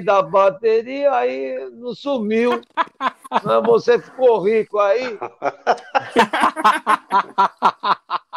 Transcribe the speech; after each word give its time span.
da 0.00 0.22
bateria, 0.22 1.12
aí 1.12 1.68
não 1.72 1.94
sumiu. 1.94 2.60
Mas 3.30 3.62
você 3.64 3.98
ficou 4.00 4.40
rico 4.42 4.78
aí. 4.78 5.18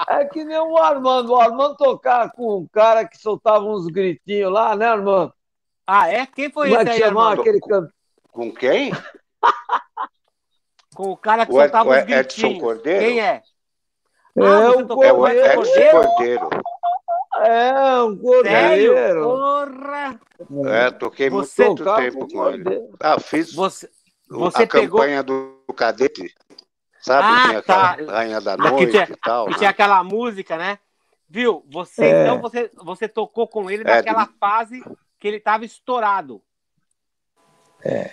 É 0.07 0.25
que 0.25 0.43
nem 0.43 0.59
o 0.59 0.77
Armando. 0.77 1.33
O 1.33 1.41
Armando 1.41 1.75
tocava 1.75 2.29
com 2.29 2.59
um 2.59 2.67
cara 2.67 3.05
que 3.07 3.17
soltava 3.17 3.65
uns 3.65 3.87
gritinhos 3.87 4.51
lá, 4.51 4.75
né, 4.75 4.85
Armando? 4.87 5.33
Ah, 5.87 6.09
é? 6.09 6.25
Quem 6.27 6.51
foi 6.51 6.69
Como 6.69 6.79
é 6.79 6.83
esse 6.83 6.97
que 6.97 7.03
aí, 7.03 7.09
Armando? 7.09 7.41
aquele 7.41 7.59
canto? 7.59 7.91
Com 8.31 8.51
quem? 8.53 8.91
Com 10.95 11.11
o 11.11 11.17
cara 11.17 11.45
que 11.45 11.51
O 11.51 11.61
Ed- 11.61 11.71
soltava 11.71 11.89
os 11.89 11.95
Edson 11.97 12.07
gritinhos. 12.15 12.61
Cordeiro? 12.61 12.99
Quem 13.05 13.19
é? 13.19 13.41
É 14.37 14.45
Ah, 14.45 14.71
você 14.71 14.81
o 14.83 14.87
tocou 14.87 15.03
É 15.03 15.11
o 15.13 15.27
Edson 15.27 15.61
Edson 15.61 15.91
Cordeiro? 15.91 16.49
É, 17.37 18.01
um 18.03 18.17
cordeiro. 18.17 19.23
Porra! 19.23 20.19
É, 20.69 20.91
toquei 20.91 21.29
Você 21.29 21.65
muito 21.67 21.83
tempo 21.95 22.27
com 22.27 22.49
ele. 22.49 22.89
Ah, 22.99 23.19
fiz 23.19 23.53
Você, 23.53 23.89
você 24.29 24.63
a 24.63 24.67
pegou. 24.67 24.99
campanha 24.99 25.21
do 25.23 25.57
cadete, 25.75 26.33
sabe? 27.01 27.27
Ah, 27.27 27.47
Tinha 27.47 27.59
aquela 27.59 27.95
tá. 27.97 28.11
rainha 28.13 28.41
da 28.41 28.55
Que 28.55 28.61
noite 28.61 28.91
tinha- 28.91 29.07
e 29.09 29.15
tal. 29.17 29.45
Que 29.45 29.51
né? 29.51 29.57
tinha 29.57 29.69
aquela 29.69 30.03
música, 30.03 30.57
né? 30.57 30.79
Viu? 31.27 31.65
Você, 31.71 32.05
É. 32.05 32.23
então, 32.23 32.39
você, 32.41 32.71
você 32.75 33.07
tocou 33.07 33.47
com 33.47 33.69
ele 33.69 33.83
É, 33.83 33.95
naquela 33.97 34.25
de- 34.25 34.33
fase 34.39 34.83
que 35.19 35.27
ele 35.27 35.39
tava 35.39 35.65
estourado. 35.65 36.41
É. 37.83 38.11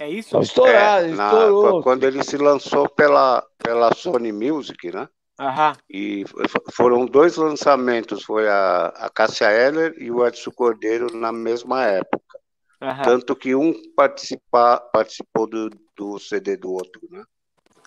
É 0.00 0.08
isso? 0.08 0.38
Estourado, 0.40 1.06
É, 1.06 1.08
na- 1.12 1.26
estourou. 1.26 1.82
quando 1.82 2.04
ele 2.04 2.22
se 2.22 2.36
lançou 2.36 2.88
pela, 2.88 3.44
pela 3.58 3.92
Sony 3.94 4.30
Music, 4.32 4.92
né? 4.92 5.08
Aham. 5.38 5.76
E 5.88 6.24
foram 6.72 7.06
dois 7.06 7.36
lançamentos, 7.36 8.24
foi 8.24 8.48
a, 8.48 8.86
a 8.88 9.08
Cássia 9.08 9.50
Eller 9.50 9.94
e 10.02 10.10
o 10.10 10.26
Edson 10.26 10.50
Cordeiro 10.50 11.14
na 11.16 11.30
mesma 11.30 11.84
época. 11.84 12.40
aham. 12.82 13.02
Tanto 13.04 13.36
que 13.36 13.54
um 13.54 13.72
participa, 13.94 14.80
participou 14.92 15.46
do, 15.46 15.70
do 15.96 16.18
CD 16.18 16.56
do 16.56 16.72
outro, 16.72 17.00
né? 17.10 17.22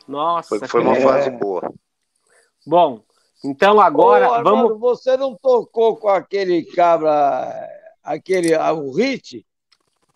Nossa. 0.08 0.60
Foi, 0.60 0.68
foi 0.68 0.82
uma 0.82 0.96
É. 0.96 1.02
fase 1.02 1.30
boa. 1.30 1.74
Bom, 2.66 3.04
então 3.44 3.82
agora 3.82 4.30
Ô, 4.30 4.34
Armando, 4.34 4.68
vamos. 4.68 4.80
você 4.80 5.18
não 5.18 5.36
tocou 5.36 5.98
com 5.98 6.08
aquele 6.08 6.64
cabra, 6.64 7.68
aquele, 8.04 8.54
ah, 8.54 8.72
o 8.72 8.92
Hit? 8.94 9.46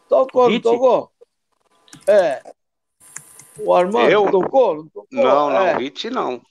Tocou, 0.08 0.48
Hit? 0.48 0.64
não 0.64 0.72
tocou? 0.74 1.12
É. 2.08 2.42
O 3.58 3.74
Armando 3.74 4.12
Eu? 4.12 4.32
tocou? 4.32 4.76
Não, 4.76 4.88
tocou? 4.90 5.08
Não, 5.12 5.50
não, 5.50 5.68
É. 5.68 5.78
hit 5.78 6.10
não. 6.10 6.42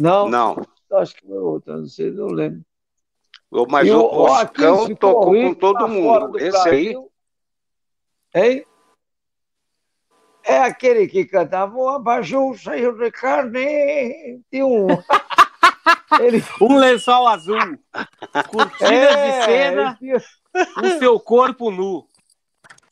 Não? 0.00 0.28
Não. 0.28 0.66
Acho 0.92 1.14
que 1.16 1.26
foi 1.26 1.38
outra, 1.38 1.76
não 1.76 1.86
sei, 1.86 2.10
não 2.10 2.26
lembro. 2.28 2.62
Mas 3.68 3.86
E 3.88 3.90
o, 3.90 4.00
o 4.00 4.22
Oscão 4.24 4.94
tocou 4.96 5.32
rico, 5.32 5.48
com 5.48 5.54
todo 5.54 5.78
tá 5.78 5.86
mundo. 5.86 6.28
do 6.32 6.38
Esse 6.38 6.56
aí, 6.68 6.84
Brasil. 6.92 7.12
Hein? 8.34 8.64
É 10.44 10.58
aquele 10.60 11.08
que 11.08 11.24
cantava 11.24 11.76
o 11.76 11.88
abajur 11.88 12.56
cheio 12.56 12.92
de 12.96 13.10
carne. 13.10 14.40
Tem 14.50 14.62
um. 14.62 14.86
Ele, 16.20 16.42
Um 16.60 16.76
lençol 16.78 17.26
azul, 17.26 17.58
cortinas 18.50 18.92
É, 18.92 19.38
de 19.40 19.44
cena, 19.44 19.96
tinha- 19.98 20.22
o 20.82 20.98
seu 20.98 21.18
corpo 21.18 21.70
nu. 21.70 22.06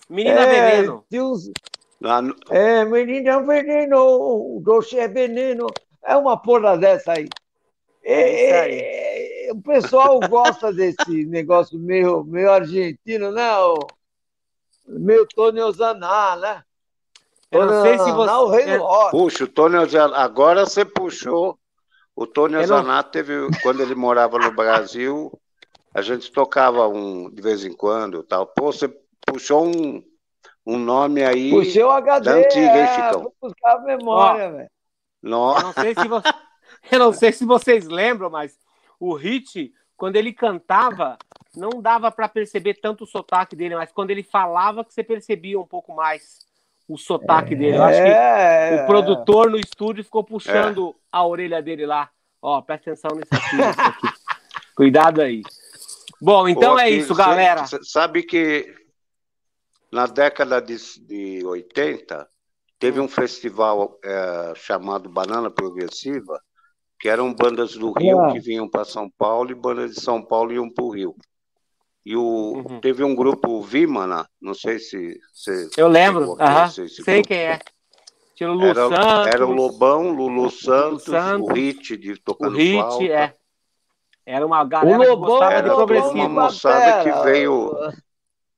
Menina 0.09 0.41
é, 0.41 0.47
Veneno. 0.77 1.05
uns- 1.13 1.51
lá 2.01 2.21
no- 2.21 2.35
É, 2.51 2.85
menina 2.85 3.41
veneno, 3.41 3.99
o 3.99 4.61
doce 4.63 4.99
é 4.99 5.07
veneno. 5.09 5.67
É 6.05 6.17
uma 6.17 6.37
porra 6.37 6.77
dessa 6.77 7.13
aí. 7.13 7.29
É, 8.03 8.21
É 8.23 8.69
isso 8.69 9.49
é, 9.49 9.53
o 9.53 9.63
pessoal 9.63 10.21
gosta 10.21 10.73
desse 10.73 11.25
negócio 11.27 11.79
meio, 11.79 12.25
meio 12.25 12.51
argentino, 12.51 13.31
né? 13.31 13.57
O, 13.59 13.79
meio 14.87 15.27
Tony 15.27 15.61
Ozaná, 15.61 16.37
né? 16.37 16.63
Eu 17.51 17.67
não 17.67 17.83
sei 17.83 17.99
se 17.99 18.11
Ozaná, 18.11 18.41
o 18.41 18.49
rei 18.49 18.65
você. 18.65 18.79
do 18.79 18.83
rock. 18.85 19.11
Puxa, 19.13 19.45
o 19.45 19.49
Tony 19.49 19.77
Ozanato, 19.77 20.15
agora 20.21 20.67
você 20.67 20.85
puxou. 20.85 21.59
O 22.17 22.27
Tony 22.27 22.55
Eu 22.55 22.67
não- 22.67 23.03
teve, 23.03 23.33
quando 23.63 23.81
ele 23.81 23.95
morava 23.95 24.39
no 24.39 24.53
Brasil, 24.53 25.33
a 25.93 26.01
gente 26.01 26.31
tocava 26.31 26.87
um 26.89 27.29
de 27.31 27.43
vez 27.43 27.65
em 27.65 27.73
quando, 27.73 28.23
tal. 28.23 28.47
Pô, 28.47 28.73
você 28.73 28.89
puxou 29.27 29.67
um, 29.67 30.03
um 30.67 30.79
nome 30.79 31.25
aí. 31.25 31.51
Puxei 31.51 31.83
o 31.83 31.91
HD, 31.91 32.25
da 32.25 32.37
antiga, 32.37 32.61
hein, 32.61 32.83
é, 32.83 32.95
Chicão? 32.95 33.23
vou 33.23 33.35
buscar 33.41 33.77
a 33.77 33.81
memória, 33.81 34.51
velho. 34.53 34.71
Eu 35.25 35.31
Nossa, 35.31 35.63
não 35.65 35.73
sei 35.73 35.95
se 35.95 36.09
você- 36.09 36.35
eu 36.93 36.99
não 36.99 37.13
sei 37.13 37.33
se 37.33 37.45
vocês 37.45 37.87
lembram, 37.87 38.29
mas 38.31 38.59
o 39.01 39.15
Hit, 39.15 39.73
quando 39.97 40.17
ele 40.17 40.33
cantava, 40.33 41.17
não 41.57 41.81
dava 41.81 42.11
para 42.11 42.29
perceber 42.29 42.75
tanto 42.75 43.05
o 43.05 43.07
sotaque 43.07 43.57
dele, 43.57 43.75
mas 43.75 43.91
quando 43.91 44.11
ele 44.11 44.23
falava 44.23 44.85
que 44.85 44.93
você 44.93 45.03
percebia 45.03 45.59
um 45.59 45.67
pouco 45.67 45.95
mais 45.95 46.45
o 46.87 46.99
sotaque 46.99 47.57
dele. 47.57 47.79
Eu 47.79 47.83
acho 47.85 48.03
que 48.03 48.09
É, 48.09 48.83
o 48.83 48.87
produtor 48.87 49.51
no 49.51 49.57
estúdio 49.59 50.05
ficou 50.05 50.23
puxando 50.23 50.95
a 51.11 51.27
orelha 51.27 51.63
dele 51.63 51.87
lá. 51.87 52.11
Ó, 52.43 52.61
presta 52.61 52.91
atenção 52.91 53.17
nisso 53.17 53.29
aqui, 53.33 53.57
nisso 53.57 53.81
aqui. 53.81 54.09
Cuidado 54.77 55.23
aí. 55.23 55.43
Bom, 56.21 56.47
então 56.47 56.75
Pô, 56.75 56.79
é 56.79 56.91
isso, 56.91 57.15
galera. 57.15 57.65
sabe 57.83 58.23
que 58.23 58.75
na 59.91 60.07
década 60.07 60.61
de, 60.61 60.77
de 61.01 61.45
80 61.47 62.29
teve 62.79 63.01
um 63.01 63.09
festival 63.09 63.99
é, 64.05 64.53
chamado 64.57 65.09
Banana 65.09 65.51
Progressiva, 65.51 66.41
que 67.01 67.09
eram 67.09 67.33
bandas 67.35 67.75
do 67.75 67.93
Rio 67.93 68.21
Ah. 68.21 68.33
que 68.33 68.41
vinham 68.41 68.69
para 68.69 68.85
São 68.85 69.11
Paulo 69.19 69.51
e 69.51 69.55
bandas 69.55 69.95
de 69.95 70.01
São 70.01 70.23
Paulo 70.23 70.53
iam 70.53 70.71
para 70.71 70.85
o 70.85 70.91
Rio. 70.91 71.15
E 72.07 72.15
o, 72.17 72.23
Uhum. 72.69 72.81
teve 72.81 73.03
um 73.03 73.15
grupo 73.15 73.63
Vimana, 73.63 74.29
não 74.41 74.53
sei 74.55 74.79
se 74.79 75.19
você. 75.33 75.71
Eu 75.77 75.89
lembro. 75.89 76.37
esse 76.69 77.03
sei 77.03 77.15
grupo. 77.23 77.29
quem 77.29 77.39
é. 77.39 77.59
Tinha 78.35 78.51
o 78.51 78.55
Lu 78.55 78.65
Era, 78.67 78.75
Santos. 78.89 79.27
era 79.35 79.47
o 79.47 79.53
Lobão, 79.53 80.11
Lulu 80.11 80.51
Santos, 80.51 81.05
Santos, 81.05 81.49
o 81.49 81.53
Hit 81.53 81.97
de 81.97 82.13
O 82.13 82.21
tocando 82.23 82.57
Hit, 82.57 82.73
flauta. 82.75 83.05
é. 83.05 83.35
Era 84.27 84.45
uma 84.47 84.65
galera 84.65 84.99
O 84.99 85.03
Lobão 85.03 85.25
que 85.27 85.31
gostava 85.33 85.53
era 85.55 85.63
de 85.69 85.71
o 85.71 85.77
progressivo. 85.77 86.15
uma 86.15 86.29
moçada 86.29 87.03
que 87.05 87.23
veio- 87.25 87.73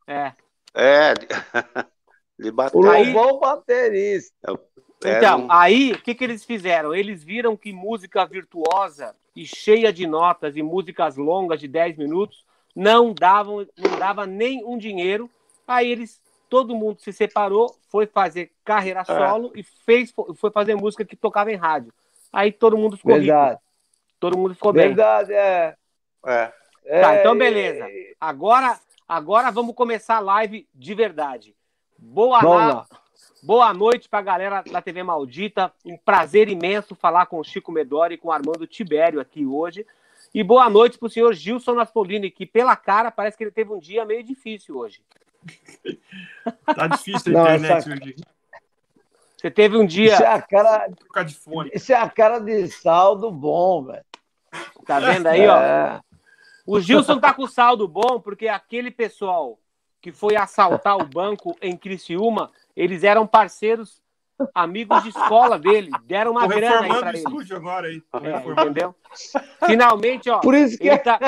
É. 0.08 0.32
É, 0.74 1.14
de, 2.38 2.50
de 2.50 2.56
O 2.72 2.80
Lobão 2.80 3.38
baterista. 3.38 4.34
Era 5.04 5.18
Então, 5.18 5.40
um- 5.46 5.52
aí, 5.52 5.92
o 5.92 6.02
que, 6.02 6.14
que 6.14 6.24
eles 6.24 6.44
fizeram? 6.44 6.94
Eles 6.94 7.22
viram 7.22 7.56
que 7.56 7.72
música 7.72 8.24
virtuosa 8.24 9.14
e 9.34 9.44
cheia 9.46 9.92
de 9.92 10.06
notas 10.06 10.56
e 10.56 10.62
músicas 10.62 11.16
longas 11.16 11.60
de 11.60 11.68
10 11.68 11.96
minutos 11.96 12.44
não 12.74 13.12
davam, 13.12 13.66
não 13.76 13.98
dava 13.98 14.26
nem 14.26 14.64
um 14.64 14.76
dinheiro. 14.78 15.30
Aí 15.66 15.90
eles, 15.90 16.20
todo 16.48 16.74
mundo 16.74 17.00
se 17.00 17.12
separou, 17.12 17.74
foi 17.88 18.06
fazer 18.06 18.52
carreira 18.64 19.04
solo 19.04 19.52
e 19.54 19.62
fez, 19.62 20.12
foi 20.36 20.50
fazer 20.50 20.74
música 20.74 21.04
que 21.04 21.16
tocava 21.16 21.50
em 21.50 21.56
rádio. 21.56 21.92
Aí 22.32 22.52
todo 22.52 22.76
mundo 22.76 22.96
ficou 22.96 23.14
rico. 23.14 23.26
Verdade. 23.26 23.60
Todo 24.18 24.38
mundo 24.38 24.54
ficou 24.54 24.72
bem. 24.72 24.88
Verdade, 24.88 25.32
é. 25.32 25.76
é. 26.26 26.52
é 26.84 27.00
Tá, 27.00 27.16
então 27.16 27.36
beleza. 27.36 27.86
Agora, 28.20 28.78
agora 29.06 29.50
vamos 29.50 29.74
começar 29.74 30.16
a 30.16 30.20
live 30.20 30.66
de 30.74 30.94
verdade. 30.94 31.54
Boa, 31.98 32.42
na-. 32.42 32.86
Boa 33.42 33.72
noite 33.74 34.08
para 34.08 34.18
a 34.18 34.22
galera 34.22 34.62
da 34.62 34.80
TV 34.82 35.02
Maldita. 35.02 35.72
Um 35.84 35.96
prazer 35.96 36.48
imenso 36.48 36.94
falar 36.94 37.26
com 37.26 37.38
o 37.38 37.44
Chico 37.44 37.72
Medori 37.72 38.14
e 38.14 38.18
com 38.18 38.28
o 38.28 38.32
Armando 38.32 38.66
Tibério 38.66 39.20
aqui 39.20 39.46
hoje. 39.46 39.86
E 40.34 40.42
boa 40.42 40.68
noite 40.68 40.98
para 40.98 41.06
o 41.06 41.10
senhor 41.10 41.32
Gilson 41.32 41.74
Naspolini, 41.74 42.30
que 42.30 42.44
pela 42.44 42.76
cara 42.76 43.10
parece 43.10 43.36
que 43.36 43.44
ele 43.44 43.50
teve 43.50 43.72
um 43.72 43.78
dia 43.78 44.04
meio 44.04 44.22
difícil 44.22 44.76
hoje. 44.76 45.00
Tá 46.74 46.86
difícil 46.88 47.32
a 47.32 47.34
Não, 47.34 47.42
internet 47.56 47.72
essa- 47.72 47.90
hoje. 47.90 48.16
Você 49.36 49.50
teve 49.50 49.76
um 49.76 49.86
dia, 49.86 50.14
Isso 50.14 50.22
é 50.22 50.26
a 50.26 50.42
cara, 50.42 50.88
de 51.24 51.34
fone. 51.34 51.70
isso 51.72 51.92
é 51.92 51.96
a 51.96 52.08
cara 52.08 52.38
de 52.40 52.68
saldo 52.68 53.30
bom, 53.30 53.84
velho. 53.84 54.04
tá 54.84 54.98
vendo 54.98 55.26
aí, 55.26 55.46
ó? 55.46 55.56
É. 55.60 56.00
O 56.66 56.80
Gilson 56.80 57.20
tá 57.20 57.32
com 57.34 57.46
saldo 57.46 57.86
bom 57.86 58.18
porque 58.20 58.48
aquele 58.48 58.90
pessoal 58.90 59.58
que 60.06 60.12
foi 60.12 60.36
assaltar 60.36 60.96
o 60.96 61.04
banco 61.04 61.56
em 61.60 61.76
Criciúma, 61.76 62.52
eles 62.76 63.02
eram 63.02 63.26
parceiros, 63.26 64.00
amigos 64.54 65.02
de 65.02 65.08
escola 65.08 65.58
dele, 65.58 65.90
deram 66.04 66.30
uma 66.30 66.42
Tô 66.42 66.54
grana 66.54 66.82
aí 66.82 66.90
o 66.92 67.08
ele. 67.08 67.18
estúdio 67.18 67.56
agora 67.56 67.88
aí. 67.88 68.00
É, 68.22 68.62
entendeu? 68.62 68.94
Finalmente, 69.66 70.30
ó, 70.30 70.38
Por 70.38 70.54
isso 70.54 70.78
que 70.78 70.86
ele 70.86 70.98
tá, 70.98 71.18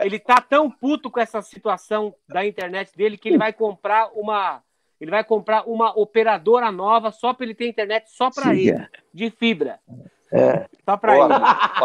ele 0.00 0.18
tá 0.18 0.40
tão 0.40 0.68
puto 0.68 1.08
com 1.12 1.20
essa 1.20 1.40
situação 1.42 2.12
da 2.28 2.44
internet 2.44 2.90
dele 2.96 3.16
que 3.16 3.28
ele 3.28 3.38
vai 3.38 3.52
comprar 3.52 4.10
uma 4.16 4.64
ele 5.00 5.12
vai 5.12 5.22
comprar 5.22 5.62
uma 5.68 5.96
operadora 5.96 6.72
nova 6.72 7.12
só 7.12 7.32
para 7.32 7.44
ele 7.46 7.54
ter 7.54 7.68
internet 7.68 8.10
só 8.10 8.32
para 8.32 8.52
ele, 8.52 8.84
de 9.14 9.30
fibra, 9.30 9.78
É. 10.32 10.66
só 10.84 10.96
para 10.96 11.14
ele. 11.16 11.34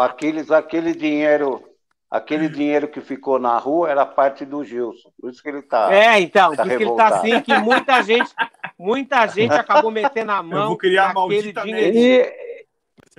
aqueles, 0.00 0.50
aquele 0.50 0.96
dinheiro, 0.96 1.62
aquele 2.16 2.48
dinheiro 2.48 2.86
que 2.86 3.00
ficou 3.00 3.38
na 3.40 3.58
rua 3.58 3.90
era 3.90 4.06
parte 4.06 4.44
do 4.44 4.64
Gilson. 4.64 5.10
Por 5.20 5.30
isso 5.30 5.42
que 5.42 5.48
ele 5.48 5.62
tá. 5.62 5.92
É, 5.92 6.20
então, 6.20 6.54
Tá 6.54 6.62
por 6.62 6.68
isso 6.68 6.78
que 6.78 6.84
ele 6.84 6.94
tá 6.96 7.08
revoltado. 7.08 7.14
assim, 7.34 7.40
que 7.42 7.58
muita 7.58 8.02
gente, 8.02 8.30
muita 8.78 9.26
gente 9.26 9.52
acabou 9.52 9.90
metendo 9.90 10.30
a 10.32 10.42
mão 10.42 10.68
vou 10.68 10.76
criar 10.76 11.06
a 11.10 11.14
naquele 11.14 11.28
maldita 11.28 11.62
dinheiro. 11.62 11.96
E, 11.96 12.44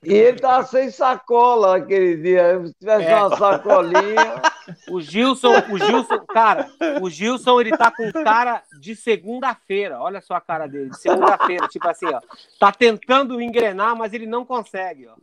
e 0.04 0.14
ele 0.14 0.40
tava 0.40 0.64
sem 0.66 0.90
sacola 0.92 1.78
aquele 1.78 2.16
dia. 2.18 2.62
Se 2.66 2.74
tivesse 2.80 3.06
É. 3.06 3.16
uma 3.16 3.36
sacolinha. 3.38 4.42
O 4.90 5.00
Gilson, 5.00 5.52
o 5.72 5.78
Gilson, 5.78 6.20
cara, 6.28 6.70
o 7.02 7.10
Gilson, 7.10 7.62
ele 7.62 7.76
tá 7.78 7.92
com 7.92 8.12
cara 8.24 8.64
de 8.80 8.96
segunda-feira. 8.96 10.00
Olha 10.00 10.22
só 10.22 10.36
a 10.36 10.42
cara 10.42 10.68
dele, 10.68 10.90
de 10.90 11.00
segunda-feira, 11.00 11.68
tipo 11.68 11.88
assim, 11.88 12.08
ó. 12.08 12.20
Tá 12.60 12.72
tentando 12.72 13.42
engrenar, 13.42 13.96
mas 13.96 14.14
ele 14.14 14.26
não 14.26 14.46
consegue, 14.46 15.08
ó. 15.08 15.16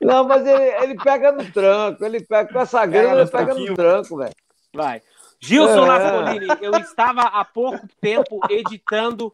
Não, 0.00 0.24
mas 0.24 0.46
ele, 0.46 0.62
ele 0.82 0.94
pega 0.96 1.32
no 1.32 1.44
tranco, 1.50 2.04
ele 2.04 2.20
pega 2.20 2.52
com 2.52 2.60
essa 2.60 2.84
grana, 2.86 3.20
ele 3.20 3.30
pega 3.30 3.54
no 3.54 3.74
tranco, 3.74 4.16
velho. 4.16 4.34
Vai. 4.74 5.02
Gilson 5.40 5.84
É. 5.84 5.86
Naspolini, 5.86 6.46
eu 6.60 6.72
estava 6.74 7.22
há 7.22 7.44
pouco 7.44 7.86
tempo 8.00 8.40
editando 8.50 9.32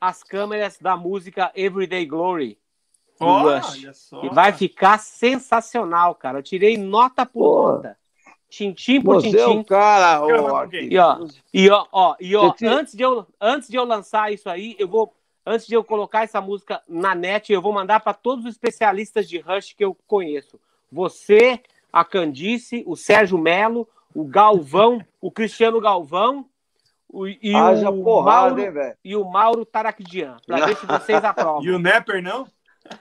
as 0.00 0.22
câmeras 0.22 0.78
da 0.78 0.96
música 0.96 1.50
Everyday 1.54 2.06
Glory. 2.06 2.58
do 3.18 3.26
Rush. 3.26 3.78
Olha 3.78 3.94
só. 3.94 4.24
E 4.24 4.28
vai 4.28 4.52
ficar 4.52 4.98
sensacional, 4.98 6.14
cara. 6.14 6.38
Eu 6.38 6.42
tirei 6.42 6.76
nota 6.76 7.24
por 7.24 7.42
Pô. 7.42 7.72
nota. 7.72 7.96
Tintim 8.54 9.00
por 9.00 9.16
Você 9.16 9.28
é 9.28 9.30
tintim. 9.30 9.58
o 9.58 9.64
cara? 9.64 10.18
Arthur. 10.18 10.74
E 10.74 10.96
ó, 10.96 11.18
e 11.52 11.70
ó, 11.70 11.86
ó, 11.90 12.14
e 12.20 12.36
ó 12.36 12.52
Você 12.52 12.66
antes, 12.66 12.94
de 12.94 13.02
eu, 13.02 13.26
antes 13.40 13.68
de 13.68 13.76
eu 13.76 13.84
lançar 13.84 14.32
isso 14.32 14.48
aí, 14.48 14.76
eu 14.78 14.86
vou. 14.86 15.12
Antes 15.44 15.66
de 15.66 15.74
eu 15.74 15.84
colocar 15.84 16.22
essa 16.22 16.40
música 16.40 16.80
na 16.88 17.14
net, 17.14 17.52
eu 17.52 17.60
vou 17.60 17.72
mandar 17.72 18.00
para 18.00 18.14
todos 18.14 18.46
os 18.46 18.52
especialistas 18.52 19.28
de 19.28 19.38
Rush 19.40 19.74
que 19.74 19.84
eu 19.84 19.94
conheço. 20.06 20.58
Você, 20.90 21.60
a 21.92 22.02
Candice, 22.02 22.82
o 22.86 22.96
Sérgio 22.96 23.36
Melo, 23.36 23.86
o 24.14 24.24
Galvão, 24.24 25.04
o 25.20 25.30
Cristiano 25.30 25.80
Galvão 25.80 26.46
o, 27.08 27.26
e, 27.26 27.54
Haja 27.54 27.90
o 27.90 28.02
porrada, 28.02 28.56
Mauro, 28.56 28.80
hein, 28.80 28.92
e 29.04 29.16
o 29.16 29.24
Mauro 29.24 29.66
Tarakdian, 29.66 30.36
para 30.46 30.66
ver 30.66 30.76
se 30.76 30.86
vocês 30.86 31.22
aprovam. 31.24 31.62
E 31.62 31.70
o 31.70 31.78
Nepper, 31.78 32.22
não? 32.22 32.46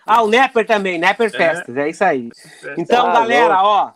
Ah, 0.05 0.21
o 0.21 0.27
Nepper 0.27 0.65
também, 0.65 0.99
Nepper 0.99 1.31
Festas, 1.31 1.75
é 1.77 1.89
isso 1.89 2.03
aí. 2.03 2.29
Então, 2.77 3.05
Tá 3.05 3.13
galera, 3.13 3.63
ó. 3.63 3.91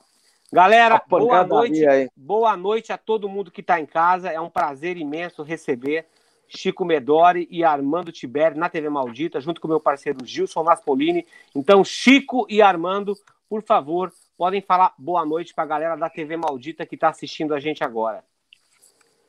Galera, 0.52 1.02
boa 1.10 1.44
noite. 1.46 1.86
aí. 1.86 2.10
Boa 2.16 2.56
noite 2.56 2.94
a 2.94 2.98
todo 2.98 3.28
mundo 3.28 3.52
que 3.52 3.62
está 3.62 3.80
em 3.80 3.86
casa. 3.86 4.30
É 4.30 4.40
um 4.40 4.50
prazer 4.50 4.96
imenso 4.96 5.44
receber 5.44 6.06
Chico 6.48 6.86
Medori 6.86 7.48
e 7.52 7.64
Armando 7.64 8.12
Tiberi 8.12 8.58
na 8.58 8.70
TV 8.70 8.90
Maldita, 8.90 9.42
junto 9.42 9.60
com 9.60 9.68
meu 9.68 9.80
parceiro 9.80 10.26
Gilson 10.26 10.64
Naspolini. 10.64 11.26
Então, 11.54 11.84
Chico 11.84 12.46
e 12.50 12.62
Armando, 12.62 13.14
por 13.50 13.62
favor, 13.62 14.12
podem 14.38 14.62
falar 14.62 14.94
boa 14.98 15.26
noite 15.26 15.54
para 15.54 15.66
a 15.66 15.68
galera 15.68 15.96
da 15.98 16.10
TV 16.10 16.38
Maldita 16.38 16.86
que 16.86 16.96
está 16.96 17.10
assistindo 17.10 17.54
a 17.54 17.60
gente 17.60 17.84
agora. 17.84 18.24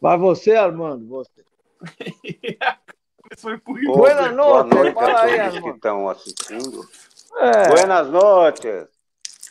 Vai 0.01 0.17
você, 0.17 0.53
Armando, 0.53 1.07
você. 1.09 1.45
Foi 3.37 3.59
por 3.59 3.79
Boa, 3.85 3.99
Buenas 3.99 4.35
boa 4.35 4.63
noches, 4.63 4.79
noite 4.79 4.95
fala 4.95 5.13
a 5.13 5.23
aí, 5.23 5.51
todos 5.51 5.61
que 5.61 5.69
estão 5.71 6.09
assistindo. 6.09 6.89
É, 7.37 7.69
Buenas 7.69 8.09
noches. 8.09 8.98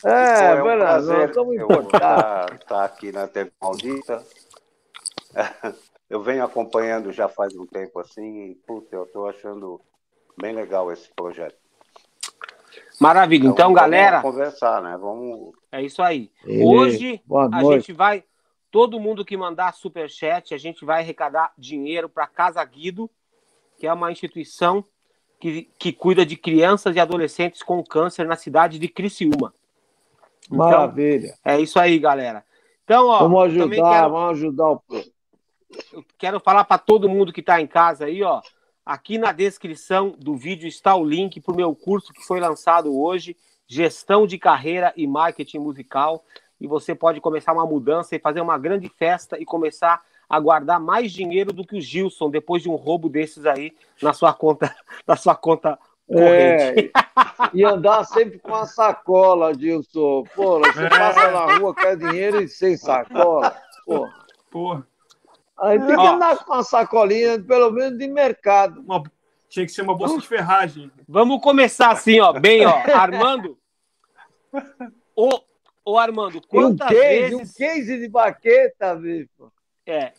Pô, 0.00 0.08
é, 0.08 0.62
um 0.62 0.78
prazer 0.78 1.30
estar 1.30 2.46
tá 2.66 2.84
aqui 2.84 3.10
na 3.10 3.26
TV 3.26 3.50
Maldita. 3.60 4.24
Eu 6.08 6.22
venho 6.22 6.42
acompanhando 6.42 7.12
já 7.12 7.28
faz 7.28 7.54
um 7.54 7.66
tempo 7.66 8.00
assim, 8.00 8.50
e, 8.50 8.54
puta, 8.54 8.96
eu 8.96 9.04
estou 9.04 9.28
achando 9.28 9.78
bem 10.40 10.54
legal 10.54 10.90
esse 10.90 11.10
projeto. 11.14 11.56
Maravilha. 12.98 13.46
Então, 13.48 13.66
vamos 13.66 13.80
galera, 13.80 14.22
conversar, 14.22 14.82
né? 14.82 14.96
Vamos. 14.96 15.52
é 15.70 15.82
isso 15.82 16.02
aí. 16.02 16.30
Ele- 16.44 16.64
Hoje 16.64 17.22
Boa 17.26 17.44
a 17.44 17.60
noite. 17.60 17.86
gente 17.86 17.92
vai. 17.92 18.24
Todo 18.70 18.98
mundo 19.00 19.24
que 19.24 19.36
mandar 19.36 19.74
superchat, 19.74 20.54
a 20.54 20.58
gente 20.58 20.84
vai 20.84 21.02
arrecadar 21.02 21.52
dinheiro 21.58 22.08
para 22.08 22.26
Casa 22.26 22.64
Guido, 22.64 23.10
que 23.78 23.86
é 23.86 23.92
uma 23.92 24.10
instituição 24.10 24.84
que, 25.38 25.68
que 25.78 25.92
cuida 25.92 26.24
de 26.24 26.36
crianças 26.36 26.96
e 26.96 27.00
adolescentes 27.00 27.62
com 27.62 27.82
câncer 27.84 28.26
na 28.26 28.36
cidade 28.36 28.78
de 28.78 28.88
Criciúma. 28.88 29.54
Então, 30.48 30.58
Maravilha. 30.58 31.34
é 31.44 31.60
isso 31.60 31.78
aí, 31.78 31.98
galera. 31.98 32.44
Então, 32.84 33.06
ó, 33.06 33.18
Vamos 33.18 33.44
ajudar, 33.44 33.76
quero, 33.76 34.10
vamos 34.10 34.30
ajudar 34.30 34.70
o 34.70 34.80
povo. 34.80 35.04
eu 35.92 36.04
quero 36.16 36.40
falar 36.40 36.64
para 36.64 36.78
todo 36.78 37.08
mundo 37.08 37.32
que 37.32 37.40
está 37.40 37.60
em 37.60 37.66
casa 37.66 38.06
aí, 38.06 38.22
ó. 38.22 38.40
Aqui 38.84 39.18
na 39.18 39.32
descrição 39.32 40.14
do 40.18 40.34
vídeo 40.34 40.66
está 40.66 40.96
o 40.96 41.04
link 41.04 41.40
para 41.42 41.52
o 41.52 41.56
meu 41.56 41.74
curso 41.74 42.12
que 42.12 42.24
foi 42.26 42.40
lançado 42.40 42.98
hoje, 42.98 43.36
Gestão 43.66 44.26
de 44.26 44.38
Carreira 44.38 44.94
e 44.96 45.06
Marketing 45.06 45.58
Musical. 45.58 46.24
E 46.58 46.66
você 46.66 46.94
pode 46.94 47.20
começar 47.20 47.52
uma 47.52 47.66
mudança 47.66 48.16
e 48.16 48.18
fazer 48.18 48.40
uma 48.40 48.56
grande 48.56 48.88
festa 48.88 49.38
e 49.38 49.44
começar 49.44 50.02
a 50.26 50.40
guardar 50.40 50.80
mais 50.80 51.12
dinheiro 51.12 51.52
do 51.52 51.66
que 51.66 51.76
o 51.76 51.80
Gilson 51.80 52.30
depois 52.30 52.62
de 52.62 52.70
um 52.70 52.76
roubo 52.76 53.10
desses 53.10 53.44
aí 53.44 53.74
na 54.02 54.14
sua 54.14 54.32
conta, 54.32 54.74
na 55.06 55.16
sua 55.16 55.34
conta 55.34 55.78
corrente. 56.08 56.90
É, 56.94 57.50
e 57.54 57.64
andar 57.64 58.04
sempre 58.04 58.38
com 58.38 58.54
a 58.54 58.66
sacola, 58.66 59.52
Gilson. 59.54 60.24
Pô, 60.34 60.58
você 60.60 60.84
É. 60.86 60.88
passa 60.88 61.30
na 61.30 61.56
rua, 61.58 61.74
quer 61.74 61.96
dinheiro 61.96 62.40
e 62.42 62.48
sem 62.48 62.76
sacola. 62.76 63.54
Pô, 63.86 64.08
Porra, 64.50 64.86
aí 65.58 65.78
tem 65.78 65.88
que 65.88 66.00
Ó. 66.00 66.14
andar 66.14 66.38
com 66.44 66.52
uma 66.54 66.62
sacolinha, 66.62 67.38
pelo 67.42 67.70
menos 67.70 67.98
de 67.98 68.08
mercado. 68.08 68.80
uma- 68.80 69.02
tinha 69.48 69.64
que 69.64 69.72
ser 69.72 69.82
uma 69.82 69.94
bolsa 69.96 70.18
de 70.18 70.26
ferragem. 70.26 70.90
Vamos 71.08 71.40
começar 71.40 71.90
assim, 71.90 72.20
ó, 72.20 72.32
bem, 72.32 72.66
ó, 72.66 72.72
Armando. 72.94 73.58
Ô, 75.16 75.40
ô 75.84 75.98
Armando, 75.98 76.36
E 76.36 76.38
um 76.38 76.40
quantas 76.42 76.88
case, 76.88 77.34
um 77.34 77.38
vezes 77.38 77.54
case 77.56 77.98
de 77.98 78.08
baqueta, 78.08 78.94
bicho. 78.94 79.50
É. 79.86 80.12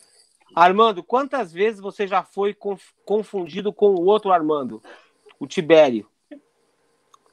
Armando, 0.54 1.02
quantas 1.02 1.52
vezes 1.52 1.80
você 1.80 2.06
já 2.08 2.22
foi 2.24 2.52
conf- 2.52 2.90
confundido 3.04 3.72
com 3.72 3.94
o 3.94 4.04
outro 4.04 4.32
Armando? 4.32 4.82
O 5.40 5.46
Tibério. 5.46 6.06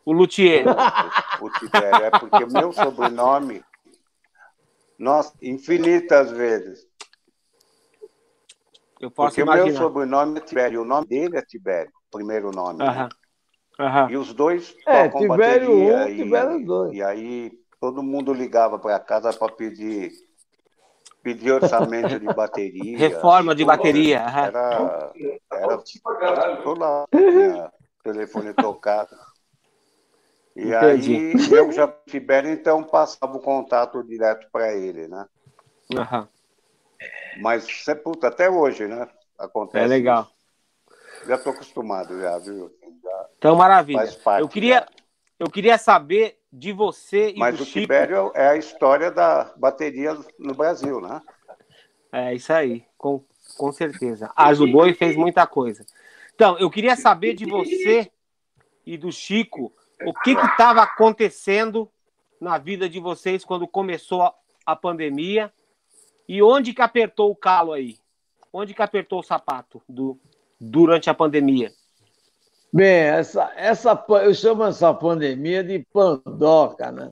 O 0.06 0.14
Luthier. 0.14 0.66
O 1.40 1.52
Tibério, 1.52 2.04
é 2.06 2.10
porque 2.10 2.44
o 2.44 2.52
meu 2.52 2.74
sobrenome, 2.74 3.64
nossa, 4.98 5.32
infinitas 5.40 6.32
vezes. 6.32 6.88
Eu 9.00 9.12
posso 9.12 9.36
Porque 9.36 9.44
o 9.44 9.46
meu 9.46 9.56
imaginar. 9.58 9.78
sobrenome 9.78 10.40
é 10.40 10.42
Tibério, 10.42 10.82
o 10.82 10.86
nome 10.86 11.06
dele 11.06 11.38
é 11.38 11.44
Tibério, 11.44 11.92
primeiro 12.10 12.50
nome. 12.50 12.80
né? 12.80 12.86
Aham. 12.86 13.10
Aham. 13.80 14.10
E 14.10 14.18
os 14.18 14.34
dois 14.34 14.76
É, 14.88 15.04
tocam 15.04 15.22
Tibério 15.30 15.68
bateria 15.68 15.96
um, 16.06 16.08
e, 16.10 16.16
Tibério 16.16 16.66
dois. 16.66 16.96
E 16.96 17.04
aí 17.04 17.52
todo 17.80 18.02
mundo 18.02 18.34
ligava 18.34 18.80
para 18.80 19.00
casa 19.00 19.32
para 19.32 19.54
pedir 19.54 20.12
pedir 21.22 21.52
orçamento 21.52 22.20
de 22.20 22.28
bateria. 22.34 22.98
Reforma 22.98 23.54
de 23.54 23.64
bateria. 23.64 24.26
aham. 24.26 24.48
Era, 24.48 25.14
era 25.52 25.84
toda 26.64 27.06
telefone 28.12 28.54
tocado. 28.54 29.16
E 30.56 30.74
Entendi. 30.74 31.16
aí 31.16 31.56
eu 31.56 31.72
já 31.72 31.88
Tibério 32.08 32.52
então 32.52 32.84
passava 32.84 33.38
o 33.38 33.42
contato 33.42 34.04
direto 34.04 34.48
para 34.52 34.74
ele, 34.74 35.08
né? 35.08 35.26
Aham. 35.96 36.28
Mas 37.40 37.66
cê, 37.84 37.94
puta, 37.96 38.28
até 38.28 38.50
hoje, 38.50 38.88
né? 38.88 39.08
Acontece. 39.38 39.86
É 39.86 39.88
legal. 39.88 40.24
isso. 40.24 41.28
Já 41.28 41.36
estou 41.36 41.54
acostumado 41.54 42.20
já, 42.20 42.38
viu? 42.40 42.72
Já 43.04 43.30
Então, 43.38 43.56
maravilha. 43.56 44.12
parte. 44.24 44.42
Eu 44.42 44.48
queria, 44.48 44.80
já. 44.80 44.88
eu 45.40 45.50
queria 45.50 45.78
saber 45.78 46.40
de 46.52 46.72
você 46.72 47.30
e 47.32 47.38
Mas 47.38 47.58
do 47.58 47.64
o 47.64 47.66
Chico. 47.66 47.82
Tibério 47.82 48.32
é 48.34 48.48
a 48.48 48.56
história 48.56 49.12
da 49.12 49.54
bateria 49.58 50.18
no 50.40 50.56
Brasil, 50.56 51.00
né? 51.02 51.22
É 52.12 52.34
isso 52.34 52.52
aí, 52.52 52.84
com, 52.98 53.24
com 53.58 53.72
certeza. 53.72 54.32
Ajudou 54.36 54.88
e 54.88 54.94
fez 54.94 55.16
muita 55.16 55.46
coisa. 55.46 55.86
Então, 56.38 56.56
eu 56.60 56.70
queria 56.70 56.96
saber 56.96 57.34
de 57.34 57.46
você 57.46 58.12
e 58.86 58.96
do 58.96 59.12
Chico 59.12 59.74
o 60.06 60.14
que 60.14 60.34
estava 60.34 60.84
acontecendo 60.84 61.90
na 62.40 62.60
vida 62.60 62.88
de 62.88 63.00
vocês 63.00 63.44
quando 63.44 63.68
começou 63.68 64.22
a, 64.22 64.36
a 64.64 64.76
pandemia 64.76 65.52
e 66.30 66.40
onde 66.44 66.76
que 66.76 66.82
apertou 66.84 67.32
o 67.32 67.36
calo 67.36 67.74
aí? 67.74 67.98
Onde 68.54 68.76
que 68.76 68.84
apertou 68.84 69.22
o 69.22 69.24
sapato 69.24 69.82
do, 69.90 70.20
durante 70.62 71.10
a 71.10 71.14
pandemia? 71.16 71.72
Bem, 72.72 72.88
essa, 72.88 73.52
essa, 73.56 74.06
eu 74.24 74.34
chamo 74.36 74.64
essa 74.64 74.94
pandemia 74.94 75.64
de 75.64 75.84
pandoca, 75.92 76.92
né? 76.92 77.10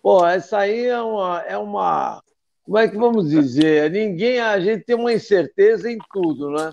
Pô, 0.00 0.24
essa 0.24 0.58
aí 0.58 0.86
é 0.86 1.02
uma, 1.02 1.40
é 1.40 1.58
uma, 1.58 2.22
como 2.64 2.78
é 2.78 2.86
que 2.86 2.96
vamos 2.96 3.28
dizer? 3.28 3.90
Ninguém, 3.90 4.38
a 4.38 4.60
gente 4.60 4.84
tem 4.84 4.94
uma 4.94 5.12
incerteza 5.12 5.90
em 5.90 5.98
tudo, 6.12 6.52
né? 6.52 6.70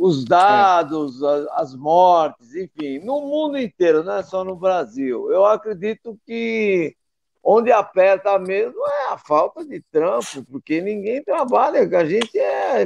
Os 0.00 0.24
dados, 0.24 1.22
a- 1.24 1.54
as 1.56 1.74
mortes, 1.74 2.54
enfim, 2.54 3.00
no 3.00 3.20
mundo 3.22 3.58
inteiro, 3.58 4.04
não 4.04 4.14
é 4.14 4.22
só 4.22 4.44
no 4.44 4.54
Brasil. 4.54 5.28
Eu 5.32 5.44
acredito 5.44 6.16
que 6.24 6.94
onde 7.42 7.72
aperta 7.72 8.38
mesmo 8.38 8.78
é 8.86 9.12
a 9.12 9.18
falta 9.18 9.64
de 9.64 9.80
trampo, 9.90 10.44
porque 10.50 10.80
ninguém 10.80 11.22
trabalha, 11.24 11.88
que 11.88 11.96
a 11.96 12.04
gente 12.04 12.38
é, 12.38 12.82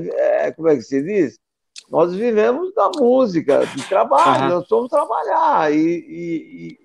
é, 0.46 0.52
como 0.52 0.68
é 0.68 0.76
que 0.76 0.82
se 0.82 1.02
diz? 1.02 1.38
Nós 1.90 2.14
vivemos 2.14 2.72
da 2.74 2.88
música, 2.96 3.66
de 3.66 3.86
trabalho, 3.88 4.44
Aham. 4.44 4.48
nós 4.48 4.66
somos 4.68 4.88
trabalhar. 4.88 5.70
E, 5.70 5.76
e- 5.78 6.78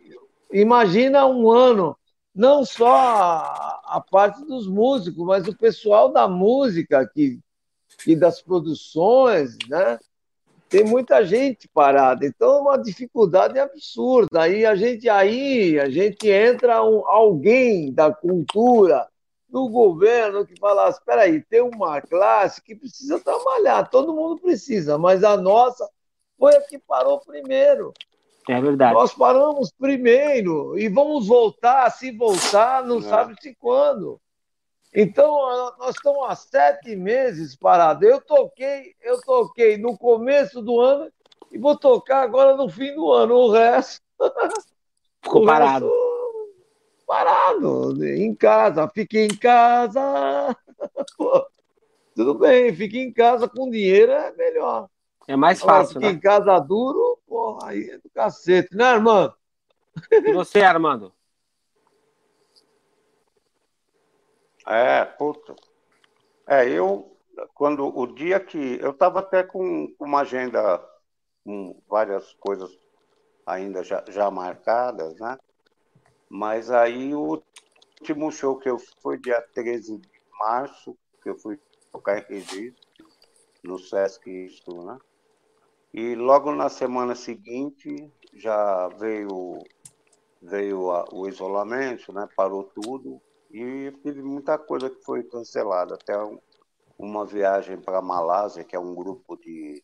e 0.52 0.60
imagina 0.60 1.26
um 1.26 1.50
ano, 1.50 1.96
não 2.36 2.66
só 2.66 2.94
a, 2.96 3.80
a 3.86 4.02
parte 4.12 4.44
dos 4.46 4.68
músicos, 4.68 5.26
mas 5.26 5.48
o 5.48 5.56
pessoal 5.56 6.12
da 6.12 6.28
música 6.28 7.10
que, 7.14 7.40
e 8.06 8.14
das 8.16 8.42
produções, 8.42 9.58
né? 9.70 9.98
Tem 10.70 10.84
muita 10.84 11.26
gente 11.26 11.68
parada, 11.70 12.26
então 12.26 12.58
é 12.58 12.60
uma 12.60 12.78
dificuldade 12.78 13.58
absurda. 13.58 14.42
Aí 14.42 14.66
a 14.66 14.76
gente 14.76 15.08
aí 15.08 15.80
a 15.80 15.90
gente 15.90 16.30
entra 16.30 16.84
um, 16.84 17.08
alguém 17.08 17.94
da 17.94 18.12
cultura 18.14 19.08
no 19.50 19.70
governo 19.70 20.46
que 20.46 20.60
falasse: 20.60 21.00
espera 21.00 21.22
aí, 21.22 21.42
tem 21.42 21.62
uma 21.62 22.02
classe 22.02 22.62
que 22.62 22.76
precisa 22.76 23.20
trabalhar, 23.20 23.90
todo 23.90 24.14
mundo 24.14 24.42
precisa, 24.42 24.98
mas 24.98 25.24
a 25.24 25.38
nossa 25.38 25.90
foi 26.38 26.56
a 26.56 26.62
que 26.62 26.78
parou 26.78 27.20
primeiro. 27.20 27.94
É 28.50 28.62
verdade. 28.62 28.94
Nós 28.94 29.14
paramos 29.14 29.72
primeiro 29.78 30.78
e 30.78 30.88
vamos 30.88 31.28
voltar, 31.28 31.90
se 31.92 32.12
voltar, 32.12 32.84
não 32.86 33.00
É. 33.00 33.02
sabe-se 33.02 33.56
quando. 33.60 34.20
Então, 35.00 35.32
nós 35.78 35.94
estamos 35.94 36.28
há 36.28 36.34
sete 36.34 36.96
meses 36.96 37.56
parados. 37.56 38.02
Eu 38.02 38.20
toquei, 38.20 38.96
eu 39.00 39.22
toquei 39.22 39.78
no 39.78 39.96
começo 39.96 40.60
do 40.60 40.82
ano 40.82 41.12
e 41.52 41.58
vou 41.60 41.78
tocar 41.78 42.24
agora 42.24 42.58
no 42.58 42.68
fim 42.68 42.96
do 42.96 43.12
ano. 43.12 43.36
O 43.36 43.52
resto. 43.52 44.02
Ficou 45.22 45.46
parado. 45.46 45.88
parado. 47.06 48.04
Em 48.04 48.34
casa. 48.34 48.90
Fique 48.90 49.20
em 49.20 49.28
casa. 49.28 50.58
Pô, 51.16 51.46
tudo 52.16 52.34
bem, 52.34 52.74
fique 52.74 52.98
em 52.98 53.14
casa 53.14 53.48
com 53.48 53.70
dinheiro 53.70 54.12
é 54.12 54.32
melhor. 54.32 54.90
É 55.28 55.36
mais 55.36 55.62
Agora, 55.62 55.78
fácil, 55.78 55.94
fique 55.94 56.06
né? 56.08 56.12
em 56.14 56.20
casa 56.20 56.58
duro, 56.58 57.20
porra, 57.28 57.70
aí 57.70 57.88
é 57.88 58.00
do 58.00 58.10
cacete, 58.10 58.76
né, 58.76 58.94
irmão? 58.94 59.32
E 60.12 60.34
você, 60.34 60.62
Armando? 60.62 61.14
É, 64.68 65.06
puta. 65.06 65.56
É, 66.48 66.70
eu, 66.70 67.18
quando 67.56 67.88
o 67.98 68.08
dia 68.08 68.40
que. 68.40 68.80
Eu 68.82 68.92
estava 68.92 69.20
até 69.20 69.44
com 69.44 69.94
uma 70.00 70.22
agenda 70.22 70.80
com 71.46 71.82
várias 71.90 72.34
coisas 72.36 72.72
ainda 73.46 73.84
já, 73.84 74.04
já 74.10 74.32
marcadas, 74.32 75.16
né? 75.20 75.38
Mas 76.30 76.72
aí 76.72 77.14
o 77.16 77.42
último 78.02 78.32
show 78.32 78.60
que 78.60 78.70
eu 78.70 78.78
fui 79.02 79.20
dia 79.20 79.42
13 79.54 79.98
de 80.00 80.10
março, 80.40 80.98
que 81.24 81.30
eu 81.30 81.38
fui 81.40 81.60
tocar 81.92 82.20
em 82.20 82.26
registro, 82.28 82.84
no 83.64 83.80
Sesc 83.80 84.30
Isto, 84.30 84.84
né? 84.86 84.98
E 85.94 86.16
logo 86.16 86.54
na 86.56 86.70
semana 86.70 87.16
seguinte 87.16 87.90
já 88.34 88.88
veio, 88.90 89.60
veio 90.42 90.92
a- 90.92 91.06
o 91.14 91.28
isolamento, 91.28 92.14
né? 92.14 92.28
Parou 92.36 92.64
tudo. 92.66 93.22
E 93.50 93.92
teve 94.04 94.22
muita 94.22 94.58
coisa 94.58 94.90
que 94.90 95.02
foi 95.04 95.24
cancelada, 95.24 95.96
até 95.96 96.18
um- 96.18 96.40
uma 96.98 97.26
viagem 97.26 97.80
para 97.80 98.02
Malásia, 98.02 98.64
que 98.64 98.76
é 98.76 98.80
um 98.80 98.94
grupo 98.96 99.38
de, 99.38 99.84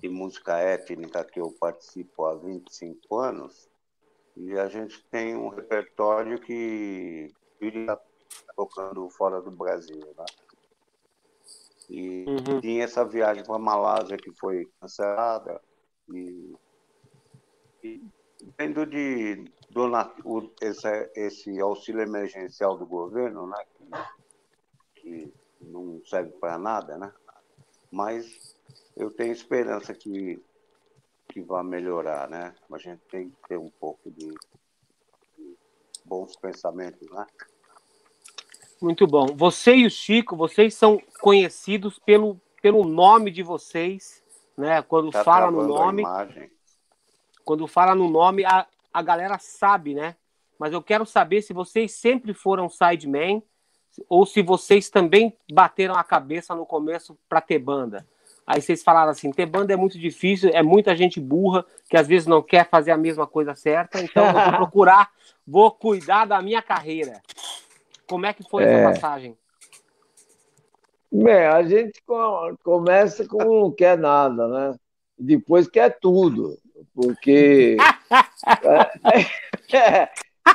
de 0.00 0.08
música 0.08 0.58
étnica 0.58 1.24
que 1.24 1.40
eu 1.40 1.52
participo 1.58 2.26
há 2.26 2.34
25 2.36 3.18
anos, 3.18 3.68
e 4.36 4.52
a 4.58 4.68
gente 4.68 5.04
tem 5.10 5.34
um 5.36 5.48
repertório 5.48 6.40
que 6.40 7.30
iria 7.60 7.98
tocando 8.56 9.08
fora 9.10 9.40
do 9.40 9.50
Brasil, 9.50 9.98
né? 10.16 10.24
E 11.88 12.24
Uhum. 12.26 12.60
tinha 12.60 12.84
essa 12.84 13.04
viagem 13.04 13.44
para 13.44 13.58
Malásia 13.58 14.16
que 14.16 14.32
foi 14.38 14.66
cancelada, 14.80 15.60
e, 16.08 16.54
e 17.82 18.02
Vendo 18.58 18.86
de 18.86 19.44
dona, 19.76 20.10
o, 20.24 20.50
esse, 20.62 21.10
esse 21.14 21.60
auxílio 21.60 22.00
emergencial 22.00 22.78
do 22.78 22.86
governo, 22.86 23.46
né, 23.46 23.62
que, 24.94 25.02
que 25.02 25.34
não 25.60 26.00
serve 26.06 26.30
para 26.30 26.58
nada, 26.58 26.96
né? 26.96 27.12
Mas 27.92 28.56
eu 28.96 29.10
tenho 29.10 29.32
esperança 29.32 29.92
que, 29.92 30.42
que 31.28 31.42
vai 31.42 31.62
melhorar, 31.62 32.26
né? 32.30 32.54
A 32.72 32.78
gente 32.78 33.02
tem 33.10 33.28
que 33.28 33.36
ter 33.48 33.58
um 33.58 33.68
pouco 33.68 34.10
de, 34.10 34.28
de 35.36 35.56
bons 36.06 36.34
pensamentos, 36.36 37.06
né? 37.10 37.26
Muito 38.80 39.06
bom. 39.06 39.26
Você 39.36 39.74
e 39.74 39.86
o 39.86 39.90
Chico, 39.90 40.34
vocês 40.34 40.74
são 40.74 40.98
conhecidos 41.20 41.98
pelo, 41.98 42.40
pelo 42.62 42.82
nome 42.82 43.30
de 43.30 43.42
vocês, 43.42 44.24
né? 44.56 44.80
Quando 44.80 45.10
Tá 45.10 45.22
fala 45.22 45.50
no 45.50 45.66
nome, 45.66 46.02
quando 47.44 47.66
fala 47.66 47.94
no 47.94 48.08
nome, 48.08 48.44
a, 48.44 48.66
a 48.96 49.02
galera 49.02 49.38
sabe, 49.38 49.94
né? 49.94 50.16
Mas 50.58 50.72
eu 50.72 50.82
quero 50.82 51.04
saber 51.04 51.42
se 51.42 51.52
vocês 51.52 51.92
sempre 51.92 52.32
foram 52.32 52.66
sidemen 52.68 53.42
ou 54.08 54.24
se 54.24 54.40
vocês 54.40 54.88
também 54.88 55.36
bateram 55.52 55.94
a 55.94 56.02
cabeça 56.02 56.54
no 56.54 56.64
começo 56.64 57.14
para 57.28 57.42
ter 57.42 57.58
banda. 57.58 58.06
Aí 58.46 58.62
vocês 58.62 58.82
falaram 58.82 59.10
assim, 59.10 59.30
ter 59.32 59.44
banda 59.44 59.74
é 59.74 59.76
muito 59.76 59.98
difícil, 59.98 60.50
é 60.54 60.62
muita 60.62 60.96
gente 60.96 61.20
burra 61.20 61.66
que 61.90 61.96
às 61.96 62.06
vezes 62.06 62.26
não 62.26 62.40
quer 62.40 62.68
fazer 62.70 62.90
a 62.90 62.96
mesma 62.96 63.26
coisa 63.26 63.54
certa, 63.54 64.00
então 64.00 64.26
eu 64.28 64.32
vou 64.32 64.52
procurar, 64.56 65.10
vou 65.46 65.70
cuidar 65.70 66.24
da 66.24 66.40
minha 66.40 66.62
carreira. 66.62 67.20
Como 68.08 68.24
é 68.24 68.32
que 68.32 68.48
foi 68.48 68.64
É. 68.64 68.72
essa 68.72 68.92
passagem? 68.94 69.36
Bem, 71.12 71.46
a 71.46 71.62
gente 71.62 72.00
co- 72.06 72.56
começa 72.64 73.26
com 73.28 73.44
não 73.62 73.70
quer 73.70 73.98
nada, 73.98 74.48
né? 74.48 74.78
Depois 75.18 75.66
quer 75.68 75.98
tudo, 75.98 76.58
porque 76.94 77.76
é, 78.62 79.76
é, 79.76 80.08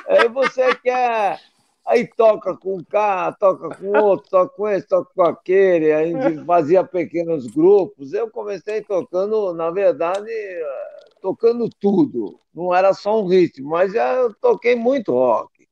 aí 0.07 0.27
você 0.29 0.75
quer, 0.75 1.39
aí 1.85 2.07
toca 2.07 2.55
com 2.55 2.77
um 2.77 2.83
cara, 2.83 3.31
toca 3.33 3.75
com 3.75 3.87
outro, 3.87 4.29
toca 4.29 4.55
com 4.55 4.67
esse, 4.67 4.87
toca 4.87 5.11
com 5.13 5.23
aquele, 5.23 5.91
a 5.91 6.05
gente 6.05 6.43
fazia 6.45 6.83
pequenos 6.83 7.47
grupos. 7.47 8.13
Eu 8.13 8.29
comecei 8.29 8.81
tocando, 8.81 9.53
na 9.53 9.69
verdade, 9.71 10.31
tocando 11.21 11.69
tudo. 11.79 12.39
Não 12.53 12.73
era 12.73 12.93
só 12.93 13.21
um 13.21 13.27
ritmo, 13.27 13.69
mas 13.69 13.93
já 13.93 14.13
eu 14.13 14.33
toquei 14.33 14.75
muito 14.75 15.11
rock 15.13 15.67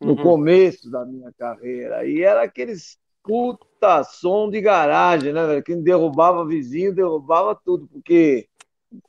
no 0.00 0.10
Uhum. 0.10 0.22
começo 0.22 0.90
da 0.90 1.04
minha 1.04 1.32
carreira. 1.38 2.06
E 2.06 2.22
era 2.22 2.42
aqueles 2.42 2.98
puta 3.22 4.04
som 4.04 4.48
de 4.48 4.60
garagem, 4.60 5.32
né, 5.32 5.44
velho? 5.46 5.62
Quem 5.62 5.82
derrubava 5.82 6.46
vizinho, 6.46 6.94
derrubava 6.94 7.54
tudo, 7.54 7.88
porque 7.88 8.46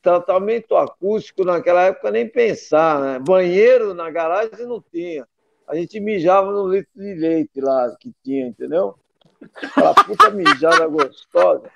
tratamento 0.02 0.76
acústico 0.76 1.44
naquela 1.44 1.84
época 1.84 2.12
nem 2.12 2.28
pensar, 2.28 3.00
né? 3.00 3.20
Banheiro 3.20 3.94
na 3.94 4.10
garagem 4.10 4.66
não 4.66 4.82
tinha. 4.92 5.28
A 5.68 5.76
gente 5.76 6.00
mijava 6.00 6.52
no 6.52 6.68
litro 6.68 6.90
de 6.96 7.14
leite 7.16 7.60
lá 7.62 7.94
que 8.00 8.14
tinha, 8.24 8.48
entendeu? 8.48 8.96
Aquela 9.64 9.94
puta 9.94 10.30
mijada 10.32 10.88
gostosa. 10.88 11.70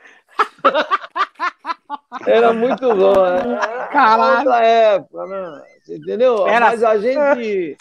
Era 2.26 2.54
muito 2.54 2.88
bom, 2.96 3.14
né? 3.14 3.40
Era 3.54 3.88
Caralho. 3.88 4.38
outra 4.50 4.66
época, 4.66 5.26
né? 5.28 5.64
Você 5.84 5.98
entendeu? 5.98 6.48
Era- 6.48 6.68
Mas 6.72 6.84
a 6.84 6.98
gente. 6.98 7.78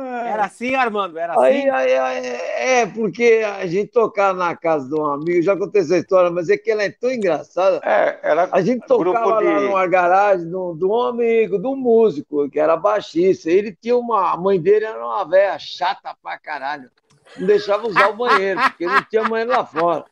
Era 0.00 0.44
assim, 0.44 0.74
Armando? 0.74 1.18
Era 1.18 1.34
assim? 1.34 1.44
Aí, 1.44 1.70
aí, 1.70 1.96
aí, 1.98 2.26
é, 2.26 2.86
porque 2.86 3.42
a 3.44 3.66
gente 3.66 3.90
tocava 3.90 4.38
na 4.38 4.56
casa 4.56 4.88
de 4.88 4.94
um 4.94 5.04
amigo, 5.06 5.42
já 5.42 5.56
contei 5.56 5.82
essa 5.82 5.96
história, 5.96 6.30
mas 6.30 6.48
é 6.48 6.56
que 6.56 6.70
ela 6.70 6.82
é 6.82 6.90
tão 6.90 7.10
engraçada. 7.10 7.80
É, 7.84 8.18
era 8.22 8.48
A 8.52 8.60
gente 8.60 8.86
tocava 8.86 9.26
lá 9.26 9.40
de- 9.40 9.66
numa 9.66 9.86
garagem 9.86 10.48
de 10.48 10.54
um 10.56 10.76
de 10.76 10.84
um 10.84 11.00
amigo, 11.02 11.58
de 11.58 11.66
um 11.66 11.76
músico, 11.76 12.48
que 12.50 12.58
era 12.60 12.76
baixista. 12.76 13.50
Ele 13.50 13.76
tinha 13.80 13.96
uma. 13.96 14.32
A 14.32 14.36
mãe 14.36 14.60
dele 14.60 14.84
era 14.84 14.98
uma 15.04 15.24
velha 15.24 15.58
chata 15.58 16.14
pra 16.22 16.38
caralho. 16.38 16.90
Não 17.36 17.46
deixava 17.46 17.86
usar 17.86 18.08
o 18.08 18.16
banheiro, 18.16 18.60
porque 18.60 18.86
não 18.86 19.02
tinha 19.04 19.24
banheiro 19.24 19.50
lá 19.52 19.64
fora. 19.64 20.04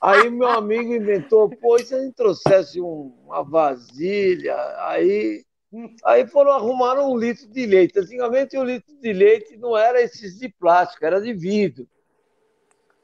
Aí 0.00 0.28
meu 0.30 0.48
amigo 0.48 0.92
inventou, 0.94 1.48
pô, 1.48 1.76
e 1.76 1.84
se 1.84 1.94
a 1.94 1.98
gente 1.98 2.14
trouxesse 2.14 2.80
um- 2.80 3.12
uma 3.24 3.42
vasilha? 3.42 4.54
Aí, 4.88 5.42
aí 6.04 6.26
foram 6.26 6.52
arrumar 6.52 6.98
um 7.00 7.16
litro 7.16 7.46
de 7.48 7.66
leite. 7.66 7.98
Antigamente 7.98 8.56
o 8.56 8.64
litro 8.64 8.94
de 9.00 9.12
leite 9.12 9.56
não 9.56 9.76
era 9.76 10.00
esses 10.00 10.38
de 10.38 10.48
plástico, 10.48 11.04
era 11.04 11.20
de 11.20 11.32
vidro. 11.32 11.86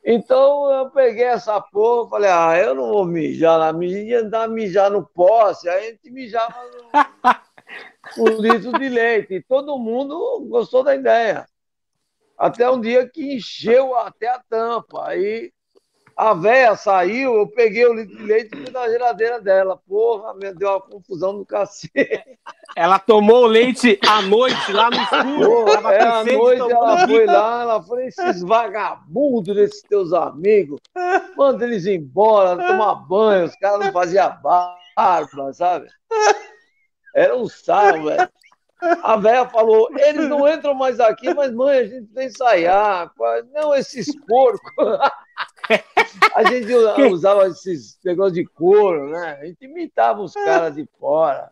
Então 0.05 0.71
eu 0.71 0.91
peguei 0.91 1.25
essa 1.25 1.61
porra, 1.61 2.11
falei, 2.11 2.31
ah, 2.31 2.59
eu 2.59 2.75
não 2.75 2.89
vou 2.91 3.05
mijar 3.05 3.59
lá, 3.59 3.85
ia 3.85 4.21
andar 4.21 4.49
mijar 4.49 4.91
no 4.91 5.07
poste, 5.07 5.69
aí 5.69 5.87
a 5.87 5.91
gente 5.91 6.11
mijava 6.11 6.57
no, 8.17 8.25
no 8.31 8.43
litro 8.43 8.73
de 8.79 8.89
leite. 8.89 9.35
E 9.35 9.43
todo 9.43 9.79
mundo 9.79 10.47
gostou 10.49 10.83
da 10.83 10.95
ideia. 10.95 11.47
Até 12.37 12.69
um 12.69 12.81
dia 12.81 13.09
que 13.09 13.35
encheu 13.35 13.97
até 13.97 14.29
a 14.29 14.41
tampa. 14.41 15.07
Aí 15.07 15.53
a 16.17 16.35
véia 16.35 16.77
saiu, 16.77 17.35
eu 17.35 17.47
peguei 17.47 17.87
o 17.87 17.95
litro 17.95 18.17
de 18.17 18.23
leite 18.23 18.51
e 18.55 18.57
fui 18.57 18.71
na 18.71 18.89
geladeira 18.89 19.41
dela. 19.41 19.81
Porra, 19.89 20.35
me 20.35 20.53
deu 20.55 20.71
uma 20.71 20.81
confusão 20.81 21.37
do 21.37 21.45
cacete. 21.45 22.39
Ela 22.77 22.99
tomou 22.99 23.45
o 23.45 23.47
leite 23.47 23.99
à 24.07 24.23
noite 24.23 24.73
lá 24.73 24.91
no 24.91 24.97
escuro. 24.97 25.65
Porra, 25.65 25.93
é, 25.93 26.03
à 26.03 26.25
noite 26.25 26.61
ela 26.61 27.01
no 27.01 27.09
foi 27.09 27.27
lá, 27.27 27.63
ela 27.63 27.83
falou, 27.83 28.01
esses 28.01 28.43
vagabundos 28.43 29.55
desses 29.55 29.83
teus 29.83 30.13
amigos, 30.13 30.81
manda 31.37 31.65
eles 31.65 31.87
embora, 31.87 32.67
tomar 32.67 32.95
banho, 33.07 33.45
os 33.45 33.57
caras 33.57 33.87
não 33.87 33.93
faziam 33.93 34.37
barba, 34.43 35.53
sabe? 35.53 35.87
Era 37.15 37.37
um 37.37 37.49
sarro, 37.49 38.05
velho. 38.05 38.29
A 39.03 39.17
velha 39.17 39.49
falou, 39.49 39.89
eles 39.97 40.29
não 40.29 40.49
entram 40.49 40.75
mais 40.75 40.99
aqui, 40.99 41.33
mas 41.33 41.53
mãe, 41.53 41.79
a 41.79 41.85
gente 41.85 42.07
tem 42.07 42.27
que 42.27 42.35
ensaiar. 42.35 43.13
Não, 43.53 43.75
esses 43.75 44.13
porcos. 44.27 44.99
A 46.35 46.45
gente 46.45 46.73
usava 47.11 47.47
esses 47.47 47.99
negócios 48.05 48.35
de 48.35 48.45
couro, 48.45 49.09
né? 49.11 49.39
A 49.41 49.45
gente 49.47 49.65
imitava 49.65 50.21
os 50.23 50.33
caras 50.35 50.75
de 50.75 50.87
fora. 50.99 51.51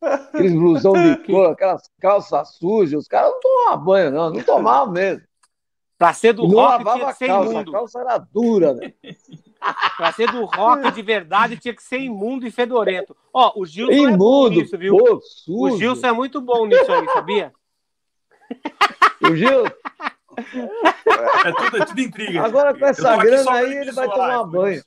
Aqueles 0.00 0.52
blusão 0.52 0.92
de 0.92 1.16
couro, 1.26 1.50
aquelas 1.50 1.82
calças 2.00 2.54
sujas. 2.56 3.00
Os 3.02 3.08
caras 3.08 3.30
não 3.32 3.40
tomavam 3.40 3.84
banho, 3.84 4.10
não. 4.10 4.30
Não 4.30 4.42
tomavam 4.42 4.92
mesmo. 4.92 5.22
Pra 5.96 6.12
ser 6.12 6.32
do 6.32 6.44
E 6.44 6.48
não 6.48 6.54
rock 6.58 6.68
tinha 6.76 6.84
lavava 6.84 6.98
que 7.04 7.10
a 7.10 7.12
ser 7.14 7.26
calça, 7.26 7.48
a 7.48 7.52
imundo. 7.54 7.72
calça 7.72 8.00
era 8.00 8.18
dura, 8.18 8.74
né? 8.74 8.92
Pra 9.96 10.12
ser 10.12 10.30
do 10.30 10.44
rock 10.44 10.92
de 10.92 11.02
verdade 11.02 11.56
tinha 11.56 11.74
que 11.74 11.82
ser 11.82 11.98
imundo 11.98 12.46
e 12.46 12.50
fedorento. 12.50 13.16
Ó, 13.34 13.52
o 13.56 13.66
Gilson 13.66 13.92
é 13.92 13.96
bom 14.16 14.46
Imundo, 14.46 14.60
nisso, 14.60 14.78
viu? 14.78 14.96
pô, 14.96 15.20
O. 15.48 15.76
Gilson 15.76 16.06
é 16.06 16.12
muito 16.12 16.40
bom 16.40 16.64
nisso 16.66 16.92
aí, 16.92 17.04
sabia? 17.10 17.52
O 19.28 19.34
Gil, 19.34 19.64
É 20.38 21.52
tudo, 21.52 21.82
é 21.82 21.86
tudo 21.86 22.00
intriga. 22.00 22.44
agora 22.44 22.76
com 22.76 22.86
essa 22.86 23.16
grana 23.16 23.52
aí, 23.52 23.76
ele 23.76 23.92
vai 23.92 24.08
tomar 24.08 24.44
banho. 24.44 24.84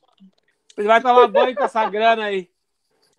Ele 0.77 0.87
vai 0.87 1.01
tomar 1.01 1.27
banho 1.27 1.55
com 1.55 1.63
essa 1.63 1.89
grana 1.89 2.25
aí. 2.25 2.49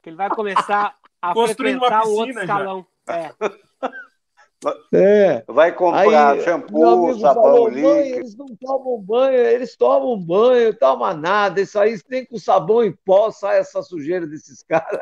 Que 0.03 0.11
ele 0.11 0.17
vai 0.17 0.29
começar 0.31 0.97
a 1.21 1.33
Construindo 1.33 1.79
uma 1.79 1.87
frequentar 1.89 2.09
um 2.09 2.13
outro 2.15 2.41
escalão. 2.41 2.87
É. 3.09 3.31
É. 4.93 5.43
Vai 5.49 5.73
comprar 5.73 6.31
Aí, 6.31 6.37
meu 6.37 6.45
shampoo, 6.45 7.05
amigo 7.07 7.19
sabão 7.21 7.43
falou, 7.43 7.69
líquido. 7.69 7.89
eles 7.97 8.37
não 8.37 8.47
tomam 8.61 8.99
banho, 9.01 9.35
eles 9.39 9.77
tomam 9.77 10.17
banho, 10.19 10.77
toma 10.79 11.13
nada, 11.15 11.61
isso 11.61 11.79
aí 11.79 11.99
nem 12.09 12.25
com 12.25 12.39
sabão 12.39 12.83
em 12.85 12.93
pó 13.05 13.31
sai 13.31 13.59
essa 13.59 13.83
sujeira 13.83 14.27
desses 14.27 14.63
caras. 14.69 15.01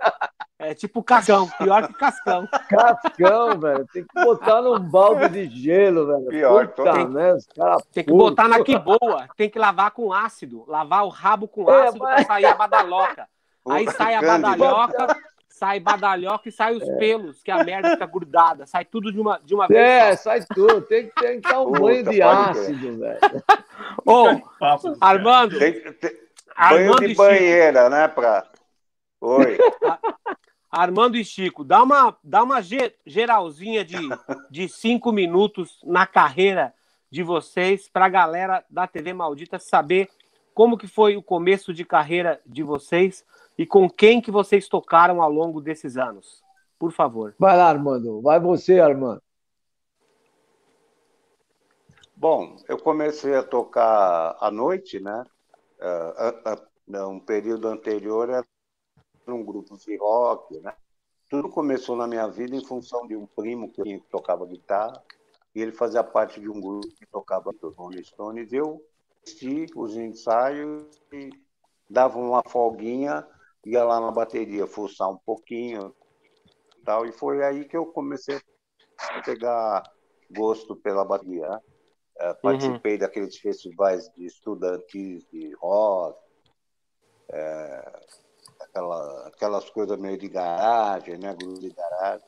É 0.59 0.75
tipo 0.75 1.03
cascão, 1.03 1.49
pior 1.59 1.87
que 1.89 1.95
cascão. 1.95 2.47
Cascão, 2.69 3.59
velho, 3.59 3.87
tem 3.93 4.05
que 4.05 4.25
botar 4.25 4.61
num 4.63 4.79
balde 4.79 5.29
de 5.49 5.63
gelo, 5.63 6.07
velho. 6.07 6.27
Pior, 6.29 6.69
Puta, 6.69 6.93
tô- 6.93 7.09
né, 7.09 7.37
Tem 7.93 8.05
que 8.05 8.13
botar 8.13 8.47
na 8.49 8.63
que 8.63 8.79
boa, 8.79 9.27
tem 9.37 9.49
que 9.49 9.59
lavar 9.59 9.91
com 9.91 10.13
ácido, 10.13 10.65
lavar 10.69 11.05
o 11.05 11.09
rabo 11.09 11.49
com 11.49 11.71
É, 11.71 11.87
ácido 11.89 12.05
mas- 12.05 12.27
pra 12.27 12.35
sair 12.35 12.45
a 12.47 12.55
badaloca. 12.55 13.27
Aí 13.69 13.91
sai 13.91 14.15
a 14.15 14.23
badalhoca, 14.23 15.17
sai 15.61 15.79
badalhoca 15.79 16.49
e 16.49 16.53
sai 16.53 16.75
os 16.75 16.89
pelos, 16.99 17.43
que 17.43 17.51
a 17.51 17.63
merda 17.63 17.91
fica 17.91 18.07
grudada. 18.07 18.65
Sai 18.67 18.83
tudo 18.83 19.13
de 19.13 19.21
uma, 19.21 19.39
de 19.45 19.55
uma 19.55 19.69
vez. 19.69 19.79
É, 19.79 20.17
sai 20.17 20.43
tudo, 20.55 20.81
tem 20.81 21.09
que, 21.09 21.15
tem 21.17 21.39
que 21.39 21.47
dar 21.47 21.61
um 21.61 21.71
banho 21.71 22.03
de 22.03 22.23
ácido, 22.23 22.99
velho. 22.99 23.21
Ô, 24.07 24.25
Armando, 24.99 25.59
Tem, 25.59 25.75
ter 25.93 26.31
Armando 26.57 26.97
banho 26.97 26.97
e 26.97 27.01
de 27.01 27.09
Chico, 27.09 27.23
banheira, 27.23 27.91
né? 27.91 28.09
Pra... 28.09 28.47
Oi. 29.21 29.59
Armando 30.73 31.19
e 31.19 31.25
Chico, 31.27 31.63
dá 31.63 31.83
uma, 31.83 32.17
dá 32.25 32.43
uma 32.43 32.63
ge- 32.63 32.95
geralzinha 33.05 33.85
de, 33.85 33.99
de 34.51 34.67
cinco 34.67 35.13
minutos 35.13 35.79
na 35.85 36.07
carreira 36.07 36.73
de 37.11 37.23
vocês 37.23 37.87
para 37.87 38.07
a 38.07 38.09
galera 38.09 38.65
da 38.71 38.87
TV 38.87 39.13
Maldita 39.13 39.59
saber 39.59 40.09
como 40.55 40.79
que 40.79 40.87
foi 40.87 41.19
o 41.19 41.23
começo 41.23 41.75
de 41.75 41.85
carreira 41.85 42.41
de 42.47 42.63
vocês 42.63 43.23
e 43.61 43.67
com 43.67 43.91
quem 43.91 44.23
que 44.23 44.31
vocês 44.31 44.67
tocaram 44.67 45.21
ao 45.21 45.31
longo 45.31 45.61
desses 45.61 45.99
anos. 45.99 46.43
Por 46.79 46.93
favor. 46.93 47.35
Vai 47.39 47.55
lá, 47.59 47.69
Armando, 47.69 48.23
vai 48.23 48.41
você, 48.41 48.81
Armando. 48.81 49.23
Bom, 52.17 52.57
eu 52.67 52.79
comecei 52.79 53.35
a 53.35 53.43
tocar 53.43 54.35
à 54.41 54.51
noite, 54.51 54.99
né? 54.99 55.27
Ah, 55.79 56.41
ah, 56.47 56.63
ah, 56.95 57.07
um 57.09 57.21
período 57.21 57.69
anterior 57.69 58.31
era 58.31 58.47
um 59.29 59.45
grupo 59.45 59.77
de 59.77 59.95
rock, 59.99 60.59
né? 60.61 60.73
Tudo 61.29 61.51
começou 61.51 61.95
na 61.95 62.07
minha 62.07 62.29
vida 62.29 62.57
em 62.57 62.65
função 62.65 63.07
de 63.07 63.15
um 63.15 63.27
primo 63.27 63.71
que 63.71 64.03
tocava 64.11 64.47
guitarra 64.47 65.05
e 65.55 65.61
ele 65.61 65.73
fazia 65.73 66.03
parte 66.03 66.41
de 66.41 66.49
um 66.49 66.59
grupo 66.59 66.89
que 66.95 67.05
tocava 67.05 67.55
Rolling 67.77 68.05
Stones. 68.05 68.55
Eu 68.55 68.83
assisti 69.23 69.67
os 69.77 69.99
ensaios 69.99 70.87
e 71.13 71.29
dava 71.91 72.19
uma 72.19 72.43
folguinha, 72.43 73.29
ia 73.67 73.85
lá 73.85 74.01
na 74.01 74.11
bateria 74.11 74.67
forçar 74.67 75.11
um 75.11 75.19
pouquinho, 75.19 75.95
tal. 76.85 77.07
E 77.07 77.13
foi 77.13 77.45
aí 77.45 77.65
que 77.67 77.77
eu 77.77 77.87
comecei 77.87 78.41
a 78.99 79.23
pegar 79.23 79.91
gosto 80.31 80.77
pela 80.77 81.05
bateria. 81.05 81.49
né? 81.49 81.61
Eh, 82.21 82.35
participei 82.43 82.99
daqueles 82.99 83.39
festivais 83.39 84.11
de 84.17 84.27
estudantis 84.27 85.25
de 85.33 85.53
rock, 85.57 86.19
eh, 87.33 87.93
aquela, 88.61 89.29
aquelas 89.29 89.71
coisas 89.71 89.99
meio 89.99 90.19
de 90.19 90.29
garagem, 90.29 91.19
né? 91.19 91.35
Grupo 91.35 91.61
de 91.61 91.71
garagem. 91.71 92.27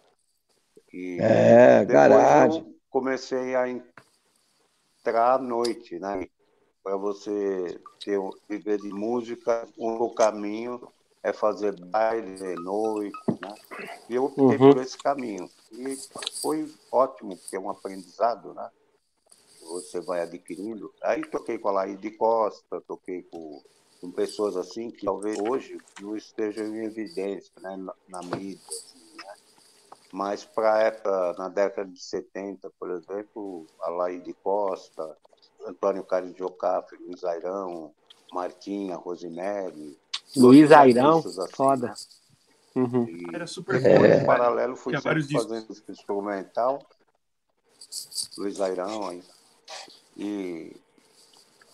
E 0.93 1.19
É, 1.19 1.85
garagem. 1.87 2.65
comecei 2.91 3.55
a 3.57 3.69
entrar 3.69 5.35
à 5.35 5.39
noite, 5.39 5.99
né? 5.99 6.27
Para 6.83 6.97
você 6.97 7.81
ter, 8.05 8.19
um- 8.19 8.31
viver 8.49 8.79
de 8.79 8.91
música, 8.91 9.67
o 9.77 10.15
caminho 10.15 10.81
é 11.23 11.33
fazer 11.33 11.79
baile, 11.87 12.55
noite, 12.57 13.17
né? 13.41 13.55
E 14.09 14.15
eu 14.15 14.25
optei 14.25 14.59
Uhum. 14.59 14.59
por 14.59 14.79
esse 14.79 14.99
caminho. 14.99 15.49
E 15.73 15.97
foi 16.41 16.73
ótimo, 16.91 17.37
porque 17.37 17.57
é 17.57 17.61
um 17.61 17.71
aprendizado, 17.71 18.53
né? 18.55 18.71
Você 19.61 20.01
vai 20.01 20.23
adquirindo. 20.23 20.93
Aí 21.03 21.23
toquei 21.31 21.59
com 21.59 21.69
a 21.69 21.73
Laíde 21.73 22.11
Costa, 22.13 22.81
toquei 22.83 23.23
com, 23.23 23.63
com 24.01 24.11
pessoas 24.11 24.57
assim 24.57 24.91
que 24.91 25.05
talvez 25.05 25.39
hoje 25.39 25.79
não 26.01 26.17
estejam 26.17 26.67
em 26.67 26.85
evidência, 26.85 27.53
né? 27.61 27.77
Na, 27.77 27.95
na 28.09 28.23
mídia, 28.23 28.67
assim, 28.69 29.17
né? 29.17 29.35
Mas 30.13 30.45
para 30.45 30.75
a 30.75 30.79
época, 30.83 31.35
na 31.39 31.49
década 31.49 31.89
de 31.91 32.03
70, 32.03 32.71
por 32.79 32.91
exemplo, 32.91 33.67
a 33.81 33.91
Laíde 33.91 34.35
Costa, 34.43 35.17
Antônio 35.65 36.05
Carlos 36.05 36.35
de 36.35 36.43
Ocafre, 36.43 36.99
Luiz 36.99 37.23
Airão, 37.25 37.95
Martinha, 38.33 38.97
Rosinelli. 38.97 39.99
Luiz 40.37 40.71
Airão, 40.73 41.19
assim, 41.19 41.47
foda. 41.53 41.95
Uhum. 42.75 43.07
Era 43.33 43.47
super 43.47 43.81
bom, 43.83 44.05
em 44.05 44.25
paralelo, 44.25 44.77
fui 44.77 44.93
Tinha 44.93 45.03
sempre 45.03 45.23
discos. 45.23 45.43
fazendo 45.43 45.69
música 45.69 45.93
instrumental. 45.93 46.87
Luiz 48.39 48.61
Airão 48.61 49.09
aí. 49.09 49.23
E 50.17 50.77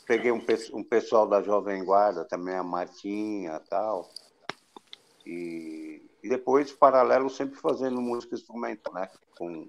peguei 0.06 0.32
um, 0.32 0.42
um 0.72 0.82
pessoal 0.82 1.26
da 1.28 1.42
Jovem 1.42 1.84
Guarda, 1.84 2.24
também 2.24 2.54
a 2.54 2.62
Martinha 2.62 3.60
e 3.64 3.68
tal. 3.68 4.10
E, 5.24 6.02
e 6.22 6.28
depois, 6.28 6.72
paralelo, 6.72 7.30
sempre 7.30 7.58
fazendo 7.58 8.00
música 8.00 8.34
instrumental, 8.34 8.92
né? 8.94 9.08
Com, 9.36 9.68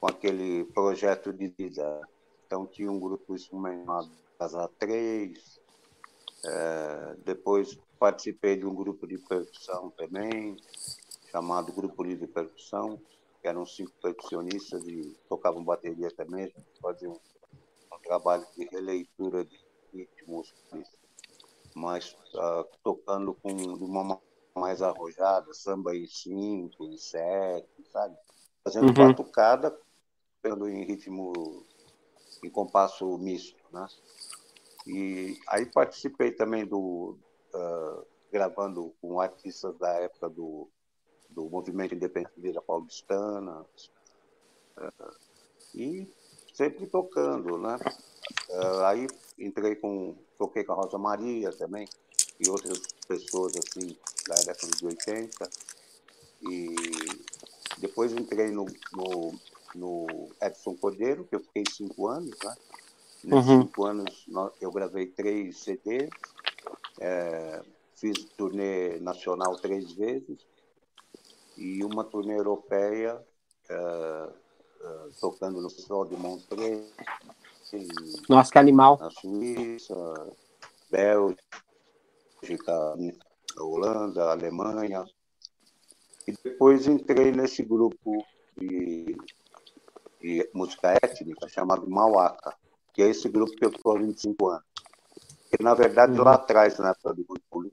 com 0.00 0.06
aquele 0.06 0.64
projeto 0.66 1.32
de 1.32 1.48
vida. 1.48 2.00
Então 2.46 2.66
tinha 2.66 2.90
um 2.90 3.00
grupo 3.00 3.34
instrumental 3.34 4.08
Casa 4.38 4.70
3. 4.78 5.58
É, 6.44 7.16
depois 7.24 7.76
participei 7.98 8.56
de 8.56 8.66
um 8.66 8.74
grupo 8.74 9.06
de 9.06 9.18
percussão 9.18 9.90
também, 9.92 10.62
chamado 11.26 11.72
Grupo 11.72 12.04
Livre 12.04 12.28
Percussão, 12.28 13.02
que 13.42 13.48
eram 13.48 13.66
cinco 13.66 13.92
percussionistas 14.02 14.86
e 14.88 15.16
tocavam 15.28 15.64
bateria 15.64 16.10
também, 16.12 16.44
a 16.44 16.46
gente 16.48 16.56
fazia 16.82 17.10
um, 17.10 17.14
um 17.92 17.98
trabalho 18.04 18.46
de 18.56 18.66
releitura 18.66 19.44
de 19.44 19.60
ritmos, 19.92 20.54
mas 21.74 22.16
ah, 22.36 22.64
tocando 22.82 23.34
com 23.34 23.76
de 23.78 23.84
uma 23.84 24.04
ma- 24.04 24.22
mais 24.56 24.82
arrojada, 24.82 25.52
samba 25.54 25.94
em 25.96 26.06
cinco, 26.06 26.86
em 26.86 26.96
sete, 26.96 27.84
sabe? 27.92 28.16
Fazendo 28.64 28.92
Uhum. 28.92 28.92
batucada, 28.92 29.70
tocando 30.42 30.68
em 30.68 30.84
ritmo, 30.84 31.66
em 32.44 32.50
compasso 32.50 33.18
misto, 33.18 33.62
né? 33.72 33.88
E 34.86 35.42
aí 35.48 35.66
participei 35.66 36.32
também 36.32 36.66
do 36.66 37.18
ah, 37.54 38.02
gravando 38.32 38.94
com 39.00 39.20
artistas 39.20 39.76
da 39.78 39.90
época 39.94 40.28
do, 40.28 40.68
do 41.30 41.48
movimento 41.48 41.94
independente 41.94 42.52
da 42.52 42.60
paulistana 42.62 43.64
ah, 44.76 45.14
e 45.74 46.06
sempre 46.54 46.86
tocando, 46.86 47.58
né? 47.58 47.78
Ah, 48.50 48.88
aí 48.90 49.06
entrei 49.38 49.76
com 49.76 50.16
toquei 50.38 50.64
com 50.64 50.72
a 50.72 50.76
Rosa 50.76 50.98
Maria 50.98 51.50
também 51.52 51.88
e 52.40 52.48
outras 52.48 52.78
pessoas 53.06 53.52
assim 53.56 53.96
da 54.26 54.34
década 54.36 54.76
de 54.76 54.86
80 54.86 55.50
e 56.42 56.74
depois 57.78 58.12
entrei 58.12 58.50
no, 58.50 58.66
no, 58.92 59.34
no 59.74 60.28
Edson 60.40 60.76
Cordeiro 60.76 61.24
que 61.24 61.34
eu 61.36 61.40
fiquei 61.40 61.64
cinco 61.72 62.08
anos, 62.08 62.36
né? 62.44 62.54
Nesses 63.24 63.50
Uhum. 63.50 63.62
cinco 63.62 63.84
anos 63.84 64.26
eu 64.60 64.70
gravei 64.70 65.06
três 65.06 65.58
CDs, 65.58 66.08
é, 67.00 67.62
fiz 67.94 68.24
turnê 68.36 68.98
nacional 69.00 69.56
três 69.56 69.92
vezes 69.92 70.46
e 71.56 71.82
uma 71.84 72.04
turnê 72.04 72.38
europeia 72.38 73.20
é, 73.68 73.74
é, 74.80 75.08
tocando 75.20 75.60
no 75.60 75.68
Festival 75.68 76.04
de 76.06 76.16
Montreux, 76.16 76.92
Nossa, 78.28 78.52
que 78.52 78.58
animal. 78.58 78.98
na 78.98 79.10
Suíça, 79.10 79.94
Bélgica, 80.90 81.36
Holanda, 83.58 84.30
Alemanha. 84.30 85.04
E 86.26 86.32
depois 86.44 86.86
entrei 86.86 87.32
nesse 87.32 87.62
grupo 87.62 88.24
de, 88.56 89.16
de 90.20 90.48
música 90.54 90.96
étnica 91.02 91.48
chamado 91.48 91.88
Mauaca, 91.88 92.54
que 92.92 93.02
é 93.02 93.08
esse 93.08 93.28
grupo 93.28 93.56
que 93.56 93.64
eu 93.64 93.70
estou 93.70 93.96
há 93.96 93.98
25 93.98 94.48
anos. 94.48 94.67
E, 95.52 95.62
na 95.62 95.74
verdade, 95.74 96.18
Uhum. 96.18 96.24
lá 96.24 96.34
atrás, 96.34 96.78
na 96.78 96.90
época 96.90 97.14
do 97.14 97.24
grupo, 97.24 97.70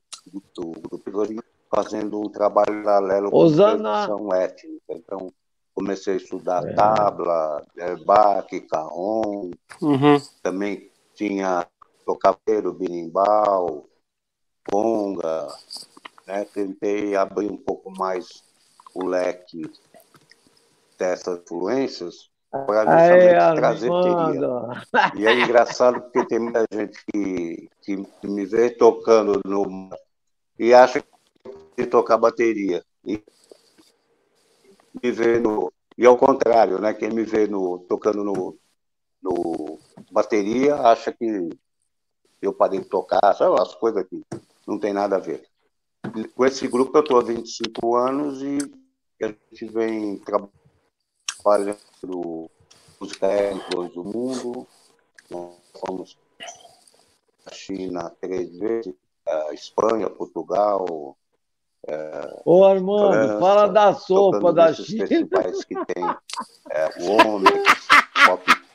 do 0.56 0.72
grupo, 0.82 1.44
fazendo 1.70 2.22
um 2.22 2.30
trabalho 2.30 2.84
paralelo 2.84 3.32
com 3.32 3.38
Osana. 3.38 4.08
percussão 4.08 4.34
étnica. 4.34 4.84
Então, 4.90 5.34
comecei 5.74 6.14
a 6.14 6.18
estudar 6.18 6.66
é. 6.66 6.74
tabla, 6.74 7.66
é, 7.78 7.96
baque, 7.98 8.62
carrom, 8.62 9.52
uhum. 9.82 10.22
também 10.42 10.90
tinha 11.14 11.68
tocaveiro, 12.06 12.74
birimbau, 12.74 13.86
ponga, 14.64 15.48
né? 16.26 16.46
Tentei 16.46 17.16
abrir 17.16 17.52
um 17.52 17.58
pouco 17.58 17.92
mais 17.92 18.44
o 18.94 19.06
leque 19.06 19.70
dessas 20.98 21.40
influências 21.40 22.30
para 22.66 22.86
justamente 22.86 23.36
Aê, 23.36 23.56
trazer 23.56 23.90
teoria. 23.90 24.50
E 25.16 25.28
é 25.28 25.40
engraçado 25.40 26.02
porque 26.02 26.26
tem 26.26 26.40
muita 26.40 26.66
gente 26.72 26.98
que, 27.12 27.70
que 27.82 28.28
me 28.28 28.46
vê 28.46 28.70
tocando 28.70 29.40
no 29.46 29.90
e 30.58 30.74
acha 30.74 31.04
que 31.76 31.86
tocar 31.86 32.18
bateria. 32.18 32.84
E 33.04 33.22
me 35.04 35.12
vê 35.12 35.40
no. 35.40 35.72
E 35.98 36.06
ao 36.06 36.18
contrário, 36.18 36.80
né? 36.80 36.94
Quem 36.94 37.10
me 37.10 37.24
vê 37.24 37.48
no, 37.48 37.80
tocando 37.80 38.24
no, 38.24 38.58
no 39.22 39.80
bateria 40.12 40.76
acha 40.76 41.12
que 41.12 41.50
eu 42.42 42.54
parei 42.54 42.80
de 42.80 42.86
tocar, 42.88 43.34
sabe 43.36 43.60
as 43.60 43.74
coisas 43.76 44.06
que 44.08 44.22
não 44.68 44.78
tem 44.80 44.94
nada 44.94 45.16
a 45.16 45.20
ver. 45.20 45.44
Com 46.36 46.46
esse 46.46 46.68
grupo 46.68 46.98
eu 46.98 47.02
estou 47.02 47.20
há 47.20 47.24
25 47.24 47.96
anos 47.96 48.42
e 48.42 48.58
a 49.22 49.28
gente 49.28 49.66
vem 49.72 50.18
trabalhando 50.20 50.65
música 53.00 53.28
étnicos 53.28 53.94
do 53.94 54.04
mundo. 54.04 54.68
Nós 55.30 55.54
fomos 55.80 56.18
à 57.46 57.54
China 57.54 58.12
três 58.20 58.58
vezes, 58.58 58.94
a 59.28 59.54
Espanha, 59.54 60.10
Portugal. 60.10 61.16
É, 61.88 62.42
Ô 62.44 62.66
Armando, 62.66 63.14
França, 63.14 63.40
fala 63.40 63.68
da 63.68 63.94
sopa 63.94 64.52
da 64.52 64.74
China. 64.74 65.06
festivais 65.06 65.64
que 65.64 65.76
tem 65.86 66.04
é, 66.72 66.88
o 67.00 68.26
Pop 68.26 68.66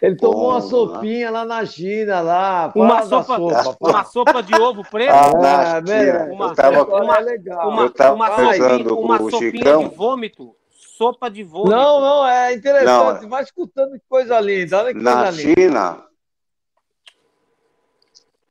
ele 0.00 0.16
tomou 0.16 0.50
uma 0.50 0.60
né? 0.60 0.68
sopinha 0.68 1.26
né? 1.26 1.30
lá 1.30 1.44
na 1.44 1.66
China, 1.66 2.20
lá. 2.20 2.72
Uma 2.76 3.02
sopa, 3.02 3.36
sopa 3.36 3.90
uma 3.90 4.04
sopa 4.04 4.42
de 4.42 4.54
ovo 4.54 4.82
preto? 4.88 5.10
Ah, 5.10 5.82
é, 5.88 6.32
uma, 6.32 6.46
eu 6.46 6.54
tava, 6.54 6.84
uma, 6.84 7.18
legal. 7.18 7.68
Uma, 7.68 7.82
eu 7.82 7.90
tava 7.90 8.14
uma, 8.14 8.30
uma, 8.30 9.18
uma 9.18 9.30
sopinha 9.30 9.50
Chicão. 9.50 9.88
de 9.88 9.94
vômito. 9.96 10.54
Sopa 10.96 11.28
de 11.28 11.42
vômito. 11.42 11.74
Não, 11.74 12.00
não, 12.00 12.26
é 12.26 12.54
interessante. 12.54 13.22
Não, 13.22 13.28
Vai 13.28 13.42
escutando 13.42 13.92
que 13.94 14.06
coisa 14.08 14.38
linda. 14.38 14.78
Olha 14.78 14.94
que 14.94 15.00
na 15.00 15.24
coisa 15.24 15.32
China. 15.32 16.04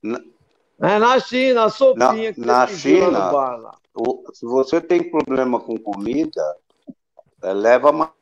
Linda. 0.04 0.24
É 0.82 1.00
na 1.00 1.20
China, 1.22 1.64
a 1.64 1.70
sopinha 1.70 2.30
na, 2.30 2.34
que 2.34 2.40
na 2.42 2.68
China, 2.68 3.32
o, 3.96 4.30
se 4.34 4.46
você 4.46 4.82
tem 4.82 5.10
problema 5.10 5.58
com 5.62 5.78
comida, 5.78 6.44
é, 7.42 7.54
leva 7.54 7.92
uma 7.92 8.14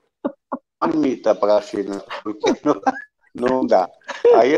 marmita 0.80 1.34
para 1.34 1.58
a 1.58 1.62
China, 1.62 2.04
porque 2.22 2.52
não, 3.34 3.50
não 3.50 3.66
dá. 3.66 3.90
Aí 4.36 4.54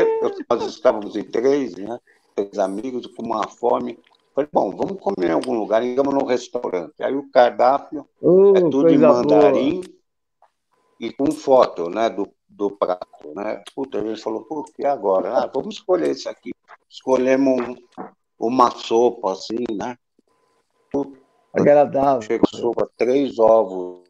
nós 0.50 0.66
estávamos 0.66 1.16
em 1.16 1.24
três, 1.24 1.74
né? 1.76 1.98
Três 2.34 2.58
amigos, 2.58 3.06
com 3.06 3.22
uma 3.22 3.48
fome. 3.48 3.98
Falei, 4.34 4.50
bom, 4.52 4.70
vamos 4.70 5.00
comer 5.00 5.30
em 5.30 5.32
algum 5.32 5.54
lugar, 5.54 5.84
íamos 5.84 6.12
num 6.12 6.24
restaurante. 6.24 7.00
Aí 7.00 7.14
o 7.14 7.30
cardápio 7.30 8.06
uh, 8.20 8.56
é 8.56 8.60
tudo 8.62 8.88
em 8.88 8.98
mandarim 8.98 9.80
boa. 9.80 9.96
e 10.98 11.12
com 11.12 11.30
foto, 11.30 11.88
né, 11.88 12.10
do, 12.10 12.28
do 12.48 12.70
prato, 12.70 13.32
né? 13.34 13.62
Puta, 13.74 14.00
a 14.00 14.02
gente 14.02 14.20
falou, 14.20 14.42
por 14.42 14.64
que 14.72 14.84
agora? 14.84 15.38
Ah, 15.38 15.50
vamos 15.52 15.76
escolher 15.76 16.10
esse 16.10 16.28
aqui. 16.28 16.50
Escolhemos 16.90 17.60
um, 17.60 17.76
uma 18.38 18.72
sopa, 18.72 19.32
assim, 19.32 19.64
né? 19.70 19.96
Puta, 20.90 21.16
Agradável. 21.52 22.22
Chega 22.22 22.44
sopa, 22.48 22.90
três 22.96 23.38
ovos 23.38 24.02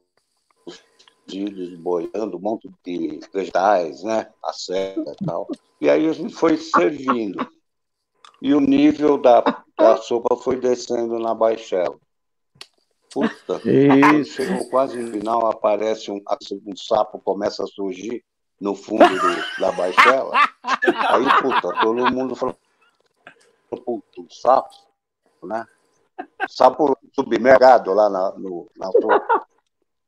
filhos 1.29 1.75
boiando, 1.79 2.39
um 2.39 2.41
monte 2.41 2.71
de 2.83 3.21
vegetais, 3.33 4.03
né? 4.03 4.31
A 4.43 4.53
e 4.73 5.27
tal. 5.27 5.49
E 5.81 5.91
aí 5.91 6.09
a 6.09 6.13
gente 6.13 6.35
foi 6.35 6.57
servindo. 6.57 7.47
E 8.41 8.55
o 8.55 8.61
nível 8.61 9.19
da, 9.19 9.64
da 9.77 9.97
sopa 9.97 10.37
foi 10.37 10.57
descendo 10.57 11.19
na 11.19 11.35
baixela. 11.35 11.97
Puta, 13.13 13.61
Isso. 13.69 14.43
chegou 14.43 14.69
quase 14.69 14.99
no 14.99 15.13
final, 15.13 15.47
aparece 15.47 16.11
um, 16.11 16.21
um 16.67 16.77
sapo, 16.77 17.21
começa 17.21 17.63
a 17.63 17.67
surgir 17.67 18.25
no 18.61 18.75
fundo 18.75 19.09
do, 19.09 19.61
da 19.61 19.73
baixela. 19.73 20.33
Aí, 20.63 21.25
puta, 21.43 21.81
todo 21.81 22.13
mundo 22.13 22.35
falou, 22.35 22.57
puta, 23.71 24.21
um 24.21 24.31
sapo, 24.31 24.75
né? 25.43 25.67
Sapo 26.49 26.97
submergado 27.13 27.93
lá 27.93 28.09
na, 28.09 28.33
no, 28.33 28.71
na 28.77 28.91
sopa. 28.91 29.47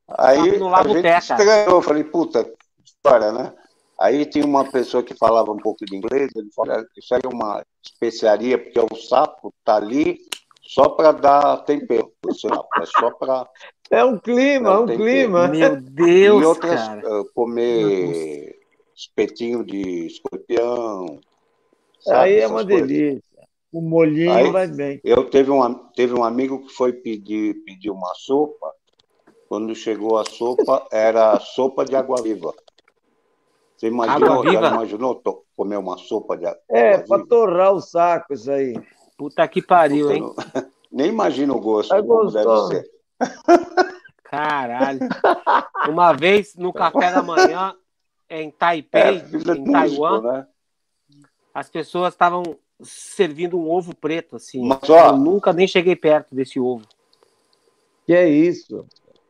Aí 0.09 0.57
no 0.57 0.73
a 0.73 0.83
gente 0.83 1.05
estranhou, 1.05 1.75
eu 1.77 1.81
falei, 1.81 2.03
puta, 2.03 2.49
história, 2.83 3.31
né? 3.31 3.53
Aí 3.99 4.25
tinha 4.25 4.45
uma 4.45 4.69
pessoa 4.69 5.01
que 5.01 5.15
falava 5.15 5.51
um 5.51 5.57
pouco 5.57 5.83
de 5.85 5.95
inglês, 5.95 6.29
ele 6.35 6.49
falou, 6.55 6.85
isso 6.95 7.15
aí 7.15 7.21
é 7.23 7.27
uma 7.27 7.63
especiaria, 7.83 8.57
porque 8.57 8.79
o 8.79 8.95
sapo 8.95 9.51
tá 9.63 9.77
ali 9.77 10.19
só 10.61 10.89
para 10.89 11.11
dar 11.11 11.57
tempero, 11.63 12.11
é 12.29 12.85
só 12.85 13.11
para... 13.11 13.47
É 13.89 14.03
um 14.03 14.19
clima, 14.19 14.69
é 14.69 14.77
um 14.79 14.85
tempero. 14.85 15.03
clima. 15.03 15.47
Meu 15.47 15.81
Deus, 15.81 16.41
E 16.41 16.45
outras, 16.45 16.75
cara. 16.75 17.21
Uh, 17.21 17.25
comer 17.33 18.59
espetinho 18.93 19.63
de 19.63 20.07
escorpião. 20.07 21.21
Sabe, 22.01 22.19
aí 22.19 22.39
é 22.39 22.47
uma 22.47 22.65
coisas. 22.65 22.87
delícia. 22.87 23.23
O 23.71 23.81
molhinho 23.81 24.33
aí, 24.33 24.51
vai 24.51 24.67
bem. 24.67 24.99
Eu 25.03 25.29
teve 25.29 25.51
um, 25.51 25.73
teve 25.95 26.13
um 26.13 26.23
amigo 26.23 26.65
que 26.65 26.73
foi 26.73 26.91
pedir, 26.91 27.63
pedir 27.63 27.89
uma 27.89 28.13
sopa, 28.15 28.73
quando 29.47 29.73
chegou 29.73 30.17
a 30.17 30.25
sopa, 30.25 30.85
era 30.91 31.39
sopa 31.39 31.85
de 31.85 31.95
água 31.95 32.21
viva. 32.21 32.53
Você 33.77 33.87
imaginou, 33.87 34.43
já 34.43 34.71
imaginou 34.71 35.21
comer 35.55 35.77
uma 35.77 35.97
sopa 35.97 36.35
de 36.35 36.47
água 36.47 36.59
É, 36.67 36.97
para 36.97 37.25
torrar 37.25 37.73
o 37.73 37.79
saco 37.79 38.33
isso 38.33 38.51
aí. 38.51 38.73
Puta 39.15 39.47
que 39.47 39.61
pariu, 39.61 40.11
hein? 40.11 40.23
Nem 40.91 41.09
imagino 41.09 41.55
o 41.55 41.61
gosto, 41.61 41.93
é 41.93 42.01
como 42.01 42.31
deve 42.31 42.67
ser. 42.67 42.89
Caralho. 44.23 44.99
Uma 45.89 46.13
vez, 46.13 46.55
no 46.55 46.73
café 46.73 47.11
da 47.11 47.21
manhã, 47.21 47.73
em 48.29 48.49
Taipei, 48.49 49.01
é, 49.01 49.11
em 49.13 49.71
Taiwan, 49.71 50.21
né? 50.21 50.47
as 51.53 51.69
pessoas 51.69 52.13
estavam 52.13 52.43
servindo 52.81 53.59
um 53.59 53.69
ovo 53.69 53.95
preto, 53.95 54.35
assim. 54.35 54.65
Mas, 54.65 54.89
ó, 54.89 55.09
Eu 55.09 55.17
nunca 55.17 55.53
nem 55.53 55.67
cheguei 55.67 55.95
perto 55.95 56.33
desse 56.33 56.59
ovo. 56.59 56.85
Que 58.05 58.13
é 58.13 58.29
isso? 58.29 58.85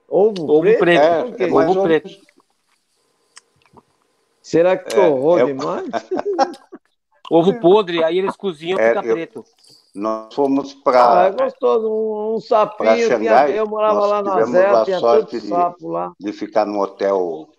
Ovo, 0.08 0.44
ovo 0.44 0.62
preto? 0.62 0.80
preto. 0.80 1.42
É, 1.44 1.48
é 1.48 1.52
ovo 1.52 1.84
preto. 1.84 2.10
Será 4.48 4.78
que 4.78 4.96
torrou 4.96 5.38
é, 5.38 5.42
é 5.42 5.46
demais? 5.48 5.90
ovo 7.30 7.60
podre, 7.60 8.02
aí 8.02 8.18
eles 8.18 8.34
cozinham 8.38 8.80
e 8.80 8.82
é, 8.82 8.88
fica 8.88 9.02
preto. 9.02 9.44
Nós 9.94 10.34
fomos 10.34 10.74
para. 10.74 11.24
Ah, 11.24 11.26
é 11.26 11.32
gostoso, 11.32 11.90
um, 11.90 12.36
um 12.36 12.40
sapinho. 12.40 13.10
Xangai, 13.10 13.48
tinha, 13.48 13.58
eu 13.58 13.68
morava 13.68 14.06
lá 14.06 14.24
na 14.24 14.46
Zé, 14.46 14.86
tinha 14.86 15.02
tanto 15.02 15.32
de, 15.32 15.42
sapo 15.42 15.90
lá. 15.90 16.14
De 16.18 16.32
ficar 16.32 16.66
no 16.66 16.82
hotel. 16.82 17.50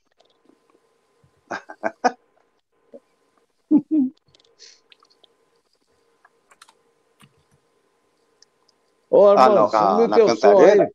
Ô, 9.11 9.27
Armando, 9.27 9.77
ah, 9.77 9.99
não, 9.99 10.09
na, 10.09 10.09
na 10.09 10.27
Cantareira? 10.27 10.91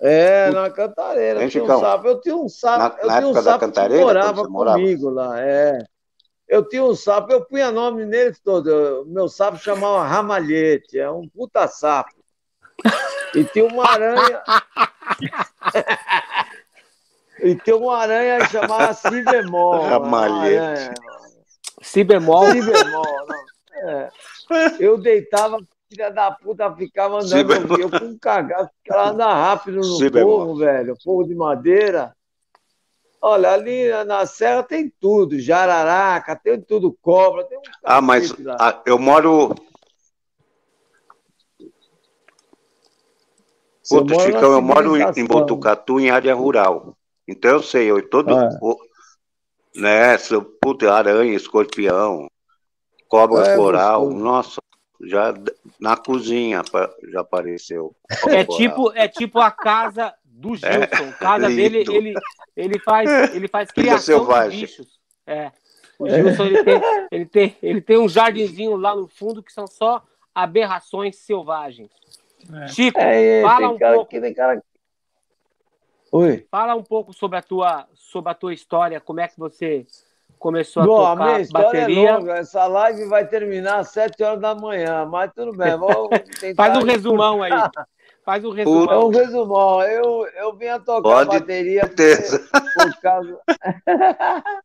É, 0.00 0.50
na 0.50 0.70
Cantareira. 0.70 1.42
Eu 1.42 1.48
tinha 1.48 1.64
um 1.64 1.80
sapo. 1.80 2.06
Eu 2.06 2.20
tinha 2.20 2.36
um 2.36 2.48
sapo, 2.48 2.96
na, 2.96 3.02
eu 3.02 3.06
na 3.06 3.18
tinha 3.18 3.28
um 3.28 3.42
sapo 3.42 3.72
que 3.72 4.00
morava 4.00 4.46
comigo 4.46 5.10
lá. 5.10 5.40
É. 5.40 5.78
Eu 6.46 6.68
tinha 6.68 6.84
um 6.84 6.94
sapo, 6.94 7.32
eu 7.32 7.44
punha 7.44 7.72
nome 7.72 8.04
nele 8.04 8.34
todo. 8.44 9.04
Meu 9.06 9.28
sapo 9.28 9.58
chamava 9.58 10.06
Ramalhete, 10.06 10.98
é 10.98 11.10
um 11.10 11.26
puta 11.28 11.66
sapo. 11.66 12.14
E 13.34 13.44
tinha 13.44 13.64
uma 13.64 13.88
aranha. 13.88 14.42
e 17.42 17.54
tinha 17.56 17.76
uma 17.76 17.96
aranha 17.96 18.38
que 18.38 18.52
chamava 18.52 18.92
Si 18.94 19.22
bemol. 19.22 19.82
Ramalhete. 19.82 20.94
Si 21.82 22.04
bemol? 22.04 22.50
Si 22.52 22.62
bemol, 22.62 23.26
não. 23.26 23.90
É. 23.90 24.10
Eu 24.78 24.96
deitava 24.98 25.58
filha 25.88 26.10
da 26.10 26.30
puta 26.30 26.74
ficava 26.74 27.16
andando 27.20 27.74
Sim, 27.76 27.80
eu 27.80 27.90
com 27.90 28.04
um 28.06 28.18
cagaço, 28.18 28.70
ela 28.88 29.10
anda 29.10 29.32
rápido 29.32 29.76
no 29.76 29.98
Sim, 29.98 30.10
fogo, 30.10 30.56
velho, 30.56 30.96
fogo 31.02 31.24
de 31.24 31.34
madeira. 31.34 32.14
Olha, 33.20 33.52
ali 33.52 33.88
na 34.04 34.26
serra 34.26 34.62
tem 34.62 34.92
tudo, 35.00 35.38
jararaca, 35.38 36.36
tem 36.36 36.60
tudo, 36.60 36.96
cobra, 37.00 37.44
tem 37.44 37.58
um 37.58 37.62
Ah, 37.82 38.00
mas 38.00 38.36
lá. 38.38 38.82
eu 38.84 38.98
moro. 38.98 39.54
Outro 43.88 44.20
Chicão, 44.20 44.52
eu 44.52 44.62
moro 44.62 44.96
em 44.96 45.24
Botucatu, 45.24 46.00
em 46.00 46.10
área 46.10 46.34
rural. 46.34 46.96
Então 47.26 47.52
eu 47.52 47.62
sei, 47.62 47.90
eu 47.90 48.06
todo. 48.08 48.32
É. 48.32 48.58
O, 48.60 48.76
né, 49.76 50.16
puta, 50.60 50.92
aranha, 50.92 51.34
escorpião, 51.34 52.28
cobra 53.08 53.42
é, 53.42 53.54
floral, 53.54 54.10
nossa 54.10 54.60
já 55.02 55.34
na 55.78 55.96
cozinha 55.96 56.62
já 57.10 57.20
apareceu. 57.20 57.94
É 58.28 58.44
tipo, 58.44 58.92
é 58.92 59.08
tipo 59.08 59.38
a 59.38 59.50
casa 59.50 60.14
do 60.24 60.54
Gilson. 60.54 61.12
Casa 61.18 61.48
dele, 61.48 61.84
ele, 61.88 62.14
ele 62.56 62.78
faz, 62.78 63.34
ele 63.34 63.48
faz 63.48 63.70
criação 63.70 64.26
de 64.26 64.56
bichos. 64.56 65.00
É. 65.26 65.50
O 65.98 66.08
Gilson 66.08 66.44
ele 66.44 66.64
tem, 66.64 66.80
ele, 67.10 67.26
tem, 67.26 67.56
ele 67.62 67.80
tem 67.80 67.98
um 67.98 68.08
jardinzinho 68.08 68.76
lá 68.76 68.94
no 68.94 69.08
fundo 69.08 69.42
que 69.42 69.52
são 69.52 69.66
só 69.66 70.04
aberrações 70.34 71.16
selvagens. 71.16 71.90
É. 72.52 72.68
Chico, 72.68 73.00
é, 73.00 73.42
fala 73.42 73.70
um 73.70 73.78
pouco. 73.78 74.34
Cara... 74.34 74.62
Oi. 76.12 76.46
Fala 76.50 76.74
um 76.74 76.82
pouco 76.82 77.12
sobre 77.12 77.38
a 77.38 77.42
tua, 77.42 77.88
sobre 77.94 78.30
a 78.30 78.34
tua 78.34 78.54
história, 78.54 79.00
como 79.00 79.20
é 79.20 79.28
que 79.28 79.38
você 79.38 79.86
começou 80.38 80.82
a 80.82 80.86
Bom, 80.86 80.96
tocar 80.98 81.10
a 81.10 81.16
minha 81.16 81.40
história 81.40 81.78
é 81.78 81.80
bateria. 81.80 82.08
É 82.08 82.16
longa. 82.16 82.32
Essa 82.34 82.66
live 82.66 83.04
vai 83.06 83.26
terminar 83.26 83.78
às 83.78 83.88
7 83.90 84.22
horas 84.22 84.40
da 84.40 84.54
manhã, 84.54 85.04
mas 85.06 85.32
tudo 85.34 85.52
bem. 85.52 85.72
Faz 86.56 86.76
um 86.76 86.84
resumão 86.84 87.42
aí. 87.42 87.52
Faz 88.24 88.44
um 88.44 88.50
resumão. 88.50 88.92
É 88.92 88.98
um 88.98 89.08
resumão. 89.08 89.82
Eu, 89.82 90.26
eu 90.36 90.56
vim 90.56 90.66
a 90.66 90.78
tocar 90.78 91.02
Pode 91.02 91.38
bateria 91.38 91.82
por, 91.86 91.94
por 92.74 93.00
causa. 93.00 93.40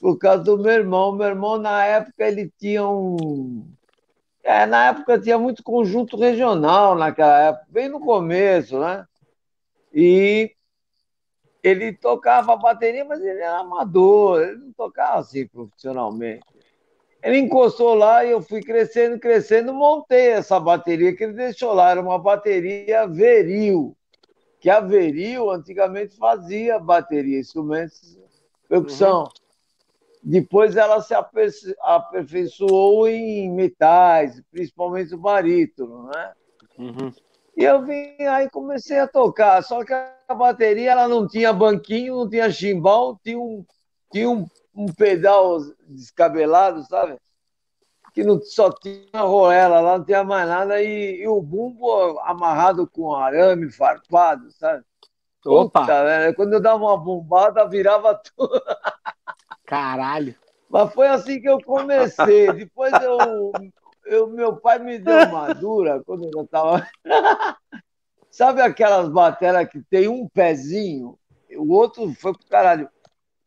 por 0.00 0.18
causa 0.18 0.44
do 0.44 0.58
meu 0.58 0.72
irmão. 0.72 1.12
Meu 1.12 1.28
irmão, 1.28 1.58
na 1.58 1.84
época, 1.84 2.26
ele 2.26 2.52
tinha 2.58 2.86
um. 2.86 3.66
É, 4.42 4.64
na 4.66 4.88
época 4.88 5.18
tinha 5.18 5.38
muito 5.38 5.62
conjunto 5.62 6.16
regional 6.16 6.94
naquela 6.94 7.38
época, 7.40 7.66
bem 7.68 7.88
no 7.88 8.00
começo, 8.00 8.78
né? 8.78 9.04
E 9.92 10.52
ele 11.62 11.92
tocava 11.92 12.56
bateria, 12.56 13.04
mas 13.04 13.20
ele 13.20 13.40
era 13.40 13.58
amador, 13.58 14.42
ele 14.42 14.56
não 14.56 14.72
tocava 14.72 15.18
assim 15.18 15.46
profissionalmente. 15.46 16.44
Ele 17.22 17.38
encostou 17.38 17.94
lá 17.94 18.24
e 18.24 18.30
eu 18.30 18.40
fui 18.40 18.62
crescendo, 18.62 19.18
crescendo, 19.18 19.74
montei 19.74 20.28
essa 20.28 20.58
bateria 20.60 21.14
que 21.14 21.24
ele 21.24 21.32
deixou 21.32 21.72
lá. 21.72 21.90
Era 21.90 22.00
uma 22.00 22.18
bateria 22.18 23.06
veril, 23.08 23.96
que 24.60 24.70
a 24.70 24.80
veril 24.80 25.50
antigamente 25.50 26.16
fazia 26.16 26.78
bateria, 26.78 27.40
instrumentos 27.40 28.16
percussão. 28.68 29.22
Uhum. 29.22 29.28
Depois 30.22 30.76
ela 30.76 31.00
se 31.00 31.14
aperfeiçoou 31.80 33.08
em 33.08 33.50
metais, 33.50 34.40
principalmente 34.50 35.14
o 35.14 35.18
barítono, 35.18 36.08
né? 36.08 36.32
Uhum. 36.78 37.12
E 37.58 37.64
eu 37.64 37.82
vim 37.82 38.22
aí 38.22 38.48
comecei 38.48 39.00
a 39.00 39.08
tocar, 39.08 39.60
só 39.64 39.84
que 39.84 39.92
a 39.92 40.32
bateria 40.32 40.92
ela 40.92 41.08
não 41.08 41.26
tinha 41.26 41.52
banquinho, 41.52 42.14
não 42.14 42.28
tinha 42.30 42.48
chimbal, 42.52 43.18
tinha 43.20 43.36
um, 43.36 43.66
tinha 44.12 44.30
um, 44.30 44.46
um 44.72 44.86
pedal 44.86 45.58
descabelado, 45.88 46.84
sabe? 46.84 47.16
Que 48.14 48.22
não, 48.22 48.40
só 48.40 48.70
tinha 48.70 49.22
roela 49.22 49.80
lá, 49.80 49.98
não 49.98 50.04
tinha 50.04 50.22
mais 50.22 50.48
nada, 50.48 50.80
e, 50.80 51.20
e 51.20 51.26
o 51.26 51.42
bumbo 51.42 52.20
amarrado 52.20 52.86
com 52.86 53.12
arame 53.12 53.72
farpado, 53.72 54.52
sabe? 54.52 54.84
Opa! 55.44 55.80
Puta, 55.80 56.34
quando 56.36 56.52
eu 56.52 56.60
dava 56.60 56.84
uma 56.84 56.96
bombada, 56.96 57.68
virava 57.68 58.14
tudo. 58.36 58.62
Caralho! 59.66 60.32
Mas 60.70 60.94
foi 60.94 61.08
assim 61.08 61.40
que 61.40 61.48
eu 61.48 61.60
comecei. 61.60 62.52
Depois 62.52 62.92
eu 63.02 63.50
eu, 64.08 64.26
meu 64.28 64.56
pai 64.56 64.78
me 64.78 64.98
deu 64.98 65.28
uma 65.28 65.52
dura 65.52 66.02
quando 66.04 66.28
eu 66.32 66.42
estava. 66.42 66.86
Sabe 68.30 68.60
aquelas 68.60 69.08
bateras 69.08 69.68
que 69.68 69.82
tem 69.82 70.08
um 70.08 70.28
pezinho, 70.28 71.18
o 71.56 71.72
outro 71.72 72.12
foi 72.14 72.32
pro 72.32 72.46
caralho. 72.46 72.88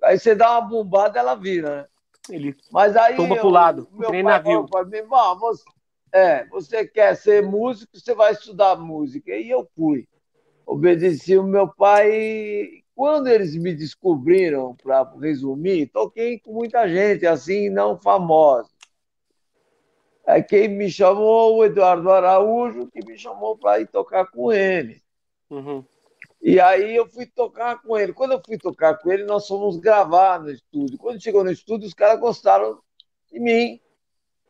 Aí 0.03 0.17
você 0.17 0.33
dá 0.33 0.51
uma 0.51 0.61
bombada, 0.67 1.19
ela 1.19 1.35
vira, 1.35 1.77
né? 1.77 1.85
Ele 2.29 2.55
Mas 2.71 2.95
aí 2.95 3.15
toma 3.15 3.35
pro 3.35 3.49
lado, 3.49 3.87
meu 3.91 4.09
pai 4.09 4.23
navio. 4.23 4.67
Falou 4.71 4.87
mim, 4.87 5.01
você, 5.39 5.63
é, 6.11 6.45
você 6.47 6.87
quer 6.87 7.15
ser 7.15 7.43
músico, 7.43 7.97
você 7.97 8.13
vai 8.13 8.31
estudar 8.31 8.75
música. 8.75 9.31
E 9.31 9.49
eu 9.49 9.67
fui. 9.75 10.07
Obedeci 10.65 11.37
o 11.37 11.43
meu 11.43 11.67
pai. 11.67 12.81
Quando 12.95 13.27
eles 13.27 13.55
me 13.55 13.73
descobriram, 13.73 14.75
para 14.75 15.09
resumir, 15.19 15.87
toquei 15.87 16.39
com 16.39 16.53
muita 16.53 16.87
gente, 16.87 17.25
assim, 17.25 17.69
não 17.69 17.97
famosa. 17.97 18.69
Aí 20.31 20.41
quem 20.41 20.69
me 20.69 20.89
chamou, 20.89 21.57
o 21.57 21.65
Eduardo 21.65 22.09
Araújo, 22.09 22.87
que 22.87 23.05
me 23.05 23.17
chamou 23.17 23.57
para 23.57 23.81
ir 23.81 23.87
tocar 23.87 24.25
com 24.27 24.49
ele. 24.49 25.01
Uhum. 25.49 25.83
E 26.41 26.57
aí 26.57 26.95
eu 26.95 27.05
fui 27.05 27.25
tocar 27.25 27.81
com 27.81 27.97
ele. 27.97 28.13
Quando 28.13 28.31
eu 28.31 28.41
fui 28.45 28.57
tocar 28.57 28.97
com 28.97 29.11
ele, 29.11 29.25
nós 29.25 29.45
fomos 29.45 29.75
gravar 29.75 30.39
no 30.39 30.49
estúdio. 30.49 30.97
Quando 30.97 31.21
chegou 31.21 31.43
no 31.43 31.51
estúdio, 31.51 31.85
os 31.85 31.93
caras 31.93 32.17
gostaram 32.17 32.79
de 33.29 33.41
mim. 33.41 33.81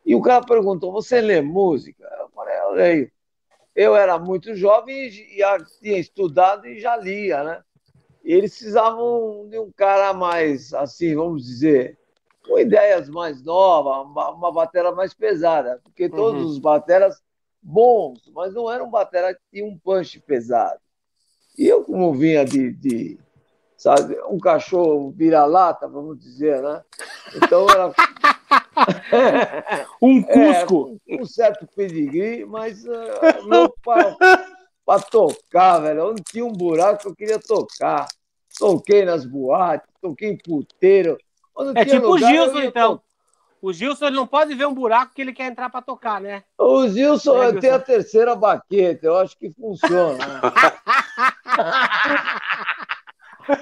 E 0.05 0.13
o 0.13 0.21
cara 0.21 0.45
perguntou: 0.45 0.91
Você 0.91 1.19
lê 1.19 1.41
música? 1.41 2.07
Eu 2.19 2.29
falei: 2.29 2.55
Eu 2.59 2.71
leio. 2.73 3.11
Eu 3.75 3.95
era 3.95 4.19
muito 4.19 4.53
jovem 4.53 5.07
e 5.07 5.39
já 5.39 5.57
tinha 5.81 5.97
estudado 5.97 6.67
e 6.67 6.79
já 6.79 6.95
lia, 6.95 7.43
né? 7.43 7.63
E 8.23 8.31
eles 8.31 8.51
precisavam 8.51 9.47
de 9.49 9.57
um 9.57 9.71
cara 9.71 10.13
mais, 10.13 10.75
assim, 10.75 11.15
vamos 11.15 11.43
dizer, 11.43 11.97
com 12.45 12.59
ideias 12.59 13.09
mais 13.09 13.41
novas, 13.43 14.05
uma, 14.05 14.31
uma 14.31 14.51
batera 14.51 14.91
mais 14.91 15.13
pesada, 15.13 15.79
porque 15.83 16.09
todos 16.09 16.41
uhum. 16.41 16.47
os 16.47 16.59
bateras 16.59 17.21
bons, 17.61 18.29
mas 18.33 18.53
não 18.53 18.71
era 18.71 18.83
um 18.83 18.89
batera 18.89 19.33
que 19.33 19.41
tinha 19.51 19.65
um 19.65 19.77
punch 19.77 20.19
pesado. 20.21 20.79
E 21.57 21.67
eu, 21.67 21.83
como 21.83 22.13
vinha 22.13 22.43
de, 22.43 22.71
de 22.71 23.19
sabe, 23.77 24.17
um 24.29 24.39
cachorro 24.39 25.11
vira-lata, 25.11 25.87
vamos 25.87 26.19
dizer, 26.19 26.61
né? 26.61 26.81
Então 27.35 27.67
era. 27.69 27.91
um 30.01 30.23
Cusco! 30.23 30.97
É, 31.07 31.21
um 31.21 31.25
certo 31.25 31.67
pedigree, 31.75 32.45
mas 32.45 32.83
uh, 32.85 33.73
para 34.85 34.99
tocar, 34.99 35.79
velho, 35.79 36.11
onde 36.11 36.23
tinha 36.23 36.45
um 36.45 36.53
buraco 36.53 37.07
eu 37.07 37.15
queria 37.15 37.39
tocar. 37.39 38.07
Toquei 38.57 39.05
nas 39.05 39.25
boates, 39.25 39.87
toquei 40.01 40.29
em 40.29 40.37
puteiro 40.37 41.17
é 41.75 41.85
tipo 41.85 42.07
lugar, 42.07 42.31
o 42.31 42.33
Gilson, 42.33 42.59
então. 42.59 43.01
O 43.61 43.71
Gilson 43.71 44.07
ele 44.07 44.15
não 44.15 44.25
pode 44.25 44.55
ver 44.55 44.65
um 44.65 44.73
buraco 44.73 45.13
que 45.13 45.21
ele 45.21 45.33
quer 45.33 45.45
entrar 45.45 45.69
para 45.69 45.83
tocar, 45.83 46.19
né? 46.19 46.43
O 46.57 46.87
Gilson 46.87 47.43
é, 47.43 47.53
tem 47.53 47.69
a 47.69 47.77
terceira 47.77 48.35
baqueta, 48.35 49.05
eu 49.05 49.17
acho 49.17 49.37
que 49.37 49.51
funciona. 49.51 50.17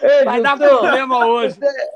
Ei, 0.02 0.23
Vai 0.23 0.39
Gilson, 0.39 0.41
dar 0.41 0.58
problema 0.58 1.25
hoje. 1.25 1.56
Você, 1.56 1.89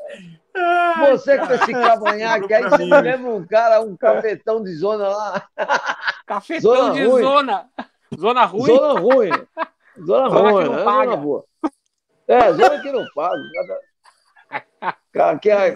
você 0.99 1.37
com 1.37 1.53
esse 1.53 1.71
cavanhaque 1.71 2.53
aí, 2.53 2.63
você 2.63 2.85
me 2.85 3.01
lembra 3.01 3.31
um 3.31 3.45
cara, 3.45 3.81
um 3.81 3.95
cafetão 3.95 4.61
de 4.61 4.75
zona 4.75 5.07
lá. 5.07 5.47
Cafetão 6.25 6.75
zona 6.75 6.93
de 6.93 7.05
ruim. 7.05 7.23
zona. 7.23 7.69
Zona 8.19 8.45
ruim? 8.45 8.65
Zona 8.65 8.99
ruim. 8.99 9.29
Zona, 10.05 10.29
zona 10.29 10.51
ruim, 10.51 10.63
que 10.63 10.69
não 10.69 10.79
é 10.79 10.83
paga. 10.83 11.11
Zona 11.11 11.17
boa. 11.17 11.45
É, 12.27 12.53
zona 12.53 12.81
que 12.81 12.91
não 12.91 13.05
paga. 13.15 13.39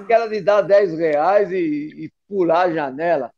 Aquela 0.02 0.28
de 0.28 0.42
dar 0.42 0.62
10 0.62 0.98
reais 0.98 1.52
e, 1.52 1.56
e 2.06 2.12
pular 2.28 2.64
a 2.64 2.72
janela. 2.72 3.32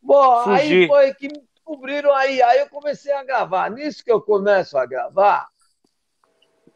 Bom, 0.00 0.44
Fugir. 0.44 0.82
aí 0.82 0.86
foi 0.86 1.14
que 1.14 1.28
me 1.28 1.42
descobriram 1.54 2.12
aí. 2.14 2.42
Aí 2.42 2.60
eu 2.60 2.68
comecei 2.68 3.12
a 3.12 3.24
gravar. 3.24 3.70
Nisso 3.70 4.04
que 4.04 4.12
eu 4.12 4.20
começo 4.20 4.76
a 4.76 4.86
gravar, 4.86 5.46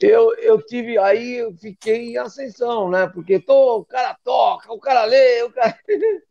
eu, 0.00 0.32
eu 0.36 0.62
tive 0.62 0.96
aí, 0.96 1.38
eu 1.38 1.52
fiquei 1.54 2.12
em 2.12 2.18
ascensão, 2.18 2.88
né? 2.88 3.08
Porque 3.08 3.40
tô, 3.40 3.78
o 3.78 3.84
cara 3.84 4.16
toca, 4.22 4.72
o 4.72 4.78
cara 4.78 5.04
lê, 5.04 5.42
o 5.42 5.52
cara. 5.52 5.78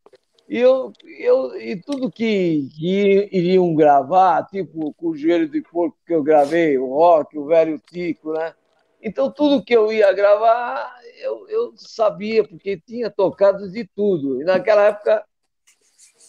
E, 0.50 0.60
eu, 0.60 0.94
eu, 1.20 1.60
e 1.60 1.76
tudo 1.76 2.10
que, 2.10 2.70
que 2.74 3.30
iriam 3.34 3.76
gravar, 3.76 4.46
tipo 4.46 4.94
com 4.94 5.10
o 5.10 5.18
joelho 5.18 5.50
de 5.50 5.62
porco 5.62 5.98
que 6.08 6.14
eu 6.14 6.24
gravei, 6.24 6.78
o 6.78 6.88
rock, 6.88 7.38
o 7.38 7.48
velho 7.48 7.78
Tico, 7.92 8.32
né? 8.32 8.56
Então, 9.02 9.32
tudo 9.32 9.64
que 9.64 9.76
eu 9.76 9.92
ia 9.92 10.12
gravar, 10.12 10.94
eu, 11.20 11.48
eu 11.50 11.74
sabia, 11.78 12.48
porque 12.48 12.80
tinha 12.80 13.10
tocado 13.10 13.70
de 13.72 13.86
tudo. 13.86 14.42
E 14.42 14.44
naquela 14.44 14.84
época 14.84 15.24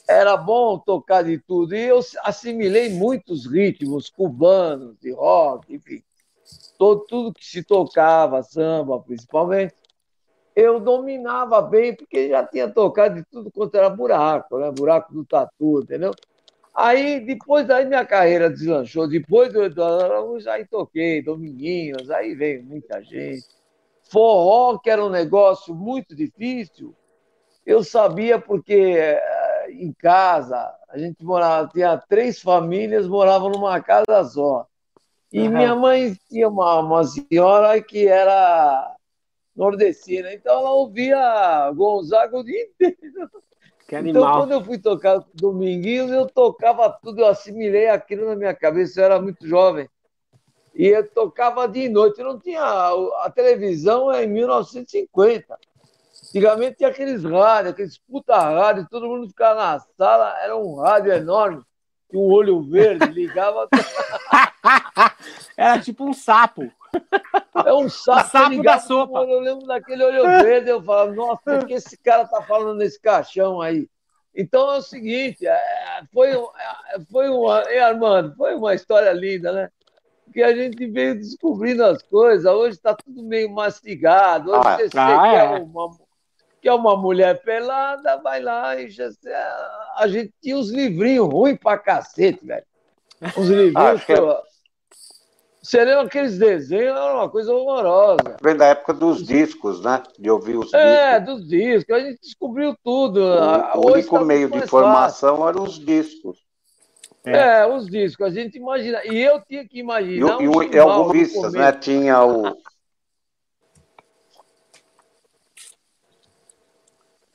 era 0.08 0.36
bom 0.36 0.78
tocar 0.78 1.22
de 1.22 1.38
tudo. 1.38 1.74
E 1.74 1.80
eu 1.80 2.00
assimilei 2.22 2.90
muitos 2.90 3.46
ritmos 3.46 4.08
cubanos, 4.10 4.98
de 4.98 5.12
rock, 5.12 5.74
enfim. 5.74 6.02
Todo, 6.78 7.04
tudo 7.06 7.34
que 7.34 7.44
se 7.44 7.62
tocava, 7.62 8.42
samba 8.42 9.00
principalmente, 9.00 9.74
eu 10.56 10.80
dominava 10.80 11.60
bem, 11.60 11.94
porque 11.94 12.28
já 12.28 12.44
tinha 12.44 12.68
tocado 12.68 13.16
de 13.16 13.24
tudo 13.30 13.50
quanto 13.50 13.76
era 13.76 13.88
buraco, 13.88 14.58
né? 14.58 14.70
buraco 14.70 15.12
do 15.12 15.24
tatu, 15.24 15.82
entendeu? 15.82 16.12
Aí, 16.80 17.18
depois 17.18 17.66
daí, 17.66 17.84
minha 17.84 18.06
carreira 18.06 18.48
deslanchou. 18.48 19.08
Depois 19.08 19.52
do 19.52 19.64
Eduardo 19.64 20.04
Araújo, 20.04 20.48
aí 20.48 20.64
toquei 20.64 21.20
Dominguinhos, 21.20 22.08
aí 22.08 22.36
veio 22.36 22.62
muita 22.62 23.02
gente. 23.02 23.48
Forró, 24.04 24.78
que 24.78 24.88
era 24.88 25.04
um 25.04 25.10
negócio 25.10 25.74
muito 25.74 26.14
difícil, 26.14 26.94
eu 27.66 27.82
sabia 27.82 28.38
porque 28.38 28.94
eh, 28.96 29.66
em 29.72 29.92
casa, 29.92 30.72
a 30.88 30.96
gente 30.96 31.24
morava, 31.24 31.68
tinha 31.68 31.98
três 32.08 32.40
famílias, 32.40 33.08
moravam 33.08 33.50
numa 33.50 33.80
casa 33.82 34.22
só. 34.22 34.64
E 35.32 35.40
uhum. 35.40 35.50
minha 35.50 35.74
mãe 35.74 36.16
tinha 36.28 36.48
uma, 36.48 36.78
uma 36.78 37.02
senhora 37.02 37.82
que 37.82 38.06
era 38.06 38.94
nordestina, 39.54 40.32
então 40.32 40.60
ela 40.60 40.70
ouvia 40.70 41.72
Gonzaga 41.72 42.38
o 42.38 42.44
dia 42.44 42.62
inteiro. 42.70 43.28
Que 43.88 43.96
então, 43.96 44.10
animal. 44.10 44.22
Então, 44.22 44.40
quando 44.40 44.52
eu 44.52 44.64
fui 44.64 44.78
tocar 44.78 45.24
Dominguinhos, 45.32 46.10
eu 46.10 46.26
tocava 46.26 46.90
tudo, 46.90 47.22
eu 47.22 47.26
assimilei 47.26 47.88
aquilo 47.88 48.28
na 48.28 48.36
minha 48.36 48.54
cabeça, 48.54 49.00
eu 49.00 49.04
era 49.06 49.20
muito 49.20 49.48
jovem. 49.48 49.88
E 50.74 50.88
eu 50.88 51.08
tocava 51.08 51.66
de 51.66 51.88
noite, 51.88 52.22
não 52.22 52.38
tinha. 52.38 52.62
A 52.62 53.32
televisão 53.34 54.12
é 54.12 54.24
em 54.24 54.28
1950. 54.28 55.58
Antigamente 56.28 56.76
tinha 56.76 56.90
aqueles 56.90 57.24
rádios, 57.24 57.72
aqueles 57.72 57.98
puta 57.98 58.38
rádios, 58.38 58.86
todo 58.90 59.08
mundo 59.08 59.26
ficava 59.26 59.54
na 59.54 59.80
sala, 59.96 60.38
era 60.42 60.54
um 60.54 60.76
rádio 60.76 61.10
enorme, 61.10 61.62
tinha 62.10 62.20
um 62.20 62.30
olho 62.30 62.60
verde, 62.60 63.06
ligava. 63.06 63.66
era 65.56 65.80
tipo 65.80 66.04
um 66.04 66.12
sapo. 66.12 66.70
É 67.66 67.72
um 67.72 67.88
sapo, 67.88 68.20
o 68.20 68.30
sapo 68.30 68.62
da 68.62 68.78
sopa. 68.78 69.18
Eu 69.20 69.40
lembro 69.40 69.66
daquele 69.66 70.02
olho 70.04 70.22
verde, 70.42 70.70
eu 70.70 70.82
falava, 70.82 71.12
nossa, 71.12 71.58
o 71.58 71.66
que 71.66 71.74
esse 71.74 71.96
cara 71.98 72.26
tá 72.26 72.42
falando 72.42 72.78
nesse 72.78 73.00
caixão 73.00 73.60
aí? 73.60 73.88
Então 74.34 74.72
é 74.72 74.78
o 74.78 74.82
seguinte, 74.82 75.46
é, 75.46 75.60
foi, 76.12 76.30
é, 76.30 77.00
foi 77.10 77.28
uma, 77.28 77.64
hein, 77.70 77.80
Armando, 77.80 78.36
foi 78.36 78.54
uma 78.54 78.74
história 78.74 79.12
linda, 79.12 79.52
né? 79.52 79.68
Porque 80.24 80.42
a 80.42 80.54
gente 80.54 80.86
veio 80.86 81.16
descobrindo 81.16 81.84
as 81.84 82.02
coisas, 82.02 82.44
hoje 82.44 82.76
está 82.76 82.94
tudo 82.94 83.22
meio 83.24 83.50
mastigado, 83.50 84.52
hoje 84.52 84.60
ah, 84.64 84.76
você, 84.76 84.98
ah, 84.98 85.22
quer, 85.22 85.44
é. 85.44 85.62
uma, 85.64 85.90
quer 86.60 86.72
uma 86.72 86.96
mulher 86.96 87.42
pelada, 87.42 88.18
vai 88.18 88.40
lá 88.40 88.76
e 88.76 88.88
já, 88.90 89.08
a 89.96 90.06
gente 90.06 90.32
tinha 90.40 90.56
uns 90.56 90.70
livrinhos 90.70 91.26
ruins 91.26 91.58
pra 91.58 91.76
cacete, 91.78 92.46
velho. 92.46 92.64
Uns 93.36 93.48
livrinhos 93.48 94.02
ah, 94.02 94.04
que 94.04 94.12
eu, 94.12 94.36
você 95.68 95.84
lembra 95.84 96.04
aqueles 96.04 96.38
desenhos, 96.38 96.96
era 96.96 97.14
uma 97.14 97.28
coisa 97.28 97.52
horrorosa. 97.52 98.38
Vem 98.42 98.56
da 98.56 98.68
época 98.68 98.94
dos 98.94 99.22
discos, 99.22 99.82
né? 99.82 100.02
De 100.18 100.30
ouvir 100.30 100.56
os 100.56 100.72
é, 100.72 100.78
discos. 100.78 100.98
É, 100.98 101.20
dos 101.20 101.46
discos. 101.46 101.94
A 101.94 102.00
gente 102.00 102.20
descobriu 102.22 102.74
tudo. 102.82 103.20
O, 103.20 103.78
o 103.78 103.92
único 103.92 104.18
tá 104.18 104.24
meio 104.24 104.50
de 104.50 104.56
informação 104.56 105.46
eram 105.46 105.64
os 105.64 105.78
discos. 105.78 106.38
É. 107.22 107.60
é. 107.60 107.66
os 107.66 107.86
discos. 107.86 108.26
A 108.26 108.30
gente 108.30 108.56
imagina. 108.56 109.04
E 109.04 109.18
eu 109.18 109.42
tinha 109.42 109.68
que 109.68 109.78
imaginar. 109.78 110.40
E, 110.40 110.48
um 110.48 110.62
e, 110.62 110.70
e 110.70 110.78
algumas 110.78 111.12
pistas, 111.12 111.52
né? 111.52 111.70
Tinha 111.72 112.24
o. 112.24 112.56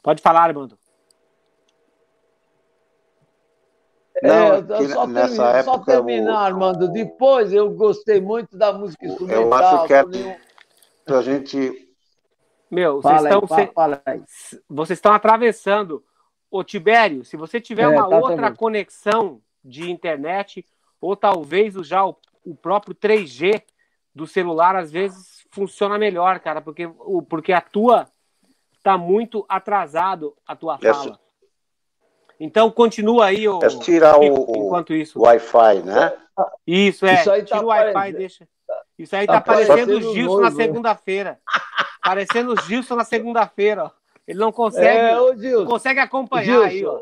Pode 0.01 0.23
falar, 0.23 0.45
Armando. 0.45 0.75
Não, 4.23 4.53
é, 4.53 4.87
só, 4.87 5.05
nessa 5.05 5.27
terminar, 5.27 5.55
época, 5.55 5.63
só 5.63 5.77
terminar, 5.79 6.33
o... 6.33 6.45
Armando. 6.45 6.87
Depois 6.87 7.51
eu 7.51 7.69
gostei 7.71 8.21
muito 8.21 8.57
da 8.57 8.71
música 8.71 9.05
instrumental. 9.05 9.43
Eu 9.43 9.53
acho 9.53 9.87
que 9.87 9.93
é 9.93 10.05
nenhum... 10.05 10.35
a 11.07 11.21
gente. 11.21 11.89
Meu, 12.71 13.01
vocês 13.01 13.21
estão, 13.21 13.57
aí, 13.57 13.67
fala, 13.67 14.01
vocês 14.69 14.97
estão 14.97 15.13
atravessando. 15.13 16.01
Ô, 16.49 16.63
Tibério, 16.63 17.25
se 17.25 17.35
você 17.35 17.59
tiver 17.59 17.83
é, 17.83 17.87
uma 17.87 18.07
tá 18.07 18.15
outra 18.15 18.35
também. 18.37 18.55
conexão 18.55 19.41
de 19.63 19.91
internet, 19.91 20.65
ou 21.01 21.17
talvez 21.17 21.73
já 21.85 22.05
o, 22.05 22.15
o 22.45 22.55
próprio 22.55 22.95
3G 22.95 23.61
do 24.15 24.25
celular, 24.25 24.75
às 24.75 24.89
vezes 24.89 25.45
funciona 25.51 25.97
melhor, 25.97 26.39
cara, 26.39 26.61
porque, 26.61 26.87
porque 27.27 27.51
a 27.51 27.59
tua 27.59 28.07
tá 28.81 28.97
muito 28.97 29.45
atrasado, 29.49 30.33
a 30.47 30.55
tua 30.55 30.77
fala. 30.77 31.19
Então 32.43 32.69
continua 32.69 33.27
aí 33.27 33.47
o. 33.47 33.63
É 33.63 33.69
tirar 33.69 34.19
o, 34.19 34.25
enquanto 34.25 34.93
isso. 34.93 35.17
Wi-Fi, 35.17 35.81
né? 35.83 36.13
Isso 36.67 37.05
é. 37.05 37.13
Isso 37.13 37.31
aí 37.31 37.41
tá 37.41 37.55
Tira 37.55 37.65
o 37.65 37.69
Wi-Fi, 37.69 38.11
deixa. 38.11 38.47
Isso 38.99 39.15
aí 39.15 39.25
tá, 39.25 39.35
tá 39.35 39.41
parecendo 39.41 39.97
o 39.97 40.13
Gilson 40.13 40.41
na 40.41 40.51
segunda-feira. 40.51 41.39
parecendo 42.03 42.51
o 42.51 42.61
Gilson 42.63 42.95
na 42.95 43.05
segunda-feira, 43.05 43.85
ó. 43.85 43.91
Ele 44.27 44.39
não 44.39 44.51
consegue, 44.51 44.85
é, 44.85 45.19
ô, 45.19 45.33
Gilson, 45.37 45.65
consegue 45.65 45.99
acompanhar 46.01 46.45
Gilson, 46.45 46.65
aí, 46.65 46.85
ó. 46.85 47.01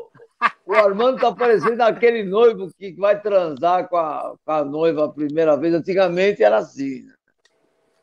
O 0.64 0.74
Armando 0.74 1.20
tá 1.20 1.32
parecendo 1.32 1.82
aquele 1.82 2.22
noivo 2.22 2.72
que 2.78 2.92
vai 2.92 3.20
transar 3.20 3.88
com 3.88 3.96
a, 3.96 4.34
com 4.44 4.52
a 4.52 4.64
noiva 4.64 5.06
a 5.06 5.08
primeira 5.08 5.56
vez. 5.56 5.74
Antigamente 5.74 6.42
era 6.42 6.58
assim. 6.58 7.02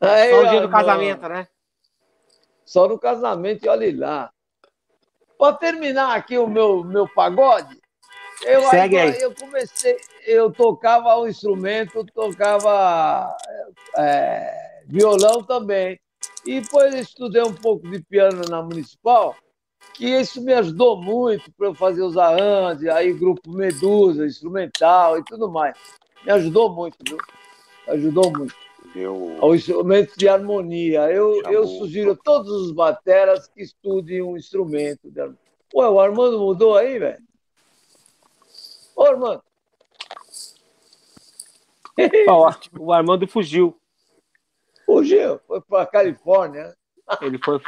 Né? 0.00 0.10
Aí, 0.10 0.30
Só 0.30 0.36
o 0.36 0.40
dia 0.40 0.48
Armando, 0.48 0.66
do 0.66 0.70
casamento, 0.70 1.28
né? 1.28 1.48
Só 2.66 2.86
no 2.86 2.98
casamento, 2.98 3.64
e 3.64 3.68
olhe 3.68 3.92
lá. 3.92 4.30
Para 5.40 5.54
terminar 5.54 6.14
aqui 6.14 6.36
o 6.36 6.46
meu, 6.46 6.84
meu 6.84 7.08
pagode, 7.08 7.80
eu, 8.42 8.62
Segue 8.68 8.98
aí, 8.98 9.22
eu 9.22 9.34
comecei, 9.34 9.96
eu 10.26 10.52
tocava 10.52 11.18
um 11.18 11.26
instrumento, 11.26 12.04
tocava 12.12 13.34
é, 13.96 14.82
violão 14.86 15.42
também. 15.42 15.98
E 16.44 16.60
depois 16.60 16.94
estudei 16.94 17.42
um 17.42 17.54
pouco 17.54 17.88
de 17.88 18.02
piano 18.02 18.42
na 18.50 18.62
municipal, 18.62 19.34
que 19.94 20.04
isso 20.06 20.42
me 20.42 20.52
ajudou 20.52 21.00
muito 21.00 21.50
para 21.52 21.68
eu 21.68 21.74
fazer 21.74 22.02
os 22.02 22.18
arranjos, 22.18 22.86
aí 22.88 23.10
grupo 23.14 23.50
Medusa, 23.50 24.26
instrumental 24.26 25.18
e 25.18 25.24
tudo 25.24 25.50
mais. 25.50 25.74
Me 26.22 26.32
ajudou 26.32 26.68
muito, 26.68 26.98
viu? 27.08 27.16
Ajudou 27.88 28.30
muito. 28.30 28.54
Eu... 28.94 29.36
Ao 29.40 29.54
instrumento 29.54 30.16
de 30.16 30.28
harmonia. 30.28 31.10
Eu, 31.10 31.42
eu 31.44 31.66
sugiro 31.66 32.12
a 32.12 32.16
todos 32.16 32.50
os 32.50 32.72
bateras 32.72 33.46
que 33.46 33.62
estudem 33.62 34.22
um 34.22 34.36
instrumento. 34.36 35.10
De 35.10 35.20
harmonia. 35.20 35.50
Ué, 35.74 35.88
o 35.88 36.00
Armando 36.00 36.38
mudou 36.38 36.76
aí, 36.76 36.98
velho? 36.98 37.22
Ô, 38.96 39.04
Armando. 39.04 39.42
o 42.78 42.92
Armando 42.92 43.26
fugiu. 43.28 43.76
Fugiu, 44.84 45.38
foi 45.46 45.60
para 45.60 45.86
Califórnia. 45.86 46.76
Ele 47.20 47.38
foi. 47.38 47.60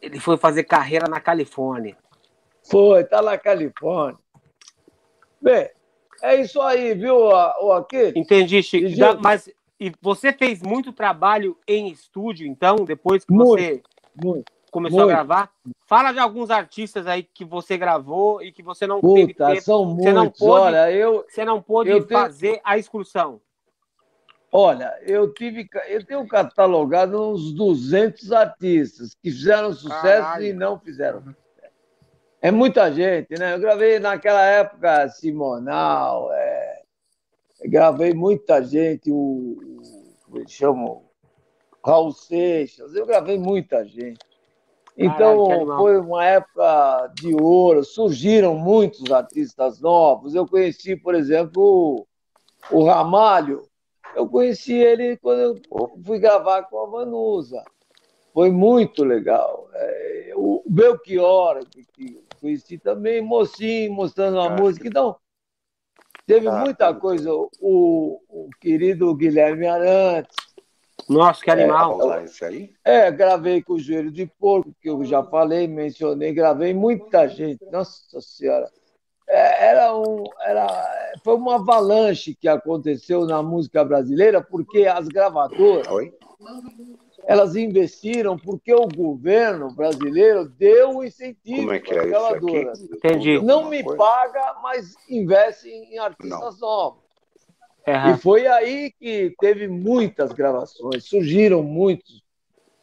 Ele 0.00 0.20
foi 0.20 0.36
fazer 0.36 0.64
carreira 0.64 1.08
na 1.08 1.20
Califórnia. 1.20 1.96
Foi, 2.62 3.02
tá 3.04 3.20
na 3.20 3.36
Califórnia. 3.36 4.18
Bem, 5.40 5.70
é 6.26 6.40
isso 6.40 6.60
aí, 6.60 6.94
viu, 6.94 7.16
o 7.16 7.72
aqui? 7.72 8.12
Entendi, 8.16 8.62
Chico. 8.62 8.88
Mas 9.20 9.48
e 9.78 9.92
você 10.00 10.32
fez 10.32 10.62
muito 10.62 10.92
trabalho 10.92 11.56
em 11.68 11.88
estúdio, 11.88 12.46
então, 12.46 12.76
depois 12.76 13.24
que 13.24 13.32
muito, 13.32 13.60
você 13.60 13.82
muito, 14.22 14.52
começou 14.70 15.00
muito. 15.00 15.10
a 15.10 15.14
gravar? 15.14 15.50
Fala 15.86 16.12
de 16.12 16.18
alguns 16.18 16.50
artistas 16.50 17.06
aí 17.06 17.22
que 17.22 17.44
você 17.44 17.76
gravou 17.76 18.42
e 18.42 18.50
que 18.50 18.62
você 18.62 18.86
não 18.86 19.00
Puta, 19.00 19.20
teve 19.20 19.34
tempo. 19.34 19.60
São 19.60 19.84
muitos. 19.84 20.04
Você 20.04 20.12
não 20.12 20.30
pôde, 20.30 20.60
Olha, 20.62 20.90
eu, 20.90 21.26
você 21.28 21.44
não 21.44 21.60
pôde 21.60 22.00
fazer 22.06 22.52
tenho... 22.52 22.62
a 22.64 22.78
excursão. 22.78 23.40
Olha, 24.50 24.96
eu 25.02 25.34
tive, 25.34 25.68
eu 25.88 26.06
tenho 26.06 26.26
catalogado 26.26 27.20
uns 27.20 27.52
200 27.52 28.32
artistas 28.32 29.14
que 29.14 29.30
fizeram 29.30 29.74
sucesso 29.74 30.22
Caralho. 30.22 30.46
e 30.46 30.52
não 30.54 30.78
fizeram. 30.78 31.22
É 32.46 32.50
muita 32.52 32.92
gente, 32.92 33.36
né? 33.36 33.54
Eu 33.54 33.58
gravei 33.58 33.98
naquela 33.98 34.40
época 34.40 35.08
Simonal, 35.08 36.32
é... 36.32 36.82
gravei 37.64 38.14
muita 38.14 38.62
gente, 38.62 39.10
o, 39.10 39.56
como 40.24 40.38
eles 40.38 40.52
chamam, 40.52 41.02
Raul 41.84 42.12
Seixas, 42.12 42.94
eu 42.94 43.04
gravei 43.04 43.36
muita 43.36 43.84
gente. 43.84 44.20
Então, 44.96 45.48
Caralho, 45.48 45.76
foi 45.76 45.98
uma 45.98 46.24
época 46.24 47.12
de 47.16 47.34
ouro, 47.34 47.82
surgiram 47.82 48.54
muitos 48.54 49.10
artistas 49.10 49.80
novos. 49.80 50.32
Eu 50.32 50.46
conheci, 50.46 50.94
por 50.94 51.16
exemplo, 51.16 52.06
o, 52.70 52.78
o 52.78 52.84
Ramalho, 52.84 53.62
eu 54.14 54.28
conheci 54.28 54.72
ele 54.72 55.16
quando 55.16 55.40
eu 55.40 56.00
fui 56.04 56.20
gravar 56.20 56.62
com 56.62 56.78
a 56.78 56.86
Vanusa. 56.86 57.64
Foi 58.32 58.52
muito 58.52 59.02
legal. 59.02 59.68
É, 59.74 60.32
o 60.36 60.62
Belchior, 60.64 61.66
que, 61.92 62.24
conheci 62.46 62.78
também, 62.78 63.20
mocinho, 63.20 63.92
mostrando 63.92 64.38
uma 64.38 64.50
música. 64.50 64.86
Então, 64.86 65.16
teve 66.24 66.46
tá, 66.46 66.60
muita 66.60 66.94
coisa. 66.94 67.32
O, 67.32 68.20
o 68.28 68.48
querido 68.60 69.12
Guilherme 69.14 69.66
Arantes. 69.66 70.36
Nossa, 71.08 71.44
que 71.44 71.50
animal! 71.50 72.00
É, 72.12 72.26
é, 72.84 73.10
gravei 73.10 73.62
com 73.62 73.74
o 73.74 73.78
Joelho 73.78 74.10
de 74.10 74.26
Porco, 74.26 74.74
que 74.80 74.88
eu 74.88 75.04
já 75.04 75.22
falei, 75.22 75.68
mencionei, 75.68 76.32
gravei 76.32 76.72
muita 76.72 77.28
gente. 77.28 77.64
Nossa 77.70 78.20
Senhora! 78.20 78.70
É, 79.28 79.70
era 79.70 79.96
um, 79.96 80.24
era, 80.40 81.18
foi 81.22 81.34
uma 81.34 81.56
avalanche 81.56 82.34
que 82.34 82.48
aconteceu 82.48 83.26
na 83.26 83.42
música 83.42 83.84
brasileira, 83.84 84.40
porque 84.40 84.86
as 84.86 85.08
gravadoras 85.08 85.88
Oi? 85.88 86.12
Elas 87.26 87.56
investiram 87.56 88.38
porque 88.38 88.72
o 88.72 88.86
governo 88.86 89.74
brasileiro 89.74 90.48
deu 90.48 90.98
o 90.98 91.04
incentivo 91.04 91.56
Como 91.56 91.72
é 91.72 91.80
que 91.80 91.92
é 91.92 92.06
isso 92.06 92.26
aqui? 92.26 92.94
Entendi. 92.94 93.40
Não 93.40 93.68
me 93.68 93.82
paga, 93.82 94.54
mas 94.62 94.94
investe 95.10 95.68
em 95.68 95.98
artistas 95.98 96.60
Não. 96.60 96.68
novos. 96.68 97.02
Uhum. 97.86 98.14
E 98.14 98.18
foi 98.18 98.46
aí 98.46 98.92
que 98.92 99.34
teve 99.40 99.66
muitas 99.66 100.32
gravações, 100.32 101.04
surgiram 101.04 101.62
muitos 101.64 102.22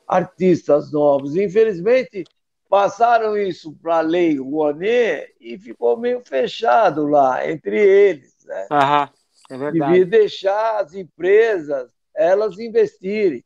artistas 0.05 0.91
novos. 0.91 1.37
Infelizmente, 1.37 2.25
passaram 2.69 3.37
isso 3.37 3.73
para 3.81 3.97
a 3.97 4.01
lei 4.01 4.37
Rouanet 4.37 5.33
e 5.39 5.57
ficou 5.57 5.95
meio 5.95 6.19
fechado 6.19 7.07
lá 7.07 7.49
entre 7.49 7.77
eles. 7.77 8.35
Né? 8.45 8.67
Uhum. 8.69 9.07
É 9.51 9.57
verdade. 9.57 9.93
Devia 9.93 10.05
deixar 10.05 10.81
as 10.81 10.93
empresas 10.93 11.91
elas 12.13 12.59
investirem 12.59 13.43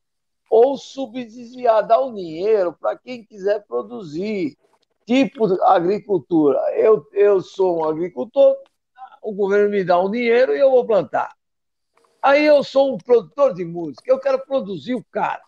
ou 0.49 0.77
subsidiar, 0.77 1.85
dar 1.85 1.99
o 1.99 2.09
um 2.09 2.15
dinheiro 2.15 2.73
para 2.73 2.97
quem 2.97 3.23
quiser 3.23 3.65
produzir. 3.65 4.57
Tipo 5.05 5.47
de 5.47 5.61
agricultura. 5.61 6.59
Eu, 6.75 7.07
eu 7.13 7.39
sou 7.39 7.79
um 7.79 7.85
agricultor, 7.85 8.57
o 9.21 9.31
governo 9.33 9.69
me 9.69 9.83
dá 9.83 9.99
um 10.01 10.11
dinheiro 10.11 10.53
e 10.53 10.59
eu 10.59 10.69
vou 10.69 10.85
plantar. 10.85 11.33
Aí 12.21 12.45
eu 12.45 12.61
sou 12.61 12.93
um 12.93 12.97
produtor 12.97 13.53
de 13.53 13.63
música, 13.63 14.11
eu 14.11 14.19
quero 14.19 14.39
produzir 14.45 14.95
o 14.95 15.05
cara. 15.11 15.41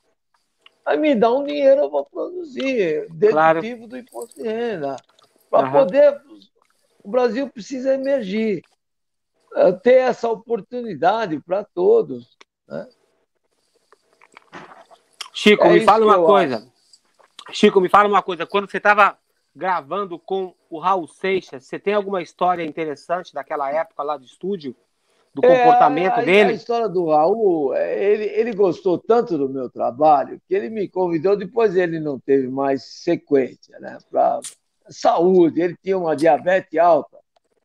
Aí 0.86 0.97
me 0.97 1.14
dá 1.14 1.32
um 1.32 1.43
dinheiro, 1.43 1.82
eu 1.82 1.89
vou 1.89 2.06
produzir, 2.06 3.08
dedutivo 3.12 3.32
claro. 3.32 3.88
do 3.88 3.97
imposto 3.97 4.41
de 4.41 4.47
renda. 4.47 4.95
Para 5.50 5.68
uhum. 5.68 5.74
poder. 5.74 6.22
O 7.04 7.10
Brasil 7.10 7.50
precisa 7.50 7.93
emergir, 7.93 8.62
eh, 9.56 9.72
ter 9.72 9.95
essa 9.95 10.30
oportunidade 10.30 11.39
para 11.41 11.64
todos. 11.64 12.38
Né? 12.68 12.88
Chico, 15.41 15.63
é 15.63 15.69
me 15.69 15.79
fala 15.85 16.05
uma 16.05 16.17
coisa. 16.17 16.57
Acho. 16.57 17.57
Chico, 17.57 17.79
me 17.79 17.87
fala 17.87 18.09
uma 18.09 18.21
coisa. 18.21 18.45
Quando 18.45 18.69
você 18.69 18.75
estava 18.75 19.17
gravando 19.55 20.19
com 20.19 20.53
o 20.69 20.79
Raul 20.79 21.07
Seixas, 21.07 21.63
você 21.63 21.79
tem 21.79 21.93
alguma 21.93 22.21
história 22.21 22.61
interessante 22.61 23.33
daquela 23.33 23.71
época 23.71 24.03
lá 24.03 24.17
do 24.17 24.25
estúdio? 24.25 24.75
do 25.31 25.43
comportamento 25.43 26.15
é, 26.17 26.21
a, 26.21 26.25
dele? 26.25 26.49
A 26.49 26.53
história 26.53 26.89
do 26.89 27.05
Raul, 27.05 27.73
é, 27.73 28.03
ele, 28.03 28.25
ele 28.25 28.51
gostou 28.51 28.97
tanto 28.97 29.37
do 29.37 29.47
meu 29.47 29.69
trabalho 29.69 30.41
que 30.47 30.55
ele 30.55 30.69
me 30.69 30.89
convidou, 30.89 31.37
depois 31.37 31.75
ele 31.77 31.99
não 31.99 32.19
teve 32.19 32.47
mais 32.47 32.83
sequência, 32.83 33.79
né? 33.79 33.99
Para 34.09 34.39
saúde, 34.89 35.61
ele 35.61 35.77
tinha 35.81 35.97
uma 35.97 36.15
diabetes 36.15 36.77
alta. 36.79 37.17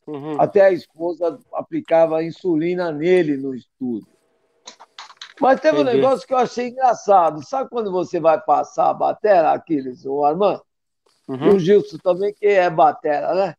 Uhum. 0.06 0.38
Até 0.38 0.60
a 0.60 0.70
esposa 0.70 1.40
aplicava 1.54 2.22
insulina 2.22 2.92
nele 2.92 3.38
no 3.38 3.54
estúdio. 3.54 4.13
Mas 5.40 5.60
teve 5.60 5.80
Entendi. 5.80 5.96
um 5.96 6.00
negócio 6.00 6.26
que 6.26 6.32
eu 6.32 6.38
achei 6.38 6.68
engraçado. 6.68 7.44
Sabe 7.44 7.68
quando 7.70 7.90
você 7.90 8.20
vai 8.20 8.40
passar 8.40 8.90
a 8.90 8.94
batera, 8.94 9.52
Aquiles, 9.52 10.04
o 10.04 10.24
Armando? 10.24 10.62
Uhum. 11.28 11.46
E 11.46 11.48
o 11.50 11.58
Gilson 11.58 11.98
também, 11.98 12.32
que 12.32 12.46
é 12.46 12.70
batera, 12.70 13.34
né? 13.34 13.54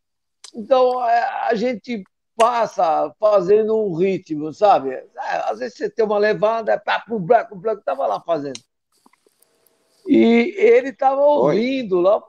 Então, 0.54 1.04
é, 1.04 1.48
a 1.50 1.56
gente 1.56 2.04
passa 2.38 3.14
fazendo 3.20 3.78
um 3.78 3.96
ritmo, 3.96 4.54
sabe? 4.54 4.92
É, 4.92 5.06
às 5.46 5.60
vezes 5.60 5.78
você 5.78 5.90
tem 5.90 6.06
uma 6.06 6.18
levada, 6.18 6.72
é 6.72 6.78
pá, 6.78 7.00
pro 7.00 7.20
branco, 7.20 7.56
o 7.56 7.60
branco 7.60 7.80
estava 7.80 8.06
lá 8.08 8.22
fazendo. 8.22 8.60
E 10.08 10.54
ele 10.58 10.90
estava 10.90 11.20
ouvindo 11.20 12.00
lá, 12.00 12.22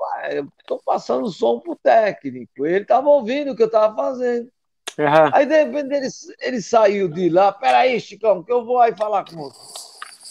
estou 0.59 0.81
passando 0.85 1.31
som 1.31 1.61
pro 1.61 1.77
técnico. 1.77 2.65
Ele 2.65 2.83
estava 2.83 3.09
ouvindo 3.09 3.53
o 3.53 3.57
que 3.57 3.63
eu 3.63 3.67
estava 3.67 3.95
fazendo. 3.95 4.51
Uhum. 4.99 5.31
Aí, 5.33 5.47
de 5.47 5.65
repente, 5.65 5.95
ele, 5.95 6.09
ele 6.41 6.63
saiu 6.63 7.09
de 7.09 7.29
lá. 7.29 7.53
Peraí, 7.53 8.01
Chicão, 8.01 8.43
que 8.43 8.53
eu 8.53 8.65
vou 8.65 8.81
aí 8.81 8.97
falar 8.97 9.25
com 9.25 9.37
você. 9.37 9.77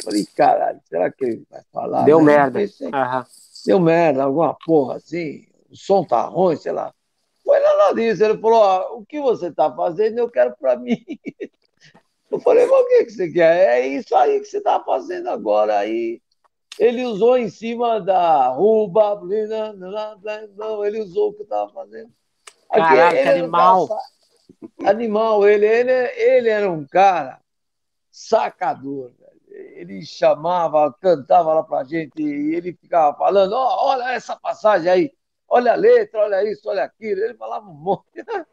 Falei, 0.03 0.26
caralho, 0.36 0.80
será 0.86 1.11
que 1.11 1.24
ele 1.24 1.47
vai 1.49 1.61
falar? 1.72 2.03
Deu 2.03 2.20
né? 2.20 2.26
merda. 2.26 2.59
Uhum. 2.59 3.24
Deu 3.66 3.80
merda, 3.80 4.24
alguma 4.24 4.55
porra 4.66 4.97
assim. 4.97 5.47
O 5.70 5.76
som 5.76 6.03
tá 6.03 6.24
ruim, 6.24 6.55
sei 6.55 6.72
lá. 6.72 6.93
Foi 7.43 7.59
nada 7.59 7.93
disso. 7.93 8.24
Ele 8.24 8.38
falou: 8.38 8.59
ó, 8.59 8.97
o 8.97 9.05
que 9.05 9.20
você 9.20 9.47
está 9.47 9.72
fazendo, 9.72 10.18
eu 10.18 10.30
quero 10.30 10.55
para 10.57 10.76
mim. 10.76 11.03
Eu 12.32 12.39
falei, 12.39 12.66
mas 12.66 12.82
o 12.82 12.88
que, 12.88 13.05
que 13.05 13.11
você 13.11 13.32
quer? 13.32 13.80
É 13.80 13.88
isso 13.88 14.13
aí 14.13 14.39
que 14.39 14.45
você 14.47 14.57
está 14.57 14.80
fazendo 14.84 15.30
agora. 15.30 15.78
Aí 15.78 16.20
ele 16.78 17.05
usou 17.05 17.38
em 17.38 17.49
cima 17.49 18.01
da 18.01 18.49
ruba, 18.49 19.22
ele 20.86 21.01
usou 21.01 21.30
o 21.30 21.34
que 21.34 21.41
eu 21.41 21.43
estava 21.43 21.72
fazendo. 21.72 22.11
Caraca, 22.70 23.18
ele 23.18 23.30
animal. 23.30 23.88
Animal, 24.85 25.47
ele, 25.47 25.65
ele, 25.65 25.91
ele 25.91 26.49
era 26.49 26.71
um 26.71 26.85
cara 26.85 27.39
sacador. 28.11 29.11
Ele 29.49 30.05
chamava, 30.05 30.93
cantava 30.99 31.53
lá 31.53 31.63
pra 31.63 31.83
gente 31.83 32.21
e 32.21 32.55
ele 32.55 32.73
ficava 32.73 33.17
falando: 33.17 33.53
ó, 33.53 33.91
olha 33.91 34.11
essa 34.11 34.35
passagem 34.35 34.89
aí 34.89 35.11
olha 35.47 35.73
a 35.73 35.75
letra, 35.75 36.21
olha 36.21 36.51
isso, 36.51 36.67
olha 36.69 36.83
aquilo. 36.83 37.21
Ele 37.21 37.33
falava 37.35 37.67
um 37.69 37.73
monte. 37.73 38.05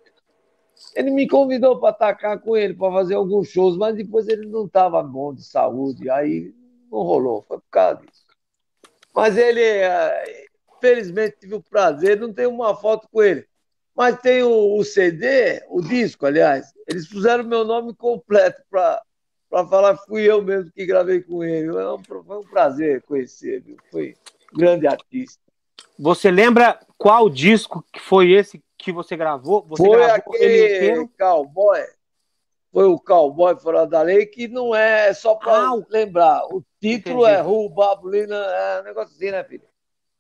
Ele 0.97 1.11
me 1.11 1.29
convidou 1.29 1.79
para 1.79 1.91
atacar 1.91 2.41
com 2.41 2.57
ele, 2.57 2.75
para 2.75 2.91
fazer 2.91 3.15
alguns 3.15 3.49
shows, 3.49 3.77
mas 3.77 3.95
depois 3.95 4.27
ele 4.27 4.47
não 4.47 4.67
estava 4.67 5.01
bom 5.01 5.33
de 5.33 5.45
saúde, 5.45 6.11
aí 6.11 6.53
não 6.91 7.03
rolou, 7.03 7.43
foi 7.43 7.59
por 7.59 7.71
causa 7.71 8.01
disso. 8.01 8.27
Mas 9.15 9.37
ele, 9.37 9.63
eh, 9.63 10.47
felizmente, 10.81 11.37
tive 11.39 11.55
o 11.55 11.63
prazer, 11.63 12.19
não 12.19 12.33
tenho 12.33 12.51
uma 12.51 12.75
foto 12.75 13.07
com 13.13 13.23
ele, 13.23 13.47
mas 13.95 14.21
tem 14.21 14.43
o, 14.43 14.77
o 14.79 14.85
CD, 14.85 15.63
o 15.69 15.83
disco, 15.83 16.27
aliás, 16.27 16.73
eles 16.89 17.09
puseram 17.09 17.45
meu 17.45 17.65
nome 17.65 17.95
completo 17.95 18.63
para 18.71 19.03
para 19.53 19.69
falar 19.69 19.99
que 19.99 20.07
fui 20.07 20.23
eu 20.23 20.41
mesmo 20.41 20.73
que 20.73 20.87
gravei 20.87 21.21
com 21.21 21.45
ele. 21.45 21.71
Foi 21.71 21.87
um, 21.87 22.25
foi 22.25 22.39
um 22.39 22.49
prazer 22.49 23.03
conhecer, 23.03 23.61
viu? 23.61 23.77
foi 23.91 24.17
um 24.51 24.57
grande 24.57 24.87
artista. 24.87 25.39
Você 25.99 26.31
lembra 26.31 26.81
qual 26.97 27.29
disco 27.29 27.85
que 27.93 28.01
foi 28.01 28.33
esse 28.33 28.65
que 28.79 28.91
você 28.91 29.15
gravou? 29.15 29.63
Você 29.69 29.85
foi 29.85 29.99
gravou 29.99 30.15
aquele 30.15 31.09
Cowboy. 31.19 31.81
Foi 32.73 32.85
o 32.87 32.99
Cowboy 32.99 33.55
Fora 33.61 33.87
da 33.87 34.01
Lei, 34.01 34.25
que 34.25 34.49
não 34.49 34.75
é 34.75 35.13
só 35.13 35.35
para 35.35 35.69
ah, 35.69 35.83
lembrar. 35.91 36.47
O 36.47 36.65
título 36.81 37.29
entendi. 37.29 37.39
é 37.39 37.69
Babulina, 37.69 38.35
é 38.35 38.81
um 38.81 38.85
negócio 38.85 39.15
assim, 39.15 39.31
né, 39.31 39.45
filho? 39.45 39.69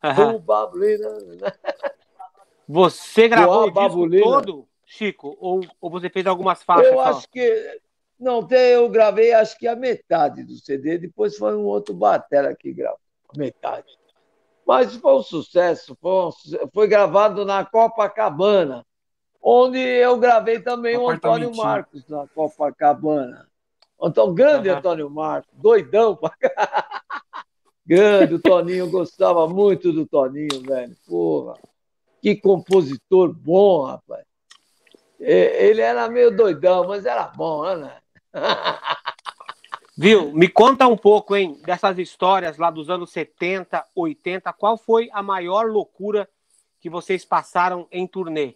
Ru 0.04 0.38
Babulina. 0.38 1.08
Você 2.72 3.28
gravou 3.28 3.66
o 3.66 3.70
disco 3.70 4.10
todo, 4.22 4.68
Chico? 4.86 5.36
Ou, 5.38 5.60
ou 5.78 5.90
você 5.90 6.08
fez 6.08 6.26
algumas 6.26 6.62
faixas? 6.62 6.90
Eu 6.90 7.00
acho 7.00 7.28
que. 7.28 7.80
Não, 8.18 8.48
eu 8.50 8.88
gravei 8.88 9.34
acho 9.34 9.58
que 9.58 9.68
a 9.68 9.76
metade 9.76 10.42
do 10.42 10.54
CD, 10.56 10.96
depois 10.96 11.36
foi 11.36 11.54
um 11.54 11.64
outro 11.64 11.94
batera 11.94 12.56
que 12.56 12.72
gravou. 12.72 12.98
Metade. 13.36 13.88
Mas 14.66 14.96
foi 14.96 15.14
um 15.14 15.22
sucesso, 15.22 15.96
foi, 16.00 16.10
um 16.12 16.30
foi 16.72 16.86
gravado 16.86 17.44
na 17.44 17.62
Copacabana, 17.64 18.86
onde 19.42 19.78
eu 19.78 20.16
gravei 20.16 20.60
também 20.60 20.96
o 20.96 21.10
Antônio 21.10 21.54
Marcos 21.54 22.08
na 22.08 22.26
Copacabana. 22.28 23.48
Então, 24.02 24.32
grande 24.32 24.70
uhum. 24.70 24.76
Antônio 24.76 25.10
Marcos, 25.10 25.52
doidão 25.54 26.16
pra 26.16 26.32
Grande, 27.84 28.34
o 28.34 28.40
Toninho, 28.40 28.88
gostava 28.88 29.46
muito 29.48 29.92
do 29.92 30.06
Toninho, 30.06 30.62
velho. 30.64 30.96
Porra, 31.06 31.58
que 32.22 32.36
compositor 32.36 33.34
bom, 33.34 33.82
rapaz. 33.84 34.24
Ele 35.18 35.80
era 35.80 36.08
meio 36.08 36.34
doidão, 36.34 36.86
mas 36.86 37.04
era 37.04 37.24
bom, 37.24 37.64
né? 37.74 37.98
Viu? 39.98 40.32
Me 40.32 40.48
conta 40.48 40.86
um 40.86 40.96
pouco, 40.96 41.36
hein, 41.36 41.60
dessas 41.64 41.98
histórias 41.98 42.56
lá 42.56 42.70
dos 42.70 42.88
anos 42.88 43.10
70, 43.10 43.84
80. 43.94 44.52
Qual 44.52 44.76
foi 44.78 45.10
a 45.12 45.22
maior 45.22 45.66
loucura 45.66 46.28
que 46.80 46.88
vocês 46.88 47.24
passaram 47.24 47.86
em 47.90 48.06
turnê? 48.06 48.54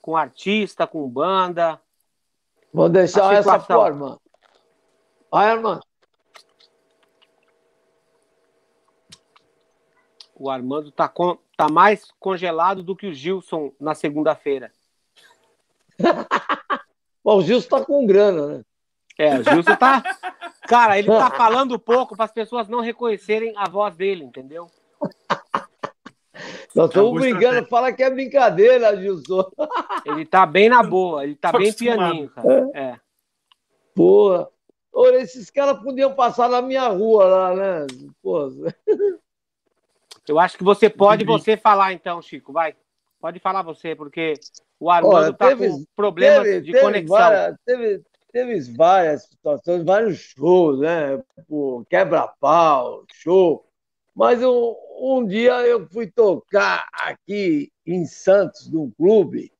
Com 0.00 0.16
artista, 0.16 0.86
com 0.86 1.08
banda? 1.08 1.80
Vou 2.72 2.88
deixar 2.88 3.34
essa 3.34 3.60
forma. 3.60 4.18
Vai, 5.30 5.50
Armando. 5.50 5.82
O 10.38 10.50
Armando 10.50 10.92
tá, 10.92 11.08
com, 11.08 11.38
tá 11.56 11.66
mais 11.68 12.10
congelado 12.20 12.82
do 12.82 12.94
que 12.94 13.06
o 13.06 13.14
Gilson 13.14 13.72
na 13.80 13.94
segunda-feira. 13.94 14.70
o 17.24 17.42
Gilson 17.42 17.68
tá 17.68 17.84
com 17.84 18.06
grana, 18.06 18.46
né? 18.46 18.64
É, 19.18 19.38
o 19.38 19.42
Gilson 19.42 19.74
tá. 19.76 20.02
Cara, 20.68 20.98
ele 20.98 21.08
tá 21.08 21.30
falando 21.30 21.78
pouco 21.78 22.14
para 22.14 22.26
as 22.26 22.32
pessoas 22.32 22.68
não 22.68 22.80
reconhecerem 22.80 23.54
a 23.56 23.68
voz 23.68 23.96
dele, 23.96 24.24
entendeu? 24.24 24.66
Nós 26.74 26.90
estamos 26.90 27.18
brincando, 27.18 27.66
fala 27.68 27.92
que 27.92 28.02
é 28.02 28.10
brincadeira, 28.10 28.94
Gilson. 29.00 29.48
Ele 30.04 30.26
tá 30.26 30.44
bem 30.44 30.68
na 30.68 30.82
boa, 30.82 31.24
ele 31.24 31.34
tá 31.34 31.50
bem 31.50 31.72
pianinho, 31.72 32.28
cara. 32.28 32.70
É. 32.74 32.96
Porra. 33.94 34.48
Olha, 34.92 35.16
esses 35.16 35.50
caras 35.50 35.82
podiam 35.82 36.14
passar 36.14 36.48
na 36.48 36.62
minha 36.62 36.86
rua 36.88 37.24
lá, 37.24 37.54
né? 37.54 37.86
Porra. 38.22 38.50
Eu 40.28 40.38
acho 40.38 40.58
que 40.58 40.64
você 40.64 40.90
pode 40.90 41.24
você 41.24 41.56
falar 41.56 41.92
então, 41.92 42.20
Chico, 42.20 42.52
vai. 42.52 42.74
Pode 43.20 43.38
falar 43.38 43.62
você, 43.62 43.94
porque 43.94 44.34
o 44.78 44.90
Armando 44.90 45.32
tá 45.34 45.56
com 45.56 45.84
problemas 45.94 46.42
teve, 46.42 46.60
de 46.60 46.72
teve 46.72 46.84
conexão. 46.84 47.16
Várias, 47.16 47.56
teve, 47.64 48.02
teve 48.32 48.60
várias 48.72 49.22
situações, 49.24 49.84
vários 49.84 50.18
shows, 50.18 50.80
né? 50.80 51.22
Quebra-pau, 51.88 53.04
show. 53.12 53.64
Mas 54.14 54.42
um, 54.42 54.74
um 54.98 55.26
dia 55.26 55.54
eu 55.66 55.86
fui 55.88 56.06
tocar 56.10 56.86
aqui 56.92 57.70
em 57.86 58.04
Santos, 58.04 58.70
num 58.70 58.90
clube, 58.90 59.52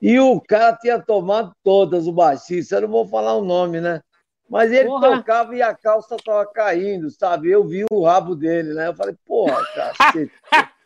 e 0.00 0.18
o 0.20 0.40
cara 0.40 0.76
tinha 0.76 1.00
tomado 1.00 1.52
todas, 1.62 2.06
o 2.06 2.12
baixista, 2.12 2.76
eu 2.76 2.82
não 2.82 2.88
vou 2.88 3.06
falar 3.06 3.34
o 3.34 3.44
nome, 3.44 3.80
né? 3.80 4.00
Mas 4.48 4.72
ele 4.72 4.88
porra. 4.88 5.16
tocava 5.16 5.54
e 5.54 5.62
a 5.62 5.74
calça 5.74 6.16
estava 6.16 6.46
caindo, 6.46 7.10
sabe? 7.10 7.50
Eu 7.50 7.66
vi 7.66 7.84
o 7.90 8.04
rabo 8.04 8.34
dele, 8.34 8.72
né? 8.72 8.88
Eu 8.88 8.94
falei, 8.94 9.14
porra, 9.26 9.64
cacete. 9.74 10.32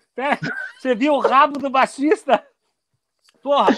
Você 0.79 0.95
viu 0.95 1.15
o 1.15 1.21
rabo 1.21 1.59
do 1.59 1.71
baixista? 1.71 2.45
Porra, 3.43 3.75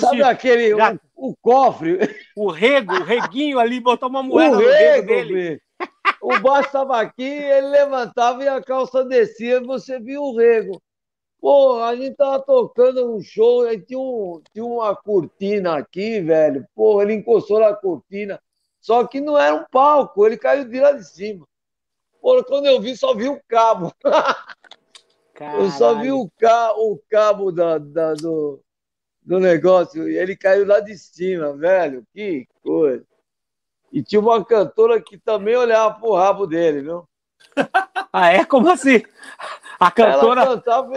Sabe 0.00 0.16
Chico, 0.16 0.28
aquele, 0.28 0.76
já... 0.76 0.98
o, 1.14 1.30
o, 1.30 1.36
cofre? 1.40 1.98
O 2.36 2.50
rego, 2.50 2.94
o 2.94 3.02
reguinho 3.02 3.58
ali, 3.58 3.80
botou 3.80 4.08
uma 4.08 4.22
moeda 4.22 4.56
o 4.56 4.60
no 4.60 4.66
rego, 4.66 5.06
dele. 5.06 5.60
O 6.20 6.38
baixo 6.40 6.66
estava 6.68 7.00
aqui, 7.00 7.22
ele 7.22 7.68
levantava 7.68 8.42
e 8.42 8.48
a 8.48 8.60
calça 8.60 9.04
descia, 9.04 9.56
e 9.56 9.64
você 9.64 9.98
viu 9.98 10.22
o 10.22 10.36
rego. 10.36 10.82
Pô, 11.40 11.82
a 11.82 11.94
gente 11.94 12.16
tava 12.16 12.40
tocando 12.40 13.14
um 13.14 13.20
show, 13.20 13.62
aí 13.66 13.80
tinha, 13.80 13.98
um, 13.98 14.42
tinha 14.52 14.64
uma 14.64 14.94
cortina 14.96 15.76
aqui, 15.76 16.20
velho. 16.20 16.66
Pô, 16.74 17.00
ele 17.00 17.14
encostou 17.14 17.60
na 17.60 17.74
cortina. 17.74 18.40
Só 18.86 19.04
que 19.04 19.20
não 19.20 19.36
era 19.36 19.52
um 19.52 19.64
palco, 19.68 20.24
ele 20.24 20.36
caiu 20.36 20.64
de 20.64 20.78
lá 20.78 20.92
de 20.92 21.04
cima. 21.04 21.44
Pô, 22.22 22.44
quando 22.44 22.66
eu 22.66 22.80
vi, 22.80 22.96
só 22.96 23.16
vi 23.16 23.28
o 23.28 23.40
cabo. 23.48 23.92
Eu 25.58 25.70
só 25.70 26.00
vi 26.00 26.10
o, 26.10 26.30
ca 26.38 26.72
o 26.78 26.98
cabo 27.10 27.52
da, 27.52 27.76
da, 27.76 28.14
do, 28.14 28.58
do 29.20 29.38
negócio. 29.38 30.08
E 30.08 30.16
ele 30.16 30.34
caiu 30.34 30.64
lá 30.64 30.80
de 30.80 30.96
cima, 30.96 31.54
velho. 31.54 32.06
Que 32.14 32.46
coisa. 32.62 33.04
E 33.92 34.02
tinha 34.02 34.18
uma 34.18 34.42
cantora 34.42 34.98
que 34.98 35.18
também 35.18 35.54
olhava 35.56 36.00
pro 36.00 36.14
rabo 36.14 36.46
dele, 36.46 36.80
viu? 36.80 37.08
Ah, 38.10 38.32
é? 38.32 38.46
Como 38.46 38.70
assim? 38.70 39.02
A 39.78 39.90
cantora. 39.90 40.42
Ela 40.42 40.56
cantava, 40.56 40.94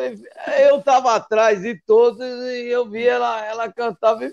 eu 0.61 0.81
tava 0.81 1.15
atrás 1.15 1.61
de 1.61 1.75
todos 1.85 2.19
e 2.19 2.67
eu 2.69 2.89
vi 2.89 3.05
ela, 3.05 3.45
ela 3.45 3.71
cantava 3.71 4.23
e, 4.23 4.31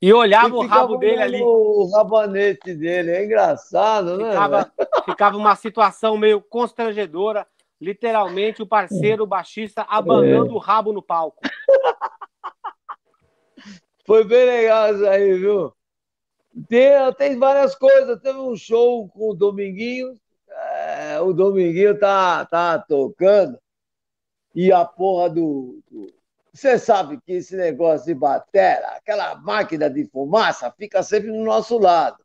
e 0.00 0.12
olhava 0.12 0.48
e 0.48 0.52
o 0.52 0.66
rabo 0.66 0.96
dele 0.96 1.22
ali. 1.22 1.40
O 1.42 1.88
rabanete 1.94 2.74
dele, 2.74 3.12
é 3.12 3.24
engraçado, 3.24 4.18
né? 4.18 4.30
Ficava, 4.30 4.72
ficava 5.06 5.36
uma 5.36 5.54
situação 5.54 6.16
meio 6.16 6.40
constrangedora. 6.40 7.46
Literalmente, 7.80 8.62
o 8.62 8.66
parceiro 8.66 9.24
o 9.24 9.26
baixista 9.26 9.82
abanando 9.88 10.50
é. 10.50 10.54
o 10.54 10.58
rabo 10.58 10.92
no 10.92 11.02
palco. 11.02 11.40
Foi 14.06 14.24
bem 14.24 14.44
legal 14.44 14.94
isso 14.94 15.06
aí, 15.06 15.34
viu? 15.34 15.72
Tem, 16.68 16.90
tem 17.16 17.38
várias 17.38 17.74
coisas. 17.74 18.20
Teve 18.20 18.38
um 18.38 18.54
show 18.56 19.08
com 19.08 19.30
o 19.30 19.34
Dominguinho. 19.34 20.14
O 21.22 21.32
Dominguinho 21.32 21.98
tá, 21.98 22.44
tá 22.46 22.78
tocando. 22.78 23.58
E 24.54 24.72
a 24.72 24.84
porra 24.84 25.30
do. 25.30 25.80
Você 26.52 26.78
sabe 26.78 27.18
que 27.22 27.32
esse 27.32 27.56
negócio 27.56 28.06
de 28.06 28.14
batera, 28.14 28.88
aquela 28.88 29.34
máquina 29.36 29.88
de 29.88 30.04
fumaça, 30.04 30.70
fica 30.72 31.02
sempre 31.02 31.30
no 31.30 31.44
nosso 31.44 31.78
lado. 31.78 32.22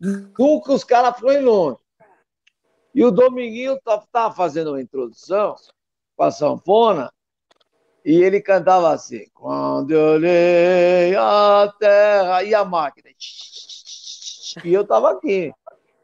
Nunca 0.00 0.72
os 0.72 0.84
caras 0.84 1.18
foram 1.18 1.42
longe. 1.42 1.80
E 2.94 3.04
o 3.04 3.10
Dominguinho 3.10 3.74
estava 3.74 4.06
tá, 4.12 4.30
fazendo 4.30 4.70
uma 4.70 4.80
introdução 4.80 5.56
com 6.16 6.22
a 6.22 6.30
sanfona 6.30 7.12
e 8.06 8.22
ele 8.22 8.40
cantava 8.40 8.92
assim: 8.92 9.26
Quando 9.34 9.90
eu 9.90 10.14
olhei 10.14 11.16
a 11.16 11.74
terra 11.78 12.44
e 12.44 12.54
a 12.54 12.64
máquina. 12.64 13.10
E 14.64 14.72
eu 14.72 14.86
tava 14.86 15.10
aqui. 15.10 15.52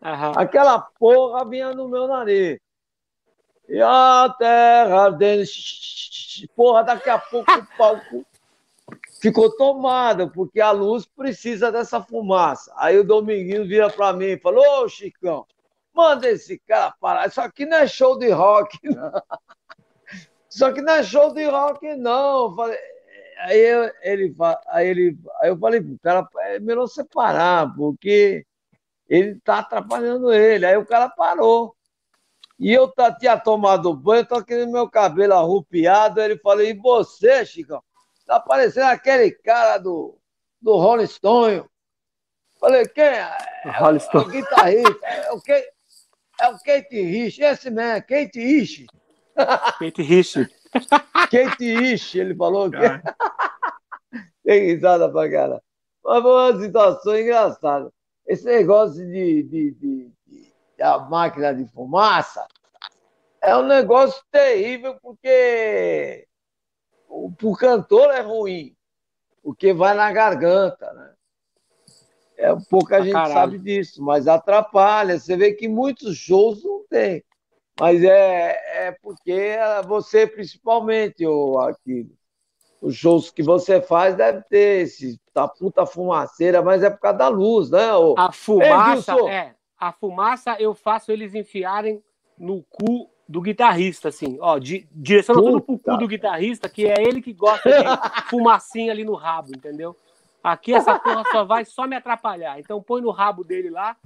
Uhum. 0.03 0.33
Aquela 0.37 0.81
porra 0.81 1.49
vinha 1.49 1.73
no 1.73 1.89
meu 1.89 2.09
nariz. 2.09 2.59
E 3.69 3.81
a 3.81 4.35
terra 4.37 5.11
dele. 5.11 5.45
Porra, 6.57 6.83
daqui 6.83 7.09
a 7.09 7.19
pouco 7.19 7.51
o 7.53 7.67
palco 7.79 8.27
ficou 9.23 9.55
tomado, 9.57 10.29
porque 10.31 10.61
a 10.61 10.73
luz 10.73 11.07
precisa 11.07 11.71
dessa 11.71 12.03
fumaça. 12.03 12.73
Aí 12.77 12.99
o 12.99 13.05
Dominguinho 13.05 13.67
vira 13.67 13.89
para 13.89 14.13
mim 14.13 14.27
e 14.27 14.41
falou: 14.41 14.85
Ô, 14.85 14.89
Chicão, 14.89 15.47
manda 15.95 16.29
esse 16.29 16.59
cara 16.67 16.93
parar. 17.01 17.29
Isso 17.29 17.41
aqui 17.41 17.65
não 17.65 17.79
é 17.79 17.87
show 17.87 18.19
de 18.19 18.31
rock, 18.31 18.77
não. 18.91 19.23
Só 20.49 20.73
que 20.73 20.83
não 20.83 20.95
é 20.95 21.03
show 21.05 21.33
de 21.33 21.45
rock, 21.45 21.95
não. 21.95 22.55
Aí, 23.39 23.59
ele, 24.03 24.35
aí, 24.69 24.89
ele, 24.89 25.19
aí 25.41 25.49
eu 25.49 25.57
falei 25.57 25.81
pro 25.81 25.99
cara, 26.03 26.29
é 26.41 26.59
melhor 26.59 26.87
separar, 26.89 27.75
porque 27.75 28.45
ele 29.13 29.39
tá 29.41 29.59
atrapalhando 29.59 30.33
ele. 30.33 30.65
Aí 30.65 30.75
o 30.75 30.87
cara 30.87 31.07
parou. 31.07 31.77
E 32.59 32.73
eu 32.73 32.89
tá, 32.89 33.13
tinha 33.15 33.37
tomado 33.37 33.95
banho, 33.95 34.25
tô 34.25 34.37
aqui 34.37 34.57
no 34.65 34.73
meu 34.73 34.89
cabelo 34.89 35.35
arrupiado. 35.35 36.19
Ele 36.19 36.39
falou, 36.39 36.65
e 36.65 36.73
você, 36.73 37.45
Chicão? 37.45 37.83
Tá 38.25 38.41
parecendo 38.41 38.87
aquele 38.87 39.31
cara 39.31 39.77
do, 39.77 40.19
do 40.63 40.77
Rolling 40.77 41.07
Stone. 41.07 41.63
Falei, 42.59 42.87
quem 42.87 43.05
é? 43.05 43.37
É 43.65 43.83
o, 43.83 43.97
é 43.97 44.19
o 44.19 44.29
guitarrista. 44.29 45.07
É 45.07 45.33
o, 45.33 45.43
é 46.41 46.49
o 46.49 46.59
Kate 46.59 47.03
Rich. 47.03 47.43
Esse 47.43 47.71
mesmo, 47.71 48.07
Kate 48.07 48.41
Rich. 48.41 48.87
Kate 49.79 50.03
Rich. 50.03 50.49
Kate 51.31 51.77
Rich, 51.77 52.19
ele 52.19 52.35
falou 52.35 52.71
que. 52.71 52.79
Tem 54.43 54.69
risada 54.69 55.11
pra 55.11 55.31
cara. 55.31 55.63
Mas 56.03 56.23
foi 56.23 56.33
uma 56.33 56.61
situação 56.61 57.19
engraçada. 57.19 57.93
Esse 58.27 58.45
negócio 58.45 59.05
de, 59.07 59.43
de, 59.43 59.71
de, 59.73 60.13
de, 60.27 60.83
a 60.83 60.99
máquina 60.99 61.55
de 61.55 61.67
fumaça 61.67 62.47
é 63.41 63.57
um 63.57 63.67
negócio 63.67 64.23
terrível 64.31 64.97
porque 65.03 66.27
o, 67.09 67.33
o 67.43 67.57
cantor 67.57 68.11
é 68.13 68.21
ruim, 68.21 68.77
porque 69.43 69.73
vai 69.73 69.95
na 69.95 70.13
garganta, 70.13 70.93
né? 70.93 71.15
É, 72.37 72.49
pouca 72.69 72.97
ah, 72.97 73.01
gente 73.03 73.13
caralho. 73.13 73.33
sabe 73.35 73.59
disso, 73.59 74.03
mas 74.03 74.27
atrapalha. 74.27 75.19
Você 75.19 75.37
vê 75.37 75.53
que 75.53 75.69
muitos 75.69 76.17
shows 76.17 76.65
não 76.65 76.85
tem. 76.89 77.23
Mas 77.79 78.03
é, 78.03 78.89
é 78.89 78.93
porque 79.03 79.57
você, 79.87 80.27
principalmente, 80.27 81.27
o 81.27 81.59
Aquilo, 81.59 82.11
os 82.83 82.97
shows 82.97 83.31
que 83.31 83.45
você 83.45 83.81
faz 83.81 84.17
deve 84.17 84.43
ter 84.43 84.83
esse 84.83 85.19
tá 85.33 85.47
puta 85.47 85.87
fumaceira, 85.87 86.61
mas 86.61 86.83
é 86.83 86.91
por 86.91 86.99
causa 86.99 87.19
da 87.19 87.29
luz, 87.29 87.71
né? 87.71 87.95
O... 87.95 88.15
A 88.19 88.33
fumaça, 88.33 89.15
Ei, 89.15 89.29
é, 89.29 89.55
a 89.79 89.93
fumaça 89.93 90.57
eu 90.59 90.75
faço 90.75 91.13
eles 91.13 91.33
enfiarem 91.33 92.03
no 92.37 92.63
cu 92.65 93.09
do 93.29 93.41
guitarrista, 93.41 94.09
assim, 94.09 94.37
ó, 94.41 94.59
di, 94.59 94.87
direcionando 94.91 95.61
tudo 95.61 95.61
pro 95.63 95.79
cu 95.79 95.97
do 95.97 96.09
guitarrista, 96.09 96.69
que 96.69 96.87
é 96.87 96.97
ele 97.01 97.23
que 97.23 97.33
gosta 97.33 97.71
de 97.71 97.85
fumacinha 98.29 98.91
ali 98.93 99.05
no 99.05 99.15
rabo, 99.15 99.51
entendeu? 99.57 99.97
Aqui 100.43 100.75
essa 100.75 100.99
porra 100.99 101.23
só 101.31 101.45
vai 101.45 101.65
só 101.65 101.87
me 101.87 101.95
atrapalhar. 101.95 102.59
Então 102.59 102.83
põe 102.83 103.01
no 103.01 103.13
rabo 103.13 103.45
dele 103.45 103.71
lá, 103.71 103.97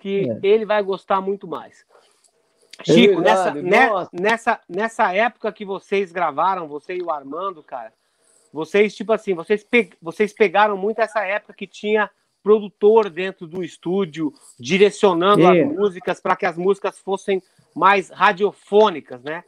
que 0.00 0.28
é. 0.28 0.40
ele 0.42 0.66
vai 0.66 0.82
gostar 0.82 1.20
muito 1.20 1.46
mais. 1.46 1.86
É 2.80 2.92
Chico, 2.92 3.20
nessa, 3.20 3.54
né, 3.54 3.88
nessa, 4.12 4.60
nessa 4.68 5.14
época 5.14 5.52
que 5.52 5.64
vocês 5.64 6.10
gravaram, 6.10 6.66
você 6.66 6.96
e 6.96 7.02
o 7.02 7.10
Armando, 7.10 7.62
cara, 7.62 7.92
vocês, 8.56 8.96
tipo 8.96 9.12
assim, 9.12 9.34
vocês, 9.34 9.62
pe 9.62 9.90
vocês 10.00 10.32
pegaram 10.32 10.78
muito 10.78 10.98
essa 10.98 11.22
época 11.26 11.52
que 11.52 11.66
tinha 11.66 12.10
produtor 12.42 13.10
dentro 13.10 13.46
do 13.46 13.62
estúdio, 13.62 14.32
direcionando 14.58 15.42
é. 15.42 15.60
as 15.60 15.68
músicas 15.68 16.20
para 16.20 16.34
que 16.34 16.46
as 16.46 16.56
músicas 16.56 16.98
fossem 16.98 17.42
mais 17.74 18.08
radiofônicas, 18.08 19.22
né? 19.22 19.44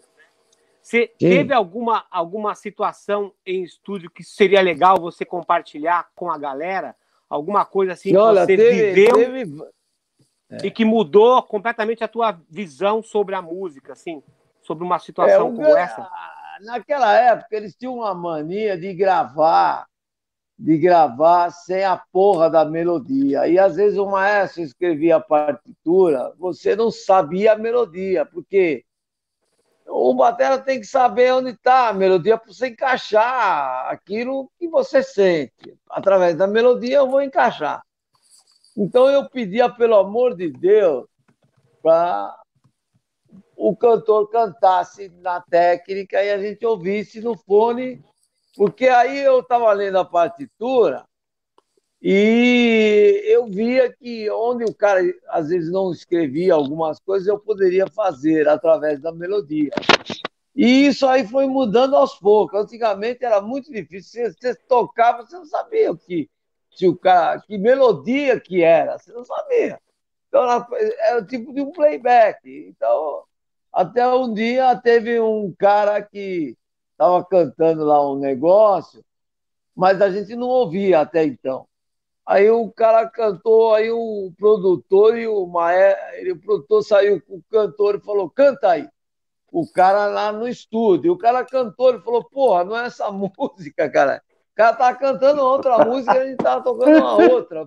Você 0.83 1.07
teve 1.19 1.55
alguma, 1.55 2.05
alguma 2.11 2.55
situação 2.55 3.33
em 3.47 3.63
estúdio 3.63 4.11
que 4.11 4.23
seria 4.23 4.61
legal 4.61 5.01
você 5.01 5.25
compartilhar 5.25 6.09
com 6.15 6.31
a 6.31 6.37
galera? 6.37 6.95
Alguma 7.31 7.65
coisa 7.65 7.93
assim 7.95 8.11
que 8.11 8.17
Olha, 8.17 8.45
você 8.45 8.57
teve, 8.57 8.93
viveu? 8.93 9.15
Teve 9.15 9.63
é. 10.51 10.67
e 10.67 10.71
que 10.71 10.85
mudou 10.85 11.43
completamente 11.43 12.05
a 12.05 12.09
tua 12.09 12.39
visão 12.51 13.03
sobre 13.03 13.35
a 13.35 13.41
música, 13.41 13.93
assim, 13.93 14.23
sobre 14.63 14.85
uma 14.85 14.99
situação 14.99 15.49
é, 15.49 15.57
como 15.57 15.77
essa? 15.77 16.11
Naquela 16.61 17.15
época, 17.15 17.57
eles 17.57 17.75
tinham 17.75 17.97
uma 17.97 18.15
mania 18.15 18.77
de 18.77 18.93
gravar, 18.95 19.87
de 20.59 20.77
gravar 20.77 21.51
sem 21.51 21.85
a 21.85 21.97
porra 22.13 22.51
da 22.51 22.65
melodia. 22.65 23.47
E 23.47 23.59
às 23.59 23.77
vezes 23.77 23.99
o 23.99 24.07
maestro 24.07 24.63
escrevia 24.63 25.17
a 25.17 25.21
partitura, 25.21 26.33
você 26.39 26.75
não 26.75 26.91
sabia 26.91 27.53
a 27.53 27.59
melodia, 27.59 28.25
porque 28.27 28.85
o 29.87 30.15
batera 30.15 30.59
tem 30.59 30.81
que 30.81 30.87
saber 30.87 31.33
onde 31.33 31.51
está 31.51 31.89
a 31.89 31.93
melodia 31.93 32.37
para 32.37 32.53
você 32.53 32.69
encaixar 32.69 33.89
aquilo 33.89 34.51
que 34.59 34.69
você 34.69 35.03
sente. 35.03 35.79
Através 35.89 36.37
da 36.37 36.47
melodia 36.47 36.97
eu 36.97 37.09
vou 37.09 37.23
encaixar. 37.23 37.83
Então 38.77 39.09
eu 39.09 39.29
pedia, 39.29 39.69
pelo 39.69 39.97
amor 39.97 40.37
de 40.37 40.51
Deus, 40.51 41.07
para 41.83 42.37
o 43.59 43.77
cantor 43.77 44.31
cantasse 44.31 45.09
na 45.21 45.41
técnica 45.41 46.23
e 46.23 46.31
a 46.31 46.39
gente 46.39 46.65
ouvisse 46.65 47.21
no 47.21 47.37
fone, 47.37 48.01
porque 48.57 48.87
aí 48.87 49.19
eu 49.19 49.41
estava 49.41 49.73
lendo 49.73 49.99
a 49.99 50.05
partitura 50.05 51.05
e 52.01 53.21
eu 53.27 53.47
via 53.47 53.93
que 53.93 54.31
onde 54.31 54.65
o 54.65 54.73
cara 54.73 55.03
às 55.29 55.49
vezes 55.49 55.73
não 55.73 55.91
escrevia 55.91 56.55
algumas 56.55 57.01
coisas, 57.01 57.27
eu 57.27 57.39
poderia 57.39 57.89
fazer 57.89 58.49
através 58.49 59.01
da 59.01 59.11
melodia. 59.11 59.73
E 60.55 60.87
isso 60.87 61.07
aí 61.07 61.27
foi 61.27 61.47
mudando 61.47 61.97
aos 61.97 62.15
poucos. 62.15 62.61
Antigamente 62.61 63.25
era 63.25 63.41
muito 63.41 63.73
difícil. 63.73 64.25
Você, 64.25 64.33
você 64.33 64.55
tocava, 64.69 65.27
você 65.27 65.37
não 65.37 65.45
sabia 65.45 65.91
o 65.91 65.99
que 65.99 66.31
se 66.71 66.87
o 66.87 66.97
cara, 66.97 67.41
que 67.41 67.59
melodia 67.59 68.39
que 68.39 68.63
era, 68.63 68.99
você 68.99 69.13
não 69.13 69.25
sabia. 69.25 69.81
Então 70.29 70.45
era, 71.01 71.19
o 71.21 71.27
tipo 71.27 71.53
de 71.53 71.61
um 71.61 71.73
playback. 71.73 72.49
Então, 72.69 73.25
até 73.81 74.09
um 74.09 74.33
dia 74.33 74.75
teve 74.77 75.21
um 75.21 75.55
cara 75.57 76.03
que 76.03 76.57
estava 76.91 77.25
cantando 77.25 77.85
lá 77.85 78.11
um 78.11 78.19
negócio, 78.19 79.05
mas 79.75 80.03
a 80.03 80.11
gente 80.11 80.35
não 80.35 80.49
ouvia 80.49 81.01
até 81.01 81.25
então. 81.25 81.67
Aí 82.27 82.51
o 82.51 82.71
cara 82.73 83.09
cantou, 83.09 83.75
aí 83.75 83.91
o 83.91 84.33
produtor 84.37 85.17
e 85.17 85.29
o 85.29 85.47
maestro, 85.47 86.35
o 86.35 86.41
produtor 86.41 86.83
saiu 86.83 87.23
com 87.23 87.37
o 87.37 87.43
cantor 87.51 87.95
e 87.95 88.05
falou: 88.05 88.29
canta 88.29 88.71
aí. 88.71 88.89
O 89.53 89.71
cara 89.71 90.07
lá 90.07 90.33
no 90.33 90.49
estúdio, 90.49 91.13
o 91.13 91.19
cara 91.19 91.45
cantou, 91.45 91.91
ele 91.91 92.01
falou: 92.01 92.25
porra, 92.25 92.65
não 92.65 92.77
é 92.77 92.87
essa 92.87 93.09
música, 93.13 93.89
cara 93.89 94.21
cara 94.59 94.75
tá 94.75 94.93
cantando 94.93 95.41
outra 95.41 95.85
música 95.85 96.17
e 96.17 96.19
a 96.19 96.27
gente 96.27 96.39
tá 96.39 96.61
tocando 96.61 96.99
uma 96.99 97.15
outra. 97.15 97.65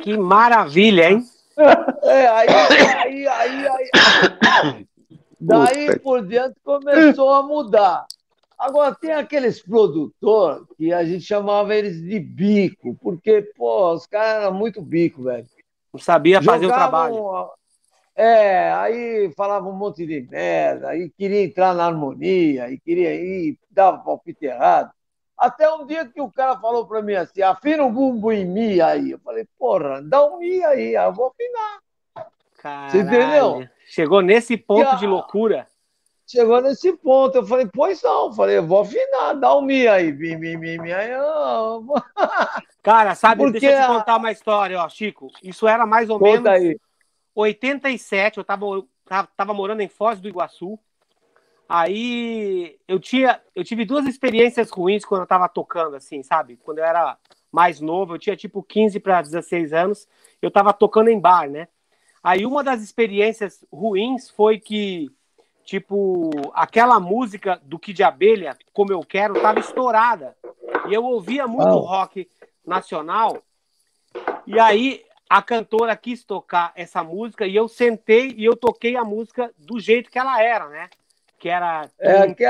Que 0.00 0.16
maravilha, 0.16 1.10
hein? 1.10 1.22
É, 2.02 2.26
aí, 2.28 2.48
aí, 2.48 3.26
aí, 3.26 3.68
aí. 3.68 4.88
Daí 5.40 5.98
por 6.00 6.26
diante 6.26 6.56
começou 6.64 7.30
a 7.30 7.42
mudar. 7.42 8.06
Agora, 8.58 8.94
tem 8.94 9.12
aqueles 9.12 9.62
produtores 9.62 10.66
que 10.76 10.92
a 10.92 11.04
gente 11.04 11.20
chamava 11.20 11.74
eles 11.74 12.02
de 12.02 12.18
bico, 12.18 12.96
porque, 13.00 13.42
pô, 13.56 13.92
os 13.92 14.04
caras 14.06 14.42
eram 14.42 14.54
muito 14.54 14.82
bico, 14.82 15.22
velho. 15.22 15.46
Não 15.92 16.00
sabia 16.00 16.42
fazer 16.42 16.64
Jogavam, 16.64 17.12
o 17.12 17.22
trabalho. 17.22 17.50
É, 18.16 18.72
aí 18.72 19.32
falava 19.36 19.68
um 19.68 19.72
monte 19.72 20.04
de 20.04 20.20
merda, 20.28 20.88
aí 20.88 21.08
queria 21.16 21.44
entrar 21.44 21.72
na 21.72 21.86
harmonia, 21.86 22.68
e 22.68 22.76
queria 22.80 23.14
ir, 23.14 23.56
dava 23.70 23.98
palpite 23.98 24.46
errado. 24.46 24.90
Até 25.38 25.72
um 25.72 25.86
dia 25.86 26.04
que 26.04 26.20
o 26.20 26.28
cara 26.28 26.58
falou 26.58 26.84
pra 26.84 27.00
mim 27.00 27.14
assim, 27.14 27.42
afina 27.42 27.84
o 27.84 27.92
bumbo 27.92 28.32
em 28.32 28.44
mi 28.44 28.80
aí. 28.80 29.12
Eu 29.12 29.20
falei, 29.20 29.46
porra, 29.56 30.02
dá 30.02 30.26
um 30.26 30.38
mi 30.38 30.64
aí, 30.64 30.94
eu 30.94 31.12
vou 31.12 31.28
afinar. 31.28 31.78
Caralho. 32.56 32.90
Você 32.90 32.98
entendeu? 32.98 33.68
Chegou 33.88 34.20
nesse 34.20 34.56
ponto 34.56 34.96
de 34.96 35.06
loucura. 35.06 35.66
Chegou 36.26 36.60
nesse 36.60 36.92
ponto, 36.92 37.36
eu 37.36 37.46
falei, 37.46 37.66
pois 37.72 38.02
não, 38.02 38.26
eu 38.26 38.32
falei, 38.34 38.58
eu 38.58 38.66
vou 38.66 38.82
afinar, 38.82 39.32
dá 39.32 39.56
um 39.56 39.62
mi 39.62 39.88
aí, 39.88 40.12
mi, 40.12 40.36
mi, 40.36 40.58
mi, 40.58 40.78
mi, 40.78 40.92
aí 40.92 41.10
eu... 41.10 41.86
Cara, 42.82 43.14
sabe, 43.14 43.44
Porque 43.44 43.60
deixa 43.60 43.80
eu 43.80 43.82
te 43.82 43.98
contar 43.98 44.16
uma 44.16 44.30
história, 44.30 44.78
ó, 44.78 44.88
Chico. 44.90 45.28
Isso 45.42 45.66
era 45.66 45.86
mais 45.86 46.10
ou 46.10 46.18
Conta 46.18 46.32
menos 46.32 46.46
aí. 46.46 46.80
87, 47.34 48.36
eu 48.36 48.44
tava, 48.44 48.66
tava, 49.06 49.28
tava 49.34 49.54
morando 49.54 49.80
em 49.80 49.88
Foz 49.88 50.20
do 50.20 50.28
Iguaçu. 50.28 50.78
Aí 51.66 52.78
eu 52.86 53.00
tinha, 53.00 53.40
eu 53.54 53.64
tive 53.64 53.86
duas 53.86 54.06
experiências 54.06 54.70
ruins 54.70 55.06
quando 55.06 55.22
eu 55.22 55.26
tava 55.26 55.48
tocando, 55.48 55.96
assim, 55.96 56.22
sabe? 56.22 56.58
Quando 56.62 56.78
eu 56.78 56.84
era 56.84 57.16
mais 57.50 57.80
novo, 57.80 58.14
eu 58.14 58.18
tinha 58.18 58.36
tipo 58.36 58.62
15 58.62 59.00
para 59.00 59.22
16 59.22 59.72
anos, 59.72 60.06
eu 60.42 60.50
tava 60.50 60.74
tocando 60.74 61.08
em 61.08 61.18
bar, 61.18 61.48
né? 61.48 61.68
Aí 62.22 62.44
uma 62.44 62.62
das 62.64 62.82
experiências 62.82 63.64
ruins 63.72 64.28
foi 64.28 64.58
que, 64.58 65.10
tipo, 65.64 66.30
aquela 66.52 66.98
música 66.98 67.60
do 67.64 67.78
Kid 67.78 68.02
Abelha, 68.02 68.56
Como 68.72 68.92
Eu 68.92 69.00
Quero, 69.00 69.36
estava 69.36 69.60
estourada. 69.60 70.36
E 70.88 70.94
eu 70.94 71.04
ouvia 71.04 71.46
muito 71.46 71.68
oh. 71.68 71.80
rock 71.80 72.28
nacional. 72.66 73.42
E 74.46 74.58
aí 74.58 75.04
a 75.28 75.42
cantora 75.42 75.94
quis 75.94 76.24
tocar 76.24 76.72
essa 76.74 77.04
música 77.04 77.46
e 77.46 77.54
eu 77.54 77.68
sentei 77.68 78.34
e 78.36 78.44
eu 78.44 78.56
toquei 78.56 78.96
a 78.96 79.04
música 79.04 79.52
do 79.58 79.78
jeito 79.78 80.10
que 80.10 80.18
ela 80.18 80.42
era, 80.42 80.68
né? 80.68 80.88
Que 81.38 81.48
era. 81.48 81.88
É, 81.98 82.34
que 82.34 82.44
é. 82.44 82.48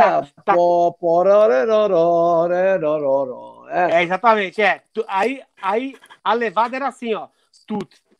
É, 3.69 4.03
exatamente. 4.03 4.63
É. 4.63 4.81
Aí, 5.07 5.43
aí 5.61 5.97
a 6.25 6.33
levada 6.33 6.77
era 6.77 6.89
assim, 6.89 7.13
ó. 7.15 7.29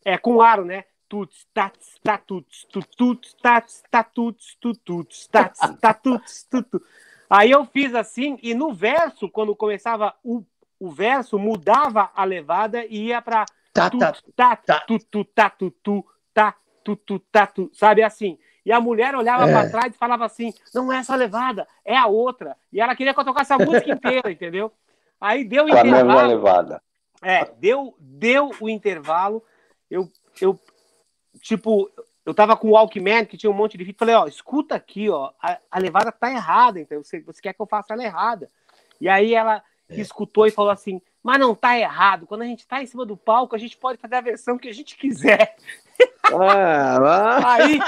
É 0.05 0.17
com 0.17 0.41
aro, 0.41 0.63
né? 0.63 0.83
Tuts, 1.09 1.47
tats, 1.53 1.99
tatuts, 2.03 2.65
tututs, 2.71 3.33
tats, 3.41 3.83
tatuts, 3.89 4.55
tututs, 4.61 5.27
tats, 5.27 5.59
tatuts, 5.81 6.43
tutu. 6.43 6.79
Aí 7.27 7.49
eu 7.49 7.65
fiz 7.65 7.95
assim, 7.95 8.37
e 8.43 8.53
no 8.53 8.71
verso, 8.71 9.27
quando 9.27 9.55
começava 9.55 10.13
o, 10.23 10.43
o 10.79 10.91
verso, 10.91 11.39
mudava 11.39 12.11
a 12.15 12.23
levada 12.23 12.85
e 12.85 13.07
ia 13.07 13.21
pra 13.23 13.45
tá, 13.73 13.89
tá, 13.89 14.13
tá, 14.35 14.55
tá. 14.55 14.79
tu, 14.81 14.99
tu, 14.99 15.25
tá, 15.25 15.49
tu, 15.49 15.71
tu, 15.71 16.05
tá, 16.31 16.55
tu, 16.83 16.95
tu, 16.95 17.19
tá, 17.19 17.47
tu, 17.47 17.69
sabe 17.73 18.03
assim? 18.03 18.37
E 18.63 18.71
a 18.71 18.79
mulher 18.79 19.15
olhava 19.15 19.49
É. 19.49 19.51
pra 19.51 19.69
trás 19.69 19.95
e 19.95 19.97
falava 19.97 20.25
assim: 20.25 20.53
não 20.75 20.93
é 20.93 20.97
essa 20.97 21.15
levada, 21.15 21.67
é 21.83 21.97
a 21.97 22.05
outra. 22.05 22.55
E 22.71 22.79
ela 22.79 22.95
queria 22.95 23.15
que 23.15 23.19
eu 23.19 23.25
tocasse 23.25 23.51
a 23.51 23.57
música 23.57 23.91
inteira, 23.91 24.31
entendeu? 24.31 24.71
Aí 25.19 25.43
deu 25.43 25.65
o 25.65 25.69
Com 25.69 25.77
a 25.77 25.83
mesma 25.83 25.97
intervalo. 25.99 26.27
levada. 26.27 26.83
É, 27.21 27.45
deu, 27.59 27.95
deu 27.99 28.51
o 28.59 28.69
intervalo. 28.69 29.43
Eu, 29.89 30.07
eu, 30.39 30.59
tipo, 31.41 31.89
eu 32.25 32.33
tava 32.33 32.55
com 32.55 32.69
o 32.69 32.71
Walkman, 32.71 33.25
que 33.25 33.37
tinha 33.37 33.49
um 33.49 33.55
monte 33.55 33.77
de 33.77 33.85
fita. 33.85 33.99
Falei, 33.99 34.15
ó, 34.15 34.27
escuta 34.27 34.75
aqui, 34.75 35.09
ó, 35.09 35.31
a, 35.41 35.57
a 35.71 35.79
levada 35.79 36.11
tá 36.11 36.29
errada, 36.31 36.79
então 36.79 37.03
você, 37.03 37.19
você 37.21 37.41
quer 37.41 37.53
que 37.53 37.61
eu 37.61 37.65
faça 37.67 37.93
ela 37.93 38.03
errada. 38.03 38.49
E 38.99 39.07
aí 39.07 39.33
ela 39.33 39.63
escutou 39.89 40.45
e 40.45 40.51
falou 40.51 40.71
assim, 40.71 41.01
mas 41.23 41.39
não 41.39 41.55
tá 41.55 41.77
errado. 41.77 42.27
Quando 42.27 42.43
a 42.43 42.45
gente 42.45 42.67
tá 42.67 42.81
em 42.81 42.85
cima 42.85 43.05
do 43.05 43.17
palco, 43.17 43.55
a 43.55 43.59
gente 43.59 43.77
pode 43.77 43.97
fazer 43.99 44.15
a 44.15 44.21
versão 44.21 44.57
que 44.57 44.69
a 44.69 44.73
gente 44.73 44.95
quiser. 44.95 45.55
Ah, 46.31 47.55
Aí, 47.55 47.79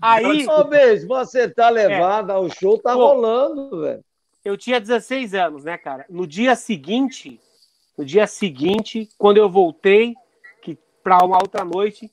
aí 0.00 0.46
Ô, 0.46 0.64
beijo, 0.64 1.06
você 1.08 1.48
tá 1.48 1.68
levada, 1.68 2.38
o 2.38 2.48
show 2.48 2.78
tá 2.78 2.92
Pô. 2.92 3.08
rolando, 3.08 3.80
velho. 3.80 4.04
eu 4.44 4.56
tinha 4.56 4.80
16 4.80 5.34
anos, 5.34 5.64
né, 5.64 5.76
cara? 5.76 6.06
No 6.08 6.26
dia 6.26 6.54
seguinte, 6.54 7.40
no 7.96 8.04
dia 8.04 8.26
seguinte, 8.26 9.08
quando 9.18 9.38
eu 9.38 9.50
voltei 9.50 10.14
que 10.62 10.78
para 11.02 11.24
uma 11.24 11.38
outra 11.38 11.64
noite, 11.64 12.10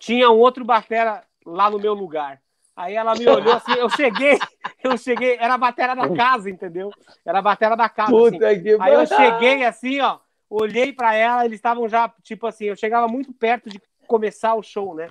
tinha 0.00 0.30
um 0.30 0.38
outro 0.38 0.64
batera 0.64 1.22
lá 1.46 1.70
no 1.70 1.78
meu 1.78 1.94
lugar. 1.94 2.40
Aí 2.74 2.94
ela 2.94 3.14
me 3.14 3.28
olhou 3.28 3.52
assim, 3.52 3.74
eu 3.74 3.90
cheguei, 3.90 4.38
eu 4.82 4.96
cheguei, 4.96 5.36
era 5.38 5.54
a 5.54 5.58
batera 5.58 5.94
da 5.94 6.08
casa, 6.16 6.48
entendeu? 6.48 6.90
Era 7.24 7.38
a 7.40 7.42
batera 7.42 7.76
da 7.76 7.88
casa. 7.88 8.10
assim. 8.26 8.38
Aí 8.80 8.94
eu 8.94 9.06
cheguei 9.06 9.64
assim, 9.64 10.00
ó, 10.00 10.18
olhei 10.48 10.90
pra 10.90 11.14
ela, 11.14 11.44
eles 11.44 11.58
estavam 11.58 11.86
já, 11.86 12.10
tipo 12.22 12.46
assim, 12.46 12.64
eu 12.64 12.76
chegava 12.76 13.06
muito 13.06 13.32
perto 13.34 13.68
de 13.68 13.78
começar 14.06 14.54
o 14.54 14.62
show, 14.62 14.94
né? 14.94 15.08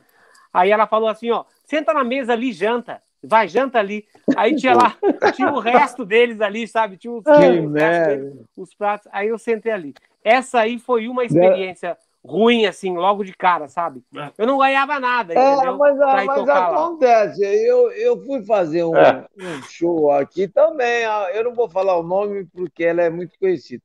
Aí 0.51 0.71
ela 0.71 0.87
falou 0.87 1.07
assim, 1.07 1.29
ó, 1.29 1.45
senta 1.63 1.93
na 1.93 2.03
mesa 2.03 2.33
ali, 2.33 2.51
janta. 2.51 2.99
Vai, 3.21 3.47
janta 3.47 3.77
ali. 3.77 4.07
Aí 4.35 4.55
tinha 4.55 4.73
lá, 4.73 4.97
tinha 5.35 5.51
o 5.51 5.59
resto 5.59 6.03
deles 6.03 6.41
ali, 6.41 6.67
sabe? 6.67 6.97
Tinha 6.97 7.13
os, 7.13 7.23
Que 7.23 7.29
o 7.29 7.35
resto 7.35 7.69
merda. 7.69 8.07
deles, 8.15 8.45
os 8.57 8.73
pratos. 8.73 9.07
Aí 9.11 9.27
eu 9.27 9.37
sentei 9.37 9.71
ali. 9.71 9.93
Essa 10.23 10.61
aí 10.61 10.79
foi 10.79 11.07
uma 11.07 11.23
experiência 11.23 11.95
ruim, 12.23 12.65
assim, 12.65 12.95
logo 12.95 13.23
de 13.23 13.33
cara, 13.33 13.67
sabe? 13.67 14.03
Eu 14.37 14.45
não 14.45 14.57
ganhava 14.57 14.99
nada, 14.99 15.33
É, 15.33 15.53
entendeu? 15.53 15.77
mas, 15.77 15.95
ir 15.95 16.25
mas 16.25 16.39
tocar 16.39 16.69
lá. 16.69 16.85
acontece. 16.85 17.43
Eu, 17.43 17.91
eu 17.91 18.23
fui 18.25 18.45
fazer 18.45 18.83
um, 18.83 18.95
É. 18.95 19.25
um 19.37 19.61
show 19.63 20.11
aqui 20.11 20.47
também. 20.47 21.05
ah, 21.05 21.29
Eu 21.33 21.43
não 21.45 21.53
vou 21.53 21.69
falar 21.69 21.97
o 21.97 22.03
nome 22.03 22.45
porque 22.45 22.83
ela 22.83 23.01
é 23.01 23.09
muito 23.09 23.37
conhecida. 23.39 23.83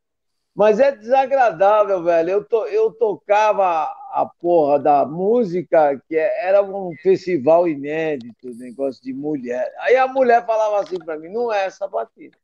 Mas 0.55 0.79
é 0.79 0.93
desagradável, 0.93 2.03
velho. 2.05 2.31
Eu, 2.31 2.45
to, 2.45 2.65
eu 2.67 2.93
tocava 2.93 3.85
a 4.13 4.25
porra 4.41 4.79
da 4.79 5.05
música, 5.05 6.01
que 6.09 6.17
é- 6.17 6.47
era 6.47 6.63
um 6.63 6.93
festival 7.03 7.67
inédito, 7.67 8.55
negócio 8.57 9.03
de 9.03 9.13
mulher. 9.13 9.73
Aí 9.81 9.97
a 9.97 10.07
mulher 10.07 10.47
falava 10.47 10.81
assim 10.81 10.97
pra 10.97 11.19
mim: 11.19 11.29
não 11.29 11.53
é 11.53 11.65
essa 11.65 11.89
batida. 11.89 12.37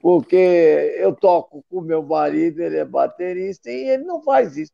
Porque 0.00 0.36
eu 0.98 1.14
toco 1.14 1.64
com 1.70 1.80
meu 1.80 2.02
marido, 2.02 2.60
ele 2.60 2.76
é 2.78 2.84
baterista, 2.84 3.70
e 3.70 3.88
ele 3.88 4.04
não 4.04 4.20
faz 4.22 4.56
isso. 4.56 4.72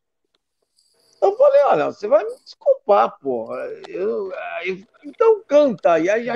Eu 1.20 1.36
falei, 1.36 1.60
olha, 1.64 1.86
você 1.86 2.08
vai 2.08 2.24
me 2.24 2.34
desculpar, 2.42 3.18
porra. 3.20 3.56
Eu, 3.88 4.32
aí, 4.58 4.86
então 5.04 5.42
canta. 5.46 5.98
E 5.98 6.08
aí, 6.08 6.30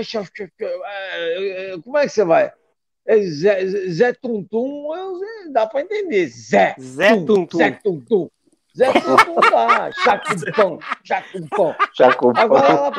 é, 1.72 1.78
como 1.82 1.96
é 1.98 2.02
que 2.02 2.10
você 2.10 2.24
vai? 2.24 2.52
É 3.06 3.20
Zé, 3.20 3.66
Zé 3.66 4.12
Tuntum, 4.14 4.94
eu- 4.94 5.52
dá 5.52 5.66
pra 5.66 5.80
entender. 5.80 6.26
Zé. 6.28 6.74
Zé 6.78 7.16
Tuntum. 7.16 7.58
Zé 7.58 7.70
Tuntum. 7.82 8.30
Zé 8.76 8.92
Tuntum 8.92 9.40
dá. 9.50 9.92
Chacumpão, 9.92 10.78
chacumpão. 11.04 11.74
Com... 12.16 12.38
Agora 12.40 12.66
ela, 12.68 12.90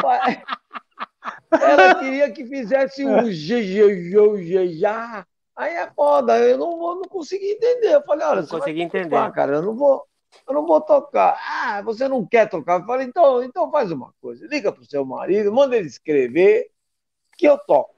ela 1.62 1.96
queria 1.96 2.32
que 2.32 2.46
fizesse 2.46 3.06
um 3.06 3.32
já. 4.68 5.26
Aí 5.56 5.74
é 5.74 5.90
foda, 5.96 6.38
eu 6.38 6.58
não, 6.58 6.78
vou, 6.78 6.96
não 6.96 7.04
consegui 7.04 7.52
entender. 7.52 7.94
Eu 7.94 8.04
falei, 8.04 8.26
olha, 8.28 8.42
Não 8.42 8.44
você 8.48 8.52
vai 8.52 8.60
consegui 8.60 8.82
entender. 8.82 9.10
cara, 9.32 9.54
eu 9.56 9.62
não 9.62 9.74
vou, 9.76 10.06
eu 10.48 10.54
não 10.54 10.66
vou 10.66 10.82
tocar. 10.82 11.38
Ah, 11.40 11.82
você 11.82 12.08
não 12.08 12.26
quer 12.26 12.50
tocar? 12.50 12.80
Eu 12.80 12.86
falei, 12.86 13.08
então, 13.08 13.44
então 13.44 13.72
faz 13.72 13.92
uma 13.92 14.14
coisa, 14.22 14.48
liga 14.48 14.72
pro 14.72 14.86
seu 14.86 15.06
marido, 15.06 15.52
manda 15.54 15.76
ele 15.76 15.88
escrever 15.88 16.70
que 17.38 17.48
eu 17.48 17.58
toco. 17.58 17.94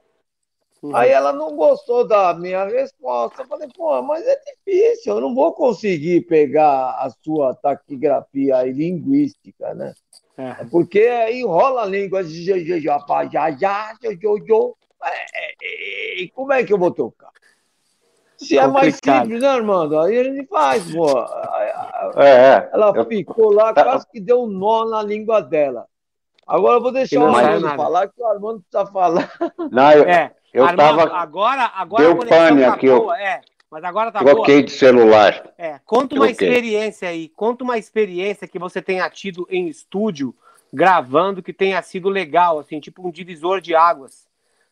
Uhum. 0.81 0.95
Aí 0.95 1.09
ela 1.09 1.33
não 1.33 1.55
gostou 1.55 2.07
da 2.07 2.33
minha 2.33 2.65
resposta. 2.65 3.41
Eu 3.41 3.47
falei, 3.47 3.67
pô, 3.75 4.01
mas 4.01 4.25
é 4.25 4.39
difícil, 4.65 5.15
eu 5.15 5.21
não 5.21 5.33
vou 5.33 5.53
conseguir 5.53 6.21
pegar 6.21 6.91
a 6.91 7.09
sua 7.23 7.55
taquigrafia 7.55 8.57
aí 8.57 8.71
linguística, 8.71 9.73
né? 9.73 9.93
É. 10.37 10.63
Porque 10.65 11.09
enrola 11.31 11.81
a 11.81 11.85
língua, 11.85 12.23
já, 12.23 12.57
já, 12.59 12.79
já, 12.79 12.79
já, 12.79 13.25
já, 13.25 13.57
já, 13.59 13.97
já, 13.99 14.37
já. 14.47 14.87
É, 15.03 15.25
é, 15.33 15.55
é, 15.61 16.21
E 16.21 16.29
como 16.29 16.53
é 16.53 16.63
que 16.63 16.73
eu 16.73 16.77
vou 16.77 16.91
tocar? 16.91 17.31
Se 18.37 18.57
é 18.57 18.67
mais 18.67 18.99
simples, 19.03 19.41
né, 19.41 19.47
Armando? 19.47 19.99
Aí 19.99 20.17
a 20.19 20.23
gente 20.23 20.45
faz, 20.47 20.91
pô. 20.93 21.07
É, 22.15 22.29
é. 22.29 22.69
Ela 22.71 22.93
Eu- 22.95 23.05
ficou 23.05 23.51
lá, 23.51 23.73
quase 23.73 24.05
que 24.11 24.19
deu 24.21 24.43
um 24.43 24.47
nó 24.47 24.85
na 24.85 25.01
língua 25.01 25.41
dela. 25.41 25.85
Agora 26.45 26.77
eu 26.77 26.81
vou 26.81 26.91
deixar 26.91 27.19
não 27.19 27.31
o 27.31 27.35
Armando 27.35 27.75
falar, 27.75 28.07
que 28.07 28.21
o 28.21 28.25
Armando 28.25 28.61
precisa 28.61 28.91
falar. 28.91 29.29
Não, 29.71 29.91
eu, 29.91 30.03
É, 30.05 30.31
eu 30.53 30.63
Armando, 30.65 30.97
tava. 30.99 31.15
agora, 31.17 31.71
agora 31.75 32.03
Deu 32.03 32.11
a 32.13 32.15
conexão 32.15 32.37
pane 32.47 32.61
tá 32.61 32.73
aqui, 32.73 32.85
eu 32.85 32.99
boa, 33.01 33.19
é. 33.21 33.41
Mas 33.69 33.83
agora 33.83 34.11
tá 34.13 34.19
Troquei 34.19 34.63
de 34.63 34.71
celular. 34.71 35.51
É, 35.57 35.77
conta 35.83 36.15
uma 36.15 36.27
Troquei. 36.27 36.47
experiência 36.47 37.09
aí, 37.09 37.27
conta 37.27 37.65
uma 37.65 37.77
experiência 37.77 38.47
que 38.47 38.57
você 38.57 38.81
tenha 38.81 39.09
tido 39.09 39.45
em 39.49 39.67
estúdio, 39.67 40.33
gravando, 40.71 41.43
que 41.43 41.51
tenha 41.51 41.81
sido 41.81 42.07
legal, 42.07 42.59
assim, 42.59 42.79
tipo 42.79 43.05
um 43.05 43.11
divisor 43.11 43.59
de 43.59 43.75
águas, 43.75 44.25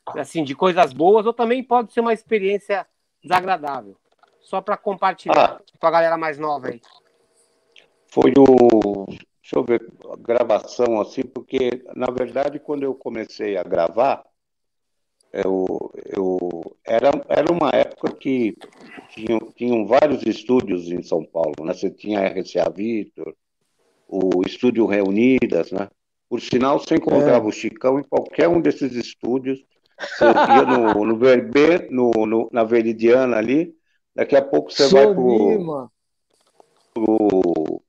assim, 0.07 0.45
de 0.45 0.55
coisas 0.55 0.93
boas, 0.93 1.25
ou 1.25 1.33
também 1.33 1.61
pode 1.61 1.91
ser 1.91 1.99
uma 1.99 2.13
experiência 2.13 2.85
desagradável. 3.25 3.97
Só 4.41 4.61
para 4.61 4.77
compartilhar 4.77 5.57
ah, 5.59 5.61
com 5.79 5.87
a 5.87 5.91
galera 5.91 6.17
mais 6.17 6.37
nova 6.37 6.67
aí. 6.67 6.79
Foi 8.07 8.31
o. 8.37 9.05
Deixa 9.41 9.57
eu 9.57 9.63
ver, 9.63 9.87
a 10.11 10.15
gravação 10.15 10.99
assim, 10.99 11.21
porque, 11.21 11.83
na 11.95 12.07
verdade, 12.07 12.59
quando 12.59 12.81
eu 12.81 12.95
comecei 12.95 13.57
a 13.57 13.63
gravar, 13.63 14.25
eu, 15.31 15.91
eu, 16.15 16.77
era, 16.83 17.11
era 17.27 17.51
uma 17.51 17.69
época 17.69 18.11
que 18.15 18.57
tinham, 19.09 19.39
tinham 19.55 19.85
vários 19.85 20.23
estúdios 20.23 20.89
em 20.89 21.03
São 21.03 21.23
Paulo, 21.23 21.53
né? 21.63 21.73
Você 21.73 21.91
tinha 21.91 22.21
a 22.21 22.27
RCA 22.27 22.71
Victor, 22.73 23.35
o 24.07 24.41
Estúdio 24.43 24.87
Reunidas, 24.87 25.71
né? 25.71 25.89
Por 26.27 26.41
sinal, 26.41 26.79
você 26.79 26.95
encontrava 26.95 27.45
é. 27.45 27.49
o 27.49 27.51
Chicão 27.51 27.99
em 27.99 28.03
qualquer 28.03 28.47
um 28.47 28.59
desses 28.59 28.95
estúdios. 28.95 29.63
Você 29.99 30.25
ia 30.25 30.63
no, 30.63 31.05
no 31.05 31.17
Verbe, 31.17 31.87
no, 31.89 32.11
no, 32.25 32.49
na 32.51 32.63
Veridiana 32.63 33.37
ali, 33.37 33.73
daqui 34.15 34.35
a 34.35 34.41
pouco 34.41 34.71
você 34.71 34.87
vai 34.87 35.13
pro, 35.13 35.89
pro, 36.93 37.81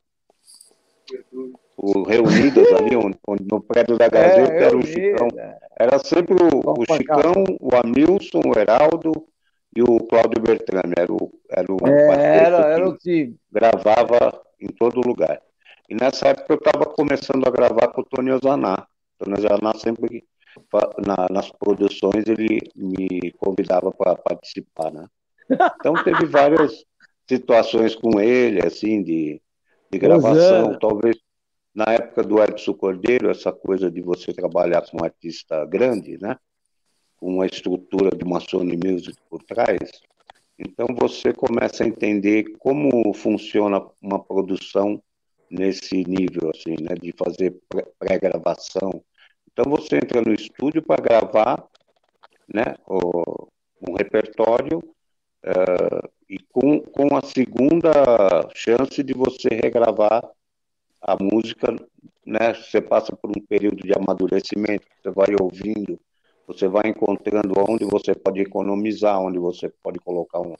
pro 1.76 2.02
Reunidas 2.04 2.72
ali, 2.72 2.96
onde, 2.96 3.44
no 3.50 3.60
prédio 3.60 3.96
da 3.96 4.08
Gazeta, 4.08 4.52
é, 4.52 4.62
era 4.64 4.76
o 4.76 4.82
Chicão. 4.82 5.28
Era 5.78 5.98
sempre 5.98 6.34
o, 6.34 6.80
o 6.80 6.96
Chicão, 6.96 7.44
o 7.60 7.70
Amilson, 7.76 8.40
o 8.44 8.58
Heraldo 8.58 9.12
e 9.74 9.82
o 9.82 9.98
Cláudio 10.06 10.42
Bertrame. 10.42 10.94
Era 10.96 11.12
o, 11.12 11.32
era 11.50 11.72
o, 11.72 11.88
é, 11.88 12.36
era, 12.38 12.56
era 12.72 12.88
o 12.88 12.96
time. 12.96 13.36
Gravava 13.50 14.40
em 14.60 14.68
todo 14.68 15.06
lugar. 15.06 15.40
E 15.88 15.94
nessa 15.94 16.28
época 16.28 16.54
eu 16.54 16.56
estava 16.56 16.86
começando 16.86 17.46
a 17.46 17.50
gravar 17.50 17.88
com 17.88 18.00
o 18.00 18.04
Tony 18.04 18.32
Ozaná. 18.32 18.86
O 19.20 19.24
Tony 19.24 19.38
Ozaná 19.38 19.72
sempre, 19.74 20.24
na, 21.04 21.26
nas 21.30 21.50
produções, 21.50 22.26
ele 22.26 22.60
me 22.74 23.32
convidava 23.32 23.90
para 23.92 24.16
participar, 24.16 24.92
né? 24.92 25.06
Então 25.50 25.94
teve 26.02 26.24
várias 26.26 26.84
situações 27.28 27.94
com 27.94 28.20
ele, 28.20 28.64
assim, 28.64 29.02
de, 29.02 29.40
de 29.90 29.98
gravação. 29.98 30.72
É. 30.72 30.78
Talvez 30.78 31.16
na 31.74 31.92
época 31.92 32.22
do 32.22 32.42
Edson 32.42 32.74
Cordeiro, 32.74 33.30
essa 33.30 33.52
coisa 33.52 33.90
de 33.90 34.00
você 34.00 34.32
trabalhar 34.32 34.82
com 34.82 34.98
um 35.02 35.04
artista 35.04 35.64
grande, 35.66 36.16
né? 36.18 36.36
Com 37.18 37.34
uma 37.34 37.46
estrutura 37.46 38.10
de 38.16 38.24
uma 38.24 38.40
Sony 38.40 38.76
Music 38.76 39.16
por 39.28 39.42
trás. 39.42 39.78
Então 40.58 40.86
você 40.98 41.34
começa 41.34 41.84
a 41.84 41.86
entender 41.86 42.44
como 42.58 43.12
funciona 43.12 43.82
uma 44.00 44.18
produção 44.22 45.02
nesse 45.50 46.02
nível, 46.04 46.50
assim, 46.50 46.76
né, 46.82 46.94
de 47.00 47.12
fazer 47.12 47.54
pré-gravação. 47.98 49.04
Então 49.58 49.72
você 49.72 49.96
entra 49.96 50.20
no 50.20 50.34
estúdio 50.34 50.82
para 50.82 51.02
gravar, 51.02 51.66
né, 52.46 52.74
o, 52.86 53.48
um 53.88 53.94
repertório 53.94 54.80
uh, 55.46 56.08
e 56.28 56.38
com, 56.52 56.80
com 56.80 57.16
a 57.16 57.22
segunda 57.22 57.90
chance 58.54 59.02
de 59.02 59.14
você 59.14 59.48
regravar 59.48 60.22
a 61.00 61.16
música, 61.18 61.74
né, 62.26 62.52
você 62.52 62.82
passa 62.82 63.16
por 63.16 63.30
um 63.30 63.40
período 63.48 63.82
de 63.82 63.94
amadurecimento, 63.96 64.86
você 65.02 65.10
vai 65.10 65.28
ouvindo, 65.40 65.98
você 66.46 66.68
vai 66.68 66.90
encontrando 66.90 67.54
onde 67.66 67.86
você 67.86 68.14
pode 68.14 68.42
economizar, 68.42 69.18
onde 69.18 69.38
você 69.38 69.70
pode 69.82 69.98
colocar 70.00 70.40
um, 70.40 70.54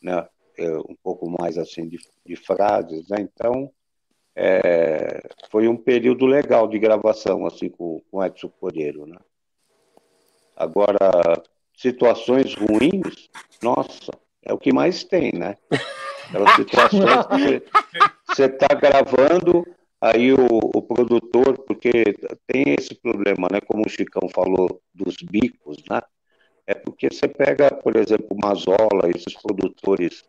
né, 0.00 0.24
eh, 0.56 0.78
um 0.88 0.94
pouco 1.02 1.28
mais 1.28 1.58
assim 1.58 1.88
de, 1.88 1.98
de 2.24 2.36
frases, 2.36 3.08
né? 3.08 3.16
Então 3.20 3.72
é, 4.36 5.22
foi 5.50 5.66
um 5.66 5.76
período 5.76 6.26
legal 6.26 6.68
de 6.68 6.78
gravação, 6.78 7.46
assim, 7.46 7.70
com, 7.70 8.02
com 8.10 8.22
Edson 8.22 8.50
Cordeiro, 8.60 9.06
né? 9.06 9.16
Agora, 10.54 11.42
situações 11.74 12.54
ruins, 12.54 13.30
nossa, 13.62 14.12
é 14.42 14.52
o 14.52 14.58
que 14.58 14.72
mais 14.74 15.04
tem, 15.04 15.32
né? 15.32 15.56
Aquelas 16.28 16.52
situações 16.56 17.26
que 17.28 17.62
você 18.28 18.44
está 18.44 18.68
gravando, 18.74 19.66
aí 20.00 20.32
o, 20.32 20.46
o, 20.74 20.82
produtor, 20.82 21.58
porque 21.66 22.04
tem 22.46 22.74
esse 22.78 22.94
problema, 22.94 23.48
né? 23.50 23.60
Como 23.66 23.84
o 23.86 23.90
Chicão 23.90 24.28
falou, 24.28 24.82
dos 24.94 25.16
bicos, 25.16 25.82
né? 25.90 26.02
É 26.66 26.74
porque 26.74 27.08
você 27.10 27.26
pega, 27.26 27.70
por 27.70 27.96
exemplo, 27.96 28.36
Mazola, 28.42 29.08
esses 29.14 29.34
produtores 29.40 30.24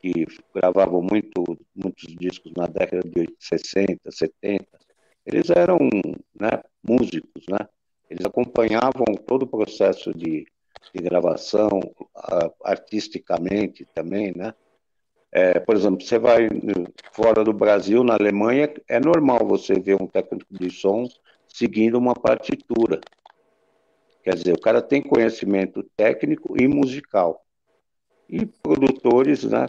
que 0.00 0.26
gravavam 0.54 1.02
muito, 1.02 1.44
muitos 1.74 2.14
discos 2.16 2.52
na 2.56 2.66
década 2.66 3.02
de 3.08 3.28
60, 3.38 4.10
70, 4.10 4.66
eles 5.24 5.50
eram 5.50 5.78
né, 6.38 6.62
músicos, 6.82 7.44
né? 7.48 7.58
Eles 8.08 8.24
acompanhavam 8.24 9.04
todo 9.26 9.42
o 9.42 9.48
processo 9.48 10.14
de, 10.14 10.46
de 10.94 11.02
gravação, 11.02 11.80
artisticamente 12.62 13.84
também, 13.94 14.32
né? 14.34 14.54
É, 15.32 15.58
por 15.58 15.76
exemplo, 15.76 16.00
você 16.00 16.18
vai 16.18 16.48
fora 17.12 17.44
do 17.44 17.52
Brasil, 17.52 18.02
na 18.04 18.14
Alemanha, 18.14 18.72
é 18.88 19.00
normal 19.00 19.40
você 19.46 19.74
ver 19.74 20.00
um 20.00 20.06
técnico 20.06 20.46
de 20.50 20.70
som 20.70 21.08
seguindo 21.48 21.98
uma 21.98 22.14
partitura. 22.14 23.00
Quer 24.22 24.34
dizer, 24.34 24.52
o 24.54 24.60
cara 24.60 24.80
tem 24.80 25.02
conhecimento 25.02 25.82
técnico 25.96 26.60
e 26.60 26.66
musical 26.66 27.45
e 28.28 28.46
produtores, 28.46 29.44
né? 29.44 29.66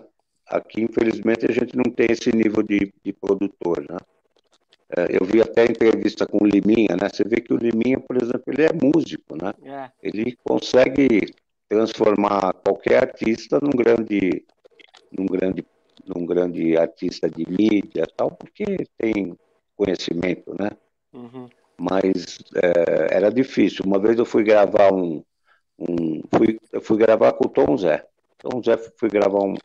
Aqui, 0.48 0.82
infelizmente, 0.82 1.46
a 1.46 1.54
gente 1.54 1.76
não 1.76 1.84
tem 1.84 2.08
esse 2.10 2.34
nível 2.36 2.64
de, 2.64 2.94
de 3.04 3.14
produtor, 3.14 3.86
né? 3.90 3.98
É, 4.96 5.18
eu 5.20 5.26
vi 5.26 5.42
até 5.42 5.66
entrevista 5.66 6.26
com 6.26 6.44
o 6.44 6.48
Liminha, 6.48 6.96
né? 6.96 7.10
Você 7.12 7.24
vê 7.24 7.42
que 7.42 7.54
o 7.54 7.58
Liminha, 7.58 8.00
por 8.00 8.16
exemplo, 8.16 8.44
ele 8.48 8.64
é 8.64 8.72
músico, 8.72 9.36
né? 9.36 9.54
É. 9.64 9.92
Ele 10.02 10.38
consegue 10.44 11.34
transformar 11.68 12.54
qualquer 12.54 13.04
artista 13.04 13.60
num 13.62 13.72
grande, 13.72 14.46
num 15.12 15.26
grande, 15.26 15.66
num 16.06 16.26
grande 16.26 16.78
artista 16.78 17.30
de 17.30 17.46
mídia, 17.50 18.08
tal, 18.16 18.32
porque 18.32 18.88
tem 18.98 19.38
conhecimento, 19.76 20.56
né? 20.58 20.70
Uhum. 21.14 21.50
Mas 21.78 22.40
é, 22.56 23.16
era 23.16 23.30
difícil. 23.30 23.84
Uma 23.86 24.00
vez 24.00 24.18
eu 24.18 24.26
fui 24.26 24.44
gravar 24.44 24.94
um, 24.94 25.22
um 25.78 26.22
fui, 26.34 26.58
eu 26.72 26.82
fui 26.82 26.98
gravar 26.98 27.34
com 27.34 27.46
o 27.46 27.50
Tom 27.50 27.78
Zé. 27.78 28.06
Então, 28.48 28.60
o 28.60 28.64
Zé 28.64 28.78
foi 28.98 29.10
gravar 29.10 29.44
um. 29.44 29.56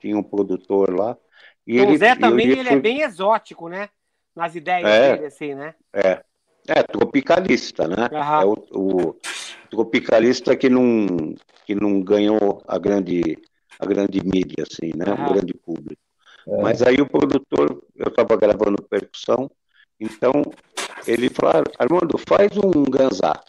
Tinha 0.00 0.18
um 0.18 0.22
produtor 0.22 0.92
lá. 0.94 1.16
E 1.64 1.74
então, 1.74 1.86
ele, 1.86 1.94
o 1.94 1.98
Zé 1.98 2.16
também 2.16 2.46
ele, 2.46 2.60
ele 2.60 2.68
foi... 2.68 2.78
é 2.78 2.80
bem 2.80 3.02
exótico, 3.02 3.68
né? 3.68 3.88
Nas 4.34 4.54
ideias 4.56 4.88
é, 4.88 5.14
dele, 5.14 5.26
assim, 5.26 5.54
né? 5.54 5.74
É. 5.92 6.22
É, 6.68 6.82
tropicalista, 6.82 7.88
né? 7.88 8.08
Uhum. 8.12 8.40
É 8.40 8.44
o, 8.44 8.52
o, 9.10 9.16
tropicalista 9.70 10.56
que 10.56 10.68
não, 10.68 11.34
que 11.66 11.74
não 11.74 12.00
ganhou 12.00 12.62
a 12.66 12.78
grande, 12.78 13.36
a 13.78 13.86
grande 13.86 14.20
mídia, 14.24 14.64
assim, 14.68 14.92
né? 14.96 15.12
Uhum. 15.12 15.26
O 15.26 15.34
grande 15.34 15.54
público. 15.54 16.02
É. 16.48 16.62
Mas 16.62 16.82
aí 16.82 17.00
o 17.00 17.08
produtor, 17.08 17.82
eu 17.96 18.08
estava 18.08 18.36
gravando 18.36 18.82
percussão, 18.82 19.50
então 19.98 20.32
ele 21.06 21.28
falou, 21.30 21.64
Armando, 21.78 22.18
faz 22.18 22.56
um 22.56 22.84
ganzá. 22.84 23.40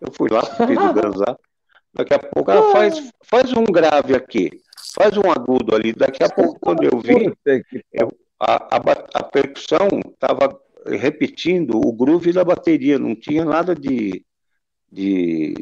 Eu 0.00 0.12
fui 0.12 0.28
lá, 0.30 0.42
fiz 0.42 0.78
o 0.78 0.92
ganzá. 0.92 1.36
Daqui 1.94 2.12
a 2.12 2.18
pouco, 2.18 2.50
ah, 2.50 2.72
faz, 2.72 3.12
faz 3.22 3.52
um 3.52 3.64
grave 3.64 4.14
aqui, 4.14 4.50
faz 4.94 5.16
um 5.16 5.30
agudo 5.30 5.74
ali. 5.74 5.92
Daqui 5.92 6.24
a 6.24 6.28
pouco, 6.28 6.58
quando 6.58 6.82
eu 6.82 6.98
vi, 6.98 7.32
eu, 7.92 8.12
a, 8.40 8.76
a, 8.76 8.80
a 9.14 9.22
percussão 9.22 9.88
estava 10.12 10.60
repetindo 10.86 11.76
o 11.76 11.92
groove 11.92 12.32
da 12.32 12.44
bateria, 12.44 12.98
não 12.98 13.14
tinha 13.14 13.44
nada 13.44 13.74
de, 13.74 14.24
de, 14.90 15.54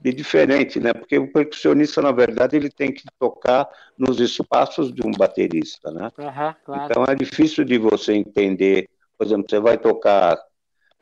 de, 0.00 0.12
diferente, 0.12 0.80
né? 0.80 0.94
Porque 0.94 1.18
o 1.18 1.30
percussionista, 1.30 2.00
na 2.00 2.10
verdade, 2.10 2.56
ele 2.56 2.70
tem 2.70 2.90
que 2.90 3.04
tocar 3.18 3.68
nos 3.98 4.18
espaços 4.18 4.92
de 4.92 5.06
um 5.06 5.10
baterista, 5.10 5.90
né? 5.90 6.10
Uhum, 6.18 6.54
claro. 6.64 6.86
Então 6.90 7.04
é 7.04 7.14
difícil 7.14 7.64
de 7.64 7.76
você 7.76 8.14
entender. 8.14 8.88
Por 9.18 9.26
exemplo, 9.26 9.44
você 9.48 9.60
vai 9.60 9.76
tocar, 9.76 10.38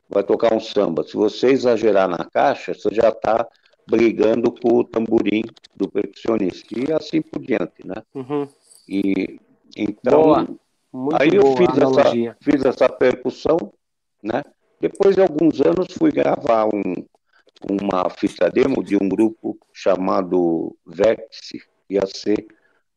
vai 0.08 0.24
tocar 0.24 0.52
um 0.52 0.60
samba. 0.60 1.04
Se 1.04 1.14
você 1.14 1.48
exagerar 1.48 2.08
na 2.08 2.24
caixa, 2.24 2.74
você 2.74 2.92
já 2.92 3.08
está 3.08 3.46
brigando 3.86 4.50
com 4.52 4.78
o 4.78 4.84
tamborim 4.84 5.42
do 5.74 5.88
percussionista 5.88 6.78
e 6.78 6.92
assim 6.92 7.20
por 7.20 7.40
diante, 7.40 7.86
né? 7.86 8.02
Uhum. 8.14 8.48
E 8.88 9.38
então 9.76 10.58
aí 11.14 11.30
eu 11.34 11.56
fiz 11.56 11.76
essa, 11.76 12.36
fiz 12.40 12.64
essa 12.64 12.88
percussão, 12.88 13.72
né? 14.22 14.42
Depois 14.80 15.14
de 15.14 15.22
alguns 15.22 15.60
anos 15.60 15.92
fui 15.98 16.12
gravar 16.12 16.66
um, 16.66 17.04
uma 17.68 18.10
fita 18.10 18.50
demo 18.50 18.82
de 18.82 18.96
um 18.96 19.08
grupo 19.08 19.58
chamado 19.72 20.76
Vértice, 20.86 21.58
que 21.86 21.94
ia 21.94 22.06
ser 22.06 22.46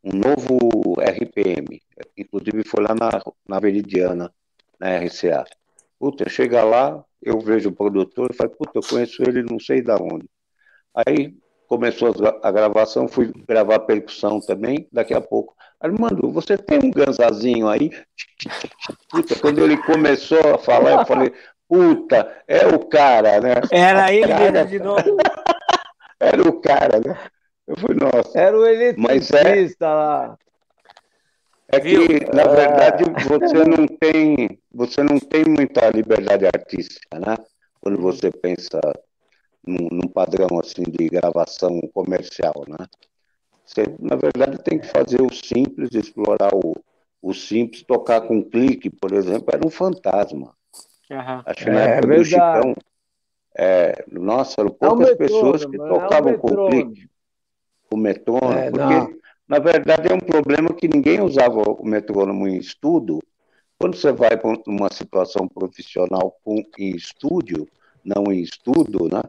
um 0.03 0.11
novo 0.11 0.95
RPM, 0.99 1.81
inclusive 2.17 2.63
foi 2.63 2.83
lá 2.83 2.93
na, 2.93 3.21
na 3.47 3.59
Veridiana, 3.59 4.31
na 4.79 4.97
RCA. 4.97 5.45
Puta, 5.99 6.29
chega 6.29 6.63
lá, 6.63 7.03
eu 7.21 7.39
vejo 7.39 7.69
o 7.69 7.75
produtor 7.75 8.29
e 8.31 8.35
falo, 8.35 8.51
puta, 8.51 8.71
eu 8.75 8.81
conheço 8.87 9.23
ele 9.23 9.43
não 9.43 9.59
sei 9.59 9.81
da 9.81 9.95
onde. 9.95 10.29
Aí 11.05 11.31
começou 11.67 12.11
a 12.41 12.51
gravação, 12.51 13.07
fui 13.07 13.31
gravar 13.47 13.79
percussão 13.79 14.39
também, 14.39 14.87
daqui 14.91 15.13
a 15.13 15.21
pouco. 15.21 15.55
Armando, 15.79 16.31
você 16.31 16.57
tem 16.57 16.79
um 16.79 16.89
ganzazinho 16.89 17.67
aí? 17.67 17.91
Puta, 19.11 19.35
quando 19.39 19.63
ele 19.63 19.77
começou 19.77 20.55
a 20.55 20.57
falar, 20.57 21.01
eu 21.01 21.05
falei, 21.05 21.31
puta, 21.67 22.41
é 22.47 22.65
o 22.65 22.79
cara, 22.79 23.39
né? 23.39 23.53
Era 23.71 24.11
ele 24.11 24.27
cara... 24.27 24.51
mesmo 24.51 24.69
de 24.69 24.79
novo. 24.79 25.17
Era 26.19 26.41
o 26.41 26.59
cara, 26.61 26.99
né? 26.99 27.15
Eu 27.67 27.77
fui 27.77 27.93
nossa. 27.93 28.39
Era 28.39 28.57
o 28.57 28.65
eletricista 28.65 29.85
é... 29.85 29.93
lá. 29.93 30.37
É 31.69 31.79
que, 31.79 32.25
na 32.33 32.45
verdade, 32.45 33.03
você 33.27 33.63
não 33.65 33.85
tem, 33.85 34.57
você 34.73 35.03
não 35.03 35.19
tem 35.19 35.43
muita 35.45 35.89
liberdade 35.91 36.47
artística, 36.47 37.19
né? 37.19 37.37
Quando 37.81 38.01
você 38.01 38.31
pensa 38.31 38.79
num, 39.65 39.87
num 39.91 40.07
padrão 40.07 40.59
assim 40.59 40.83
de 40.83 41.09
gravação 41.09 41.79
comercial, 41.93 42.63
né? 42.67 42.85
Você, 43.65 43.83
na 43.99 44.15
verdade, 44.15 44.63
tem 44.63 44.79
que 44.79 44.87
fazer 44.87 45.21
o 45.21 45.33
simples, 45.33 45.93
explorar 45.93 46.53
o, 46.53 46.73
o 47.21 47.33
simples, 47.33 47.83
tocar 47.83 48.21
com 48.21 48.41
clique, 48.41 48.89
por 48.89 49.11
exemplo, 49.11 49.49
era 49.51 49.65
um 49.65 49.69
fantasma. 49.69 50.55
Uhum. 51.09 51.41
Acho 51.45 51.65
que 51.65 51.69
na 51.69 51.81
é, 51.81 51.97
época 51.97 52.15
do 52.15 52.25
Chicão, 52.25 52.75
é, 53.57 54.05
nossa, 54.09 54.61
eram 54.61 54.71
poucas 54.71 55.09
é 55.09 55.15
pessoas 55.15 55.65
que 55.65 55.77
tocavam 55.77 56.31
é 56.31 56.37
com 56.37 56.69
clique, 56.69 57.09
com 57.89 57.97
metrônomo, 57.97 58.53
é, 58.53 58.71
porque, 58.71 58.93
não. 58.93 59.13
na 59.47 59.59
verdade, 59.59 60.11
é 60.11 60.15
um 60.15 60.19
problema 60.19 60.73
que 60.73 60.87
ninguém 60.87 61.19
usava 61.21 61.61
o 61.61 61.85
metrônomo 61.85 62.47
em 62.47 62.57
estudo. 62.57 63.19
Quando 63.77 63.97
você 63.97 64.13
vai 64.13 64.37
para 64.37 64.57
uma 64.65 64.91
situação 64.91 65.47
profissional 65.47 66.37
com, 66.43 66.63
em 66.79 66.95
estúdio, 66.95 67.67
não 68.03 68.31
em 68.31 68.41
estudo, 68.41 69.09
né? 69.11 69.23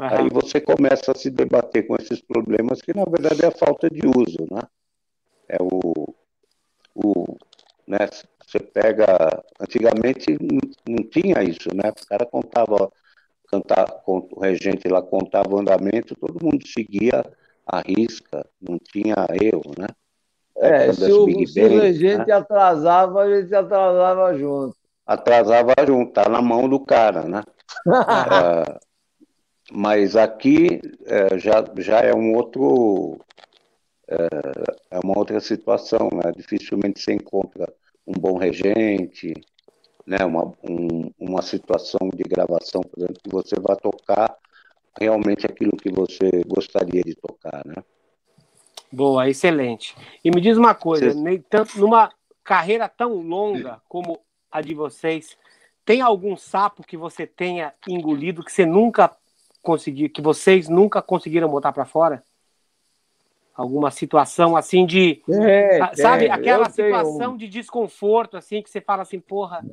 Uhum. 0.00 0.06
Aí 0.08 0.28
você 0.30 0.58
começa 0.62 1.12
a 1.12 1.14
se 1.14 1.28
debater 1.30 1.86
com 1.86 1.94
esses 1.96 2.22
problemas 2.22 2.80
que, 2.80 2.96
na 2.96 3.04
verdade, 3.04 3.44
é 3.44 3.48
a 3.48 3.50
falta 3.50 3.90
de 3.90 4.00
uso, 4.06 4.46
né? 4.50 4.62
É 5.46 5.58
o, 5.60 6.14
o 6.94 7.36
né? 7.86 8.08
Você 8.46 8.58
pega, 8.58 9.44
antigamente 9.60 10.38
não, 10.88 11.04
tinha 11.04 11.42
isso, 11.42 11.68
né? 11.74 11.90
O 11.90 12.06
cara 12.06 12.24
contava 12.24 12.90
cantar, 13.46 14.02
o 14.06 14.40
regente 14.40 14.88
lá 14.88 15.02
contava 15.02 15.54
o 15.54 15.58
andamento, 15.58 16.14
todo 16.18 16.42
mundo 16.42 16.66
seguia 16.66 17.22
a 17.66 17.80
risca, 17.80 18.46
não 18.58 18.78
tinha 18.78 19.26
erro, 19.40 19.72
né? 19.78 19.86
É, 20.56 20.92
se 20.94 21.12
o, 21.12 21.46
se 21.46 21.62
o 21.62 21.78
regente 21.78 22.26
né? 22.26 22.32
atrasava, 22.32 23.22
a 23.22 23.40
gente 23.40 23.54
atrasava 23.54 24.34
junto. 24.34 24.76
Atrasava 25.06 25.74
junto, 25.86 26.12
tá 26.12 26.28
na 26.28 26.40
mão 26.40 26.68
do 26.68 26.80
cara, 26.80 27.24
né? 27.24 27.42
é, 27.86 28.80
mas 29.70 30.16
aqui 30.16 30.80
é, 31.06 31.38
já, 31.38 31.64
já 31.78 32.00
é 32.00 32.14
um 32.14 32.34
outro 32.34 33.18
é, 34.08 34.16
é 34.90 34.98
uma 35.02 35.16
outra 35.16 35.40
situação, 35.40 36.10
né? 36.12 36.32
Dificilmente 36.36 37.00
se 37.00 37.12
encontra 37.12 37.72
um 38.06 38.12
bom 38.12 38.36
regente, 38.36 39.32
né, 40.04 40.24
uma, 40.24 40.52
um, 40.68 41.12
uma 41.18 41.42
situação 41.42 42.10
de 42.12 42.24
gravação, 42.24 42.80
por 42.80 42.98
exemplo, 42.98 43.20
que 43.22 43.30
você 43.30 43.54
vai 43.60 43.76
tocar 43.76 44.36
realmente 44.98 45.46
aquilo 45.46 45.76
que 45.76 45.90
você 45.90 46.42
gostaria 46.46 47.02
de 47.02 47.14
tocar, 47.14 47.62
né? 47.64 47.76
Boa, 48.90 49.28
excelente. 49.28 49.94
E 50.24 50.30
me 50.32 50.40
diz 50.40 50.56
uma 50.56 50.74
coisa, 50.74 51.12
você... 51.12 51.38
tanto 51.48 51.78
numa 51.78 52.10
carreira 52.42 52.88
tão 52.88 53.14
longa 53.20 53.80
como 53.88 54.18
a 54.50 54.60
de 54.60 54.74
vocês, 54.74 55.38
tem 55.84 56.00
algum 56.00 56.36
sapo 56.36 56.82
que 56.82 56.96
você 56.96 57.24
tenha 57.24 57.72
engolido 57.86 58.42
que 58.42 58.50
você 58.50 58.66
nunca 58.66 59.16
conseguiu, 59.62 60.10
que 60.10 60.22
vocês 60.22 60.68
nunca 60.68 61.02
conseguiram 61.02 61.48
botar 61.48 61.72
para 61.72 61.84
fora? 61.84 62.22
Alguma 63.54 63.90
situação 63.90 64.56
assim 64.56 64.86
de, 64.86 65.22
é, 65.28 65.78
sabe, 65.94 66.26
é, 66.26 66.30
aquela 66.30 66.70
situação 66.70 67.36
tenho... 67.36 67.38
de 67.38 67.48
desconforto 67.48 68.36
assim 68.36 68.62
que 68.62 68.70
você 68.70 68.80
fala 68.80 69.02
assim, 69.02 69.20
porra, 69.20 69.64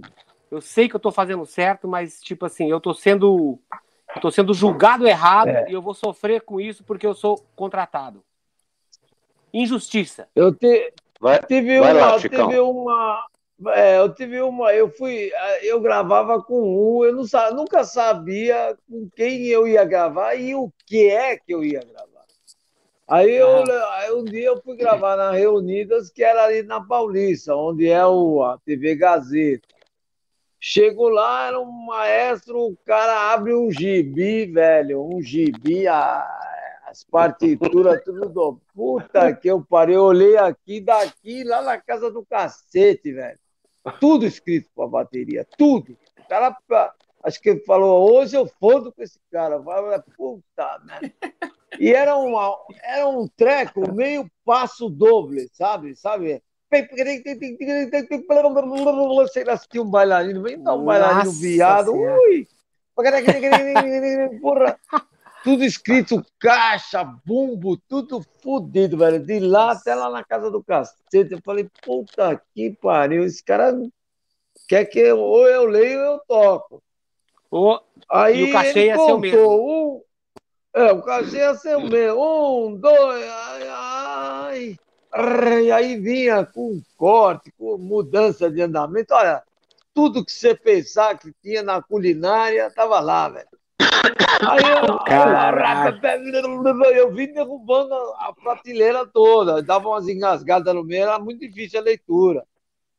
eu 0.52 0.60
sei 0.60 0.90
que 0.90 0.96
eu 0.96 1.00
tô 1.00 1.12
fazendo 1.12 1.46
certo, 1.46 1.88
mas 1.88 2.22
tipo 2.22 2.46
assim, 2.46 2.70
eu 2.70 2.82
tô 2.82 2.94
sendo 2.94 3.60
eu 4.16 4.22
tô 4.22 4.32
sendo 4.32 4.54
julgado 4.54 5.08
errado 5.08 5.50
é. 5.50 5.70
e 5.70 5.74
eu 5.74 5.82
vou 5.82 5.94
sofrer 5.94 6.42
com 6.42 6.60
isso 6.60 6.84
porque 6.84 7.06
eu 7.06 7.14
sou 7.14 7.46
contratado. 7.56 8.24
Injustiça. 9.54 10.28
Eu 10.36 10.54
te, 10.54 10.94
vai, 11.20 11.42
tive 11.44 11.80
vai 11.80 11.94
uma, 11.94 12.06
lá, 12.06 12.20
tive 12.20 12.60
uma 12.60 13.26
é, 13.68 13.98
eu 13.98 14.14
tive 14.14 14.40
uma, 14.42 14.74
eu 14.74 14.90
fui, 14.90 15.32
eu 15.64 15.82
gravava 15.82 16.42
com 16.42 16.62
um, 16.62 17.04
eu 17.04 17.16
não, 17.16 17.26
nunca 17.56 17.84
sabia 17.84 18.78
com 18.88 19.10
quem 19.16 19.48
eu 19.48 19.68
ia 19.68 19.84
gravar 19.84 20.36
e 20.36 20.54
o 20.54 20.72
que 20.86 21.08
é 21.10 21.38
que 21.38 21.54
eu 21.54 21.64
ia 21.64 21.80
gravar. 21.80 22.08
Aí, 23.08 23.34
eu, 23.36 23.64
aí 23.94 24.12
um 24.12 24.24
dia 24.24 24.48
eu 24.48 24.62
fui 24.62 24.76
gravar 24.76 25.16
na 25.16 25.32
Reunidas, 25.32 26.10
que 26.10 26.24
era 26.24 26.44
ali 26.44 26.62
na 26.62 26.82
Paulista, 26.82 27.56
onde 27.56 27.88
é 27.90 28.06
o, 28.06 28.44
a 28.44 28.60
TV 28.60 28.96
Gazeta. 28.96 29.66
Chego 30.60 31.08
lá, 31.08 31.48
era 31.48 31.60
um 31.60 31.72
maestro, 31.72 32.60
o 32.60 32.78
cara 32.86 33.32
abre 33.32 33.54
um 33.54 33.72
gibi, 33.72 34.46
velho, 34.46 35.02
um 35.02 35.22
gibi, 35.22 35.88
a, 35.88 36.28
as 36.88 37.04
partituras, 37.04 38.04
tudo 38.04 38.28
do. 38.28 38.62
Puta 38.74 39.34
que 39.34 39.50
eu 39.50 39.64
parei, 39.64 39.96
eu 39.96 40.04
olhei 40.04 40.36
aqui, 40.36 40.82
daqui, 40.82 41.44
lá 41.44 41.62
na 41.62 41.80
casa 41.80 42.12
do 42.12 42.26
cacete, 42.26 43.14
velho. 43.14 43.40
Tudo 43.92 44.26
escrito 44.26 44.70
pra 44.76 44.88
bateria, 44.88 45.46
tudo. 45.58 45.98
O 46.20 46.28
cara, 46.28 46.56
acho 47.24 47.42
que 47.42 47.50
ele 47.50 47.60
falou, 47.62 48.12
hoje 48.12 48.36
eu 48.36 48.48
fodo 48.60 48.92
com 48.92 49.02
esse 49.02 49.20
cara. 49.32 49.62
Falei, 49.62 50.00
puta, 50.16 50.80
né? 50.86 51.12
E 51.80 51.94
era, 51.94 52.18
uma, 52.18 52.58
era 52.84 53.08
um 53.08 53.28
treco 53.28 53.94
meio 53.94 54.30
passo 54.46 54.90
doble, 54.90 55.50
sabe? 55.54 55.96
Sabe? 55.96 56.42
Sei 59.32 59.44
lá 59.44 59.56
se 59.56 59.68
tinha 59.70 59.84
um 59.84 59.90
bailarino, 59.90 60.42
vem 60.42 60.62
dar 60.62 60.76
um 60.76 60.86
bailarino 60.86 61.32
viado. 61.32 61.94
Ui! 61.94 62.48
Porra, 64.42 64.78
tudo 65.48 65.64
escrito 65.64 66.26
caixa, 66.38 67.06
bumbo, 67.06 67.78
tudo 67.78 68.22
fodido, 68.44 68.98
velho. 68.98 69.26
De 69.26 69.40
lá 69.40 69.72
até 69.72 69.96
lá 69.96 70.10
na 70.10 70.22
casa 70.22 70.52
do 70.52 70.62
cacete. 70.62 71.32
Eu 71.32 71.42
falei, 71.42 71.70
puta 71.82 72.42
que 72.54 72.72
pariu, 72.82 73.24
esse 73.24 73.42
cara 73.42 73.74
quer 74.68 74.84
que 74.84 75.00
eu, 75.00 75.18
ou 75.18 75.48
eu 75.48 75.66
leio 75.66 76.00
ou 76.00 76.06
eu 76.06 76.22
toco. 76.28 76.84
Oh, 77.50 77.80
Aí 78.12 78.42
e 78.42 78.44
o 78.44 78.52
cachê 78.52 78.88
ia 78.88 78.98
ser 78.98 79.14
o 79.14 79.20
mesmo. 79.20 80.06
é, 80.74 80.92
o 80.92 81.02
cachê 81.02 81.38
ia 81.38 81.56
ser 81.56 81.78
o 81.78 81.88
mesmo. 81.88 82.68
Um, 82.68 82.76
dois, 82.76 83.24
ai, 83.30 83.68
ai. 83.70 84.76
E 85.64 85.72
aí 85.72 85.98
vinha 85.98 86.46
com 86.46 86.82
corte, 86.98 87.54
com 87.58 87.78
mudança 87.78 88.52
de 88.52 88.62
andamento. 88.62 89.14
Olha, 89.14 89.42
tudo 89.94 90.26
que 90.26 90.32
você 90.34 90.54
pensar 90.54 91.18
que 91.18 91.32
tinha 91.42 91.64
na 91.64 91.82
culinária 91.82 92.68
estava 92.68 93.00
lá, 93.00 93.30
velho. 93.30 93.48
Aí 94.50 94.64
eu, 96.72 97.06
eu 97.06 97.14
vim 97.14 97.34
derrubando 97.34 97.94
a 98.18 98.34
prateleira 98.34 99.06
toda, 99.06 99.62
dava 99.62 99.90
umas 99.90 100.08
engasgadas 100.08 100.74
no 100.74 100.84
meio, 100.84 101.04
era 101.04 101.20
muito 101.20 101.40
difícil 101.40 101.80
a 101.80 101.84
leitura. 101.84 102.46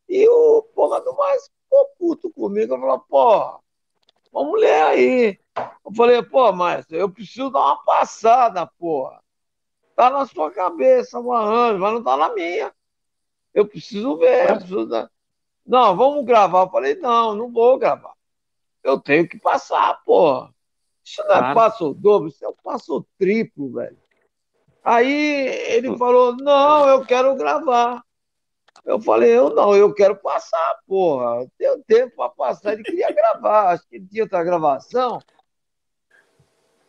E 0.08 0.28
o 0.28 0.62
porra 0.74 1.00
do 1.00 1.14
mais 1.16 1.48
ficou 1.48 1.86
puto 1.98 2.30
comigo, 2.30 2.78
falou, 2.78 2.98
pô, 3.00 3.60
vamos 4.32 4.60
ler 4.60 4.82
aí. 4.82 5.38
Eu 5.56 5.94
falei, 5.94 6.22
pô, 6.22 6.52
mas 6.52 6.90
eu 6.90 7.10
preciso 7.10 7.50
dar 7.50 7.60
uma 7.60 7.84
passada, 7.84 8.66
porra. 8.78 9.20
Tá 9.94 10.10
na 10.10 10.26
sua 10.26 10.50
cabeça, 10.50 11.20
mano, 11.20 11.78
mas 11.78 11.92
não 11.92 12.02
tá 12.02 12.16
na 12.16 12.32
minha. 12.32 12.72
Eu 13.52 13.66
preciso 13.66 14.16
ver. 14.16 14.50
Eu 14.50 14.56
preciso 14.56 14.86
dar... 14.86 15.10
Não, 15.66 15.96
vamos 15.96 16.24
gravar. 16.24 16.62
Eu 16.62 16.70
falei, 16.70 16.94
não, 16.94 17.34
não 17.34 17.52
vou 17.52 17.76
gravar. 17.76 18.12
Eu 18.82 19.00
tenho 19.00 19.28
que 19.28 19.38
passar, 19.38 20.00
porra. 20.04 20.54
Isso 21.08 21.22
não 21.26 21.34
é 21.34 21.38
claro. 21.38 21.54
passo 21.54 21.94
dobro, 21.94 22.28
isso 22.28 22.44
é 22.44 22.48
um 22.48 22.54
passo 22.62 23.06
triplo, 23.18 23.72
velho. 23.72 23.96
Aí 24.84 25.46
ele 25.68 25.96
falou, 25.96 26.36
não, 26.36 26.88
eu 26.88 27.04
quero 27.04 27.34
gravar. 27.34 28.02
Eu 28.84 29.00
falei, 29.00 29.36
eu 29.36 29.50
não, 29.50 29.74
eu 29.74 29.92
quero 29.92 30.16
passar, 30.16 30.78
porra. 30.86 31.42
Eu 31.42 31.50
tenho 31.58 31.82
tempo 31.84 32.16
para 32.16 32.30
passar, 32.30 32.72
ele 32.74 32.82
queria 32.82 33.10
gravar. 33.12 33.70
Acho 33.70 33.88
que 33.88 33.96
ele 33.96 34.06
tinha 34.06 34.22
outra 34.22 34.44
gravação. 34.44 35.18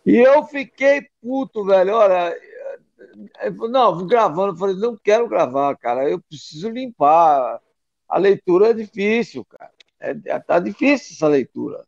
E 0.06 0.16
eu 0.18 0.44
fiquei 0.44 1.10
puto, 1.22 1.66
velho. 1.66 1.96
Olha, 1.96 2.36
não, 3.70 3.96
vou 3.96 4.06
gravando. 4.06 4.54
Eu 4.54 4.58
falei, 4.58 4.76
não 4.76 4.96
quero 4.96 5.28
gravar, 5.28 5.76
cara. 5.78 6.10
Eu 6.10 6.22
preciso 6.22 6.70
limpar. 6.70 7.62
A 8.08 8.18
leitura 8.18 8.70
é 8.70 8.74
difícil, 8.74 9.46
cara. 9.46 9.72
É, 10.00 10.40
tá 10.40 10.60
difícil 10.60 11.16
essa 11.16 11.28
leitura. 11.28 11.86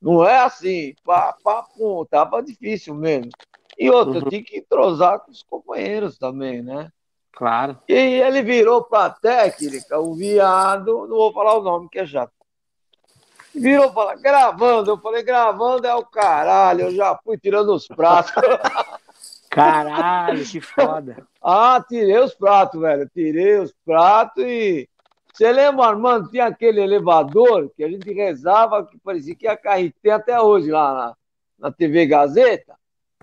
Não 0.00 0.24
é 0.24 0.38
assim, 0.38 0.94
pá, 1.04 1.34
pá, 1.42 1.62
pum, 1.62 2.04
tava 2.04 2.42
difícil 2.42 2.94
mesmo. 2.94 3.30
E 3.78 3.90
outra, 3.90 4.20
uhum. 4.20 4.28
tinha 4.28 4.42
que 4.42 4.58
entrosar 4.58 5.20
com 5.20 5.30
os 5.30 5.42
companheiros 5.42 6.18
também, 6.18 6.62
né? 6.62 6.90
Claro. 7.32 7.78
E 7.88 7.94
ele 7.94 8.42
virou 8.42 8.82
para 8.82 9.06
a 9.06 9.10
técnica, 9.10 9.98
o 9.98 10.14
viado, 10.14 11.06
não 11.06 11.16
vou 11.16 11.32
falar 11.32 11.54
o 11.54 11.62
nome 11.62 11.88
que 11.88 11.98
é 11.98 12.06
chato. 12.06 12.32
Virou 13.54 13.92
para 13.92 14.16
gravando, 14.16 14.90
eu 14.90 14.98
falei, 14.98 15.22
gravando 15.22 15.86
é 15.86 15.94
o 15.94 16.04
caralho, 16.04 16.82
eu 16.82 16.94
já 16.94 17.18
fui 17.24 17.38
tirando 17.38 17.72
os 17.74 17.86
pratos. 17.86 18.32
Caralho, 19.50 20.44
que 20.44 20.60
foda. 20.60 21.26
ah, 21.42 21.82
tirei 21.88 22.18
os 22.18 22.34
pratos, 22.34 22.80
velho. 22.80 23.08
Tirei 23.08 23.58
os 23.58 23.72
pratos 23.84 24.44
e. 24.44 24.88
Você 25.38 25.52
lembra, 25.52 25.86
Armando, 25.86 26.28
tinha 26.30 26.46
aquele 26.46 26.80
elevador 26.80 27.70
que 27.76 27.84
a 27.84 27.88
gente 27.88 28.12
rezava 28.12 28.84
que 28.84 28.98
parecia 28.98 29.36
que 29.36 29.46
ia 29.46 29.56
cair. 29.56 29.94
Tem 30.02 30.10
até 30.10 30.40
hoje 30.40 30.68
lá 30.68 30.92
na, 30.92 31.14
na 31.68 31.72
TV 31.72 32.06
Gazeta. 32.06 32.74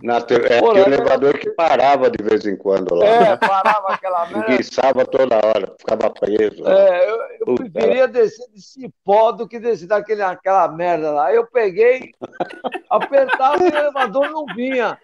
Na 0.02 0.22
te... 0.22 0.36
é, 0.36 0.60
tinha 0.60 0.72
um 0.72 0.78
elevador 0.78 1.38
que 1.38 1.50
parava 1.50 2.10
de 2.10 2.24
vez 2.24 2.46
em 2.46 2.56
quando 2.56 2.96
lá. 2.96 3.06
É, 3.06 3.36
parava 3.36 3.90
aquela 3.90 4.28
merda. 4.32 4.54
Enguiçava 4.54 5.06
toda 5.06 5.36
hora, 5.36 5.76
ficava 5.78 6.10
preso. 6.10 6.66
É, 6.66 7.10
eu, 7.10 7.18
eu 7.48 7.56
preferia 7.56 8.08
descer 8.08 8.48
de 8.50 8.62
cipó 8.62 9.34
do 9.34 9.46
que 9.46 9.60
descer 9.60 9.88
daquela 9.88 10.70
merda 10.70 11.12
lá. 11.12 11.34
Eu 11.34 11.46
peguei, 11.46 12.14
apertava 12.90 13.62
e 13.62 13.72
o 13.72 13.78
elevador 13.78 14.30
não 14.30 14.46
vinha. 14.56 14.98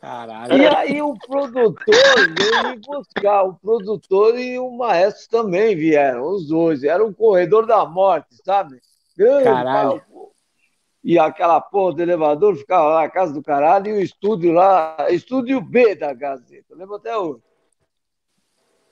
Caralho. 0.00 0.56
E 0.56 0.66
aí 0.66 1.02
o 1.02 1.14
produtor 1.18 1.94
veio 2.38 2.70
me 2.70 2.80
buscar. 2.86 3.42
O 3.42 3.54
produtor 3.54 4.38
e 4.38 4.58
o 4.58 4.70
maestro 4.70 5.28
também 5.30 5.74
vieram, 5.74 6.28
os 6.28 6.48
dois. 6.48 6.84
Era 6.84 7.04
um 7.04 7.12
corredor 7.12 7.66
da 7.66 7.84
morte, 7.84 8.36
sabe? 8.44 8.80
Grande, 9.16 9.44
Caralho. 9.44 10.02
E 11.04 11.18
aquela 11.18 11.60
porra 11.60 11.94
do 11.96 12.02
elevador 12.02 12.56
ficava 12.56 12.84
lá 12.84 13.02
na 13.02 13.10
casa 13.10 13.32
do 13.32 13.42
caralho 13.42 13.88
e 13.88 13.92
o 13.94 14.00
estúdio 14.00 14.52
lá, 14.52 15.08
estúdio 15.10 15.60
B 15.60 15.96
da 15.96 16.12
Gazeta, 16.12 16.76
lembro 16.76 16.94
até 16.94 17.16
hoje. 17.16 17.42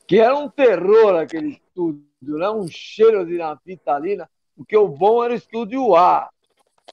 Que 0.08 0.18
era 0.18 0.36
um 0.36 0.48
terror 0.48 1.14
aquele 1.14 1.50
estúdio, 1.50 2.02
né? 2.20 2.50
um 2.50 2.66
cheiro 2.66 3.24
de 3.24 3.38
naftalina, 3.38 4.28
porque 4.56 4.76
o 4.76 4.88
bom 4.88 5.22
era 5.22 5.32
o 5.32 5.36
estúdio 5.36 5.94
A. 5.94 6.28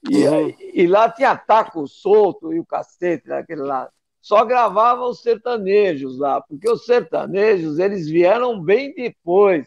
E, 0.08 0.28
uhum. 0.28 0.54
e, 0.58 0.86
lá 0.86 1.10
tinha 1.10 1.36
taco 1.36 1.86
solto 1.88 2.52
e 2.52 2.60
o 2.60 2.66
cacete 2.66 3.28
naquele 3.28 3.62
lá. 3.62 3.90
Só 4.20 4.44
gravava 4.44 5.04
os 5.04 5.22
sertanejos 5.22 6.18
lá, 6.18 6.40
porque 6.40 6.70
os 6.70 6.84
sertanejos 6.84 7.78
eles 7.78 8.08
vieram 8.08 8.60
bem 8.60 8.94
depois 8.94 9.66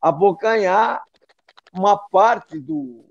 abocanhar 0.00 1.02
uma 1.72 1.96
parte 1.96 2.58
do, 2.58 3.04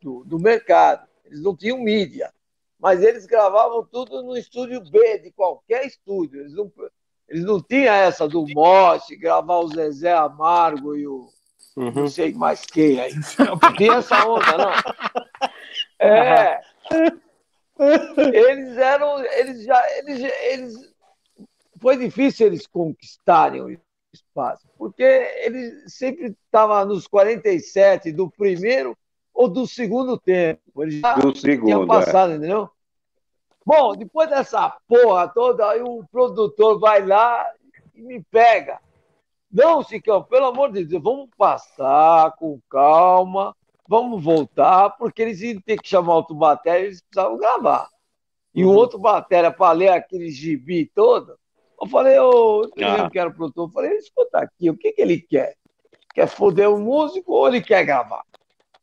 do, 0.00 0.24
do 0.24 0.38
mercado. 0.38 1.06
Eles 1.24 1.42
não 1.42 1.56
tinham 1.56 1.78
mídia, 1.78 2.32
mas 2.78 3.02
eles 3.02 3.26
gravavam 3.26 3.84
tudo 3.84 4.22
no 4.22 4.36
estúdio 4.36 4.82
B 4.90 5.18
de 5.18 5.32
qualquer 5.32 5.86
estúdio. 5.86 6.40
Eles 6.40 6.54
não, 6.54 6.70
eles 7.28 7.44
não 7.44 7.60
tinham 7.60 7.94
essa 7.94 8.28
do 8.28 8.46
Moche, 8.46 9.16
gravar 9.16 9.58
o 9.58 9.68
Zezé 9.68 10.12
Amargo 10.12 10.94
e 10.94 11.06
o 11.06 11.28
uhum. 11.76 11.92
não 11.92 12.08
sei 12.08 12.34
mais 12.34 12.64
quem 12.66 13.00
aí. 13.00 13.12
Não 13.38 13.58
tinha 13.76 13.94
essa 13.94 14.26
onda, 14.26 14.58
não. 14.58 15.31
É. 16.02 16.60
Eles 18.32 18.76
eram. 18.76 19.24
Eles 19.24 19.64
já. 19.64 19.98
Eles, 19.98 20.32
eles, 20.42 20.94
foi 21.80 21.96
difícil 21.96 22.46
eles 22.46 22.66
conquistarem 22.66 23.62
o 23.62 23.80
espaço, 24.12 24.68
porque 24.76 25.02
eles 25.02 25.92
sempre 25.94 26.36
estavam 26.44 26.84
nos 26.84 27.06
47 27.06 28.12
do 28.12 28.30
primeiro 28.30 28.96
ou 29.32 29.48
do 29.48 29.66
segundo 29.66 30.18
tempo. 30.18 30.82
Eles 30.82 31.00
já 31.00 31.14
do 31.14 31.34
segundo, 31.34 31.66
tinham 31.66 31.86
passado, 31.86 32.32
é. 32.32 32.36
entendeu? 32.36 32.70
Bom, 33.64 33.94
depois 33.94 34.28
dessa 34.28 34.76
porra 34.88 35.28
toda, 35.28 35.70
aí 35.70 35.82
o 35.82 36.04
produtor 36.10 36.78
vai 36.78 37.04
lá 37.06 37.48
e 37.94 38.02
me 38.02 38.22
pega. 38.24 38.80
Não, 39.50 39.82
Chicão, 39.82 40.22
pelo 40.22 40.46
amor 40.46 40.72
de 40.72 40.84
Deus, 40.84 41.02
vamos 41.02 41.28
passar 41.36 42.32
com 42.32 42.60
calma, 42.68 43.54
vamos 43.92 44.24
voltar, 44.24 44.88
porque 44.96 45.20
eles 45.20 45.42
iam 45.42 45.60
ter 45.60 45.76
que 45.76 45.86
chamar 45.86 46.14
outro 46.14 46.34
batéria, 46.34 46.86
eles 46.86 47.02
precisavam 47.02 47.36
gravar. 47.36 47.86
E 48.54 48.64
o 48.64 48.70
uhum. 48.70 48.74
outro 48.74 48.98
batéria, 48.98 49.50
para 49.50 49.72
ler 49.72 49.88
aquele 49.88 50.30
gibi 50.30 50.86
todo, 50.94 51.38
eu 51.78 51.86
falei, 51.86 52.18
ô, 52.18 52.70
eu 52.74 52.86
ah. 52.86 53.10
que 53.10 53.18
era 53.18 53.28
o 53.28 53.34
produtor, 53.34 53.68
eu 53.68 53.72
falei, 53.72 53.92
escuta 53.98 54.38
aqui, 54.38 54.70
o 54.70 54.76
que, 54.78 54.92
que 54.92 55.02
ele 55.02 55.20
quer? 55.20 55.56
Quer 56.14 56.26
foder 56.26 56.70
o 56.70 56.78
músico 56.78 57.34
ou 57.34 57.48
ele 57.48 57.60
quer 57.60 57.84
gravar? 57.84 58.22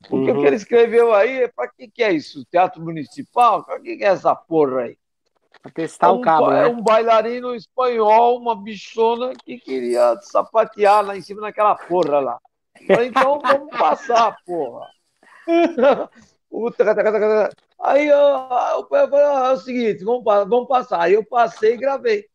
Porque 0.07 0.30
uhum. 0.30 0.38
o 0.38 0.41
que 0.41 0.47
ele 0.47 0.55
escreveu 0.57 1.12
aí, 1.12 1.47
para 1.55 1.68
que, 1.70 1.88
que 1.88 2.03
é 2.03 2.14
isso? 2.14 2.45
Teatro 2.45 2.80
Municipal? 2.80 3.64
Para 3.64 3.80
que, 3.80 3.97
que 3.97 4.03
é 4.03 4.10
essa 4.10 4.36
porra 4.36 4.82
aí? 4.82 4.97
Para 5.64 5.72
testar 5.72 6.07
é 6.07 6.12
um, 6.12 6.18
o 6.18 6.22
cabo, 6.22 6.51
É 6.51 6.64
né? 6.64 6.68
um 6.68 6.84
bailarino 6.84 7.55
espanhol, 7.55 8.38
uma 8.38 8.55
bichona 8.55 9.34
que 9.43 9.57
queria 9.57 10.16
sapatear 10.22 11.03
lá 11.03 11.18
em 11.18 11.22
cima 11.22 11.41
daquela 11.41 11.74
porra 11.74 12.20
lá. 12.20 12.39
Falei, 12.86 13.07
então 13.07 13.39
vamos 13.39 13.76
passar, 13.76 14.38
porra. 14.45 14.88
Aí 17.80 18.08
eu, 18.08 18.18
eu 18.18 18.88
falei, 18.88 19.26
ah, 19.26 19.50
é 19.50 19.54
o 19.54 19.58
seguinte, 19.58 20.04
vamos, 20.04 20.24
vamos 20.24 20.68
passar. 20.68 21.02
Aí 21.02 21.14
eu 21.14 21.24
passei 21.24 21.74
e 21.74 21.78
gravei. 21.78 22.26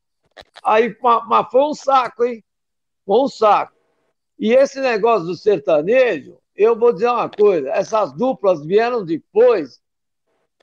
Aí, 0.62 0.96
mas 1.26 1.50
foi 1.50 1.62
um 1.62 1.74
saco, 1.74 2.24
hein? 2.24 2.42
Foi 3.06 3.20
um 3.20 3.28
saco. 3.28 3.74
E 4.38 4.52
esse 4.52 4.80
negócio 4.80 5.26
do 5.26 5.36
sertanejo, 5.36 6.38
eu 6.56 6.78
vou 6.78 6.92
dizer 6.92 7.08
uma 7.08 7.28
coisa: 7.28 7.70
essas 7.70 8.12
duplas 8.12 8.64
vieram 8.64 9.04
depois, 9.04 9.80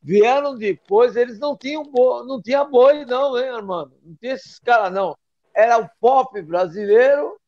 vieram 0.01 0.57
depois, 0.57 1.15
eles 1.15 1.39
não 1.39 1.55
tinham 1.55 1.83
boi, 1.83 2.25
não 2.25 2.41
tinha 2.41 2.63
boi, 2.63 3.05
não, 3.05 3.37
hein, 3.37 3.49
Armando? 3.49 3.93
Não 4.03 4.15
tinha 4.15 4.33
esses 4.33 4.59
caras, 4.59 4.91
não. 4.91 5.15
Era 5.53 5.79
o 5.79 5.89
pop 5.99 6.41
brasileiro 6.41 7.39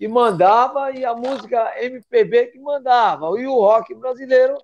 que 0.00 0.08
mandava 0.08 0.90
e 0.92 1.04
a 1.04 1.14
música 1.14 1.74
MPB 1.78 2.46
que 2.46 2.58
mandava, 2.58 3.38
e 3.38 3.46
o 3.46 3.52
rock 3.52 3.94
brasileiro 3.94 4.56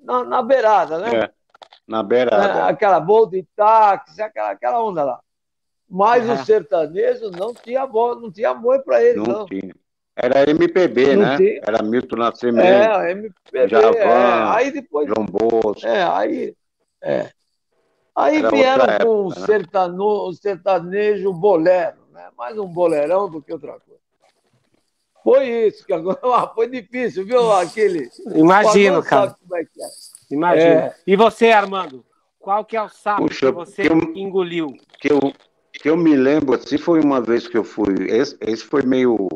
na, 0.00 0.22
na 0.22 0.40
beirada, 0.40 1.00
né? 1.00 1.24
É, 1.24 1.30
na 1.84 2.00
beirada. 2.00 2.60
É, 2.60 2.62
aquela 2.62 3.00
boa 3.00 3.28
de 3.28 3.44
táxi, 3.56 4.22
aquela, 4.22 4.52
aquela 4.52 4.80
onda 4.80 5.02
lá. 5.02 5.20
Mas 5.90 6.30
o 6.30 6.44
sertanejo 6.44 7.28
não 7.32 7.52
tinha 7.52 7.84
boi, 7.88 8.20
não 8.20 8.30
tinha 8.30 8.54
boi 8.54 8.78
para 8.78 9.02
eles, 9.02 9.16
não. 9.26 9.40
não. 9.40 9.46
Tinha. 9.46 9.74
Era 10.14 10.48
MPB, 10.48 11.16
não 11.16 11.22
né? 11.22 11.36
Tinha. 11.38 11.60
Era 11.66 11.82
Milton 11.82 12.16
Nascimento. 12.16 12.64
É, 12.64 13.10
MPB. 13.10 13.68
Javan, 13.68 13.98
é. 13.98 14.54
Aí 14.54 14.70
depois. 14.70 15.08
João 15.08 15.26
Bosco. 15.26 15.84
É, 15.84 16.04
aí. 16.04 16.54
É. 17.02 17.30
Aí 18.14 18.36
Era 18.36 18.50
vieram 18.50 18.84
com 18.84 18.92
época, 18.92 19.10
o, 19.10 19.34
sertano, 19.44 20.04
o 20.04 20.32
sertanejo 20.34 21.32
bolero, 21.32 21.98
né? 22.12 22.28
Mais 22.38 22.56
um 22.56 22.68
bolerão 22.68 23.28
do 23.28 23.42
que 23.42 23.52
outra 23.52 23.72
coisa. 23.72 24.05
Foi 25.26 25.44
isso, 25.66 25.84
que 25.84 25.92
agora 25.92 26.20
foi 26.54 26.68
difícil, 26.68 27.26
viu? 27.26 27.50
Aquele. 27.50 28.08
Imagino, 28.32 29.02
cara. 29.02 29.34
É 29.54 29.60
é. 29.60 29.66
Imagino. 30.30 30.70
É. 30.70 30.96
E 31.04 31.16
você, 31.16 31.50
Armando? 31.50 32.04
Qual 32.38 32.64
que 32.64 32.76
é 32.76 32.82
o 32.82 32.88
sapo 32.88 33.26
Puxa, 33.26 33.46
que 33.46 33.52
você 33.52 33.82
que 33.82 33.92
eu, 33.92 33.98
engoliu? 34.14 34.76
Que 35.00 35.12
eu, 35.12 35.18
que 35.72 35.90
eu 35.90 35.96
me 35.96 36.14
lembro, 36.14 36.54
assim, 36.54 36.78
foi 36.78 37.00
uma 37.00 37.20
vez 37.20 37.48
que 37.48 37.58
eu 37.58 37.64
fui. 37.64 37.92
Esse, 38.08 38.36
esse 38.40 38.62
foi 38.62 38.82
meio 38.82 39.26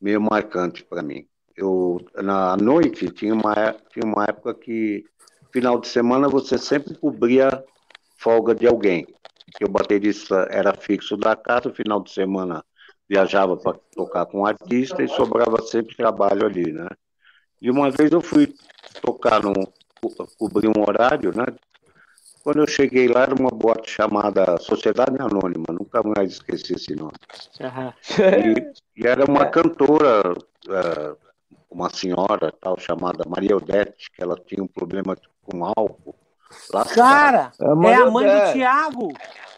meio 0.00 0.20
marcante 0.20 0.82
para 0.82 1.04
mim. 1.04 1.24
Eu 1.56 2.00
na 2.16 2.56
noite 2.56 3.08
tinha 3.10 3.32
uma 3.32 3.54
tinha 3.92 4.04
uma 4.04 4.24
época 4.24 4.54
que 4.54 5.04
final 5.52 5.78
de 5.78 5.86
semana 5.86 6.28
você 6.28 6.58
sempre 6.58 6.96
cobria 6.96 7.62
folga 8.18 8.56
de 8.56 8.66
alguém. 8.66 9.06
Que 9.56 9.64
o 9.64 9.70
baterista 9.70 10.48
era 10.50 10.74
fixo 10.74 11.16
da 11.16 11.36
casa, 11.36 11.72
final 11.72 12.02
de 12.02 12.10
semana 12.10 12.64
viajava 13.08 13.56
para 13.56 13.78
tocar 13.94 14.26
com 14.26 14.40
um 14.40 14.46
artista 14.46 15.02
e 15.02 15.08
sobrava 15.08 15.62
sempre 15.62 15.96
trabalho 15.96 16.44
ali, 16.44 16.72
né? 16.72 16.88
E 17.60 17.70
uma 17.70 17.90
vez 17.90 18.10
eu 18.10 18.20
fui 18.20 18.52
tocar 19.00 19.42
num 19.42 19.54
cobrir 20.38 20.68
um 20.68 20.82
horário, 20.82 21.34
né? 21.34 21.46
Quando 22.42 22.60
eu 22.60 22.66
cheguei 22.68 23.08
lá, 23.08 23.22
era 23.22 23.34
uma 23.34 23.50
boate 23.50 23.90
chamada 23.90 24.56
Sociedade 24.58 25.16
Anônima, 25.20 25.66
nunca 25.68 26.00
mais 26.02 26.34
esqueci 26.34 26.74
esse 26.74 26.94
nome. 26.94 27.14
Uhum. 27.60 27.92
E, 28.94 29.02
e, 29.02 29.06
era 29.06 29.24
uma 29.28 29.42
é. 29.42 29.46
cantora, 29.46 30.32
uh, 30.32 31.16
uma 31.68 31.90
senhora 31.90 32.52
tal, 32.60 32.78
chamada 32.78 33.24
Maria 33.28 33.56
Odete, 33.56 34.10
que 34.14 34.22
ela 34.22 34.36
tinha 34.46 34.62
um 34.62 34.68
problema 34.68 35.16
com 35.42 35.64
álcool. 35.64 36.14
Lá 36.72 36.84
Cara, 36.84 37.50
é 37.60 37.66
a 37.66 37.74
mãe, 37.74 38.26
é 38.28 38.46
do 38.46 38.52
Tiago. 38.52 39.12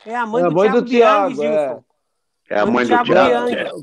É 0.06 0.16
a 0.16 0.26
mãe, 0.26 0.42
é 0.42 0.46
a 0.46 0.50
mãe 0.50 0.70
do, 0.70 0.80
do 0.80 0.88
Tiago, 0.88 1.42
é. 2.48 2.54
é. 2.54 2.60
a 2.60 2.66
mãe 2.66 2.86
do 2.86 3.02
Tiago. 3.04 3.82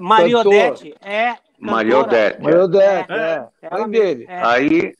Maria 0.00 0.38
Odete 0.38 0.94
é 1.00 1.36
Maria 1.58 1.98
Odete. 1.98 2.42
Maria 2.42 2.64
Odete, 2.64 3.12
é. 3.12 3.48
é. 3.62 3.70
Mãe 3.70 3.88
dele. 3.88 4.26
Aí, 4.28 4.94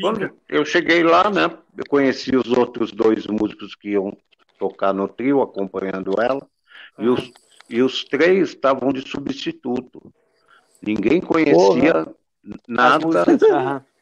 quando 0.00 0.30
eu 0.48 0.64
cheguei 0.64 1.02
lá, 1.02 1.30
né, 1.30 1.50
eu 1.76 1.84
conheci 1.88 2.34
os 2.36 2.50
outros 2.50 2.92
dois 2.92 3.26
músicos 3.26 3.74
que 3.74 3.90
iam 3.90 4.16
tocar 4.58 4.92
no 4.92 5.06
trio, 5.06 5.42
acompanhando 5.42 6.14
ela, 6.20 6.46
e, 6.98 7.08
os, 7.08 7.30
e 7.68 7.82
os 7.82 8.04
três 8.04 8.50
estavam 8.50 8.92
de 8.92 9.06
substituto. 9.08 10.12
Ninguém 10.80 11.20
conhecia 11.20 11.54
Porra. 11.54 12.14
nada, 12.66 13.06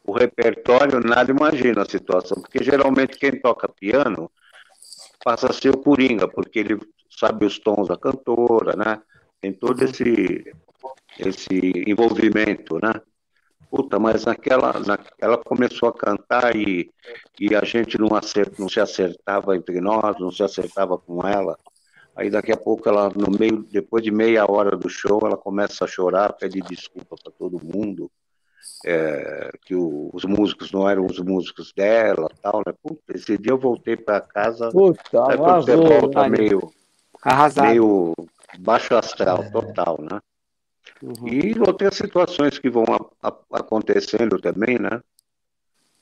o 0.05 0.13
repertório, 0.13 1.01
nada 1.01 1.31
imagina 1.31 1.83
a 1.83 1.89
situação, 1.89 2.41
porque 2.41 2.63
geralmente 2.63 3.19
quem 3.19 3.33
toca 3.33 3.69
piano 3.69 4.31
passa 5.23 5.51
a 5.51 5.53
ser 5.53 5.71
o 5.71 5.79
Coringa, 5.79 6.27
porque 6.27 6.59
ele 6.59 6.81
sabe 7.11 7.47
os 7.47 7.59
tons 7.59 7.89
da 7.89 7.97
cantora, 7.97 8.77
né? 8.77 9.01
Tem 9.41 9.53
todo 9.53 9.83
esse, 9.83 10.45
esse 11.19 11.73
envolvimento, 11.87 12.79
né? 12.81 12.93
Puta, 13.71 13.99
mas 13.99 14.25
naquela, 14.25 14.81
na, 14.81 14.99
ela 15.19 15.39
começou 15.39 15.89
a 15.89 15.93
cantar 15.93 16.57
e, 16.57 16.91
e 17.39 17.55
a 17.55 17.63
gente 17.65 17.97
não, 17.99 18.17
acert, 18.17 18.59
não 18.59 18.69
se 18.69 18.81
acertava 18.81 19.57
entre 19.57 19.81
nós, 19.81 20.19
não 20.19 20.31
se 20.31 20.43
acertava 20.43 20.99
com 20.99 21.27
ela. 21.27 21.57
Aí 22.17 22.29
daqui 22.29 22.53
a 22.53 22.57
pouco 22.57 22.89
ela, 22.89 23.09
no 23.11 23.31
meio, 23.39 23.65
depois 23.71 24.03
de 24.03 24.11
meia 24.11 24.45
hora 24.51 24.77
do 24.77 24.89
show, 24.89 25.21
ela 25.25 25.37
começa 25.37 25.85
a 25.85 25.89
chorar, 25.89 26.33
pede 26.33 26.61
desculpa 26.61 27.17
para 27.23 27.33
todo 27.33 27.65
mundo. 27.65 28.11
é, 28.85 29.51
que 29.65 29.75
o, 29.75 30.11
os 30.13 30.25
músicos 30.25 30.73
não 30.73 30.89
eram 30.89 31.07
os 31.07 31.19
músicos 31.19 31.73
dela, 31.73 32.29
tal, 32.43 32.63
né? 32.67 32.73
Puta, 32.83 33.15
esse 33.15 33.37
dia 33.39 33.53
eu 33.53 33.59
voltei 33.59 33.97
para 33.97 34.21
casa, 34.21 34.71
Puta, 34.71 35.01
sabe 35.11 35.37
quando 35.37 35.63
você 35.63 35.77
volta 35.77 36.29
meio, 36.29 36.73
Arrasado. 37.23 37.69
meio 37.69 38.15
baixo 38.59 38.95
astral 38.95 39.51
total, 39.51 39.99
né? 40.01 40.21
Uhum. 41.03 41.29
E 41.29 41.59
outras 41.61 41.97
situações 41.97 42.59
que 42.59 42.69
vão 42.71 42.85
a- 43.23 43.29
a- 43.29 43.59
acontecendo 43.59 44.39
também, 44.41 44.79
né? 44.79 45.01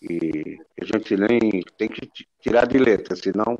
E 0.00 0.58
a 0.80 0.84
gente 0.84 1.16
nem 1.16 1.62
tem 1.76 1.88
que 1.88 2.06
ti- 2.06 2.28
tirar 2.40 2.66
de 2.66 2.78
letra, 2.78 3.16
senão. 3.16 3.58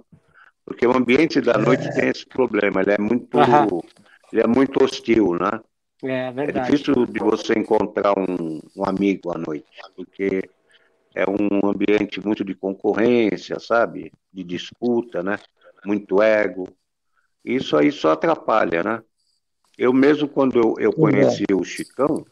Porque 0.64 0.86
o 0.86 0.96
ambiente 0.96 1.40
da 1.40 1.56
noite 1.58 1.92
tem 1.92 2.08
esse 2.10 2.26
problema, 2.26 2.82
ele 2.82 2.92
é 2.92 2.98
muito, 2.98 3.38
Aham. 3.38 3.66
ele 4.32 4.42
é 4.42 4.46
muito 4.46 4.82
hostil, 4.84 5.34
né? 5.34 5.60
É 6.04 6.28
É 6.28 6.32
verdade. 6.32 6.70
difícil 6.70 7.06
de 7.06 7.18
você 7.18 7.54
encontrar 7.54 8.16
um, 8.16 8.60
um 8.76 8.84
amigo 8.84 9.32
à 9.34 9.38
noite, 9.38 9.66
porque 9.96 10.48
é 11.14 11.24
um 11.28 11.68
ambiente 11.68 12.24
muito 12.24 12.44
de 12.44 12.54
concorrência, 12.54 13.58
sabe? 13.58 14.12
De 14.32 14.44
disputa, 14.44 15.22
né? 15.22 15.38
Muito 15.84 16.22
ego. 16.22 16.68
Isso 17.48 17.76
aí 17.76 17.90
só 17.92 18.12
atrapalha, 18.12 18.82
né? 18.82 19.02
Eu 19.78 19.92
mesmo, 19.92 20.28
quando 20.28 20.58
eu, 20.58 20.74
eu 20.78 20.92
conheci 20.92 21.44
o 21.54 21.64
Chicão, 21.64 22.24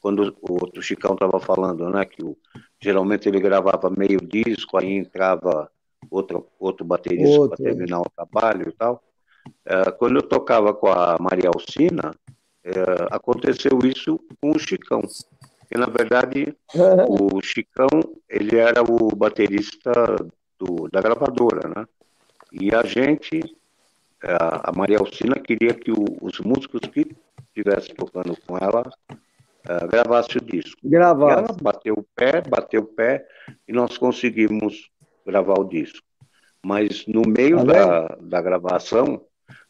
quando 0.00 0.36
o 0.42 0.52
outro 0.54 0.82
Chicão 0.82 1.14
estava 1.14 1.40
falando, 1.40 1.88
né? 1.90 2.04
Que 2.04 2.22
o- 2.24 2.36
geralmente 2.80 3.28
ele 3.28 3.40
gravava 3.40 3.90
meio 3.90 4.20
disco, 4.20 4.78
aí 4.78 4.92
entrava 4.94 5.70
outro, 6.10 6.46
outro 6.58 6.84
baterista 6.86 7.40
para 7.48 7.58
terminar 7.58 8.00
o 8.00 8.10
trabalho 8.16 8.68
e 8.68 8.72
tal. 8.72 9.02
Eh, 9.66 9.90
quando 9.92 10.16
eu 10.18 10.22
tocava 10.22 10.74
com 10.74 10.88
a 10.88 11.16
Maria 11.20 11.50
Alcina, 11.50 12.14
eh, 12.64 13.08
aconteceu 13.10 13.78
isso 13.84 14.18
com 14.40 14.50
o 14.52 14.58
Chicão. 14.58 15.02
E, 15.70 15.78
na 15.78 15.86
verdade, 15.86 16.56
o 17.38 17.40
Chicão, 17.42 17.88
ele 18.28 18.56
era 18.58 18.82
o 18.82 19.14
baterista 19.16 19.92
do- 20.58 20.88
da 20.90 21.00
gravadora, 21.00 21.68
né? 21.68 21.86
E 22.52 22.74
a 22.74 22.82
gente, 22.84 23.40
a 24.22 24.72
Maria 24.74 24.98
Alcina 24.98 25.36
queria 25.36 25.74
que 25.74 25.90
o- 25.92 26.16
os 26.20 26.38
músicos 26.40 26.80
que 26.92 27.06
estivessem 27.48 27.94
tocando 27.94 28.36
com 28.46 28.56
ela 28.58 28.82
eh, 29.68 29.86
gravassem 29.86 30.36
o 30.40 30.44
disco. 30.44 30.78
E 30.84 30.88
Gravar. 30.88 31.32
ela 31.32 31.46
bateu 31.60 31.94
o 31.94 32.04
pé, 32.14 32.40
bateu 32.40 32.82
o 32.82 32.86
pé, 32.86 33.26
e 33.66 33.72
nós 33.72 33.98
conseguimos 33.98 34.88
gravar 35.26 35.58
o 35.58 35.64
disco. 35.64 36.00
Mas 36.64 37.06
no 37.06 37.22
meio 37.26 37.58
Tá 37.58 37.64
da, 37.64 38.16
da 38.20 38.40
gravação, 38.42 39.20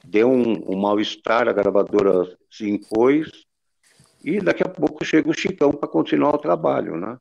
deu 0.05 0.31
um, 0.31 0.73
um 0.73 0.77
mal-estar, 0.81 1.49
a 1.49 1.53
gravadora 1.53 2.37
se 2.51 2.69
impôs, 2.69 3.29
e 4.25 4.41
daqui 4.41 4.63
a 4.63 4.69
pouco 4.69 5.05
chega 5.05 5.29
o 5.31 5.35
Chicão 5.39 5.71
para 5.73 5.89
continuar 5.89 6.35
o 6.35 6.39
trabalho, 6.39 6.97
né? 6.97 7.17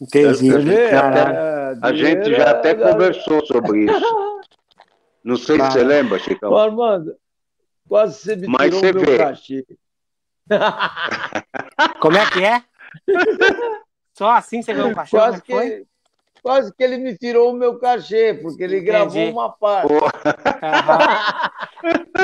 Entendi. 0.00 0.50
Você 0.50 0.58
vê, 0.58 0.90
Caralho. 0.90 1.36
É, 1.36 1.78
A 1.82 1.92
gente 1.92 2.30
já 2.30 2.44
é- 2.44 2.50
até 2.50 2.74
conversou 2.74 3.44
sobre 3.46 3.84
isso. 3.84 3.92
Não 5.26 5.36
sei 5.36 5.60
se 5.60 5.70
você 5.72 5.82
lembra, 5.82 6.18
Chicão. 6.20 6.52
Ô, 6.52 6.56
Armando, 6.56 7.16
quase 7.88 8.20
você 8.20 8.36
me 8.36 8.46
Mas 8.46 8.74
tirou 8.74 8.80
você 8.80 8.90
o 8.90 8.94
meu 8.94 9.04
vê. 9.04 9.18
cachê. 9.18 9.66
Como 12.00 12.16
é 12.16 12.30
que 12.30 12.44
é? 12.44 12.62
Só 14.14 14.30
assim 14.30 14.62
você 14.62 14.72
ganhou 14.72 14.90
um 14.90 14.94
cachorro? 14.94 15.22
Quase 15.24 15.38
é 15.38 15.40
que 15.40 15.52
foi? 15.52 15.86
quase 16.46 16.72
que 16.72 16.80
ele 16.84 16.98
me 16.98 17.18
tirou 17.18 17.50
o 17.50 17.56
meu 17.56 17.76
cachê, 17.76 18.32
porque 18.34 18.62
ele 18.62 18.76
Entendi. 18.76 18.86
gravou 18.86 19.30
uma 19.30 19.50
parte. 19.50 19.92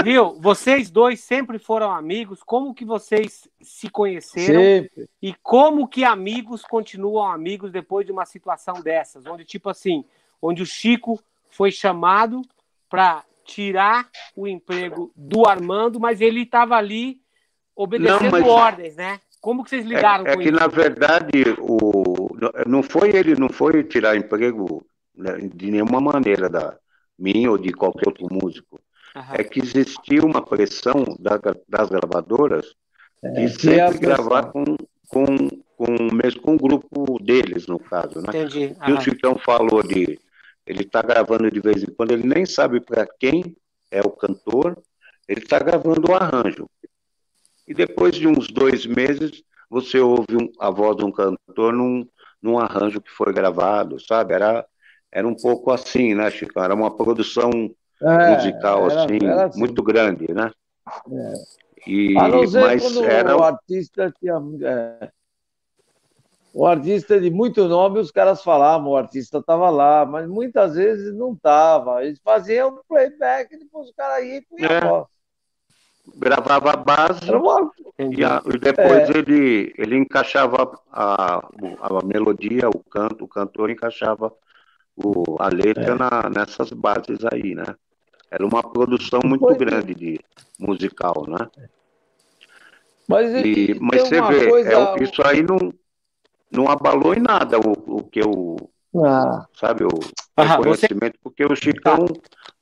Viu? 0.04 0.38
Vocês 0.38 0.92
dois 0.92 1.18
sempre 1.18 1.58
foram 1.58 1.90
amigos. 1.90 2.40
Como 2.40 2.72
que 2.72 2.84
vocês 2.84 3.48
se 3.60 3.90
conheceram? 3.90 4.60
Sempre. 4.60 5.08
E 5.20 5.34
como 5.42 5.88
que 5.88 6.04
amigos 6.04 6.62
continuam 6.62 7.26
amigos 7.26 7.72
depois 7.72 8.06
de 8.06 8.12
uma 8.12 8.24
situação 8.24 8.80
dessas? 8.80 9.26
Onde, 9.26 9.44
tipo 9.44 9.68
assim, 9.68 10.04
onde 10.40 10.62
o 10.62 10.66
Chico 10.66 11.20
foi 11.48 11.72
chamado 11.72 12.42
para 12.92 13.24
tirar 13.46 14.06
o 14.36 14.46
emprego 14.46 15.10
do 15.16 15.48
Armando, 15.48 15.98
mas 15.98 16.20
ele 16.20 16.42
estava 16.42 16.76
ali 16.76 17.22
obedecendo 17.74 18.24
Não, 18.24 18.30
mas- 18.32 18.46
ordens, 18.46 18.96
né? 18.96 19.18
Como 19.40 19.64
que 19.64 19.70
vocês 19.70 19.86
lidaram 19.86 20.26
é, 20.26 20.32
é 20.32 20.34
com 20.36 20.42
que, 20.42 20.50
isso? 20.50 20.60
na 20.60 20.66
verdade, 20.68 21.42
o, 21.58 22.28
não 22.66 22.82
foi 22.82 23.16
ele, 23.16 23.34
não 23.34 23.48
foi 23.48 23.82
tirar 23.82 24.14
emprego 24.14 24.86
né, 25.16 25.38
de 25.54 25.70
nenhuma 25.70 26.00
maneira 26.02 26.50
da 26.50 26.76
minha 27.18 27.50
ou 27.50 27.56
de 27.56 27.72
qualquer 27.72 28.08
outro 28.08 28.28
músico. 28.30 28.78
Aham. 29.16 29.34
É 29.38 29.42
que 29.42 29.58
existia 29.60 30.22
uma 30.22 30.42
pressão 30.42 31.02
da- 31.18 31.40
das 31.66 31.88
gravadoras 31.88 32.66
de 33.22 33.28
É, 33.28 33.32
que 33.56 33.70
é 33.70 33.80
a 33.80 33.88
sempre 33.88 34.06
pressão. 34.06 34.26
gravar 34.28 34.52
com, 34.52 34.64
com, 35.08 35.26
com, 35.78 36.14
mesmo 36.14 36.42
com 36.42 36.54
o 36.54 36.58
grupo 36.58 37.18
deles, 37.22 37.66
no 37.66 37.78
caso, 37.78 38.20
né? 38.20 38.28
Entendi. 38.28 38.76
E 38.86 38.90
o 38.92 38.94
Aham. 38.96 39.00
Chicão 39.00 39.36
falou 39.38 39.82
de 39.82 40.20
ele 40.66 40.82
está 40.82 41.02
gravando 41.02 41.50
de 41.50 41.60
vez 41.60 41.82
em 41.82 41.86
quando, 41.94 42.12
ele 42.12 42.26
nem 42.26 42.46
sabe 42.46 42.80
para 42.80 43.06
quem 43.18 43.56
é 43.90 44.00
o 44.00 44.10
cantor, 44.10 44.76
ele 45.28 45.40
está 45.40 45.58
gravando 45.58 46.10
o 46.10 46.14
arranjo. 46.14 46.68
E 47.66 47.74
depois 47.74 48.14
de 48.14 48.26
uns 48.26 48.48
dois 48.48 48.84
meses, 48.86 49.42
você 49.70 49.98
ouve 50.00 50.36
um- 50.36 50.50
a 50.58 50.70
voz 50.70 50.96
de 50.96 51.04
um 51.04 51.12
cantor 51.12 51.72
num, 51.72 52.06
num 52.42 52.58
arranjo 52.58 53.00
que 53.00 53.10
foi 53.10 53.32
gravado, 53.32 54.00
sabe? 54.00 54.34
Era, 54.34 54.66
era 55.10 55.26
um 55.26 55.34
pouco 55.34 55.70
assim, 55.70 56.14
né, 56.14 56.30
Chicão? 56.30 56.62
Era 56.64 56.74
uma 56.74 56.94
produção 56.96 57.50
É, 58.02 58.28
musical 58.28 58.90
era- 58.90 59.04
assim, 59.04 59.18
era 59.22 59.44
assim. 59.46 59.60
muito 59.60 59.82
grande, 59.82 60.26
né? 60.32 60.50
E, 61.86 62.16
A 62.18 62.28
não 62.28 62.46
ser 62.46 62.60
mas 62.60 62.82
quando 62.82 63.04
era 63.04 63.36
o 63.36 63.42
artista 63.42 64.12
tinha. 64.20 64.34
é, 64.64 65.12
o 66.54 66.66
artista 66.66 67.18
de 67.20 67.30
muito 67.30 67.66
nome, 67.66 67.98
os 67.98 68.10
caras 68.10 68.42
falavam, 68.42 68.90
o 68.90 68.96
artista 68.96 69.38
estava 69.38 69.70
lá, 69.70 70.04
mas 70.04 70.28
muitas 70.28 70.74
vezes 70.74 71.14
não 71.14 71.32
estava. 71.32 72.04
Eles 72.04 72.20
faziam 72.22 72.78
playback, 72.88 73.56
depois 73.58 73.88
o 73.88 73.94
cara 73.94 74.20
ia 74.20 74.38
e 74.58 74.64
É. 74.64 74.78
a 74.78 75.06
gravava 76.16 76.70
a 76.72 76.76
base 76.76 77.30
uma. 77.30 77.70
E, 77.98 78.24
a- 78.24 78.42
e 78.46 78.58
depois 78.58 79.08
É. 79.08 79.18
ele, 79.18 79.72
ele 79.78 79.96
encaixava 79.96 80.78
a, 80.90 81.36
a 81.38 82.04
melodia, 82.04 82.68
o 82.68 82.78
canto, 82.80 83.24
o 83.24 83.28
cantor 83.28 83.70
encaixava 83.70 84.32
o, 84.96 85.36
a 85.40 85.46
É. 85.46 85.50
letra 85.50 85.94
na- 85.94 86.28
nessas 86.28 86.70
bases 86.72 87.18
aí, 87.32 87.54
né? 87.54 87.64
Era 88.30 88.44
uma 88.44 88.62
produção 88.62 89.20
muito 89.24 89.48
é. 89.50 89.54
grande 89.54 89.94
de 89.94 90.20
musical, 90.58 91.24
né? 91.28 91.48
Mas, 93.06 93.30
E, 93.34 93.76
mas 93.80 94.02
você 94.02 94.20
vê, 94.22 94.48
coisa. 94.48 94.72
é 94.72 95.02
isso 95.02 95.22
aí 95.26 95.42
não, 95.42 95.72
não 96.52 96.68
abalou 96.68 97.14
em 97.14 97.20
nada 97.20 97.58
o, 97.58 97.72
o 97.98 98.02
que 98.04 98.20
o, 98.20 98.56
Ah, 98.96 99.46
sabe, 99.54 99.84
o 99.84 99.88
Aham, 100.36 100.56
reconhecimento, 100.56 101.18
porque 101.22 101.44
o 101.44 101.54
Chicão, 101.54 102.06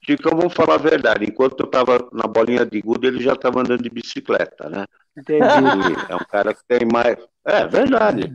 Chicão, 0.04 0.36
vamos 0.36 0.54
falar 0.54 0.74
a 0.74 0.78
verdade, 0.78 1.24
enquanto 1.24 1.60
eu 1.60 1.66
estava 1.66 2.08
na 2.12 2.26
bolinha 2.26 2.64
de 2.66 2.80
gude, 2.80 3.06
ele 3.06 3.22
já 3.22 3.32
estava 3.34 3.60
andando 3.60 3.82
de 3.82 3.90
bicicleta, 3.90 4.68
né? 4.68 4.86
Entendi. 5.16 5.58
Ele 5.58 5.96
é 6.08 6.16
um 6.16 6.24
cara 6.28 6.54
que 6.54 6.64
tem 6.66 6.80
mais. 6.90 7.16
É 7.44 7.66
verdade. 7.66 8.32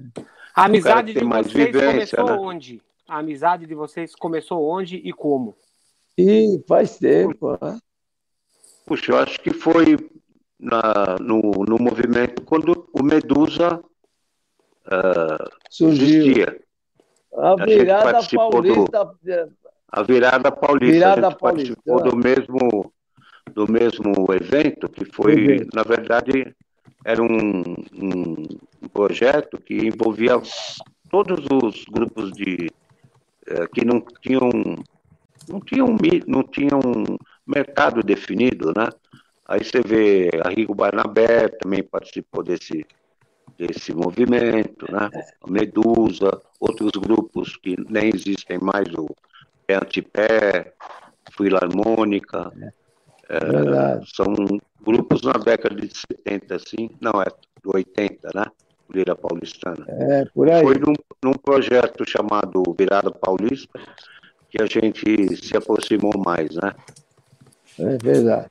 A 0.56 0.66
amizade 0.66 1.14
tem 1.14 1.24
de 1.24 1.28
mais 1.30 1.48
vocês 1.52 1.66
vivência, 1.66 2.18
começou 2.18 2.26
né? 2.26 2.48
onde? 2.50 2.82
A 3.08 3.18
amizade 3.20 3.66
de 3.66 3.76
vocês 3.76 4.16
começou 4.16 4.64
onde 4.64 4.96
e 4.98 5.12
como? 5.14 5.56
e 6.18 6.64
faz 6.68 6.98
tempo. 6.98 7.58
né? 7.62 7.78
Puxa, 8.86 9.12
eu 9.12 9.18
acho 9.18 9.40
que 9.42 9.52
foi 9.54 9.98
na- 10.60 11.18
no, 11.20 11.42
no 11.68 11.78
movimento 11.78 12.42
quando 12.44 12.88
o 12.94 13.04
Medusa 13.04 13.84
Surgiu. 15.70 16.08
existia. 16.08 16.60
A 17.38 17.56
virada 17.56 18.12
participou 18.12 18.50
paulista. 18.50 19.16
A 19.92 20.04
virada 20.04 20.52
paulista. 20.52 20.94
Virada 20.94 21.28
a 21.28 21.30
gente 21.32 21.40
paulista. 21.40 21.76
participou 21.76 22.04
do 22.04 22.18
mesmo, 22.18 22.94
do 23.54 23.72
mesmo 23.72 24.34
evento, 24.34 24.90
que 24.90 25.06
foi, 25.06 25.34
Evento. 25.34 25.70
na 25.74 25.84
verdade, 25.84 26.56
era 27.04 27.22
um, 27.22 27.64
um 27.94 28.88
projeto 28.92 29.60
que 29.60 29.76
envolvia 29.76 30.42
todos 31.10 31.46
os 31.52 31.84
grupos 31.86 32.32
de 32.32 32.70
eh, 33.48 33.68
que 33.74 33.86
não 33.86 34.04
tinham 34.22 34.50
não 35.48 35.60
tinham 35.60 35.96
não 36.26 36.44
tinham 36.44 36.80
mercado 37.46 38.02
definido, 38.02 38.74
né? 38.76 38.90
Aí 39.48 39.64
você 39.64 39.82
vê 39.82 40.32
a 40.44 40.50
Rigo 40.50 40.74
Barnabé 40.74 41.50
também 41.50 41.84
participou 41.84 42.42
desse 42.44 42.84
desse 43.58 43.94
movimento, 43.94 44.92
né? 44.92 45.10
A 45.42 45.50
Medusa, 45.50 46.42
outros 46.60 46.92
grupos 46.92 47.56
que 47.58 47.76
nem 47.90 48.10
existem 48.14 48.60
mais, 48.60 48.88
o 48.94 49.08
Pé 49.66 49.76
Antipé, 49.76 50.74
Filarmônica, 51.32 52.52
Verdade. 53.30 54.06
são 54.14 54.34
grupos 54.82 55.22
na 55.24 55.34
década 55.34 55.76
de 55.76 55.92
70, 55.98 56.56
assim, 56.56 56.90
não, 57.02 57.22
é 57.22 57.26
80, 57.66 58.30
né? 58.36 58.46
Lira 58.94 59.16
Paulistana. 59.16 59.84
É, 59.88 60.26
por 60.26 60.50
aí. 60.50 60.62
Foi 60.62 60.76
num, 60.78 60.94
num 61.24 61.34
projeto 61.34 62.08
chamado 62.08 62.64
Virada 62.78 63.12
Paulista 63.12 63.80
que 64.50 64.62
a 64.62 64.66
gente 64.68 65.36
se 65.44 65.58
aproximou 65.58 66.14
mais, 66.24 66.56
né? 66.56 66.74
É 67.80 67.98
verdade. 67.98 68.50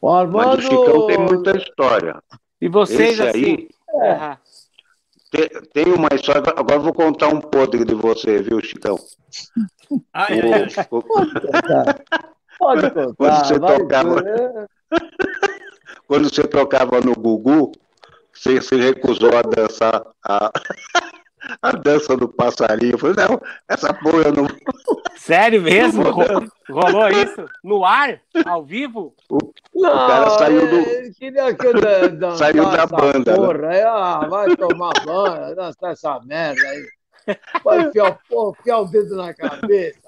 O 0.00 0.08
Mas 0.08 0.14
o 0.14 0.38
Armando. 0.38 0.62
Chicão 0.62 1.06
tem 1.06 1.18
muita 1.18 1.56
história. 1.56 2.22
E 2.60 2.68
vocês, 2.68 3.20
Esse 3.20 3.22
assim. 3.22 3.44
aí 3.44 3.68
Aham. 3.94 4.38
tem 5.30 5.48
tem, 5.48 5.62
tem 5.84 5.92
uma 5.92 6.08
história. 6.14 6.42
Agora 6.56 6.76
eu 6.76 6.82
vou 6.82 6.92
contar 6.92 7.28
um 7.28 7.40
podre 7.40 7.84
de 7.84 7.94
você, 7.94 8.42
viu, 8.42 8.60
Chicão? 8.62 8.96
Ai, 10.12 10.40
ai, 10.40 10.52
ai. 10.76 10.86
O- 10.90 11.02
Pode 11.02 11.32
contar. 11.40 12.00
Pode 12.58 12.90
contar. 12.90 13.14
Quando 13.16 13.44
você 13.46 13.58
vai 13.58 13.78
tocava- 13.78 14.22
dizer. 14.22 14.68
quando 16.06 16.28
você 16.34 16.46
tocava 16.48 17.00
no 17.00 17.14
Gugu, 17.14 17.72
você 18.32 18.60
se 18.60 18.74
recusou 18.76 19.30
a 19.36 19.42
dançar 19.42 20.02
a, 20.24 20.50
a 21.62 21.72
dança 21.72 22.16
do 22.16 22.28
passarinho. 22.28 22.92
Eu 22.92 22.98
falei, 22.98 23.16
não, 23.16 23.40
essa 23.68 23.92
porra 23.94 24.24
eu 24.24 24.32
não. 24.32 24.46
Sério 25.16 25.62
mesmo? 25.62 26.02
Ro- 26.10 26.24
Rolou 26.70 27.08
isso? 27.08 27.44
No 27.62 27.84
ar? 27.84 28.20
Ao 28.46 28.64
vivo? 28.64 29.14
Não, 29.74 29.90
cara 30.08 30.30
saiu 30.30 30.66
do- 30.68 31.14
queria 31.14 31.54
que 31.54 31.66
eu 31.66 31.74
dan- 31.80 32.08
dançasse 32.16 32.38
Saiu 32.52 32.70
da 32.70 32.86
banda, 32.86 33.32
né? 33.32 33.36
Porra. 33.36 33.68
Aí, 33.68 33.82
ah, 33.82 34.26
vai 34.28 34.56
tomar 34.56 34.92
banho, 35.04 35.54
dançar 35.56 35.92
essa 35.92 36.20
merda 36.20 36.60
aí. 36.68 36.86
Vai 37.62 37.80
enfiar, 37.82 38.18
o- 38.30 38.50
enfiar 38.58 38.78
o 38.80 38.84
dedo 38.86 39.16
na 39.16 39.32
cabeça. 39.34 39.98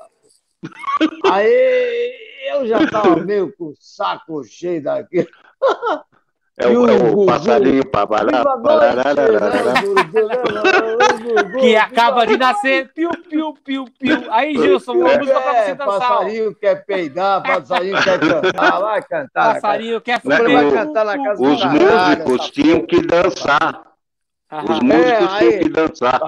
Aí 1.30 2.12
eu 2.50 2.66
já 2.66 2.86
tava 2.88 3.16
meio 3.16 3.52
com 3.56 3.66
o 3.66 3.74
saco 3.78 4.42
cheio 4.44 4.82
daquilo. 4.82 5.28
É 6.58 6.66
o, 6.68 6.86
é 6.88 6.92
o 7.10 7.24
passarinho 7.26 7.84
papará. 7.86 8.44
Que 11.60 11.76
acaba 11.76 12.26
de 12.26 12.36
nascer. 12.36 12.92
Piu, 12.94 13.10
piu, 13.28 13.54
piu, 13.64 13.84
piu. 13.98 14.18
Aí, 14.30 14.54
Gilson, 14.56 14.92
uma 14.92 15.16
música 15.18 15.40
pra 15.40 15.52
você 15.52 15.70
É, 15.70 15.74
dançar. 15.74 15.98
passarinho 15.98 16.54
quer 16.54 16.84
peidar, 16.84 17.42
passarinho 17.42 18.02
quer 18.02 18.18
cantar, 18.20 18.80
vai 18.80 19.02
cantar. 19.02 19.54
Passarinho 19.54 20.00
quer 20.00 20.20
Né, 20.24 20.70
cantar 20.70 21.04
na 21.04 21.22
casa 21.24 21.42
Os 21.42 21.64
músicos 21.64 22.50
tinham 22.50 22.86
que 22.86 23.00
dançar. 23.00 23.82
Os 24.52 24.80
músicos 24.80 24.92
É, 24.92 25.16
tinham 25.38 25.52
aí- 25.52 25.58
que 25.60 25.68
dançar. 25.70 26.20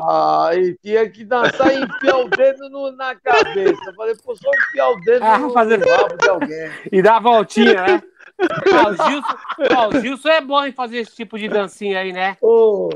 Aí 0.48 0.76
tinha 0.82 1.10
que 1.10 1.24
dançar 1.24 1.70
e 1.74 1.84
enfiar 1.84 2.16
o 2.16 2.28
dedo 2.30 2.70
no- 2.70 2.92
na 2.96 3.14
cabeça. 3.14 3.82
Eu 3.86 3.94
falei, 3.94 4.14
pô, 4.24 4.34
só 4.34 4.50
enfiar 4.50 4.88
o 4.90 5.00
dedo 5.02 5.22
Ah, 5.22 5.38
no, 5.38 5.50
fazer- 5.50 5.76
no 5.78 5.86
rabo 5.90 6.16
de 6.16 6.28
alguém. 6.30 6.70
E 6.90 7.02
dá 7.02 7.16
a 7.16 7.20
voltinha, 7.20 7.82
né? 7.82 8.02
Ah, 8.40 8.88
o, 8.88 8.94
Gilson, 8.94 9.88
o 9.88 10.00
Gilson 10.00 10.28
é 10.28 10.40
bom 10.40 10.64
em 10.64 10.72
fazer 10.72 10.98
esse 10.98 11.14
tipo 11.14 11.38
de 11.38 11.48
dancinha 11.48 12.00
aí, 12.00 12.12
né? 12.12 12.36
Ô, 12.40 12.88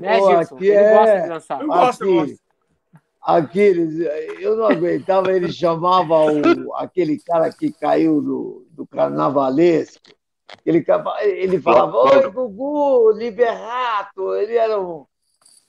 Né, 0.00 0.18
Pô, 0.18 0.30
Gilson? 0.30 0.56
aqui 0.56 0.66
Ele 0.66 0.76
é- 0.76 0.90
gosta 0.90 1.20
de 1.20 1.28
dançar. 1.28 1.60
Eu 1.60 1.66
gosto, 1.68 2.04
eu 2.04 2.20
Aqui, 2.20 2.30
gosto. 2.30 2.46
Aquiles, 3.22 3.98
eu 4.38 4.56
não 4.56 4.66
aguentava, 4.66 5.32
ele 5.32 5.50
chamava 5.50 6.14
o, 6.24 6.72
aquele 6.76 7.18
cara 7.18 7.52
que 7.52 7.72
caiu 7.72 8.22
do, 8.22 8.66
do 8.70 8.86
carnavalesco. 8.86 10.00
Ele, 10.64 10.84
ele 11.22 11.60
falava, 11.60 11.96
oi, 11.96 12.30
Gugu, 12.30 13.10
Liberato. 13.12 14.34
Ele 14.36 14.54
era 14.54 14.80
um, 14.80 15.04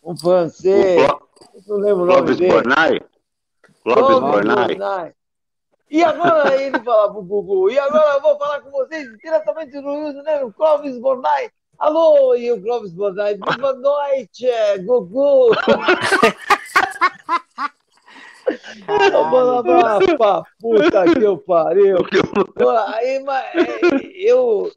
um 0.04 0.16
francês, 0.16 1.08
não 1.68 1.78
lembro 1.78 2.04
o 2.04 2.06
nome 2.06 2.18
Clóvis 2.18 2.38
dele. 2.38 2.52
Bornai. 2.52 3.00
Clóvis 3.84 4.18
Clóvis 4.20 4.46
Bornai. 4.46 5.14
E 5.90 6.04
agora 6.04 6.62
ele 6.62 6.78
falava 6.80 7.14
pro 7.14 7.22
Gugu, 7.22 7.70
e 7.70 7.80
agora 7.80 8.16
eu 8.16 8.22
vou 8.22 8.38
falar 8.38 8.60
com 8.60 8.72
vocês 8.72 9.08
diretamente 9.24 9.72
do 9.72 9.90
Rio 9.90 10.10
de 10.10 10.18
Janeiro, 10.18 10.54
Clóvis 10.54 11.00
Bornai. 11.00 11.50
Alô, 11.80 12.36
e 12.36 12.52
o 12.52 12.62
Clóvis 12.62 12.92
Bornai, 12.92 13.36
boa 13.36 13.74
noite, 13.74 14.48
Gugu. 14.84 15.52
Eu 18.88 19.30
falava, 19.30 20.00
pra 20.18 20.44
puta 20.60 21.14
que 21.14 21.24
eu 21.24 21.38
pariu. 21.38 21.98
Aí, 22.88 23.24
mas, 23.24 23.46
é, 23.56 23.80
eu, 24.14 24.70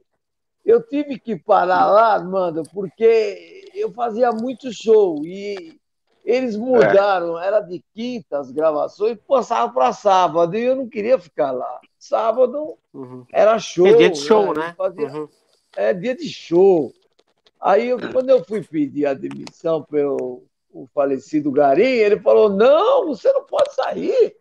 eu 0.65 0.83
tive 0.83 1.19
que 1.19 1.37
parar 1.37 1.87
lá, 1.87 2.23
mano, 2.23 2.63
porque 2.73 3.69
eu 3.75 3.93
fazia 3.93 4.31
muito 4.31 4.73
show 4.73 5.25
e 5.25 5.80
eles 6.25 6.57
mudaram, 6.57 7.39
era 7.39 7.61
de 7.61 7.83
quinta 7.95 8.39
as 8.39 8.51
gravações, 8.51 9.19
passava 9.27 9.73
para 9.73 9.93
sábado 9.93 10.57
e 10.57 10.63
eu 10.65 10.77
não 10.77 10.89
queria 10.89 11.19
ficar 11.19 11.51
lá. 11.51 11.81
Sábado 11.99 12.77
Uhum. 12.93 13.25
era 13.33 13.59
show. 13.59 13.87
É 13.87 13.93
dia 13.95 14.11
de 14.11 14.19
show, 14.19 14.47
Eu 14.47 14.55
né? 14.55 14.75
fazia- 14.77 15.09
Uhum. 15.09 15.29
é 15.77 15.93
dia 15.95 16.15
de 16.17 16.29
show. 16.29 16.93
Aí, 17.61 17.89
eu- 17.89 17.99
quando 18.13 18.31
eu 18.31 18.45
fui 18.45 18.63
pedir 18.63 19.07
a 19.07 19.15
demissão 19.15 19.83
pelo 19.83 20.43
o 20.73 20.87
falecido 20.95 21.51
Garim, 21.51 21.83
ele 21.83 22.21
falou: 22.21 22.49
Não, 22.49 23.07
você 23.09 23.33
não 23.33 23.43
pode 23.45 23.75
sair. 23.75 24.37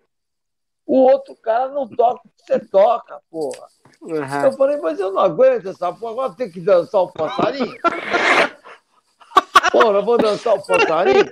O 0.86 0.98
outro 1.00 1.36
cara 1.36 1.68
não 1.70 1.88
toca 1.88 2.22
o 2.26 2.30
que 2.30 2.44
você 2.46 2.60
toca, 2.60 3.20
porra. 3.30 3.68
Uhum. 4.02 4.44
Eu 4.46 4.52
falei, 4.54 4.78
mas 4.78 5.00
eu 5.00 5.12
não 5.12 5.22
aguento 5.22 5.68
essa 5.70 5.92
porra, 5.94 6.12
agora 6.14 6.34
tem 6.36 6.50
que 6.50 6.60
dançar 6.62 7.02
o 7.02 7.12
passarinho. 7.12 7.78
Porra, 9.72 9.98
eu 10.00 10.04
vou 10.06 10.18
dançar 10.18 10.56
o 10.56 10.66
passarinho. 10.66 11.32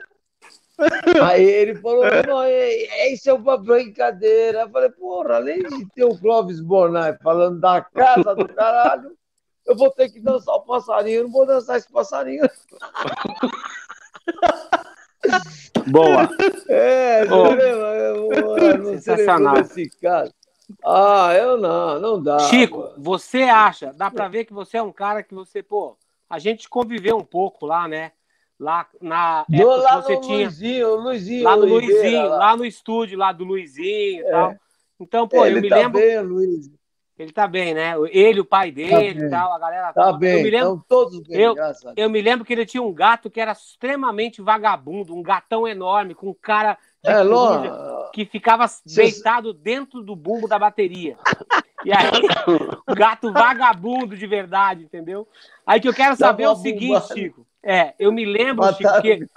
Aí 1.23 1.43
ele 1.43 1.75
falou, 1.75 2.05
não, 2.27 2.43
é, 2.43 2.69
é, 2.69 3.13
isso 3.13 3.29
é 3.29 3.33
uma 3.33 3.57
brincadeira. 3.57 4.61
Eu 4.61 4.69
falei, 4.69 4.89
porra, 4.89 5.35
além 5.35 5.63
de 5.63 5.85
ter 5.93 6.03
o 6.03 6.17
Clóvis 6.17 6.61
Bornai 6.61 7.17
falando 7.17 7.59
da 7.59 7.81
casa 7.81 8.35
do 8.35 8.47
caralho, 8.47 9.17
eu 9.65 9.75
vou 9.75 9.91
ter 9.91 10.09
que 10.09 10.19
dançar 10.19 10.55
o 10.55 10.61
passarinho, 10.61 11.19
eu 11.19 11.23
não 11.23 11.31
vou 11.31 11.45
dançar 11.45 11.77
esse 11.77 11.91
passarinho. 11.91 12.47
Boa. 15.87 16.29
É, 16.69 17.23
eu 17.23 18.77
não 18.77 18.91
sei 18.91 18.99
sensacional. 18.99 19.55
desse 19.55 19.89
caso. 19.99 20.31
Ah, 20.85 21.33
eu 21.33 21.57
não, 21.57 21.99
não 21.99 22.21
dá. 22.21 22.39
Chico, 22.39 22.79
mano. 22.79 22.93
você 22.97 23.43
acha, 23.43 23.93
dá 23.93 24.11
pra 24.11 24.27
ver 24.27 24.45
que 24.45 24.53
você 24.53 24.77
é 24.77 24.81
um 24.81 24.91
cara 24.91 25.23
que 25.23 25.33
você, 25.33 25.63
pô, 25.63 25.97
a 26.29 26.39
gente 26.39 26.67
conviveu 26.67 27.17
um 27.17 27.23
pouco 27.23 27.65
lá, 27.65 27.87
né? 27.87 28.11
Lá 28.59 28.87
na 28.99 29.45
época 29.51 29.77
lá 29.77 30.01
você 30.01 30.15
no 30.15 30.21
tinha. 30.21 30.37
Luizinho, 30.47 30.95
Luizinho. 30.95 31.43
Lá 31.43 31.55
no 31.55 31.63
Oliveira, 31.63 32.01
Luizinho, 32.01 32.27
lá. 32.29 32.37
lá 32.37 32.57
no 32.57 32.65
estúdio, 32.65 33.17
lá 33.17 33.31
do 33.31 33.43
Luizinho 33.43 34.21
e 34.23 34.25
É. 34.25 34.31
tal. 34.31 34.55
Então, 34.99 35.27
pô, 35.27 35.45
ele 35.45 35.57
eu 35.59 35.61
me 35.61 35.69
tá 35.69 35.75
lembro. 35.75 35.99
bem, 35.99 36.19
Luiz. 36.21 36.71
Ele 37.19 37.31
tá 37.31 37.47
bem, 37.47 37.73
né? 37.73 37.93
Ele, 38.11 38.39
o 38.39 38.45
pai 38.45 38.71
dele 38.71 38.89
Tá 38.91 39.01
e 39.03 39.13
bem. 39.13 39.29
tal, 39.29 39.53
a 39.53 39.59
galera. 39.59 39.93
Tá 39.93 40.13
bem, 40.13 40.33
Eu 40.37 40.43
me 40.43 40.49
lembro, 40.51 40.73
estão 40.73 40.85
todos 40.87 41.19
bem, 41.21 41.39
eu- 41.41 41.55
eu 41.95 42.09
me 42.11 42.21
lembro 42.21 42.45
que 42.45 42.53
ele 42.53 42.65
tinha 42.65 42.81
um 42.81 42.93
gato 42.93 43.29
que 43.29 43.39
era 43.41 43.51
extremamente 43.53 44.39
vagabundo, 44.41 45.15
um 45.15 45.21
gatão 45.23 45.67
enorme, 45.67 46.13
com 46.13 46.31
cara 46.33 46.77
de 47.03 47.09
É, 47.09 47.23
coruja, 47.23 48.09
que 48.13 48.25
ficava 48.25 48.67
Cê- 48.67 49.01
deitado 49.03 49.51
dentro 49.53 50.01
do 50.03 50.15
bumbo 50.15 50.47
da 50.47 50.59
bateria. 50.59 51.17
E 51.85 51.91
aí, 51.91 51.95
gato 52.95 53.31
vagabundo 53.33 54.15
de 54.15 54.27
verdade, 54.27 54.83
entendeu? 54.83 55.27
Aí 55.65 55.79
que 55.79 55.87
eu 55.87 55.93
quero 55.93 56.15
saber 56.15 56.43
é 56.43 56.49
o 56.49 56.55
seguinte. 56.55 57.13
Chico. 57.13 57.46
É, 57.63 57.93
eu 57.99 58.11
me 58.11 58.25
lembro, 58.25 58.65
Chico, 58.73 58.83
mataram 58.83 59.01
que, 59.01 59.27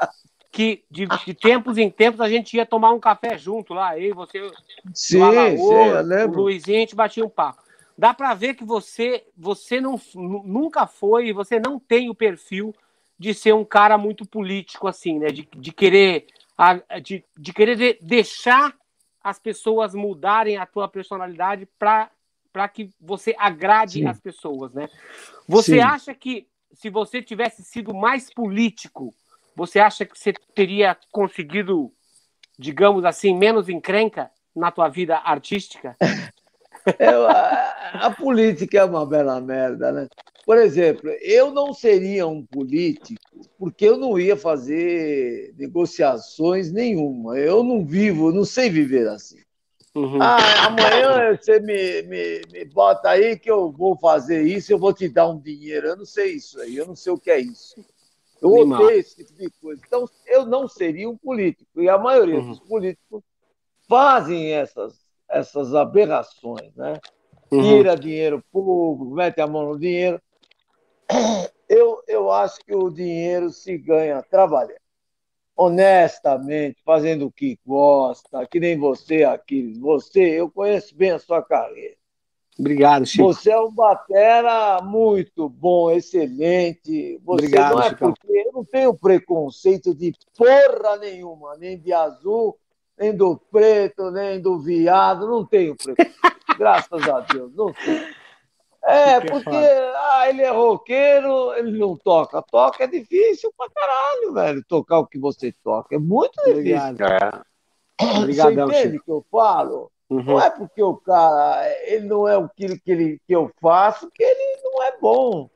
que 0.52 0.84
de, 0.90 1.06
de 1.06 1.34
tempos 1.34 1.78
em 1.78 1.90
tempos 1.90 2.20
a 2.20 2.28
gente 2.28 2.56
ia 2.56 2.66
tomar 2.66 2.92
um 2.92 3.00
café 3.00 3.36
junto 3.38 3.74
lá, 3.74 3.98
eu 3.98 4.10
e 4.10 4.12
você, 4.12 4.50
Sim, 4.94 5.22
Alaô, 5.22 5.56
sim, 5.56 5.74
eu 6.14 6.28
o. 6.28 6.32
Luizinho, 6.42 6.76
a 6.76 6.80
gente 6.80 6.94
batia 6.94 7.24
um 7.24 7.28
papo. 7.30 7.62
Dá 7.96 8.14
pra 8.14 8.34
ver 8.34 8.54
que 8.54 8.64
você, 8.64 9.26
você 9.36 9.80
não, 9.80 10.00
nu- 10.14 10.42
nunca 10.44 10.86
foi, 10.86 11.28
e 11.28 11.32
você 11.32 11.60
não 11.60 11.78
tem 11.78 12.08
o 12.08 12.14
perfil 12.14 12.74
de 13.18 13.34
ser 13.34 13.52
um 13.54 13.64
cara 13.64 13.98
muito 13.98 14.24
político, 14.26 14.88
assim, 14.88 15.18
né? 15.18 15.28
De, 15.28 15.46
de 15.54 15.72
querer, 15.72 16.26
a- 16.56 16.98
de, 16.98 17.22
de 17.36 17.52
querer 17.52 17.76
de- 17.76 17.98
deixar 18.00 18.74
as 19.22 19.38
pessoas 19.38 19.94
mudarem 19.94 20.56
a 20.56 20.64
tua 20.64 20.88
personalidade 20.88 21.68
para 21.78 22.68
que 22.72 22.90
você 22.98 23.34
agrade 23.38 24.00
Sim. 24.00 24.06
as 24.06 24.18
pessoas, 24.18 24.72
né? 24.72 24.88
Você 25.46 25.74
Sim. 25.74 25.80
acha 25.80 26.14
que 26.14 26.46
se 26.72 26.90
você 26.90 27.22
tivesse 27.22 27.62
sido 27.62 27.94
mais 27.94 28.32
político, 28.32 29.14
você 29.54 29.78
acha 29.78 30.04
que 30.04 30.18
você 30.18 30.32
teria 30.54 30.96
conseguido, 31.10 31.92
digamos 32.58 33.04
assim, 33.04 33.36
menos 33.36 33.68
encrenca 33.68 34.30
na 34.54 34.70
tua 34.70 34.88
vida 34.88 35.16
artística? 35.16 35.96
Eu- 36.98 37.26
a, 37.26 38.06
a 38.06 38.10
política 38.10 38.78
é 38.78 38.84
uma 38.84 39.04
bela 39.04 39.40
merda, 39.40 39.92
né? 39.92 40.08
Por 40.46 40.56
exemplo, 40.56 41.10
eu 41.20 41.52
não 41.52 41.74
seria 41.74 42.26
um 42.26 42.44
político 42.44 43.20
porque 43.58 43.84
eu 43.84 43.96
não 43.96 44.18
ia 44.18 44.36
fazer 44.36 45.54
negociações 45.56 46.72
nenhuma. 46.72 47.38
Eu 47.38 47.62
não 47.62 47.84
vivo, 47.84 48.32
não 48.32 48.44
sei 48.44 48.70
viver 48.70 49.06
assim. 49.08 49.38
Uhum. 49.94 50.22
Ah, 50.22 50.66
amanhã 50.66 51.36
você 51.36 51.58
me, 51.58 52.02
me, 52.02 52.42
me 52.52 52.64
bota 52.64 53.10
aí 53.10 53.36
que 53.36 53.50
eu 53.50 53.72
vou 53.72 53.96
fazer 53.98 54.42
isso, 54.42 54.72
eu 54.72 54.78
vou 54.78 54.92
te 54.92 55.08
dar 55.08 55.28
um 55.28 55.38
dinheiro. 55.38 55.88
Eu 55.88 55.96
não 55.96 56.04
sei 56.04 56.34
isso 56.34 56.60
aí, 56.60 56.76
eu 56.76 56.86
não 56.86 56.94
sei 56.94 57.12
o 57.12 57.18
que 57.18 57.30
é 57.30 57.40
isso. 57.40 57.84
Eu 58.40 58.54
Animal. 58.54 58.82
odeio 58.84 59.00
esse 59.00 59.16
tipo 59.16 59.34
de 59.34 59.50
coisa. 59.60 59.82
Então, 59.86 60.08
eu 60.26 60.46
não 60.46 60.68
seria 60.68 61.10
um 61.10 61.16
político. 61.16 61.80
E 61.80 61.88
a 61.88 61.98
maioria 61.98 62.38
Uhum. 62.38 62.48
dos 62.48 62.60
políticos 62.60 63.22
fazem 63.88 64.52
essas, 64.52 64.94
essas 65.28 65.74
aberrações, 65.74 66.74
né? 66.76 66.98
Uhum. 67.50 67.62
Tira 67.62 67.96
dinheiro 67.96 68.42
público, 68.52 69.14
mete 69.14 69.40
a 69.40 69.46
mão 69.46 69.70
no 69.70 69.78
dinheiro. 69.78 70.20
Eu, 71.68 72.02
eu 72.06 72.30
acho 72.30 72.58
que 72.64 72.74
o 72.74 72.90
dinheiro 72.90 73.50
se 73.50 73.76
ganha 73.76 74.22
trabalhando 74.22 74.78
honestamente, 75.60 76.80
fazendo 76.82 77.26
o 77.26 77.30
que 77.30 77.58
gosta, 77.66 78.46
que 78.46 78.58
nem 78.58 78.78
você, 78.78 79.24
Aquiles. 79.24 79.78
Você, 79.78 80.40
eu 80.40 80.50
conheço 80.50 80.96
bem 80.96 81.10
a 81.10 81.18
sua 81.18 81.42
carreira. 81.42 81.96
Obrigado, 82.58 83.04
Chico. 83.04 83.24
Você 83.24 83.50
é 83.50 83.60
um 83.60 83.70
batera 83.70 84.80
muito 84.82 85.50
bom, 85.50 85.90
excelente. 85.90 87.20
Você 87.22 87.44
Obrigado, 87.44 87.74
não 87.74 87.82
é 87.82 87.88
Chicão. 87.90 88.14
porque 88.14 88.32
eu 88.32 88.52
não 88.54 88.64
tenho 88.64 88.94
preconceito 88.94 89.94
de 89.94 90.14
porra 90.34 90.96
nenhuma, 90.96 91.54
nem 91.58 91.78
de 91.78 91.92
azul, 91.92 92.58
nem 92.98 93.14
do 93.14 93.36
preto, 93.36 94.10
nem 94.10 94.40
do 94.40 94.58
viado, 94.58 95.28
não 95.28 95.44
tenho 95.44 95.76
preconceito. 95.76 96.16
Graças 96.56 97.06
a 97.06 97.20
Deus, 97.20 97.54
não 97.54 97.70
tenho. 97.74 98.19
É, 98.82 99.20
Que 99.20 99.26
que 99.26 99.32
porque 99.32 99.56
ah, 99.56 100.28
ele 100.28 100.42
é 100.42 100.50
roqueiro, 100.50 101.52
ele 101.54 101.78
não 101.78 101.96
toca. 101.96 102.40
Toca 102.42 102.84
é 102.84 102.86
difícil 102.86 103.52
pra 103.56 103.68
caralho, 103.70 104.32
velho, 104.32 104.64
tocar 104.66 104.98
o 104.98 105.06
que 105.06 105.18
você 105.18 105.52
toca. 105.62 105.94
É 105.94 105.98
muito 105.98 106.34
difícil. 106.44 106.88
Obrigado. 106.90 107.46
É, 108.00 108.18
Obrigadão, 108.18 108.68
você 108.68 108.78
entende 108.80 108.96
o 108.96 109.02
que 109.02 109.10
eu 109.10 109.24
falo? 109.30 109.90
Uhum. 110.08 110.22
Não 110.24 110.40
é 110.40 110.50
porque 110.50 110.82
o 110.82 110.96
cara 110.96 111.68
ele 111.84 112.06
não 112.06 112.26
é 112.26 112.36
o 112.36 112.48
que, 112.48 112.78
que, 112.80 112.90
ele, 112.90 113.20
que 113.26 113.32
eu 113.34 113.50
faço 113.60 114.10
que 114.10 114.22
ele 114.22 114.60
não 114.64 114.82
é 114.82 114.98
bom. 114.98 115.48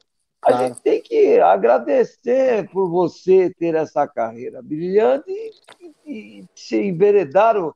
A 0.43 0.49
Claro. 0.53 0.67
gente 0.67 0.83
tem 0.83 1.01
que 1.01 1.41
agradecer 1.41 2.69
por 2.71 2.89
você 2.91 3.51
ter 3.59 3.75
essa 3.75 4.07
carreira 4.07 4.61
brilhante 4.63 5.31
e, 5.31 5.93
e, 6.05 6.41
e 6.41 6.49
ser 6.55 6.85
enveredado, 6.85 7.75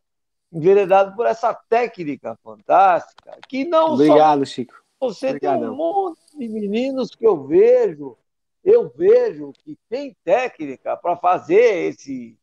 enveredado 0.53 1.17
por 1.17 1.25
essa 1.25 1.55
técnica 1.55 2.39
fantástica. 2.45 3.39
Que 3.49 3.65
não 3.65 3.95
Obrigado, 3.95 4.45
Chico. 4.45 4.75
Você 5.01 5.29
Obrigadão. 5.29 5.61
tem 5.61 5.71
um 5.71 5.77
monte 5.77 6.21
de 6.37 6.49
meninos 6.49 7.11
que 7.15 7.27
eu 7.27 7.45
vejo, 7.47 8.17
eu 8.65 8.89
vejo 8.89 9.53
que 9.65 9.77
tem 9.89 10.17
técnica 10.25 10.97
para 10.97 11.17
fazer 11.17 11.89
esse 11.89 12.37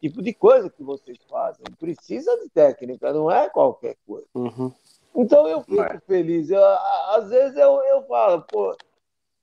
tipo 0.00 0.22
de 0.22 0.32
coisa 0.32 0.70
que 0.70 0.82
vocês 0.82 1.18
fazem. 1.28 1.64
Precisa 1.78 2.36
de 2.38 2.48
técnica, 2.48 3.12
não 3.12 3.30
é 3.30 3.48
qualquer 3.50 3.96
coisa. 4.06 4.26
Uhum. 4.34 4.72
Então 5.14 5.48
eu 5.48 5.62
fico 5.62 5.82
É. 5.82 6.00
feliz. 6.00 6.50
Eu, 6.50 6.62
às 6.64 7.28
vezes 7.28 7.56
eu, 7.56 7.82
eu 7.84 8.02
falo, 8.06 8.42
pô, 8.42 8.76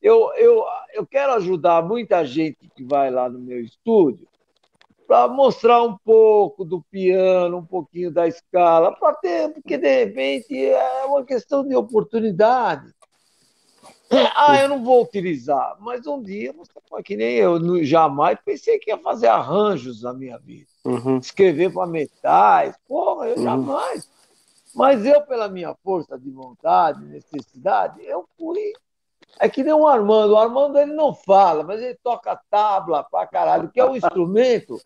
eu, 0.02 0.34
eu, 0.36 0.64
eu 0.94 1.06
quero 1.06 1.34
ajudar 1.34 1.84
muita 1.84 2.26
gente 2.26 2.70
que 2.76 2.84
vai 2.84 3.12
lá 3.12 3.30
no 3.30 3.40
meu 3.40 3.60
estúdio 3.62 4.28
para 5.08 5.28
mostrar 5.28 5.84
um 5.84 5.98
pouco 5.98 6.66
do 6.66 6.82
piano, 6.92 7.58
um 7.58 7.66
pouquinho 7.66 8.12
da 8.12 8.28
escala, 8.28 8.96
para 8.96 9.14
ter, 9.16 9.54
porque 9.54 9.78
de 9.78 10.06
repente 10.06 10.66
é 10.66 11.06
uma 11.06 11.24
questão 11.24 11.66
de 11.68 11.76
oportunidade. 11.76 12.92
Ah, 14.38 14.56
eu 14.60 14.70
não 14.70 14.84
vou 14.84 15.04
utilizar, 15.04 15.78
mas 15.80 16.06
um 16.06 16.22
dia 16.22 16.54
você 16.54 16.72
que 17.04 17.18
nem 17.18 17.36
eu, 17.36 17.84
jamais 17.84 18.38
pensei 18.46 18.78
que 18.80 18.92
ia 18.92 18.98
fazer 18.98 19.28
arranjos 19.28 20.04
na 20.04 20.14
minha 20.14 20.38
vida 20.38 20.68
Uhum. 20.86 21.18
escrever 21.18 21.74
para 21.74 21.88
metais, 21.88 22.76
porra, 22.88 23.28
eu 23.28 23.38
Uhum. 23.38 23.44
jamais. 23.44 24.08
Mas 24.74 25.06
eu, 25.06 25.22
pela 25.26 25.50
minha 25.50 25.74
força 25.84 26.20
de 26.20 26.30
vontade, 26.30 27.04
necessidade, 27.06 28.04
eu 28.06 28.26
fui. 28.38 28.74
É 29.40 29.50
que 29.50 29.64
nem 29.64 29.74
o 29.74 29.88
Armando. 29.88 30.34
O 30.34 30.38
Armando 30.38 30.78
ele 30.78 30.94
não 30.94 31.14
fala, 31.14 31.64
mas 31.64 31.82
ele 31.82 31.98
toca 32.04 32.40
tabla 32.50 33.04
pra 33.04 33.28
caralho, 33.28 33.70
que 33.70 33.80
é 33.80 33.86
um 33.86 33.96
instrumento 33.98 34.80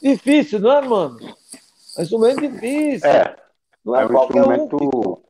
difícil, 0.00 0.60
não 0.60 0.70
é, 0.72 0.76
Armando? 0.76 1.24
É 1.26 2.00
um 2.00 2.02
instrumento 2.02 2.40
difícil. 2.40 3.08
é, 3.10 3.36
não 3.84 3.96
é, 3.96 4.02
é 4.02 4.06
um 4.06 4.08
qualquer 4.08 4.42
um. 4.42 4.46
que- 4.46 4.62
instrumento 4.62 5.22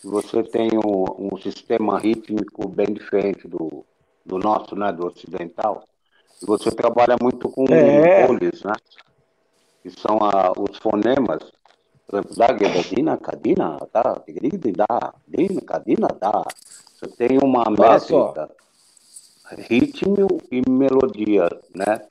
que 0.00 0.06
você 0.06 0.42
tem 0.44 0.70
um, 0.78 1.32
um 1.34 1.36
sistema 1.38 1.98
rítmico 1.98 2.68
bem 2.68 2.86
diferente 2.86 3.46
do, 3.48 3.84
do 4.24 4.38
nosso, 4.38 4.76
né, 4.76 4.92
do 4.92 5.06
ocidental. 5.06 5.82
E 6.40 6.46
você 6.46 6.70
trabalha 6.70 7.16
muito 7.20 7.48
com 7.48 7.64
É. 7.68 8.28
né? 8.28 8.72
Que 9.82 9.90
são 9.90 10.18
a- 10.22 10.52
os 10.56 10.78
fonemas. 10.78 11.42
Por 12.06 12.20
exemplo, 12.20 12.36
da 12.36 12.46
gadina, 12.46 13.16
cadina, 13.18 13.76
tá, 13.92 14.18
tigridida, 14.24 14.86
dina, 15.26 15.60
cadina, 15.60 16.08
dá. 16.18 16.42
Você 16.98 17.06
tem 17.12 17.38
uma 17.38 17.64
métrica, 17.70 18.50
ritmo 19.56 20.26
e 20.50 20.68
melodia, 20.68 21.48
né? 21.72 22.04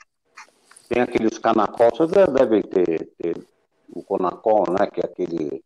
Tem 0.87 1.01
aqueles 1.01 1.37
canacol, 1.37 1.89
vocês 1.93 2.09
devem 2.31 2.61
ter, 2.61 3.09
ter 3.17 3.37
o 3.93 4.01
conacol, 4.01 4.63
né? 4.69 4.87
Que 4.87 5.01
é 5.01 5.03
aquele 5.03 5.61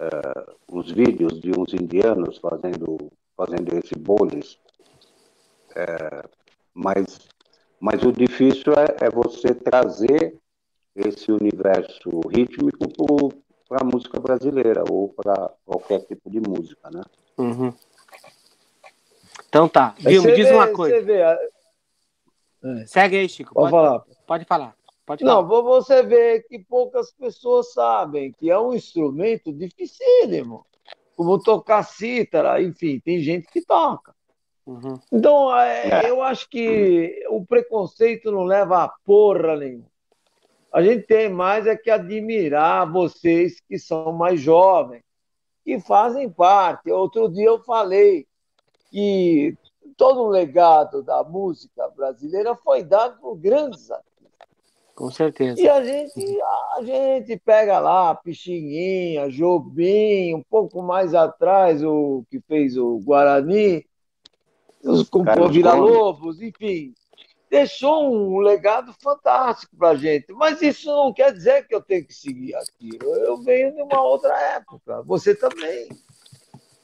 eh, 0.00 0.46
os 0.66 0.90
vídeos 0.90 1.40
de 1.40 1.52
uns 1.56 1.72
indianos 1.72 2.38
fazendo 2.38 2.98
fazendo 3.36 3.78
esse 3.78 3.94
boles. 3.94 4.58
Eh, 5.76 6.24
mas 6.74 7.20
mas 7.78 8.02
o 8.02 8.10
difícil 8.10 8.72
é, 8.72 9.06
é 9.06 9.10
você 9.10 9.54
trazer 9.54 10.36
esse 10.96 11.30
universo 11.30 12.10
rítmico 12.28 13.32
para 13.68 13.82
a 13.82 13.84
música 13.84 14.18
brasileira 14.18 14.82
ou 14.90 15.08
para 15.10 15.52
qualquer 15.64 16.00
tipo 16.00 16.28
de 16.28 16.40
música, 16.40 16.90
né? 16.90 17.02
Uhum. 17.38 17.72
Então 19.50 19.68
tá. 19.68 19.94
Me 20.00 20.10
diz 20.34 20.48
vê- 20.48 20.54
uma 20.54 20.68
coisa. 20.68 21.02
Vê, 21.02 21.22
Segue 22.86 23.16
aí, 23.18 23.28
Chico. 23.28 23.52
pode 23.54 23.70
Pode, 23.70 23.84
falar. 23.86 24.04
pode 24.26 24.44
falar. 24.44 24.76
Pode 25.04 25.24
Não, 25.24 25.46
falar. 25.48 25.62
você 25.62 26.02
vê 26.04 26.40
que 26.40 26.58
poucas 26.58 27.10
pessoas 27.12 27.72
sabem 27.72 28.32
que 28.32 28.48
é 28.50 28.58
um 28.58 28.72
instrumento 28.72 29.52
dificílimo. 29.52 30.64
Como 31.16 31.38
tocar 31.38 31.82
cítara, 31.82 32.62
enfim, 32.62 33.00
tem 33.00 33.18
gente 33.18 33.48
que 33.48 33.60
toca. 33.64 34.14
Uhum. 34.64 35.00
Então, 35.12 35.54
é, 35.58 36.04
É. 36.06 36.10
eu 36.10 36.22
acho 36.22 36.48
que 36.48 37.24
o 37.28 37.44
preconceito 37.44 38.30
não 38.30 38.44
leva 38.44 38.84
a 38.84 38.88
porra 39.04 39.56
nenhuma. 39.56 39.90
A 40.72 40.80
gente 40.80 41.04
tem 41.06 41.28
mais 41.28 41.66
é 41.66 41.76
que 41.76 41.90
admirar 41.90 42.90
vocês 42.90 43.60
que 43.60 43.76
são 43.78 44.12
mais 44.12 44.40
jovens, 44.40 45.02
que 45.64 45.80
fazem 45.80 46.30
parte. 46.30 46.90
Outro 46.92 47.28
dia 47.28 47.46
eu 47.46 47.58
falei 47.64 48.26
que 48.90 49.56
todo 49.96 50.22
o 50.22 50.28
legado 50.28 51.02
da 51.02 51.22
música 51.22 51.88
brasileira 51.90 52.54
foi 52.56 52.82
dado 52.82 53.20
por 53.20 53.36
grandes 53.36 53.90
artistas. 53.90 54.10
Com 54.94 55.10
certeza. 55.10 55.58
E 55.60 55.68
a 55.68 55.82
gente, 55.82 56.40
a 56.42 56.82
gente 56.82 57.36
pega 57.38 57.78
lá 57.78 58.14
Pixinguinha, 58.14 59.30
Jobim, 59.30 60.34
um 60.34 60.42
pouco 60.42 60.82
mais 60.82 61.14
atrás 61.14 61.82
o 61.82 62.24
que 62.30 62.40
fez 62.40 62.76
o 62.76 62.98
Guarani, 62.98 63.86
os 64.84 65.08
Carlos 65.08 65.52
Vila 65.52 65.76
Gomes. 65.76 65.90
Lobos, 65.90 66.42
enfim, 66.42 66.92
deixou 67.48 68.14
um 68.14 68.38
legado 68.38 68.94
fantástico 69.02 69.76
para 69.76 69.90
a 69.90 69.96
gente. 69.96 70.32
Mas 70.32 70.60
isso 70.62 70.88
não 70.88 71.12
quer 71.12 71.32
dizer 71.32 71.66
que 71.66 71.74
eu 71.74 71.80
tenho 71.80 72.06
que 72.06 72.14
seguir 72.14 72.54
aquilo. 72.54 73.14
Eu 73.16 73.38
venho 73.42 73.74
de 73.74 73.82
uma 73.82 74.02
outra 74.02 74.34
época, 74.54 75.02
você 75.02 75.34
também. 75.34 75.88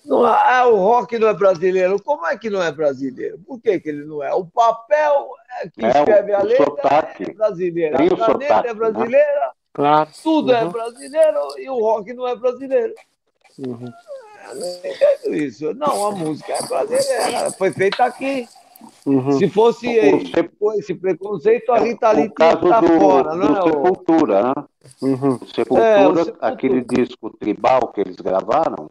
Não, 0.07 0.25
ah, 0.25 0.67
o 0.69 0.77
rock 0.77 1.19
não 1.19 1.29
é 1.29 1.35
brasileiro. 1.35 2.01
Como 2.03 2.25
é 2.27 2.37
que 2.39 2.49
não 2.49 2.63
é 2.63 2.71
brasileiro? 2.71 3.39
Por 3.47 3.61
que, 3.61 3.81
que 3.81 3.89
ele 3.89 4.05
não 4.05 4.23
é? 4.23 4.33
O 4.33 4.45
papel 4.45 5.29
é 5.63 5.69
que 5.69 5.85
É, 5.85 5.89
o- 5.89 5.91
escreve 5.91 6.33
a 6.33 6.41
o 6.41 6.45
letra 6.45 6.65
sotaque. 6.65 7.23
é 7.31 7.35
brasileiro. 7.35 7.97
Tem 7.97 8.07
A 8.07 8.11
caneta 8.11 8.27
sotaque, 8.33 8.69
é 8.69 8.73
né? 8.73 8.75
brasileira, 8.75 9.51
Claro. 9.75 10.09
tudo 10.23 10.53
é 10.53 10.63
Uhum. 10.65 10.71
brasileiro 10.71 11.39
e 11.59 11.69
o 11.69 11.81
rock 11.81 12.13
não 12.15 12.27
é 12.27 12.37
brasileiro. 12.37 12.95
Uhum. 13.59 13.93
Eu 14.49 14.55
não 14.55 14.67
entendo 14.69 15.35
isso. 15.35 15.75
Não, 15.75 16.07
a 16.07 16.13
música 16.13 16.53
é 16.53 16.63
brasileira. 16.63 17.51
Foi 17.53 17.73
feita 17.73 18.05
aqui. 18.05 18.49
Uhum. 19.07 19.33
Se 19.33 19.49
fosse 19.49 19.89
com 20.61 20.73
esse 20.75 20.95
preconceito, 20.95 21.73
a 21.73 21.79
Rita 21.79 22.13
Lee 22.13 22.29
tá 22.29 22.55
do, 22.55 22.69
fora, 23.01 23.31
do 23.31 23.37
não 23.37 23.57
é? 23.59 23.63
Sepultura, 23.63 24.43
né? 24.43 24.53
Uhum. 25.03 25.39
Sepultura, 25.47 25.83
É, 25.85 25.99
Sepultura. 26.07 26.37
aquele 26.41 26.81
disco 26.83 27.31
tribal 27.39 27.89
que 27.89 28.03
eles 28.03 28.17
gravaram, 28.17 28.91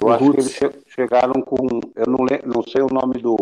eu 0.00 0.08
O 0.08 0.12
acho 0.12 0.24
Roots. 0.24 0.34
que 0.58 0.64
eles 0.64 0.74
che- 0.76 0.82
chegaram 0.94 1.40
com. 1.42 1.56
Eu 1.94 2.06
não, 2.06 2.24
não 2.54 2.62
sei 2.62 2.82
o 2.82 2.88
nome 2.92 3.20
do, 3.20 3.36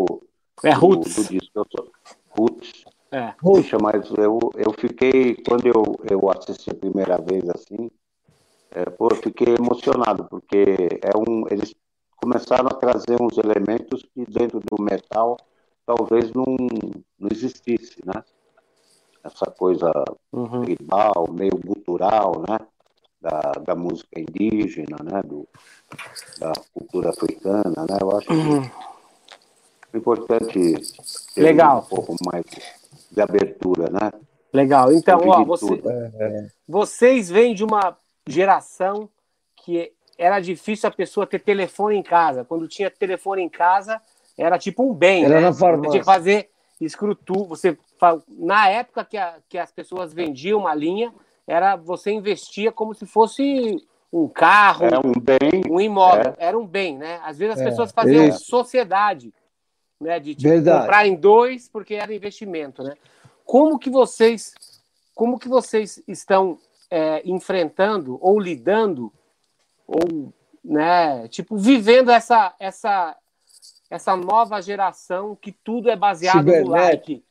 É 0.63 0.73
do, 0.73 0.79
Roots. 0.79 1.15
do 1.15 1.23
disco. 1.25 1.51
Eu 1.55 1.65
sou, 1.75 1.91
Roots. 2.29 2.85
É. 3.11 3.33
Puxa, 3.39 3.77
mas 3.81 4.09
eu, 4.17 4.39
eu 4.55 4.73
fiquei, 4.73 5.35
quando 5.47 5.67
eu, 5.67 5.83
eu 6.09 6.29
assisti 6.29 6.69
a 6.69 6.75
primeira 6.75 7.17
vez 7.17 7.47
assim, 7.49 7.89
é, 8.71 8.83
pô, 8.85 9.07
eu 9.09 9.15
fiquei 9.15 9.55
emocionado, 9.55 10.25
porque 10.25 10.65
é 11.01 11.17
um, 11.17 11.45
eles 11.49 11.73
começaram 12.17 12.67
a 12.67 12.73
trazer 12.73 13.21
uns 13.21 13.37
elementos 13.37 14.01
que 14.13 14.25
dentro 14.25 14.59
do 14.59 14.81
metal 14.83 15.37
talvez 15.85 16.31
não, 16.33 16.43
não 17.19 17.29
existisse, 17.31 17.97
né? 18.05 18.23
Essa 19.23 19.45
coisa 19.51 19.91
Uhum. 20.33 20.61
tribal, 20.63 21.27
meio 21.31 21.57
gutural, 21.57 22.43
né? 22.47 22.57
Da, 23.25 23.41
da 23.59 23.73
música 23.75 24.19
indígena, 24.19 24.97
né? 25.03 25.19
Do, 25.25 25.47
da 26.37 26.53
cultura 26.71 27.09
africana, 27.09 27.73
né? 27.89 27.97
Eu 27.99 28.15
acho 28.15 28.27
que 28.27 28.33
Uhum. 28.33 28.69
é 29.93 29.97
importante 29.97 30.75
ter 31.33 31.41
Legal. 31.41 31.79
um 31.79 31.85
pouco 31.85 32.15
mais 32.23 32.45
de 33.09 33.19
abertura, 33.19 33.89
né? 33.89 34.11
Legal. 34.53 34.93
Então, 34.93 35.27
ó, 35.27 35.43
você, 35.43 35.65
tudo. 35.65 35.89
vocês 36.67 37.27
vêm 37.27 37.55
de 37.55 37.63
uma 37.63 37.97
geração 38.27 39.09
que 39.55 39.91
era 40.19 40.39
difícil 40.39 40.87
a 40.87 40.91
pessoa 40.91 41.25
ter 41.25 41.39
telefone 41.39 41.95
em 41.95 42.03
casa. 42.03 42.45
Quando 42.45 42.67
tinha 42.67 42.91
telefone 42.91 43.41
em 43.41 43.49
casa, 43.49 43.99
era 44.37 44.59
tipo 44.59 44.83
um 44.87 44.93
bem. 44.93 45.25
Era 45.25 45.35
né? 45.35 45.41
na 45.41 45.51
Você 45.51 45.59
farmácia. 45.61 45.89
tinha 45.89 45.99
que 46.01 46.05
fazer 46.05 46.49
escrutu. 46.79 47.43
Você, 47.45 47.75
na 48.29 48.69
época 48.69 49.03
que, 49.03 49.17
a- 49.17 49.37
que 49.49 49.57
as 49.57 49.71
pessoas 49.71 50.13
vendiam 50.13 50.59
uma 50.59 50.75
linha, 50.75 51.11
era 51.47 51.75
você 51.75 52.11
investia 52.11 52.71
como 52.71 52.93
se 52.93 53.05
fosse 53.05 53.85
um 54.11 54.27
carro, 54.27 54.85
É 54.85 54.97
um 54.99 55.11
bem. 55.13 55.61
um 55.69 55.79
imóvel. 55.79 56.33
Era 56.37 56.57
um 56.57 56.65
bem, 56.65 56.97
né? 56.97 57.19
Às 57.23 57.37
vezes 57.37 57.55
as 57.55 57.61
É, 57.61 57.65
pessoas 57.65 57.91
faziam 57.91 58.25
isso. 58.27 58.45
sociedade, 58.45 59.33
né? 59.99 60.19
De 60.19 60.33
tipo, 60.35 60.49
Verdade. 60.49 60.81
comprar 60.81 61.05
em 61.07 61.15
dois 61.15 61.67
porque 61.69 61.95
era 61.95 62.13
investimento, 62.13 62.81
né? 62.83 62.95
Como 63.45 63.77
que 63.77 63.89
vocês, 63.89 64.53
como 65.13 65.37
que 65.37 65.47
vocês 65.47 66.01
estão 66.07 66.57
é, 66.89 67.21
enfrentando 67.25 68.17
ou 68.21 68.39
lidando 68.39 69.11
ou, 69.85 70.33
né? 70.63 71.27
Tipo, 71.27 71.57
vivendo 71.57 72.09
essa 72.09 72.55
essa 72.59 73.15
essa 73.89 74.15
nova 74.15 74.61
geração 74.61 75.35
que 75.35 75.51
tudo 75.51 75.89
é 75.89 75.95
baseado 75.95 76.45
no 76.45 76.51
Cibernética. 76.51 76.71
like, 76.81 77.23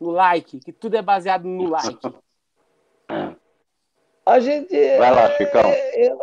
no 0.00 0.10
like, 0.10 0.60
que 0.60 0.72
tudo 0.72 0.96
é 0.96 1.02
baseado 1.02 1.44
no 1.44 1.70
like. 1.70 1.98
A 4.26 4.40
gente. 4.40 4.74
Vai 4.98 5.12
lá, 5.12 5.30
Chicão. 5.36 5.62
é, 5.70 6.06
é, 6.08 6.16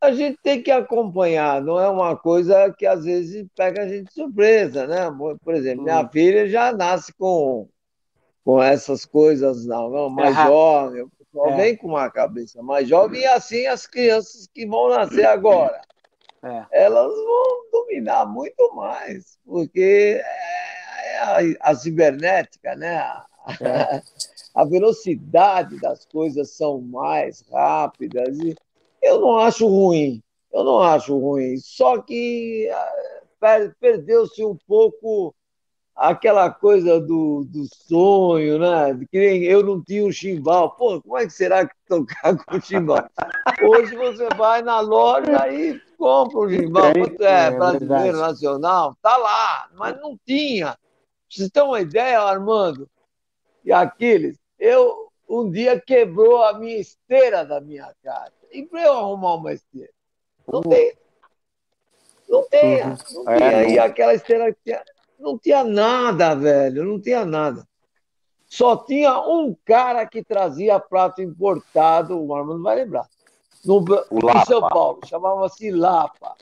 a 0.00 0.10
gente 0.12 0.38
tem 0.42 0.62
que 0.62 0.70
acompanhar, 0.70 1.62
não 1.62 1.78
é 1.80 1.88
uma 1.88 2.16
coisa 2.16 2.72
que 2.76 2.84
às 2.86 3.04
vezes 3.04 3.46
pega 3.56 3.82
a 3.82 3.88
gente 3.88 4.06
de 4.08 4.12
surpresa, 4.12 4.86
né? 4.86 5.08
Por 5.42 5.54
exemplo, 5.54 5.84
minha 5.84 6.00
Hum. 6.02 6.08
filha 6.08 6.48
já 6.48 6.72
nasce 6.72 7.12
com, 7.14 7.68
com 8.44 8.62
essas 8.62 9.04
coisas 9.04 9.64
não, 9.66 9.88
não, 9.90 10.10
mais 10.10 10.36
Aham. 10.36 10.46
jovem, 10.46 11.02
o 11.02 11.10
pessoal 11.10 11.52
É. 11.52 11.56
vem 11.56 11.76
com 11.76 11.88
uma 11.88 12.10
cabeça 12.10 12.62
mais 12.62 12.88
jovem, 12.88 13.20
e 13.22 13.26
assim 13.26 13.66
as 13.66 13.86
crianças 13.86 14.48
que 14.52 14.66
vão 14.66 14.88
nascer 14.90 15.24
agora. 15.26 15.80
É. 16.40 16.64
elas 16.70 17.12
vão 17.12 17.70
dominar 17.72 18.24
muito 18.24 18.72
mais, 18.72 19.36
porque 19.44 20.20
é, 20.24 21.14
é 21.14 21.18
a, 21.18 21.70
a 21.70 21.74
cibernética, 21.74 22.76
né? 22.76 23.04
A, 24.60 24.64
velocidade 24.64 25.80
das 25.80 26.04
coisas 26.04 26.50
são 26.50 26.80
mais 26.80 27.44
rápidas 27.52 28.38
e 28.38 28.56
eu 29.02 29.20
não 29.20 29.38
acho 29.38 29.66
ruim, 29.66 30.22
eu 30.52 30.64
não 30.64 30.80
acho 30.80 31.16
ruim, 31.16 31.56
só 31.58 32.02
que 32.02 32.68
ah, 32.72 33.22
per- 33.38 33.76
perdeu-se 33.78 34.44
um 34.44 34.56
pouco 34.66 35.34
aquela 35.94 36.50
coisa 36.50 37.00
do, 37.00 37.44
do 37.44 37.66
sonho, 37.74 38.58
né? 38.58 38.98
Que 39.10 39.18
nem 39.18 39.42
eu 39.44 39.64
não 39.64 39.82
tinha 39.82 40.04
um 40.04 40.12
chimbal. 40.12 40.70
Pô, 40.72 41.00
como 41.02 41.18
é 41.18 41.26
que 41.26 41.32
será 41.32 41.66
que 41.66 41.74
tocar 41.88 42.36
com 42.46 42.60
chimbal? 42.60 43.08
Hoje 43.62 43.96
você 43.96 44.28
vai 44.36 44.62
na 44.62 44.80
loja 44.80 45.48
e 45.52 45.80
compra 45.96 46.38
um 46.38 46.48
chimbal. 46.48 46.92
Quanto 46.92 47.22
é, 47.22 47.46
é 47.46 47.50
brasileiro, 47.50 48.18
nacional? 48.18 48.96
Tá 49.02 49.16
lá, 49.16 49.68
mas 49.74 49.96
não 50.00 50.18
tinha. 50.24 50.76
Vocês 51.28 51.50
têm 51.50 51.62
uma 51.62 51.80
ideia, 51.80 52.20
Armando 52.20 52.88
e 53.64 53.72
Aquiles? 53.72 54.38
Eu, 54.58 55.10
um 55.28 55.50
dia 55.50 55.80
quebrou 55.80 56.42
a 56.42 56.54
minha 56.58 56.76
esteira 56.78 57.44
da 57.44 57.60
minha 57.60 57.94
casa. 58.02 58.32
E 58.50 58.62
para 58.64 58.82
eu 58.82 58.92
arrumar 58.94 59.34
uma 59.34 59.52
esteira? 59.52 59.92
Não 60.50 60.62
tem. 60.62 60.92
Não 62.28 62.42
tem. 62.48 62.82
Uhum. 62.84 62.96
Não 63.12 63.30
É, 63.32 63.36
tinha. 63.38 63.62
não. 63.62 63.68
E 63.70 63.78
aquela 63.78 64.14
esteira 64.14 64.56
tinha- 64.64 64.84
não 65.18 65.38
tinha 65.38 65.64
nada, 65.64 66.34
velho. 66.34 66.84
Não 66.84 67.00
tinha 67.00 67.24
nada. 67.24 67.66
Só 68.46 68.76
tinha 68.76 69.18
um 69.20 69.54
cara 69.64 70.06
que 70.06 70.24
trazia 70.24 70.80
prato 70.80 71.20
importado, 71.20 72.18
o 72.18 72.34
Armando 72.34 72.62
vai 72.62 72.76
lembrar. 72.76 73.06
No, 73.64 73.80
em 73.80 74.24
Lapa. 74.24 74.46
São 74.46 74.60
Paulo, 74.60 75.00
chamava-se 75.04 75.70
Lapa. 75.70 76.34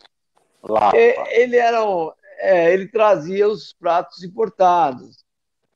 Lá. 0.63 0.93
E- 0.95 1.41
Ele 1.41 1.57
era 1.57 1.85
um, 1.85 2.13
é, 2.39 2.73
ele 2.73 2.87
trazia 2.87 3.49
os 3.49 3.73
pratos 3.73 4.23
importados. 4.23 5.25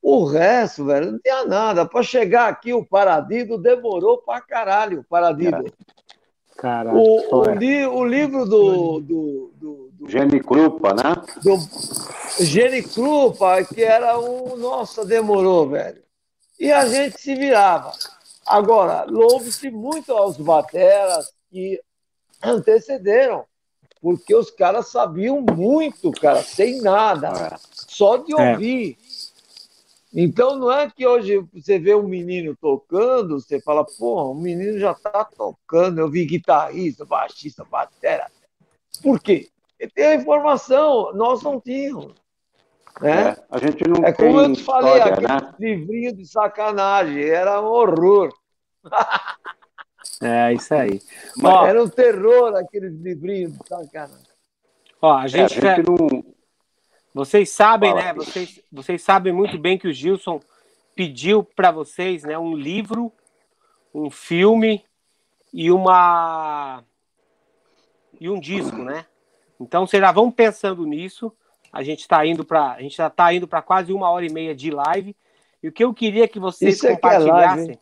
O 0.01 0.25
resto, 0.25 0.85
velho, 0.85 1.11
não 1.11 1.19
tinha 1.19 1.45
nada. 1.45 1.85
Para 1.85 2.01
chegar 2.01 2.47
aqui, 2.49 2.73
o 2.73 2.83
Paradido 2.85 3.57
demorou 3.57 4.17
pra 4.17 4.41
caralho, 4.41 5.01
o 5.01 5.03
Paradido. 5.03 5.71
Caralho. 6.57 6.97
O, 6.97 7.35
o, 7.37 7.43
li- 7.51 7.85
o 7.85 8.03
livro 8.03 8.45
do, 8.45 8.99
do, 8.99 9.51
do, 9.55 9.89
do, 9.93 10.09
Gene 10.09 10.39
Krupa, 10.39 10.93
né? 10.93 11.15
do 11.43 11.57
Gene 12.43 12.83
Krupa, 12.83 13.63
que 13.63 13.83
era 13.83 14.19
um. 14.19 14.55
Nossa, 14.57 15.05
demorou, 15.05 15.69
velho. 15.69 16.01
E 16.59 16.71
a 16.71 16.85
gente 16.87 17.19
se 17.19 17.33
virava. 17.35 17.91
Agora, 18.45 19.05
louve-se 19.07 19.69
muito 19.71 20.11
aos 20.13 20.37
bateras 20.37 21.31
que 21.49 21.79
antecederam, 22.43 23.45
porque 24.01 24.33
os 24.35 24.49
caras 24.51 24.87
sabiam 24.87 25.41
muito, 25.41 26.11
cara, 26.11 26.41
sem 26.43 26.81
nada, 26.81 27.29
É. 27.29 27.57
só 27.71 28.17
de 28.17 28.33
É. 28.39 28.53
Então 30.13 30.57
não 30.57 30.71
é 30.71 30.89
que 30.89 31.07
hoje 31.07 31.39
você 31.53 31.79
vê 31.79 31.95
um 31.95 32.03
menino 32.07 32.55
tocando, 32.59 33.39
você 33.39 33.61
fala, 33.61 33.85
pô, 33.85 34.31
o 34.31 34.35
menino 34.35 34.77
já 34.77 34.93
tá 34.93 35.23
tocando, 35.23 35.99
eu 35.99 36.09
vi 36.09 36.25
guitarrista, 36.25 37.05
baixista, 37.05 37.63
batera. 37.63 38.29
Por 39.01 39.19
quê? 39.21 39.47
Ele 39.79 39.89
tem 39.91 40.05
a 40.05 40.15
informação, 40.15 41.13
nós 41.13 41.41
não 41.41 41.59
tínhamos. 41.61 42.13
Né? 42.99 43.29
É, 43.29 43.43
A 43.49 43.57
gente 43.57 43.87
não 43.87 44.03
É, 44.05 44.11
como 44.11 44.41
eu 44.41 44.53
te 44.53 44.63
falei, 44.63 44.93
história, 44.97 45.13
aquele 45.13 45.27
né? 45.27 45.53
livrinho 45.59 46.13
de 46.15 46.25
sacanagem, 46.25 47.23
era 47.23 47.61
um 47.61 47.65
horror. 47.65 48.33
É 50.21 50.53
isso 50.53 50.73
aí. 50.73 51.01
Mas- 51.37 51.53
Ó, 51.53 51.65
Era 51.65 51.83
um 51.83 51.87
terror 51.89 52.55
aqueles 52.55 52.93
livrinhos 52.99 53.53
de 53.57 53.67
sacanagem. 53.67 54.25
ó, 55.01 55.13
a 55.13 55.21
É, 55.21 55.23
a 55.23 55.27
gente, 55.27 55.53
gente 55.61 55.83
não. 55.89 56.23
Vocês 57.13 57.49
sabem, 57.49 57.91
Fala. 57.91 58.03
né? 58.03 58.13
Vocês, 58.13 58.61
vocês 58.71 59.01
sabem 59.01 59.33
muito 59.33 59.57
bem 59.57 59.77
que 59.77 59.87
o 59.87 59.93
Gilson 59.93 60.39
pediu 60.95 61.43
para 61.43 61.71
vocês, 61.71 62.23
né, 62.23 62.37
um 62.37 62.55
livro, 62.55 63.11
um 63.93 64.09
filme 64.09 64.83
e 65.53 65.71
uma 65.71 66.83
e 68.19 68.29
um 68.29 68.39
disco, 68.39 68.77
né? 68.77 69.05
Então 69.59 69.85
vocês 69.85 70.01
já 70.01 70.11
vão 70.11 70.31
pensando 70.31 70.85
nisso. 70.85 71.33
A 71.73 71.83
gente 71.83 72.01
está 72.01 72.25
indo 72.25 72.45
para, 72.45 72.73
a 72.73 72.81
gente 72.81 72.95
já 72.95 73.07
está 73.07 73.33
indo 73.33 73.47
para 73.47 73.61
quase 73.61 73.91
uma 73.91 74.09
hora 74.09 74.25
e 74.25 74.31
meia 74.31 74.53
de 74.53 74.69
live. 74.69 75.15
E 75.63 75.67
o 75.67 75.71
que 75.71 75.83
eu 75.83 75.93
queria 75.93 76.27
que 76.27 76.39
vocês 76.39 76.75
Isso 76.75 76.87
é 76.87 76.91
é 76.91 76.95
compartilhassem, 76.95 77.71
hein? 77.71 77.79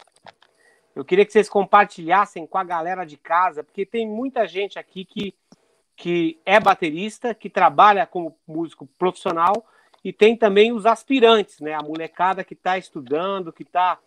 eu 0.95 1.05
queria 1.05 1.25
que 1.25 1.31
vocês 1.31 1.49
compartilhassem 1.49 2.45
com 2.45 2.57
a 2.57 2.63
galera 2.63 3.05
de 3.05 3.17
casa, 3.17 3.63
porque 3.63 3.85
tem 3.85 4.07
muita 4.07 4.47
gente 4.47 4.77
aqui 4.77 5.05
que 5.05 5.33
que 5.99 6.39
é 6.45 6.61
baterista, 6.61 7.35
que 7.35 7.49
trabalha 7.49 8.07
como 8.07 8.33
músico 8.47 8.87
profissional, 8.97 9.65
e 10.01 10.13
tem 10.13 10.33
também 10.33 10.71
os 10.71 10.85
aspirantes, 10.85 11.59
né? 11.59 11.73
A 11.73 11.83
molecada 11.83 12.41
que 12.41 12.53
está 12.53 12.77
estudando, 12.77 13.51
que 13.51 13.63
está 13.63 13.99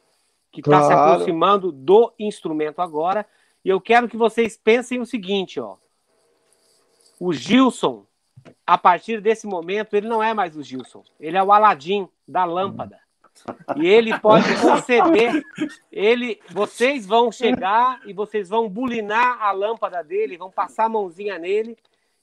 que 0.51 0.63
tá 0.63 0.83
se 0.83 0.89
Claro. 0.89 1.13
aproximando 1.13 1.71
do 1.71 2.13
instrumento 2.19 2.81
agora. 2.81 3.27
E 3.63 3.69
eu 3.69 3.79
quero 3.79 4.09
que 4.09 4.17
vocês 4.17 4.57
pensem 4.57 5.01
o 5.01 5.07
seguinte, 5.07 5.61
ó. 5.61 5.77
O 7.21 7.33
Gilson, 7.33 8.07
a 8.67 8.79
partir 8.79 9.21
desse 9.21 9.47
momento, 9.47 9.95
ele 9.95 10.09
não 10.09 10.23
é 10.23 10.33
mais 10.33 10.57
o 10.57 10.63
Gilson. 10.63 11.05
Ele 11.21 11.37
é 11.37 11.43
o 11.43 11.53
Aladim 11.53 12.09
da 12.27 12.45
lâmpada. 12.47 13.01
E 13.77 13.87
ele 13.87 14.19
pode 14.19 14.49
conceder. 14.61 15.43
Ele, 15.91 16.41
vocês 16.51 17.07
vão 17.07 17.31
chegar 17.33 18.01
e 18.07 18.13
vocês 18.13 18.49
vão 18.49 18.69
bulinar 18.69 19.43
a 19.43 19.53
lâmpada 19.53 20.03
dele, 20.03 20.37
vão 20.37 20.51
passar 20.51 20.85
a 20.85 20.89
mãozinha 20.89 21.39
nele, 21.39 21.77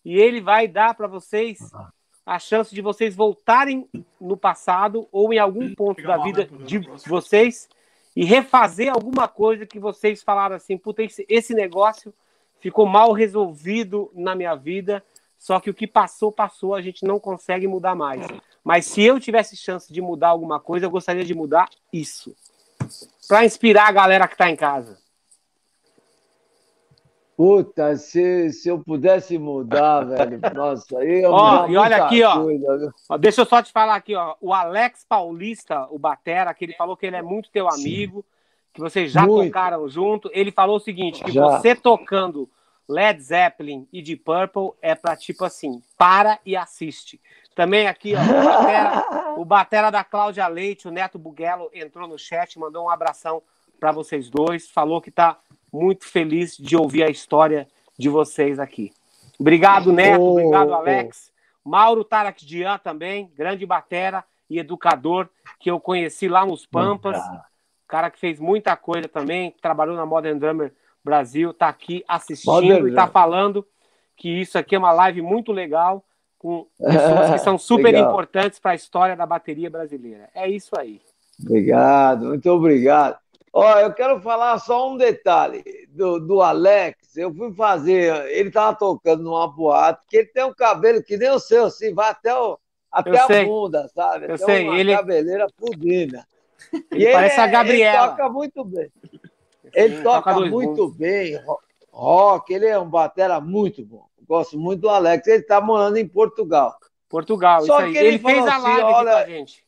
e 0.03 0.17
ele 0.17 0.41
vai 0.41 0.67
dar 0.67 0.93
para 0.93 1.07
vocês 1.07 1.59
a 2.25 2.37
chance 2.37 2.73
de 2.73 2.81
vocês 2.81 3.15
voltarem 3.15 3.89
no 4.19 4.37
passado 4.37 5.07
ou 5.11 5.33
em 5.33 5.39
algum 5.39 5.73
ponto 5.73 6.01
da 6.03 6.17
vida 6.17 6.45
de 6.45 6.79
vocês 7.07 7.67
e 8.15 8.23
refazer 8.23 8.91
alguma 8.91 9.27
coisa 9.27 9.65
que 9.65 9.79
vocês 9.79 10.21
falaram 10.21 10.55
assim, 10.55 10.77
puta, 10.77 11.01
esse, 11.01 11.25
esse 11.27 11.53
negócio 11.53 12.13
ficou 12.59 12.85
mal 12.85 13.13
resolvido 13.13 14.11
na 14.13 14.35
minha 14.35 14.55
vida, 14.55 15.03
só 15.39 15.59
que 15.59 15.69
o 15.69 15.73
que 15.73 15.87
passou, 15.87 16.31
passou, 16.33 16.75
a 16.75 16.81
gente 16.81 17.05
não 17.05 17.19
consegue 17.19 17.65
mudar 17.65 17.95
mais. 17.95 18.27
Mas 18.61 18.85
se 18.85 19.01
eu 19.01 19.19
tivesse 19.19 19.55
chance 19.55 19.91
de 19.91 20.01
mudar 20.01 20.27
alguma 20.27 20.59
coisa, 20.59 20.85
eu 20.85 20.91
gostaria 20.91 21.23
de 21.23 21.33
mudar 21.33 21.69
isso. 21.91 22.35
Para 23.27 23.45
inspirar 23.45 23.87
a 23.87 23.91
galera 23.91 24.27
que 24.27 24.33
está 24.33 24.49
em 24.49 24.55
casa. 24.55 24.99
Puta, 27.37 27.95
se, 27.95 28.51
se 28.51 28.67
eu 28.67 28.83
pudesse 28.83 29.37
mudar, 29.37 30.03
velho, 30.05 30.41
nossa, 30.53 30.99
aí 30.99 31.23
eu 31.23 31.31
Ó, 31.31 31.67
e 31.67 31.77
olha 31.77 32.03
aqui, 32.03 32.21
ó. 32.21 32.43
coisa, 32.43 32.77
viu? 32.77 32.91
Ó, 33.07 33.17
deixa 33.17 33.41
eu 33.41 33.45
só 33.45 33.63
te 33.63 33.71
falar 33.71 33.95
aqui, 33.95 34.13
ó. 34.13 34.35
O 34.41 34.53
Alex 34.53 35.05
Paulista, 35.07 35.87
o 35.89 35.97
Batera, 35.97 36.53
que 36.53 36.65
ele 36.65 36.73
falou 36.73 36.97
que 36.97 37.05
ele 37.05 37.15
é 37.15 37.21
muito 37.21 37.49
teu 37.49 37.69
amigo, 37.69 38.25
que 38.73 38.81
vocês 38.81 39.09
já 39.09 39.25
Muito. 39.25 39.47
tocaram 39.47 39.87
junto. 39.87 40.29
Ele 40.33 40.51
falou 40.51 40.75
o 40.75 40.81
seguinte: 40.81 41.23
que 41.23 41.31
Já. 41.31 41.45
você 41.45 41.73
tocando 41.73 42.49
Led 42.89 43.21
Zeppelin 43.21 43.87
e 43.93 44.01
Deep 44.01 44.23
Purple 44.23 44.71
é 44.81 44.95
pra 44.95 45.15
tipo 45.15 45.45
assim, 45.45 45.79
para 45.95 46.39
e 46.43 46.57
assiste. 46.57 47.21
Também 47.53 47.87
aqui, 47.87 48.13
ó, 48.15 48.19
o 48.19 48.43
Batera, 48.43 49.05
o 49.37 49.45
Batera 49.45 49.91
da 49.91 50.03
Cláudia 50.03 50.47
Leite, 50.47 50.87
o 50.87 50.91
Neto 50.91 51.19
Buguelo, 51.19 51.69
entrou 51.71 52.07
no 52.07 52.17
chat, 52.17 52.57
mandou 52.57 52.85
um 52.85 52.89
abração 52.89 53.43
para 53.79 53.91
vocês 53.91 54.27
dois, 54.27 54.67
falou 54.67 54.99
que 54.99 55.11
tá 55.11 55.37
muito 55.71 56.05
feliz 56.05 56.57
de 56.57 56.75
ouvir 56.75 57.03
a 57.03 57.09
história 57.09 57.67
de 57.97 58.09
vocês 58.09 58.59
aqui. 58.59 58.91
Obrigado, 59.39 59.93
Neto, 59.93 60.21
Ô, 60.21 60.31
obrigado. 60.31 60.73
Alex. 60.73 61.31
Mauro 61.63 62.03
Tarakdian 62.03 62.79
também, 62.79 63.31
grande 63.35 63.65
batera 63.67 64.23
e 64.49 64.57
educador, 64.57 65.29
que 65.59 65.69
eu 65.69 65.79
conheci 65.79 66.27
lá 66.27 66.43
nos 66.43 66.65
Pampas. 66.65 67.21
Cara 67.87 68.09
que 68.09 68.19
fez 68.19 68.39
muita 68.39 68.75
coisa 68.75 69.07
também, 69.07 69.51
trabalhou 69.61 69.95
na 69.95 70.05
Modern 70.05 70.39
Drummer 70.39 70.73
Brasil 71.03 71.51
está 71.51 71.67
aqui 71.67 72.03
assistindo 72.07 72.87
e 72.87 72.89
está 72.89 73.07
falando 73.07 73.65
que 74.15 74.29
isso 74.41 74.57
aqui 74.57 74.75
é 74.75 74.79
uma 74.79 74.91
live 74.91 75.21
muito 75.21 75.51
legal, 75.51 76.03
com 76.37 76.67
pessoas 76.77 77.31
que 77.31 77.37
são 77.39 77.57
super 77.57 77.95
importantes 77.95 78.59
para 78.59 78.71
a 78.71 78.75
história 78.75 79.15
da 79.15 79.25
bateria 79.25 79.69
brasileira. 79.69 80.29
É 80.33 80.47
isso 80.47 80.71
aí. 80.77 81.01
Obrigado, 81.41 82.25
muito 82.25 82.49
obrigado. 82.49 83.17
Ó, 83.51 83.79
eu 83.79 83.91
quero 83.93 84.21
falar 84.21 84.59
só 84.59 84.91
um 84.91 84.97
detalhe 84.97 85.63
do, 85.89 86.19
do 86.19 86.41
Alex. 86.41 87.17
Eu 87.17 87.33
fui 87.33 87.51
fazer, 87.53 88.13
ele 88.27 88.49
estava 88.49 88.75
tocando 88.75 89.23
numa 89.23 89.47
boate, 89.47 90.01
que 90.07 90.17
ele 90.17 90.27
tem 90.27 90.43
um 90.43 90.53
cabelo 90.53 91.01
que 91.01 91.17
nem 91.17 91.29
o 91.31 91.39
seu, 91.39 91.65
assim, 91.65 91.93
vai 91.93 92.11
até, 92.11 92.35
o, 92.35 92.59
até 92.91 93.19
a 93.19 93.45
bunda, 93.45 93.87
sabe? 93.87 94.25
Eu 94.25 94.37
tem 94.37 94.45
sei, 94.45 94.67
uma 94.67 94.79
ele... 94.79 94.95
cabeleira 94.95 95.47
fudina. 95.57 96.27
Ele 96.91 97.07
e 97.07 97.11
parece 97.11 97.35
ele, 97.35 97.41
a 97.41 97.47
Gabriela. 97.47 97.97
Ele 97.97 98.11
toca 98.11 98.29
muito 98.29 98.63
bem. 98.63 98.91
Ele 99.73 99.97
Sim, 99.97 100.03
toca, 100.03 100.39
muito 100.39 100.87
bons. 100.87 100.95
bem 100.95 101.39
rock, 101.91 102.53
ele 102.53 102.65
é 102.65 102.79
um 102.79 102.89
batera 102.89 103.41
muito 103.41 103.85
bom. 103.85 104.07
Gosto 104.27 104.57
muito 104.59 104.81
do 104.81 104.89
Alex, 104.89 105.27
ele 105.27 105.41
está 105.41 105.59
morando 105.59 105.97
em 105.97 106.07
Portugal. 106.07 106.77
Portugal, 107.09 107.61
Só 107.65 107.79
isso 107.79 107.97
aí. 107.97 107.97
Ele, 107.97 108.07
ele 108.07 108.19
fez 108.19 108.37
a 108.45 108.55
assim, 108.55 108.63
live 108.63 108.81
assim, 108.81 108.93
olha, 108.93 109.11
com 109.11 109.17
a 109.17 109.25
gente. 109.25 109.65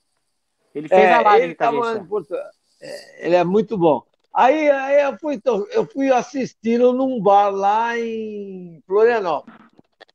Ele 0.75 0.87
fez 0.87 1.01
é, 1.01 1.13
a 1.13 1.21
live 1.21 1.45
ele 1.45 1.55
tá 1.55 1.71
morando 1.71 2.03
em 2.03 2.07
Portugal. 2.07 2.45
É, 2.81 3.25
ele 3.25 3.35
é 3.35 3.43
muito 3.43 3.77
bom. 3.77 4.03
Aí, 4.33 4.69
aí 4.69 5.01
eu, 5.01 5.17
fui, 5.17 5.41
eu 5.71 5.85
fui 5.85 6.11
assisti-lo 6.11 6.93
num 6.93 7.21
bar 7.21 7.49
lá 7.49 7.97
em 7.97 8.81
Florianópolis. 8.85 9.59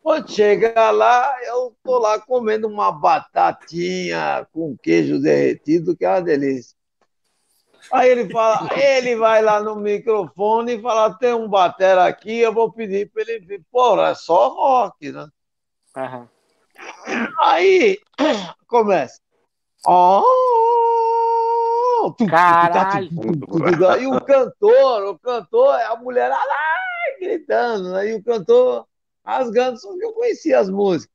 Quando 0.00 0.30
chega 0.30 0.90
lá, 0.92 1.36
eu 1.42 1.76
tô 1.82 1.98
lá 1.98 2.18
comendo 2.20 2.68
uma 2.68 2.92
batatinha 2.92 4.46
com 4.52 4.76
queijo 4.76 5.20
derretido, 5.20 5.96
que 5.96 6.04
é 6.04 6.08
uma 6.08 6.22
delícia. 6.22 6.75
Aí 7.92 8.10
ele 8.10 8.30
fala, 8.30 8.68
ele 8.78 9.16
vai 9.16 9.42
lá 9.42 9.60
no 9.60 9.76
microfone 9.76 10.74
e 10.74 10.82
fala: 10.82 11.14
tem 11.18 11.32
um 11.32 11.48
batera 11.48 12.06
aqui, 12.06 12.38
eu 12.38 12.52
vou 12.52 12.72
pedir 12.72 13.10
para 13.10 13.22
ele 13.22 13.40
vir. 13.40 13.62
Porra, 13.70 14.08
é 14.08 14.14
só 14.14 14.48
rock, 14.48 15.12
né? 15.12 15.28
Uhum. 15.96 16.28
Aí 17.40 17.98
começa. 18.66 19.20
Oh, 19.86 20.24
Caralho. 22.28 23.08
E 24.00 24.06
o 24.06 24.20
cantor, 24.20 25.04
o 25.04 25.18
cantor, 25.18 25.80
a 25.80 25.96
mulher 25.96 26.28
lá 26.28 26.38
gritando, 27.20 27.94
aí 27.96 28.12
né? 28.12 28.16
o 28.16 28.22
cantor 28.22 28.86
rasgando, 29.24 29.78
só 29.78 29.92
que 29.94 30.04
eu 30.04 30.12
conhecia 30.12 30.58
as 30.58 30.68
músicas. 30.68 31.14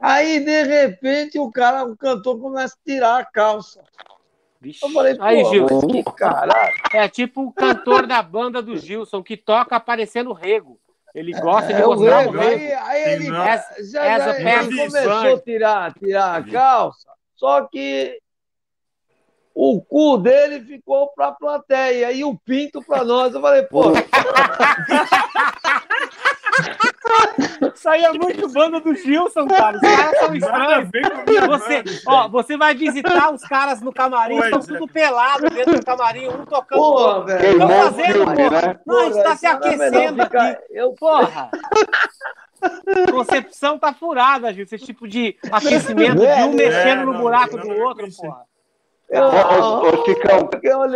Aí, 0.00 0.38
de 0.40 0.62
repente, 0.62 1.38
o 1.38 1.50
cara, 1.50 1.84
o 1.84 1.96
cantor 1.96 2.40
começa 2.40 2.74
a 2.74 2.84
tirar 2.84 3.18
a 3.18 3.24
calça. 3.24 3.82
Vixe. 4.60 4.84
Eu 4.84 4.90
falei, 4.90 5.16
aí, 5.20 5.44
Gil, 5.44 5.66
que 5.66 6.02
caralho. 6.12 6.74
É 6.92 7.08
tipo 7.08 7.42
o 7.42 7.52
cantor 7.52 8.06
da 8.06 8.20
banda 8.22 8.60
do 8.60 8.76
Gilson, 8.76 9.22
que 9.22 9.36
toca 9.36 9.76
aparecendo 9.76 10.32
rego. 10.32 10.80
Ele 11.14 11.32
gosta 11.40 11.72
de 11.72 11.80
é, 11.80 11.86
mostrar 11.86 12.28
o 12.28 12.30
rego. 12.30 12.40
Aí, 12.40 12.72
aí 12.72 13.12
ele 13.12 13.26
já, 13.26 13.64
já, 13.80 14.18
já 14.18 14.34
começou 14.64 15.34
a 15.34 15.40
tirar, 15.40 15.94
tirar 15.94 16.36
a 16.36 16.42
calça, 16.42 17.08
só 17.34 17.62
que 17.66 18.20
o 19.54 19.80
cu 19.80 20.18
dele 20.18 20.60
ficou 20.60 21.08
para 21.14 21.28
a 21.28 21.32
plateia 21.32 22.12
e 22.12 22.24
o 22.24 22.36
pinto 22.36 22.82
para 22.82 23.04
nós. 23.04 23.34
Eu 23.34 23.40
falei, 23.40 23.62
pô. 23.62 23.92
Isso 27.74 27.88
aí 27.88 28.04
é 28.04 28.12
muito 28.12 28.48
banda 28.48 28.80
do 28.80 28.94
Gilson, 28.94 29.46
cara. 29.46 29.76
Os 29.76 29.82
caras 29.82 30.18
são 30.18 30.34
estranhos. 30.34 30.88
Você, 31.48 31.84
ó, 32.06 32.28
você 32.28 32.56
vai 32.56 32.74
visitar 32.74 33.32
os 33.32 33.42
caras 33.42 33.80
no 33.80 33.92
camarim, 33.92 34.38
estão 34.38 34.60
tudo 34.60 34.84
é. 34.84 34.92
pelado 34.92 35.50
dentro 35.50 35.78
do 35.78 35.84
camarim, 35.84 36.28
um 36.28 36.44
tocando. 36.44 36.78
Porra, 36.78 37.24
velho. 37.24 37.52
Estão 37.52 37.68
fazendo, 37.68 38.24
porra. 38.24 38.62
Né? 38.62 38.80
Não, 38.86 38.98
a 38.98 39.04
gente 39.04 39.22
tá 39.22 39.36
se 39.36 39.46
aquecendo 39.46 40.22
aqui. 40.22 40.58
Eu, 40.70 40.92
porra. 40.92 41.50
Concepção 43.10 43.78
tá 43.78 43.92
furada, 43.92 44.52
Gil. 44.52 44.64
Esse 44.64 44.78
tipo 44.78 45.06
de 45.06 45.36
aquecimento 45.50 46.18
de 46.18 46.26
um 46.26 46.52
mexendo 46.54 47.06
no 47.06 47.18
buraco 47.18 47.56
do 47.56 47.70
outro, 47.70 48.06
porra. 48.16 48.48
Ô, 49.10 49.88
ô, 49.88 50.04
Chicão, 50.04 50.50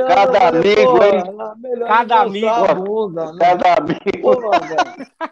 cada 0.09 0.49
amigo, 0.49 1.03
hein? 1.03 1.87
Cada 1.87 2.21
amigo. 2.21 2.75
Bunda, 2.75 3.33
né? 3.33 3.39
Cada 3.39 3.75
amigo. 3.75 4.21
Porra, 4.21 4.61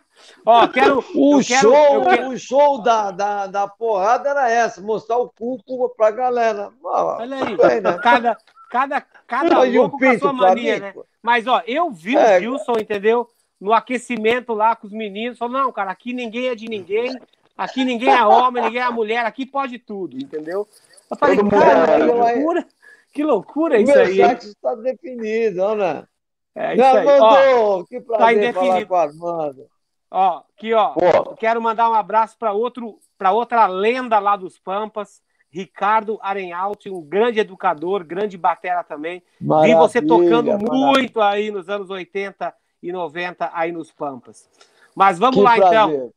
Ó, 0.46 0.66
quero. 0.68 1.04
O 1.14 1.40
quero, 1.44 1.60
show, 1.60 2.02
quero... 2.02 2.28
o 2.28 2.38
show 2.38 2.82
da, 2.82 3.10
da, 3.10 3.46
da 3.46 3.68
porrada 3.68 4.30
era 4.30 4.50
essa, 4.50 4.80
mostrar 4.80 5.18
o 5.18 5.28
cu 5.28 5.60
pra 5.96 6.10
galera. 6.10 6.70
Olha 6.82 7.36
aí, 7.36 7.56
bem, 7.56 7.80
né? 7.80 7.98
cada, 8.02 8.36
cada, 8.70 9.00
cada 9.26 9.62
louco 9.64 9.98
com 9.98 10.08
a 10.08 10.18
sua 10.18 10.32
mania, 10.32 10.74
mim, 10.74 10.80
né? 10.80 10.92
Pô. 10.92 11.04
Mas, 11.22 11.46
ó, 11.46 11.62
eu 11.66 11.90
vi 11.90 12.16
é, 12.16 12.38
o 12.38 12.40
Gilson, 12.40 12.78
entendeu? 12.78 13.28
No 13.60 13.74
aquecimento 13.74 14.54
lá 14.54 14.74
com 14.74 14.86
os 14.86 14.92
meninos, 14.92 15.36
falou, 15.38 15.58
não, 15.58 15.72
cara, 15.72 15.90
aqui 15.90 16.14
ninguém 16.14 16.48
é 16.48 16.54
de 16.54 16.66
ninguém, 16.66 17.20
aqui 17.56 17.84
ninguém 17.84 18.10
é 18.10 18.24
homem, 18.24 18.62
ninguém 18.62 18.80
é 18.80 18.88
mulher, 18.88 19.26
aqui 19.26 19.44
pode 19.44 19.78
tudo, 19.78 20.16
entendeu? 20.16 20.66
Eu 21.10 21.16
falei, 21.16 21.36
Todo 21.36 21.50
cara, 21.50 21.96
que 21.96 22.02
loucura, 22.06 22.66
que 23.12 23.22
loucura 23.24 23.78
isso 23.80 23.92
meu 23.92 24.02
aí. 24.02 24.12
O 24.12 24.26
sexo 24.28 24.48
está 24.48 24.74
definido, 24.76 25.74
né? 25.74 26.04
É 26.54 26.74
isso 26.74 26.84
aí. 26.84 27.06
Ó, 27.20 27.84
que 27.84 28.00
prazer 28.00 28.24
tá 28.24 28.32
indefinido. 28.32 28.86
falar 28.86 28.86
com 28.86 28.94
o 28.94 28.96
Armando. 28.96 29.66
Ó, 30.10 30.42
aqui, 30.56 30.74
ó. 30.74 30.88
Pô. 30.90 31.34
Quero 31.36 31.62
mandar 31.62 31.88
um 31.88 31.94
abraço 31.94 32.36
para 32.38 32.52
outro, 32.52 32.98
para 33.16 33.32
outra 33.32 33.66
lenda 33.66 34.18
lá 34.18 34.36
dos 34.36 34.58
Pampas, 34.58 35.22
Ricardo 35.50 36.18
Arenhalt, 36.22 36.86
um 36.86 37.00
grande 37.00 37.40
educador, 37.40 38.04
grande 38.04 38.36
batera 38.36 38.82
também. 38.82 39.22
Maravilha, 39.40 39.74
Vi 39.76 39.80
você 39.80 40.02
tocando 40.02 40.46
maravilha. 40.46 40.72
muito 40.72 41.20
aí 41.20 41.50
nos 41.50 41.68
anos 41.68 41.90
80 41.90 42.52
e 42.82 42.92
90 42.92 43.50
aí 43.52 43.72
nos 43.72 43.92
Pampas. 43.92 44.48
Mas 44.94 45.18
vamos 45.18 45.36
que 45.36 45.42
lá 45.42 45.56
prazer. 45.56 45.78
então. 45.78 46.12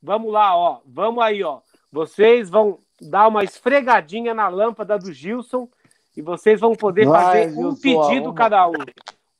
Vamos 0.00 0.32
lá, 0.32 0.56
ó. 0.56 0.80
Vamos 0.84 1.22
aí, 1.22 1.42
ó. 1.44 1.60
Vocês 1.92 2.48
vão 2.50 2.78
dar 3.08 3.28
uma 3.28 3.44
esfregadinha 3.44 4.34
na 4.34 4.48
lâmpada 4.48 4.98
do 4.98 5.12
Gilson 5.12 5.68
e 6.16 6.22
vocês 6.22 6.60
vão 6.60 6.74
poder 6.74 7.06
Vai, 7.06 7.22
fazer 7.24 7.50
Gilson, 7.50 7.68
um 7.68 7.74
pedido 7.74 8.26
arruma. 8.26 8.34
cada 8.34 8.68
um. 8.68 8.74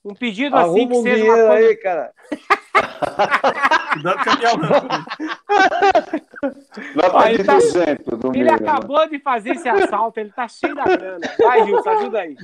Um 0.05 0.13
pedido 0.13 0.55
arruma 0.55 0.73
assim 0.73 0.87
que 0.87 0.95
um 0.95 1.01
seja 1.01 1.23
uma 1.23 1.35
coisa... 1.35 1.53
aí, 1.53 1.75
cara. 1.77 2.13
Cuidado 3.93 4.23
com 4.23 4.29
a 4.29 4.35
minha 4.35 4.51
ele, 7.29 7.43
tá... 7.43 7.57
ele 8.33 8.49
acabou 8.49 9.07
de 9.07 9.19
fazer 9.19 9.51
esse 9.51 9.69
assalto, 9.69 10.19
ele 10.19 10.31
tá 10.31 10.47
cheio 10.47 10.75
da 10.75 10.83
grana. 10.83 11.19
Vai, 11.39 11.65
Gilson, 11.65 11.89
ajuda 11.89 12.19
aí. 12.19 12.35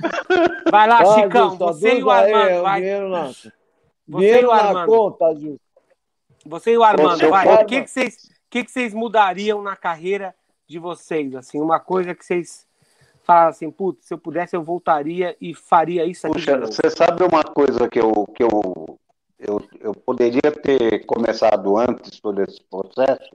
Vai 0.70 0.88
lá, 0.88 1.02
vai, 1.02 1.22
Chicão, 1.22 1.50
Gilson, 1.50 1.66
você 1.66 1.98
e 1.98 2.02
o 2.02 2.10
Armando, 2.10 2.36
aí, 2.36 2.62
vai. 2.62 2.82
Você 3.32 3.52
dinheiro 4.08 4.42
e 4.42 4.46
o 4.46 4.52
Armando. 4.52 4.86
Conta, 4.86 5.34
Gilson. 5.34 5.58
Você 6.46 6.72
e 6.72 6.78
o 6.78 6.84
Armando, 6.84 7.28
vai. 7.28 7.46
O 7.62 7.66
que, 7.66 7.82
que, 7.82 7.90
vocês, 7.90 8.30
que, 8.48 8.64
que 8.64 8.70
vocês 8.70 8.94
mudariam 8.94 9.60
na 9.60 9.76
carreira 9.76 10.34
de 10.70 10.78
vocês? 10.78 11.34
Assim, 11.34 11.60
uma 11.60 11.80
coisa 11.80 12.14
que 12.14 12.24
vocês 12.24 12.64
falam 13.24 13.48
assim, 13.48 13.70
putz, 13.70 14.06
se 14.06 14.14
eu 14.14 14.18
pudesse 14.18 14.54
eu 14.54 14.62
voltaria 14.62 15.36
e 15.40 15.52
faria 15.52 16.06
isso 16.06 16.26
aqui. 16.26 16.34
Puxa, 16.34 16.58
você 16.58 16.88
sabe 16.90 17.24
uma 17.24 17.42
coisa 17.42 17.88
que 17.88 17.98
eu, 17.98 18.24
que 18.34 18.42
eu 18.42 18.98
eu, 19.38 19.62
eu 19.80 19.94
poderia 19.94 20.52
ter 20.52 21.06
começado 21.06 21.76
antes 21.76 22.20
todo 22.20 22.42
esse 22.42 22.62
processo, 22.70 23.30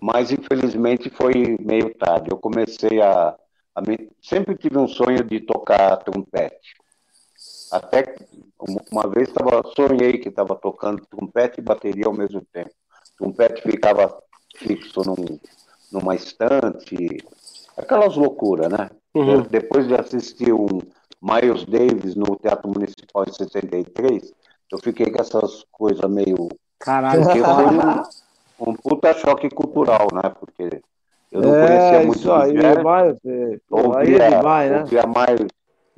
mas 0.00 0.32
infelizmente 0.32 1.08
foi 1.10 1.56
meio 1.60 1.94
tarde. 1.94 2.28
Eu 2.30 2.36
comecei 2.36 3.00
a, 3.00 3.36
a 3.74 3.80
me, 3.80 4.10
sempre 4.20 4.56
tive 4.56 4.76
um 4.76 4.88
sonho 4.88 5.22
de 5.22 5.40
tocar 5.40 5.96
trompete. 5.98 6.74
Até 7.70 8.16
uma 8.90 9.08
vez 9.08 9.30
tava, 9.32 9.62
sonhei 9.76 10.18
que 10.18 10.28
estava 10.28 10.56
tocando 10.56 11.06
trompete 11.06 11.60
e 11.60 11.62
bateria 11.62 12.06
ao 12.06 12.12
mesmo 12.12 12.42
tempo. 12.52 12.70
O 13.14 13.24
trompete 13.24 13.62
ficava 13.62 14.20
fixo 14.56 15.02
num, 15.06 15.38
numa 15.92 16.14
estante, 16.14 17.18
aquelas 17.76 18.16
loucuras, 18.16 18.68
né? 18.70 18.90
Uhum. 19.14 19.42
Depois 19.42 19.86
de 19.86 19.94
assistir 19.94 20.52
um 20.52 20.80
Miles 21.22 21.64
Davis 21.64 22.14
no 22.14 22.36
Teatro 22.36 22.68
Municipal 22.68 23.24
em 23.26 23.32
63, 23.32 24.32
eu 24.70 24.78
fiquei 24.78 25.10
com 25.10 25.20
essas 25.20 25.64
coisas 25.72 26.08
meio. 26.10 26.48
Caralho, 26.78 27.22
porque 27.22 27.40
foi 27.40 27.66
um, 27.66 28.02
um 28.70 28.74
puta 28.74 29.14
choque 29.14 29.48
cultural, 29.50 30.08
né? 30.12 30.30
Porque 30.38 30.80
eu 31.32 31.42
não 31.42 31.54
é, 31.54 31.66
conhecia 31.66 32.06
muito 32.06 32.18
isso 32.18 32.32
aí, 32.32 32.52
jazz, 32.54 32.82
mais, 32.82 33.16
é, 33.24 33.60
ouvia, 33.70 34.22
é 34.22 34.30
demais, 34.30 34.70
né? 34.70 34.80
ouvia 34.80 35.06
mais 35.06 35.40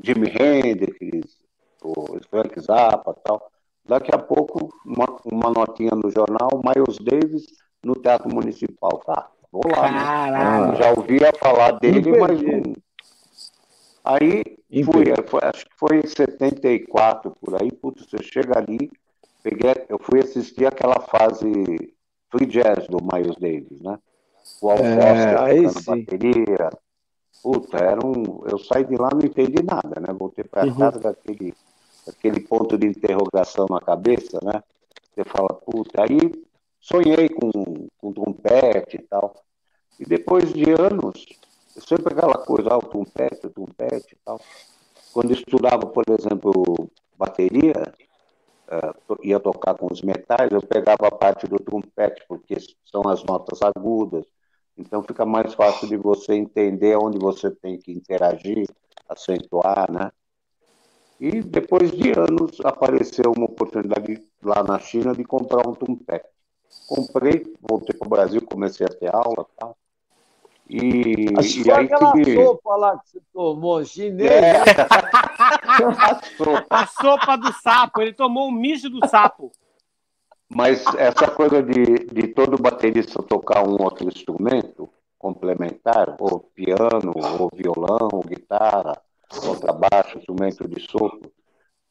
Jimi 0.03 0.29
Hendrix, 0.29 1.39
o 1.83 2.19
Frank 2.31 2.61
Zappa 2.61 3.15
e 3.17 3.23
tal. 3.23 3.51
Daqui 3.87 4.15
a 4.15 4.19
pouco, 4.19 4.71
uma, 4.85 5.07
uma 5.25 5.51
notinha 5.51 5.93
no 5.93 6.11
jornal, 6.11 6.61
Miles 6.65 6.99
Davis 6.99 7.47
no 7.85 7.95
Teatro 7.95 8.33
Municipal. 8.33 8.99
Tá, 9.05 9.31
vou 9.51 9.63
lá. 9.71 10.71
Né? 10.71 10.77
Já 10.77 10.91
ouvia 10.93 11.33
falar 11.39 11.73
dele, 11.73 12.19
mas 12.19 12.43
não, 12.43 12.75
Aí 14.03 14.43
fui, 14.85 15.05
foi, 15.27 15.41
acho 15.43 15.67
que 15.67 15.77
foi 15.77 15.99
em 15.99 16.07
74 16.07 17.31
por 17.41 17.61
aí, 17.61 17.71
putz, 17.71 18.07
você 18.09 18.23
chega 18.23 18.59
ali, 18.59 18.91
peguei, 19.43 19.75
eu 19.89 19.99
fui 19.99 20.21
assistir 20.21 20.67
aquela 20.67 21.01
fase 21.01 21.95
free 22.31 22.47
jazz 22.47 22.87
do 22.89 22.99
Miles 23.03 23.37
Davis, 23.37 23.81
né? 23.83 23.99
O 24.61 24.71
Al 24.71 24.79
é, 24.79 25.63
bateria. 25.85 26.71
Puta, 27.43 27.79
era 27.79 28.05
um. 28.05 28.43
Eu 28.47 28.59
saí 28.59 28.85
de 28.85 28.97
lá 28.97 29.09
não 29.13 29.21
entendi 29.21 29.63
nada, 29.63 30.01
né? 30.01 30.13
Voltei 30.13 30.45
para 30.45 30.67
uhum. 30.67 30.77
casa 30.77 30.99
daquele 30.99 31.55
aquele 32.07 32.41
ponto 32.41 32.77
de 32.77 32.87
interrogação 32.87 33.67
na 33.69 33.81
cabeça, 33.81 34.39
né? 34.43 34.63
Você 35.15 35.25
fala, 35.25 35.49
puta, 35.49 36.03
aí 36.03 36.33
sonhei 36.81 37.29
com, 37.29 37.89
com 37.99 38.13
trompete 38.13 38.97
e 38.97 39.03
tal. 39.03 39.35
E 39.99 40.05
depois 40.05 40.53
de 40.53 40.65
anos, 40.71 41.27
sempre 41.87 42.15
aquela 42.15 42.39
coisa, 42.39 42.71
ah, 42.73 42.79
o 42.79 42.83
trompete, 42.83 43.47
o 43.47 43.51
trompete 43.51 44.15
e 44.15 44.19
tal. 44.25 44.41
Quando 45.13 45.33
estudava, 45.33 45.87
por 45.87 46.05
exemplo, 46.09 46.91
bateria, 47.17 47.93
uh, 48.71 49.19
ia 49.23 49.39
tocar 49.39 49.75
com 49.75 49.93
os 49.93 50.01
metais, 50.01 50.51
eu 50.53 50.63
pegava 50.63 51.09
a 51.09 51.11
parte 51.11 51.47
do 51.47 51.59
trompete, 51.59 52.25
porque 52.29 52.57
são 52.85 53.03
as 53.09 53.23
notas 53.25 53.61
agudas. 53.63 54.25
Então 54.79 55.03
fica 55.03 55.27
mais 55.27 55.53
fácil 55.53 55.89
de 55.89 55.97
você 55.97 56.35
entender 56.35 56.97
onde 56.97 57.19
você 57.19 57.51
tem 57.51 57.79
que 57.79 57.93
interagir, 57.93 58.67
acentuar, 59.09 59.91
né? 59.93 60.11
E 61.19 61.43
depois 61.43 61.91
de 61.91 62.13
anos 62.13 62.59
apareceu 62.65 63.33
uma 63.37 63.45
oportunidade 63.45 64.25
lá 64.43 64.63
na 64.63 64.79
China 64.79 65.15
de 65.15 65.23
comprar 65.23 65.69
um 65.69 65.75
trompete. 65.75 66.40
Comprei, 66.87 67.53
voltei 67.61 67.97
para 67.97 68.07
o 68.07 68.11
Brasil, 68.11 68.43
comecei 68.43 68.87
a 68.87 68.91
ter 68.91 69.15
aula 69.15 69.47
e 69.49 69.61
tal. 69.61 69.77
E, 70.69 71.27
Acho 71.37 71.67
e 71.67 71.71
aí 71.71 71.87
aquela 71.87 72.13
que... 72.13 72.35
sopa 72.37 72.77
lá 72.77 72.99
que 72.99 73.11
você 73.11 73.21
tomou, 73.33 73.85
chinês. 73.85 74.31
É. 74.31 74.61
A, 75.41 76.21
sopa. 76.37 76.67
a 76.71 76.87
sopa 76.87 77.37
do 77.37 77.53
sapo, 77.55 78.03
ele 78.03 78.13
tomou 78.13 78.49
um 78.49 78.53
mijo 78.53 78.89
do 78.91 79.07
sapo. 79.09 79.51
Mas 80.49 80.85
essa 80.97 81.29
coisa 81.31 81.63
de, 81.63 82.07
de 82.07 82.29
todo 82.29 82.61
baterista 82.61 83.23
tocar 83.23 83.67
um 83.67 83.83
outro 83.83 84.07
instrumento 84.07 84.89
complementar, 85.21 86.17
ou 86.19 86.41
piano, 86.41 87.13
ou 87.39 87.51
violão, 87.53 88.09
ou 88.11 88.23
guitarra, 88.23 89.01
contrabaixo, 89.29 90.19
instrumento 90.19 90.67
de 90.67 90.81
sopro, 90.81 91.31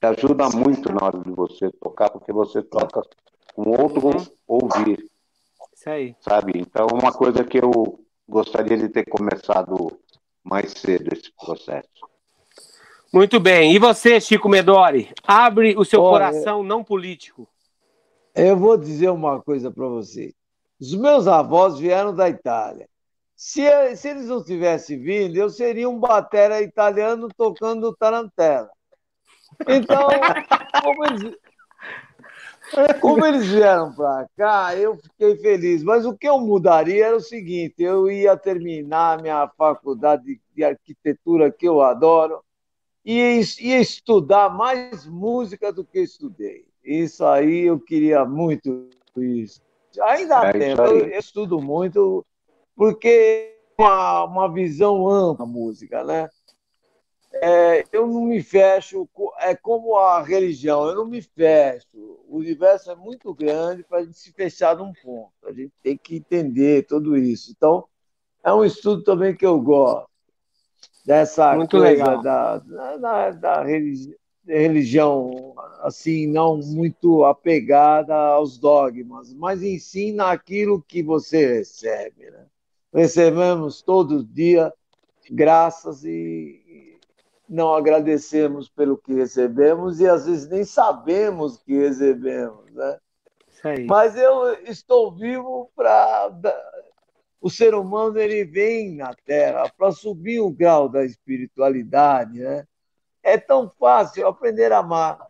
te 0.02 0.08
ajuda 0.08 0.50
muito 0.50 0.92
na 0.92 1.06
hora 1.06 1.20
de 1.20 1.32
você 1.32 1.70
tocar, 1.72 2.10
porque 2.10 2.34
você 2.34 2.62
toca 2.64 3.02
com 3.60 3.72
outro 3.72 4.08
uhum. 4.08 4.26
ouvir. 4.48 5.06
Isso 5.74 5.90
aí. 5.90 6.16
Sabe? 6.22 6.54
Então, 6.56 6.88
uma 6.94 7.12
coisa 7.12 7.44
que 7.44 7.58
eu 7.58 8.00
gostaria 8.28 8.78
de 8.78 8.88
ter 8.88 9.04
começado 9.06 10.00
mais 10.42 10.72
cedo 10.72 11.14
esse 11.14 11.32
processo. 11.34 11.90
Muito 13.14 13.40
bem. 13.40 13.74
E 13.74 13.80
você, 13.80 14.22
Chico 14.22 14.48
Medori? 14.48 15.12
Abre 15.28 15.76
o 15.78 15.84
seu 15.84 16.02
Olha, 16.02 16.32
coração 16.32 16.64
não 16.64 16.84
político. 16.84 17.50
Eu 18.34 18.56
vou 18.56 18.78
dizer 18.78 19.10
uma 19.10 19.42
coisa 19.42 19.70
para 19.70 19.88
você. 19.88 20.34
Os 20.80 20.96
meus 20.96 21.28
avós 21.28 21.78
vieram 21.78 22.16
da 22.16 22.30
Itália. 22.30 22.88
Se, 23.36 23.62
se 23.96 24.10
eles 24.10 24.28
não 24.28 24.44
tivessem 24.44 25.02
vindo, 25.02 25.36
eu 25.36 25.50
seria 25.50 25.90
um 25.90 26.00
batera 26.00 26.62
italiano 26.62 27.28
tocando 27.36 27.96
tarantela. 27.96 28.70
Então, 29.68 30.08
como 30.84 31.06
eles, 31.06 31.36
como 33.02 33.26
eles 33.26 33.48
vieram 33.48 33.94
para 33.94 34.28
cá, 34.38 34.76
eu 34.76 34.98
fiquei 34.98 35.36
feliz. 35.38 35.84
Mas 35.84 36.06
o 36.06 36.16
que 36.16 36.28
eu 36.28 36.40
mudaria 36.40 37.08
era 37.08 37.16
o 37.16 37.22
seguinte: 37.22 37.76
eu 37.80 38.10
ia 38.10 38.38
terminar 38.38 39.18
a 39.18 39.22
minha 39.22 39.48
faculdade 39.58 40.40
de 40.56 40.64
arquitetura, 40.64 41.52
que 41.52 41.68
eu 41.68 41.82
adoro, 41.82 42.44
e 43.04 43.42
ia 43.60 43.80
estudar 43.80 44.50
mais 44.50 45.06
música 45.06 45.72
do 45.72 45.84
que 45.84 46.00
estudei. 46.00 46.66
Isso 46.84 47.26
aí 47.26 47.62
eu 47.62 47.80
queria 47.80 48.26
muito 48.26 48.90
isso. 49.18 49.62
Ainda 50.02 50.48
é 50.48 50.54
tempo, 50.54 50.82
eu, 50.84 51.08
eu 51.08 51.20
estudo 51.20 51.60
muito, 51.60 52.26
porque 52.76 53.56
é 53.78 53.82
uma, 53.82 54.24
uma 54.26 54.54
visão 54.54 55.10
ampla 55.10 55.46
da 55.46 55.52
música, 55.52 56.04
né? 56.04 56.30
É, 57.42 57.86
eu 57.92 58.08
não 58.08 58.26
me 58.26 58.42
fecho, 58.42 59.08
é 59.40 59.56
como 59.56 59.98
a 59.98 60.22
religião, 60.22 60.88
eu 60.88 60.96
não 60.96 61.06
me 61.06 61.22
fecho. 61.22 61.88
O 62.28 62.38
universo 62.38 62.92
é 62.92 62.96
muito 62.96 63.34
grande 63.34 63.84
para 63.84 64.00
a 64.00 64.04
gente 64.04 64.18
se 64.18 64.32
fechar 64.32 64.78
num 64.78 64.94
ponto. 64.94 65.32
A 65.46 65.52
gente 65.52 65.72
tem 65.82 65.98
que 65.98 66.18
entender 66.18 66.86
tudo 66.86 67.18
isso. 67.18 67.52
Então, 67.52 67.86
é 68.44 68.54
um 68.54 68.64
estudo 68.64 69.04
também 69.04 69.36
que 69.36 69.46
eu 69.46 69.60
gosto. 69.60 70.10
Dessa 71.06 71.56
muito 71.56 71.78
coisa 71.78 71.88
legal. 71.88 72.22
Da, 72.22 72.58
da, 72.58 73.32
da 73.32 73.64
religião, 74.46 75.54
assim, 75.82 76.28
não 76.28 76.58
muito 76.58 77.24
apegada 77.24 78.16
aos 78.16 78.58
dogmas, 78.58 79.34
mas 79.34 79.64
ensina 79.64 80.32
aquilo 80.32 80.82
que 80.82 81.02
você 81.02 81.58
recebe. 81.58 82.30
Né? 82.30 82.46
Recebemos 82.94 83.82
todo 83.82 84.24
dia 84.24 84.74
graças 85.32 86.04
e, 86.04 86.62
não 87.50 87.74
agradecemos 87.74 88.70
pelo 88.70 88.98
que 88.98 89.14
recebemos 89.14 90.00
e 90.00 90.08
às 90.08 90.28
vezes 90.28 90.48
nem 90.48 90.64
sabemos 90.64 91.58
que 91.58 91.76
recebemos, 91.76 92.72
né? 92.74 93.00
Mas 93.88 94.16
eu 94.16 94.54
estou 94.66 95.12
vivo 95.12 95.72
para 95.76 96.32
o 97.42 97.50
ser 97.50 97.74
humano 97.74 98.20
ele 98.20 98.46
vem 98.46 98.96
na 98.96 99.14
Terra 99.26 99.70
para 99.76 99.92
subir 99.92 100.40
o 100.40 100.52
grau 100.52 100.88
da 100.88 101.04
espiritualidade, 101.04 102.40
né? 102.40 102.66
É 103.24 103.38
tão 103.38 103.70
fácil 103.80 104.28
aprender 104.28 104.72
a 104.72 104.80
amar. 104.80 105.28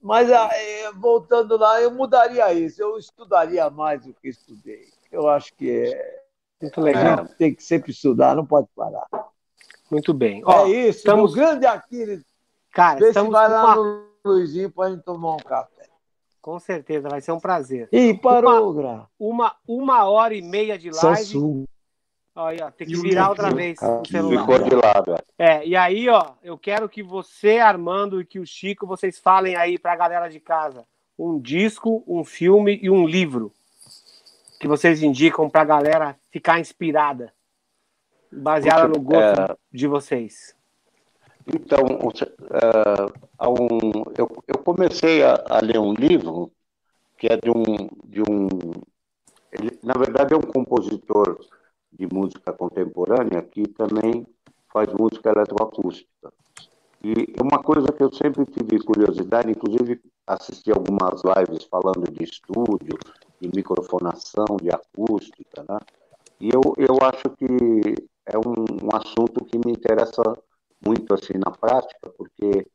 Mas 0.00 0.30
ah, 0.30 0.50
é, 0.52 0.90
voltando 0.92 1.56
lá, 1.56 1.80
eu 1.80 1.90
mudaria 1.92 2.52
isso. 2.52 2.82
Eu 2.82 2.98
estudaria 2.98 3.70
mais 3.70 4.04
do 4.04 4.12
que 4.12 4.28
estudei. 4.28 4.88
Eu 5.10 5.28
acho 5.28 5.54
que 5.54 5.70
é 5.70 6.22
muito 6.60 6.80
legal. 6.80 7.26
Tem 7.38 7.54
que 7.54 7.62
sempre 7.62 7.92
estudar, 7.92 8.34
não 8.34 8.44
pode 8.44 8.68
parar. 8.74 9.06
Muito 9.92 10.14
bem. 10.14 10.40
Ó, 10.46 10.64
é 10.64 10.70
isso, 10.70 11.00
estamos... 11.00 11.34
grande 11.34 11.66
Aquiles. 11.66 12.24
Cara, 12.70 12.98
Vê 12.98 13.08
estamos 13.08 13.28
se 13.28 13.32
vai 13.32 13.46
lá 13.46 13.64
uma... 13.64 13.76
no 13.76 14.06
Luizinho 14.24 14.70
para 14.70 14.86
a 14.86 14.90
gente 14.90 15.02
tomar 15.02 15.34
um 15.34 15.36
café. 15.36 15.86
Com 16.40 16.58
certeza, 16.58 17.10
vai 17.10 17.20
ser 17.20 17.32
um 17.32 17.38
prazer. 17.38 17.90
E 17.92 18.14
parou, 18.14 18.72
uma, 18.72 19.10
uma, 19.18 19.56
uma 19.68 20.04
hora 20.08 20.34
e 20.34 20.40
meia 20.40 20.78
de 20.78 20.90
live. 20.90 21.24
Samsung. 21.24 21.66
Olha, 22.34 22.70
tem 22.70 22.86
que 22.86 22.96
virar 22.96 23.28
outra 23.28 23.50
vez 23.50 23.78
o 23.82 24.02
celular. 24.08 24.40
Ficou 24.40 24.58
de 24.66 24.74
lado. 24.74 25.14
É. 25.38 25.56
é, 25.56 25.66
e 25.66 25.76
aí, 25.76 26.08
ó, 26.08 26.30
eu 26.42 26.56
quero 26.56 26.88
que 26.88 27.02
você, 27.02 27.58
Armando, 27.58 28.18
e 28.18 28.24
que 28.24 28.40
o 28.40 28.46
Chico, 28.46 28.86
vocês 28.86 29.18
falem 29.18 29.56
aí 29.56 29.78
para 29.78 29.92
a 29.92 29.96
galera 29.96 30.28
de 30.30 30.40
casa 30.40 30.86
um 31.18 31.38
disco, 31.38 32.02
um 32.06 32.24
filme 32.24 32.80
e 32.82 32.88
um 32.88 33.06
livro 33.06 33.52
que 34.58 34.66
vocês 34.66 35.02
indicam 35.02 35.50
para 35.50 35.60
a 35.60 35.66
galera 35.66 36.16
ficar 36.30 36.58
inspirada 36.58 37.30
baseada 38.32 38.88
no 38.88 39.00
gosto 39.00 39.40
é, 39.40 39.56
de 39.72 39.86
vocês? 39.86 40.54
Então, 41.46 41.80
uh, 41.80 43.50
um, 43.50 44.04
eu, 44.16 44.30
eu, 44.46 44.58
comecei 44.58 45.22
a, 45.22 45.34
a, 45.48 45.60
ler 45.60 45.78
um 45.78 45.92
livro 45.92 46.50
que 47.18 47.26
é 47.26 47.36
de 47.36 47.50
um, 47.50 47.88
de 48.04 48.22
um 48.22 48.48
ele, 49.52 49.78
na 49.82 49.94
verdade 49.94 50.34
é 50.34 50.36
um 50.36 50.40
compositor 50.40 51.38
de 51.92 52.06
música 52.12 52.52
contemporânea 52.52 53.42
que 53.42 53.68
também 53.68 54.26
faz 54.72 54.88
música 54.92 55.30
eletroacústica. 55.30 56.32
E 57.04 57.34
uma 57.40 57.62
coisa 57.62 57.88
que 57.88 58.02
eu 58.02 58.12
sempre 58.12 58.46
tive 58.46 58.82
curiosidade, 58.82 59.50
inclusive 59.50 60.00
assisti 60.26 60.70
algumas 60.70 61.20
lives 61.24 61.64
falando 61.64 62.10
de 62.10 62.24
estúdio, 62.24 62.96
de 63.40 63.48
microfonação, 63.54 64.56
de 64.62 64.70
acústica, 64.70 65.64
né? 65.68 65.78
E 66.40 66.48
eu, 66.48 66.60
eu 66.76 66.96
acho 67.02 67.28
que 67.30 67.94
é 68.26 68.38
um, 68.38 68.84
um 68.84 68.96
assunto 68.96 69.44
que 69.44 69.58
me 69.58 69.72
interessa 69.72 70.22
muito 70.84 71.14
assim 71.14 71.34
na 71.34 71.50
prática, 71.50 72.12
porque 72.16 72.66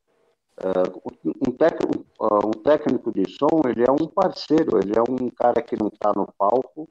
uh, 0.62 1.48
um, 1.48 1.52
técnico, 1.52 2.06
uh, 2.20 2.48
um 2.48 2.52
técnico 2.64 3.12
de 3.12 3.30
som 3.30 3.62
ele 3.68 3.84
é 3.84 3.92
um 3.92 4.08
parceiro, 4.08 4.80
ele 4.80 4.94
é 4.98 5.02
um 5.02 5.30
cara 5.30 5.62
que 5.62 5.78
não 5.78 5.88
está 5.88 6.12
no 6.16 6.28
palco, 6.38 6.88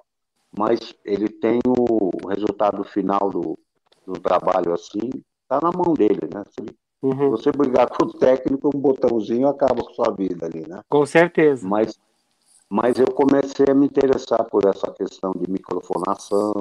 mas 0.56 0.94
ele 1.04 1.28
tem 1.28 1.60
o 1.66 2.28
resultado 2.28 2.84
final 2.84 3.30
do, 3.30 3.58
do 4.06 4.14
trabalho 4.14 4.72
assim, 4.72 5.10
está 5.42 5.60
na 5.62 5.70
mão 5.70 5.94
dele, 5.94 6.28
né? 6.32 6.42
Se 6.50 6.60
ele, 6.60 6.76
uhum. 7.02 7.30
você 7.30 7.50
brigar 7.50 7.88
com 7.90 8.06
o 8.06 8.12
técnico, 8.12 8.70
um 8.74 8.80
botãozinho 8.80 9.48
acaba 9.48 9.82
com 9.82 9.94
sua 9.94 10.12
vida 10.12 10.46
ali, 10.46 10.66
né? 10.66 10.80
Com 10.88 11.04
certeza. 11.04 11.66
Mas, 11.66 11.98
mas 12.68 12.98
eu 12.98 13.06
comecei 13.06 13.66
a 13.68 13.74
me 13.74 13.86
interessar 13.86 14.44
por 14.44 14.64
essa 14.66 14.90
questão 14.92 15.32
de 15.32 15.50
microfonação, 15.50 16.52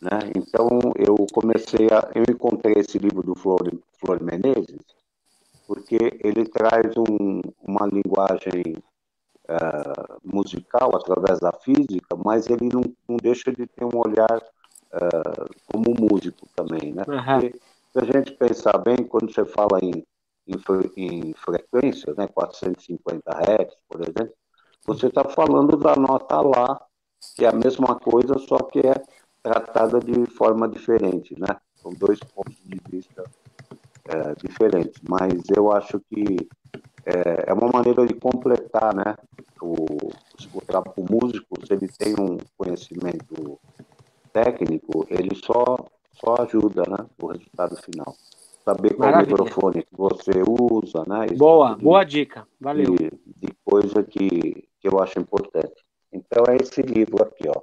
né? 0.00 0.18
Então, 0.36 0.68
eu 0.96 1.16
comecei 1.32 1.86
a. 1.90 2.10
Eu 2.14 2.24
encontrei 2.28 2.74
esse 2.76 2.98
livro 2.98 3.22
do 3.22 3.34
Flor, 3.34 3.72
Flor 3.98 4.22
Menezes, 4.22 4.80
porque 5.66 6.18
ele 6.22 6.44
traz 6.46 6.96
um, 6.96 7.40
uma 7.62 7.86
linguagem 7.86 8.76
uh, 9.48 10.20
musical 10.22 10.94
através 10.94 11.40
da 11.40 11.52
física, 11.52 12.16
mas 12.24 12.48
ele 12.48 12.68
não, 12.72 12.82
não 13.08 13.16
deixa 13.16 13.50
de 13.52 13.66
ter 13.66 13.84
um 13.84 13.98
olhar 13.98 14.42
uh, 14.92 15.50
como 15.66 15.94
músico 15.98 16.46
também. 16.54 16.92
Né? 16.92 17.04
Porque, 17.40 17.58
se 17.92 17.98
a 17.98 18.04
gente 18.04 18.32
pensar 18.32 18.78
bem, 18.78 18.96
quando 18.98 19.32
você 19.32 19.44
fala 19.44 19.80
em, 19.82 20.04
em, 20.46 20.56
em 20.96 21.34
frequência, 21.34 22.14
né, 22.16 22.26
450 22.28 23.22
Hz, 23.30 23.74
por 23.88 24.02
exemplo, 24.02 24.34
você 24.86 25.06
está 25.06 25.24
falando 25.24 25.76
da 25.76 25.96
nota 25.96 26.40
lá, 26.40 26.80
que 27.34 27.44
é 27.44 27.48
a 27.48 27.52
mesma 27.52 27.98
coisa, 27.98 28.38
só 28.38 28.58
que 28.58 28.80
é 28.80 29.02
tratada 29.46 30.00
de 30.00 30.26
forma 30.26 30.68
diferente, 30.68 31.38
né? 31.38 31.56
São 31.76 31.92
dois 31.92 32.18
pontos 32.18 32.56
de 32.64 32.80
vista 32.90 33.22
é, 34.08 34.34
diferentes, 34.44 35.00
mas 35.08 35.34
eu 35.56 35.70
acho 35.70 36.00
que 36.00 36.48
é, 37.04 37.44
é 37.46 37.52
uma 37.54 37.70
maneira 37.72 38.04
de 38.04 38.14
completar, 38.14 38.92
né? 38.92 39.14
O, 39.62 39.74
o, 39.74 40.62
o 40.96 41.06
músico, 41.08 41.64
se 41.64 41.72
ele 41.74 41.86
tem 41.86 42.14
um 42.18 42.38
conhecimento 42.58 43.56
técnico, 44.32 45.06
ele 45.08 45.36
só, 45.36 45.76
só 46.12 46.42
ajuda, 46.42 46.82
né? 46.88 47.06
O 47.22 47.28
resultado 47.28 47.76
final. 47.76 48.16
Saber 48.64 48.94
qual 48.94 49.12
Maravilha. 49.12 49.30
microfone 49.30 49.82
que 49.84 49.96
você 49.96 50.42
usa, 50.44 51.04
né? 51.06 51.28
Boa, 51.36 51.68
tipo 51.68 51.78
de, 51.78 51.84
boa 51.84 52.04
dica. 52.04 52.48
Valeu. 52.60 52.96
De, 52.96 53.12
de 53.36 53.56
coisa 53.64 54.02
que, 54.02 54.68
que 54.80 54.88
eu 54.88 55.00
acho 55.00 55.20
importante. 55.20 55.84
Então 56.12 56.42
é 56.48 56.56
esse 56.56 56.82
livro 56.82 57.22
aqui, 57.22 57.48
ó. 57.48 57.62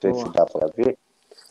Sei 0.00 0.12
boa. 0.12 0.26
se 0.26 0.32
dá 0.32 0.46
para 0.46 0.68
ver. 0.74 0.98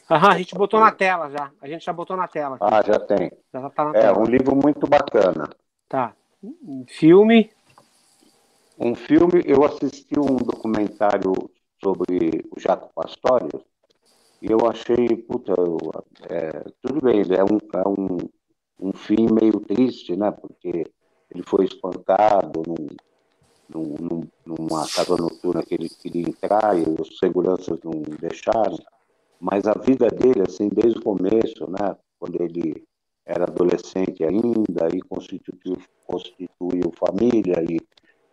Aham, 0.10 0.30
a 0.30 0.38
gente 0.38 0.56
botou 0.56 0.80
na 0.80 0.92
tela 0.92 1.30
já. 1.30 1.52
A 1.62 1.68
gente 1.68 1.86
já 1.86 1.94
botou 1.94 2.16
na 2.16 2.28
tela. 2.28 2.56
Aqui. 2.56 2.76
Ah, 2.76 2.82
já 2.82 3.00
tem. 3.00 3.32
Já 3.54 3.70
tá 3.70 3.92
é, 3.94 4.02
tela. 4.02 4.20
um 4.20 4.26
livro 4.26 4.56
muito 4.56 4.88
bacana. 4.88 5.50
Tá. 5.90 6.14
Um 6.42 6.86
filme. 6.88 7.52
Um 8.80 8.96
filme, 8.96 9.42
eu 9.46 9.66
assisti 9.66 10.18
um 10.20 10.38
documentário 10.38 11.34
sobre 11.84 12.46
o 12.56 12.60
Jaco 12.60 12.92
Pastorius 12.94 13.64
e 14.42 14.52
eu 14.52 14.70
achei, 14.70 15.18
puta, 15.18 15.54
é, 16.30 16.64
tudo 16.82 17.02
bem, 17.02 17.22
é 17.22 17.44
um, 17.44 17.58
é 17.74 17.88
um, 17.88 18.18
um 18.80 18.94
fim 18.94 19.28
meio 19.32 19.60
triste, 19.62 20.16
né? 20.16 20.32
Porque 20.32 20.86
ele 21.32 21.44
foi 21.44 21.66
espancado 21.66 22.62
num, 23.68 23.98
num, 24.00 24.28
numa 24.46 24.88
casa 24.88 25.18
noturna 25.18 25.64
que 25.64 25.74
ele 25.74 25.90
queria 25.90 26.30
entrar 26.48 26.78
e 26.78 26.84
os 27.00 27.18
seguranças 27.20 27.78
não 27.84 28.02
deixaram. 28.20 28.80
Mas 29.40 29.68
a 29.68 29.74
vida 29.74 30.08
dele, 30.08 30.42
assim, 30.48 30.70
desde 30.70 30.98
o 30.98 31.04
começo, 31.04 31.70
né? 31.70 31.96
Quando 32.18 32.42
ele 32.42 32.84
era 33.26 33.44
adolescente 33.44 34.24
ainda 34.24 34.88
e 34.92 35.02
constituiu, 35.02 35.78
constituiu 36.06 36.92
família 36.98 37.64
e, 37.70 37.78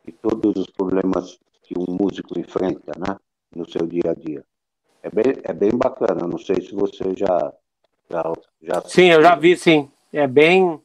e 0.07 0.12
todos 0.12 0.57
os 0.57 0.70
problemas 0.70 1.39
que 1.62 1.74
um 1.77 1.97
músico 2.01 2.39
enfrenta, 2.39 2.93
né? 2.97 3.16
No 3.55 3.69
seu 3.69 3.86
dia 3.86 4.11
a 4.11 4.15
dia. 4.15 4.45
É 5.03 5.11
bem, 5.11 5.35
é 5.43 5.53
bem 5.53 5.70
bacana. 5.77 6.27
Não 6.27 6.39
sei 6.39 6.62
se 6.62 6.74
você 6.74 7.15
já, 7.15 7.53
já, 8.11 8.32
já 8.62 8.81
Sim, 8.86 9.11
eu 9.11 9.23
já 9.23 9.35
vi, 9.35 9.57
sim. 9.57 9.91
É 10.12 10.27
bem 10.27 10.81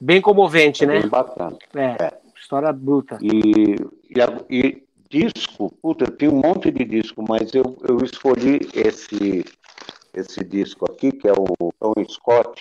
bem 0.00 0.20
comovente, 0.20 0.84
é 0.84 0.86
né? 0.86 1.00
Bem 1.00 1.08
bacana. 1.08 1.58
É, 1.74 2.04
é. 2.04 2.20
história 2.36 2.72
bruta. 2.72 3.18
E, 3.20 3.74
e, 4.08 4.20
e, 4.48 4.87
disco, 5.10 5.72
puta, 5.82 6.10
tem 6.10 6.28
um 6.28 6.40
monte 6.40 6.70
de 6.70 6.84
disco, 6.84 7.24
mas 7.26 7.54
eu, 7.54 7.76
eu 7.88 7.98
escolhi 8.04 8.60
esse 8.74 9.44
esse 10.14 10.42
disco 10.44 10.84
aqui, 10.90 11.12
que 11.12 11.28
é 11.28 11.32
o 11.32 11.72
Tom 11.78 11.92
Scott. 12.08 12.60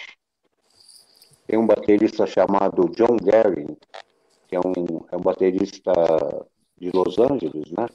Tem 1.47 1.57
um 1.57 1.65
baterista 1.65 2.27
chamado 2.27 2.89
John 2.89 3.17
Gary, 3.23 3.65
que 4.47 4.55
é 4.55 4.59
um, 4.59 5.01
é 5.11 5.17
um 5.17 5.21
baterista 5.21 5.91
de 6.77 6.91
Los 6.93 7.17
Angeles, 7.17 7.71
né? 7.71 7.87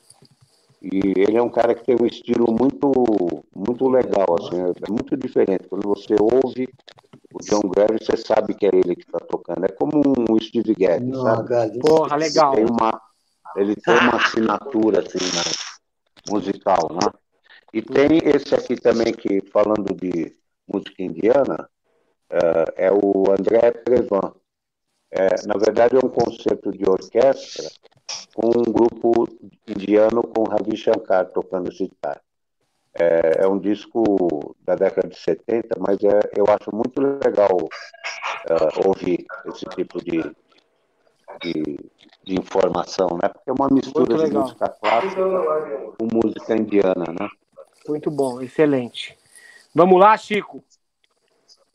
E 0.82 1.12
ele 1.16 1.36
é 1.36 1.42
um 1.42 1.50
cara 1.50 1.74
que 1.74 1.84
tem 1.84 1.96
um 2.00 2.06
estilo 2.06 2.46
muito, 2.50 2.90
muito 3.54 3.88
legal, 3.88 4.26
assim, 4.40 4.56
é 4.56 4.90
muito 4.90 5.16
diferente. 5.16 5.68
Quando 5.68 5.88
você 5.88 6.16
ouve 6.18 6.68
o 7.32 7.38
John 7.38 7.70
Gary, 7.70 7.98
você 8.04 8.16
sabe 8.16 8.54
que 8.54 8.66
é 8.66 8.70
ele 8.72 8.96
que 8.96 9.04
está 9.04 9.20
tocando. 9.20 9.64
É 9.64 9.68
como 9.68 10.02
um 10.28 10.40
Steve 10.40 10.74
Gadd, 10.74 11.04
sabe? 11.16 11.48
Porra, 11.78 12.16
legal. 12.16 12.54
Tem 12.54 12.64
uma, 12.64 13.00
ele 13.56 13.74
tem 13.76 13.94
uma 13.94 14.16
assinatura 14.16 15.00
assim, 15.00 15.24
né, 15.24 15.42
musical, 16.30 16.88
né? 16.92 17.10
E 17.72 17.80
tem 17.80 18.18
esse 18.24 18.54
aqui 18.54 18.76
também 18.76 19.12
que, 19.12 19.40
falando 19.50 19.94
de 19.94 20.36
música 20.68 21.02
indiana, 21.02 21.68
é, 22.30 22.86
é 22.86 22.92
o 22.92 23.30
André 23.30 23.70
Prevan. 23.70 24.34
É, 25.10 25.46
na 25.46 25.54
verdade, 25.58 25.96
é 25.96 25.98
um 25.98 26.08
concerto 26.08 26.70
de 26.70 26.88
orquestra 26.88 27.70
com 28.34 28.48
um 28.48 28.62
grupo 28.62 29.28
indiano 29.66 30.22
com 30.22 30.44
Ravi 30.44 30.76
Shankar 30.76 31.26
tocando 31.26 31.72
citar. 31.72 32.20
É, 32.94 33.44
é, 33.44 33.48
um 33.48 33.58
disco 33.58 34.54
da 34.60 34.74
década 34.74 35.08
de 35.08 35.18
70, 35.18 35.78
mas 35.78 35.98
é, 36.04 36.20
eu 36.36 36.44
acho 36.48 36.74
muito 36.74 37.00
legal 37.00 37.56
é, 38.46 38.86
ouvir 38.86 39.24
esse 39.46 39.64
tipo 39.66 40.02
de, 40.04 40.20
de, 41.40 41.78
de, 42.24 42.38
informação, 42.38 43.08
né? 43.22 43.28
Porque 43.28 43.50
é 43.50 43.52
uma 43.52 43.68
mistura 43.70 44.26
de 44.26 44.32
música 44.32 44.68
clássica 44.68 45.22
com 45.98 46.08
música 46.12 46.56
indiana, 46.56 47.04
né? 47.18 47.28
Muito 47.88 48.10
bom, 48.10 48.40
excelente. 48.40 49.16
Vamos 49.74 49.98
lá, 49.98 50.16
Chico. 50.16 50.62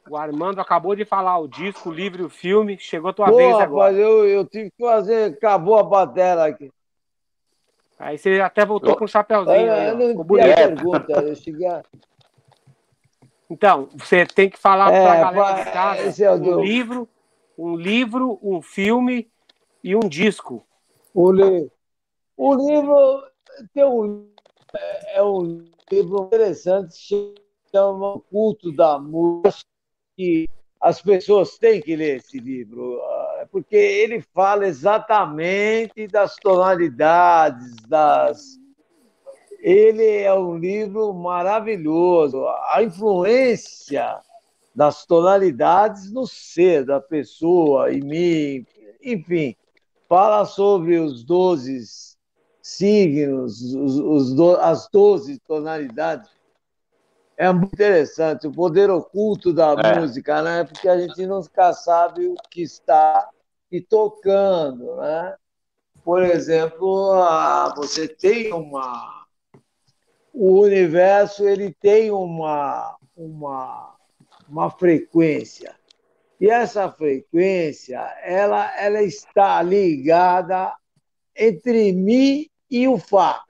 O 0.09 0.15
Armando 0.15 0.61
acabou 0.61 0.95
de 0.95 1.03
falar 1.03 1.37
o 1.37 1.47
disco, 1.47 1.89
o 1.89 1.93
livro, 1.93 2.25
o 2.25 2.29
filme. 2.29 2.77
Chegou 2.79 3.09
a 3.09 3.13
tua 3.13 3.27
Pô, 3.27 3.35
vez 3.35 3.53
agora. 3.55 3.91
Rapaz, 3.91 3.97
eu, 3.97 4.25
eu 4.25 4.45
tive 4.45 4.71
que 4.71 4.83
fazer, 4.83 5.33
acabou 5.33 5.77
a 5.77 5.83
bateria 5.83 6.43
aqui. 6.43 6.71
Aí 7.99 8.17
você 8.17 8.39
até 8.39 8.65
voltou 8.65 8.91
eu, 8.91 8.95
com 8.95 9.05
o 9.05 9.07
chapéuzinho. 9.07 9.55
Eu, 9.55 9.73
aí, 9.73 9.87
eu 9.87 9.97
não 9.97 10.25
tinha 10.25 10.55
pergunta, 10.55 11.13
eu 11.13 11.35
cheguei 11.35 11.67
a... 11.67 11.83
Então, 13.49 13.89
você 13.95 14.25
tem 14.25 14.49
que 14.49 14.59
falar 14.59 14.93
é, 14.93 15.01
para 15.01 15.11
a 15.13 15.31
galera 15.31 15.63
de 15.63 15.71
casa 15.71 16.25
é 16.25 16.31
um 16.31 16.61
livro, 16.61 17.09
um 17.57 17.75
livro, 17.75 18.39
um 18.43 18.61
filme 18.61 19.29
e 19.83 19.95
um 19.95 20.07
disco. 20.07 20.65
O, 21.13 21.31
li... 21.31 21.69
o 22.35 22.55
livro 22.55 23.23
tem 23.73 23.85
um, 23.85 24.29
é, 25.13 25.23
um 25.23 25.65
livro 25.91 26.25
interessante, 26.25 27.35
chama 27.71 28.19
Culto 28.29 28.71
da 28.71 28.99
Música 28.99 29.65
que 30.15 30.49
as 30.81 31.01
pessoas 31.01 31.57
têm 31.57 31.81
que 31.81 31.95
ler 31.95 32.17
esse 32.17 32.39
livro, 32.39 32.99
ah, 33.01 33.47
porque 33.51 33.75
ele 33.75 34.21
fala 34.33 34.65
exatamente 34.65 36.07
das 36.07 36.35
tonalidades, 36.35 37.75
das. 37.87 38.57
Ele 39.59 40.21
é 40.21 40.33
um 40.33 40.55
livro 40.57 41.13
maravilhoso. 41.13 42.45
A 42.71 42.83
influência 42.83 44.19
das 44.73 45.05
tonalidades 45.05 46.11
no 46.11 46.27
ser 46.27 46.85
da 46.85 47.01
pessoa, 47.01 47.91
em 47.91 48.01
mim, 48.01 48.65
enfim, 49.01 49.55
fala 50.07 50.45
sobre 50.45 50.97
os 50.99 51.23
doze 51.23 51.79
signos, 52.61 53.61
os, 53.73 53.97
os, 53.97 54.39
as 54.59 54.89
doze 54.89 55.39
tonalidades 55.39 56.29
é 57.38 57.51
muito 57.51 57.73
interessante, 57.73 58.47
o 58.47 58.51
poder 58.51 58.89
oculto 58.89 59.53
da 59.53 59.73
é. 59.73 59.99
música, 59.99 60.41
né? 60.41 60.63
Porque 60.63 60.89
a 60.89 60.99
gente 60.99 61.23
nunca 61.27 61.71
sabe 61.71 62.25
o 62.25 62.35
que 62.49 62.63
está 62.63 63.29
e 63.71 63.79
tocando, 63.79 64.95
né? 64.95 65.35
Por 66.03 66.23
exemplo, 66.23 67.13
você 67.75 68.07
tem 68.07 68.51
uma 68.51 69.25
o 70.34 70.61
universo 70.61 71.47
ele 71.47 71.73
tem 71.73 72.11
uma 72.11 72.95
uma 73.15 73.95
uma 74.47 74.71
frequência 74.71 75.75
e 76.39 76.49
essa 76.49 76.91
frequência 76.91 77.99
ela 78.23 78.76
ela 78.80 79.01
está 79.01 79.61
ligada 79.61 80.76
entre 81.35 81.91
mim 81.93 82.49
e 82.69 82.88
o 82.88 82.97
Fá. 82.97 83.43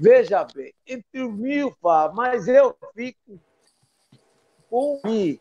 Veja 0.00 0.44
bem, 0.44 0.72
entre 0.86 1.22
o 1.22 1.30
Mi 1.30 1.56
e 1.56 1.64
o 1.64 1.70
Fá, 1.80 2.10
mas 2.14 2.48
eu 2.48 2.76
fico 2.94 3.38
com 4.70 5.00
Mi. 5.04 5.40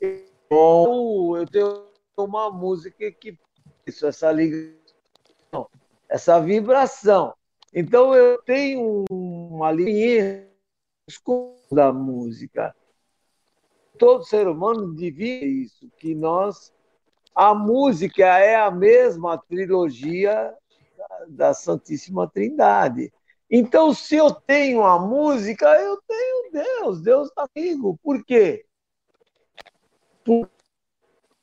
Eu, 0.00 1.44
tenho 1.50 1.88
uma 2.16 2.50
música 2.50 3.10
que 3.10 3.38
isso, 3.86 4.06
essa 4.06 4.30
ligação, 4.30 5.68
essa 6.08 6.40
vibração. 6.40 7.34
Então 7.74 8.14
eu 8.14 8.40
tenho 8.42 9.04
uma 9.10 9.72
linha 9.72 10.48
da 11.72 11.92
música. 11.92 12.74
Todo 13.98 14.24
ser 14.24 14.46
humano 14.46 14.94
devia 14.94 15.44
isso, 15.44 15.88
que 15.98 16.14
nós 16.14 16.72
a 17.34 17.54
música 17.54 18.24
é 18.38 18.56
a 18.56 18.70
mesma 18.70 19.38
trilogia 19.38 20.52
da 21.28 21.54
Santíssima 21.54 22.28
Trindade. 22.28 23.12
Então, 23.50 23.94
se 23.94 24.16
eu 24.16 24.32
tenho 24.32 24.82
a 24.82 24.98
música, 24.98 25.66
eu 25.80 26.00
tenho 26.06 26.50
Deus, 26.52 27.00
Deus 27.00 27.28
está 27.28 27.46
comigo. 27.48 27.98
Por 28.02 28.24
quê? 28.24 28.66
Porque 30.24 30.52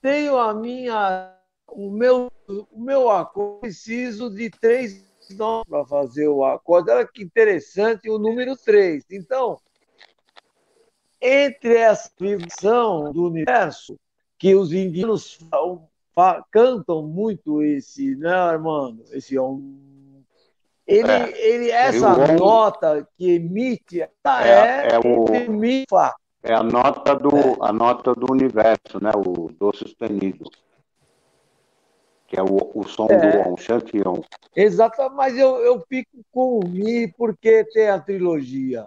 tenho 0.02 0.38
a 0.38 0.54
minha, 0.54 1.34
o 1.68 1.90
meu, 1.90 2.32
o 2.48 2.80
meu 2.80 3.10
acorde, 3.10 3.62
preciso 3.62 4.30
de 4.30 4.50
três 4.50 5.04
notas 5.32 5.68
para 5.68 5.86
fazer 5.86 6.28
o 6.28 6.46
acorde. 6.46 6.92
Olha 6.92 7.08
que 7.08 7.24
interessante 7.24 8.10
o 8.10 8.20
número 8.20 8.56
três. 8.56 9.04
Então, 9.10 9.58
entre 11.26 11.76
essa 11.78 12.10
vibração 12.20 13.12
do 13.12 13.26
universo, 13.26 13.98
que 14.38 14.54
os 14.54 14.72
indianos 14.72 15.40
cantam 16.52 17.04
muito 17.04 17.64
esse, 17.64 18.16
né, 18.16 18.32
Armando? 18.32 19.04
Esse 19.12 19.38
um 19.40 19.96
ele, 20.88 21.12
é. 21.12 21.48
ele 21.48 21.72
essa 21.72 22.16
nota 22.34 23.08
que 23.18 23.32
emite 23.32 24.02
é, 24.02 24.10
é, 24.24 24.88
é 24.94 25.00
o, 25.00 25.26
é 26.44 26.54
a 26.54 26.62
nota 26.62 27.16
do 27.16 27.64
a 27.64 27.74
nota 27.74 28.14
do 28.14 28.32
universo, 28.32 29.02
né? 29.02 29.12
O 29.16 29.50
do 29.52 29.76
sustenido. 29.76 30.48
que 32.28 32.40
é 32.40 32.44
o, 32.44 32.72
o 32.76 32.88
som 32.88 33.08
é. 33.10 33.18
do 33.18 33.50
On, 33.50 33.58
Chantilly. 33.58 34.24
Exato, 34.56 35.10
mas 35.16 35.36
eu, 35.36 35.58
eu 35.58 35.84
fico 35.90 36.24
com 36.32 36.60
o 36.60 36.68
Mi 36.68 37.12
porque 37.14 37.64
tem 37.74 37.90
a 37.90 38.00
trilogia. 38.00 38.86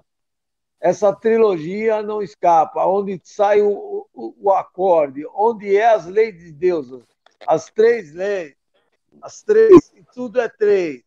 Essa 0.80 1.12
trilogia 1.12 2.02
não 2.02 2.22
escapa, 2.22 2.86
onde 2.86 3.20
sai 3.24 3.60
o, 3.60 4.06
o, 4.14 4.34
o 4.40 4.50
acorde, 4.52 5.26
onde 5.34 5.76
é 5.76 5.88
as 5.88 6.06
leis 6.06 6.38
de 6.38 6.52
Deus, 6.52 6.88
as 7.46 7.66
três 7.66 8.14
leis, 8.14 8.54
as 9.20 9.42
três, 9.42 9.92
e 9.94 10.04
tudo 10.14 10.40
é 10.40 10.48
três. 10.48 11.02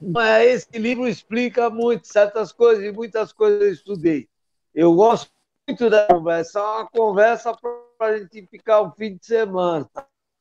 Mas 0.00 0.46
esse 0.46 0.78
livro 0.78 1.06
explica 1.06 1.70
muito 1.70 2.08
certas 2.08 2.50
coisas 2.50 2.84
e 2.84 2.90
muitas 2.90 3.32
coisas 3.32 3.60
eu 3.60 3.72
estudei. 3.72 4.28
Eu 4.74 4.94
gosto 4.94 5.30
muito 5.68 5.88
da 5.88 6.06
conversa, 6.06 6.58
é 6.58 6.62
uma 6.62 6.88
conversa 6.88 7.56
para 7.56 8.08
a 8.08 8.18
gente 8.18 8.46
ficar 8.48 8.82
um 8.82 8.90
fim 8.92 9.16
de 9.16 9.24
semana. 9.24 9.88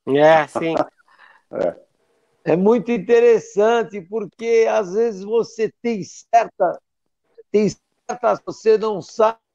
É, 0.08 0.48
sim. 0.48 0.74
É. 1.52 2.54
é 2.54 2.56
muito 2.56 2.92
interessante, 2.92 4.02
porque 4.02 4.66
às 4.70 4.94
vezes 4.94 5.24
você 5.24 5.72
tem 5.82 6.02
certa. 6.04 6.82
Tem 7.52 7.68
certas. 8.10 8.42
Você 8.46 8.78
não 8.78 9.02
sabe. 9.02 9.46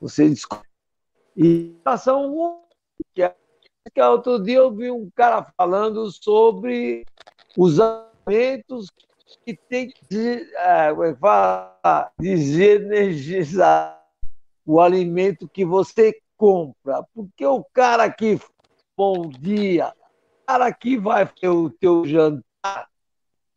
Você 0.00 0.28
descobre. 0.28 0.68
E 1.36 1.76
são 1.98 2.64
que 3.14 3.22
é, 3.22 3.34
que 3.94 4.00
outro 4.02 4.42
dia 4.42 4.58
eu 4.58 4.74
vi 4.74 4.90
um 4.90 5.10
cara 5.10 5.42
falando 5.56 6.10
sobre 6.10 7.06
os 7.56 7.78
alimentos 7.78 8.90
que 9.44 9.54
tem 9.54 9.88
que 9.90 10.50
é, 10.54 10.88
é 10.90 12.10
desenergizar 12.18 14.00
o 14.66 14.80
alimento 14.80 15.48
que 15.48 15.64
você 15.64 16.20
compra. 16.36 17.04
Porque 17.14 17.46
o 17.46 17.64
cara 17.72 18.10
que 18.10 18.40
bom 18.96 19.28
dia, 19.28 19.88
o 19.88 20.46
cara 20.46 20.72
que 20.72 20.98
vai 20.98 21.26
ter 21.26 21.48
o 21.48 21.70
teu 21.70 22.04
jantar 22.04 22.89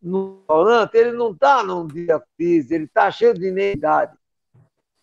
no 0.04 0.40
restaurante, 0.40 0.96
ele 0.96 1.14
não 1.14 1.32
está 1.32 1.64
num 1.64 1.88
dia 1.88 2.22
feliz, 2.36 2.70
ele 2.70 2.86
está 2.86 3.10
cheio 3.10 3.34
de 3.34 3.50
negatividade. 3.50 4.18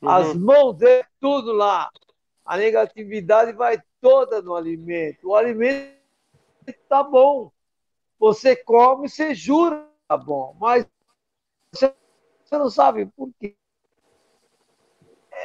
Uhum. 0.03 0.09
As 0.09 0.35
mãos 0.35 0.75
dele, 0.75 1.05
tudo 1.19 1.53
lá. 1.53 1.91
A 2.45 2.57
negatividade 2.57 3.53
vai 3.53 3.83
toda 4.01 4.43
no 4.43 4.55
alimento. 4.55 5.29
O 5.29 5.35
alimento 5.35 5.97
está 6.67 7.03
bom. 7.03 7.51
Você 8.19 8.55
come, 8.55 9.09
você 9.09 9.35
jura 9.35 9.77
que 9.77 10.03
está 10.03 10.17
bom, 10.17 10.55
mas 10.61 10.87
você 11.73 11.95
não 12.53 12.69
sabe 12.69 13.07
por 13.07 13.31
quê. 13.39 13.57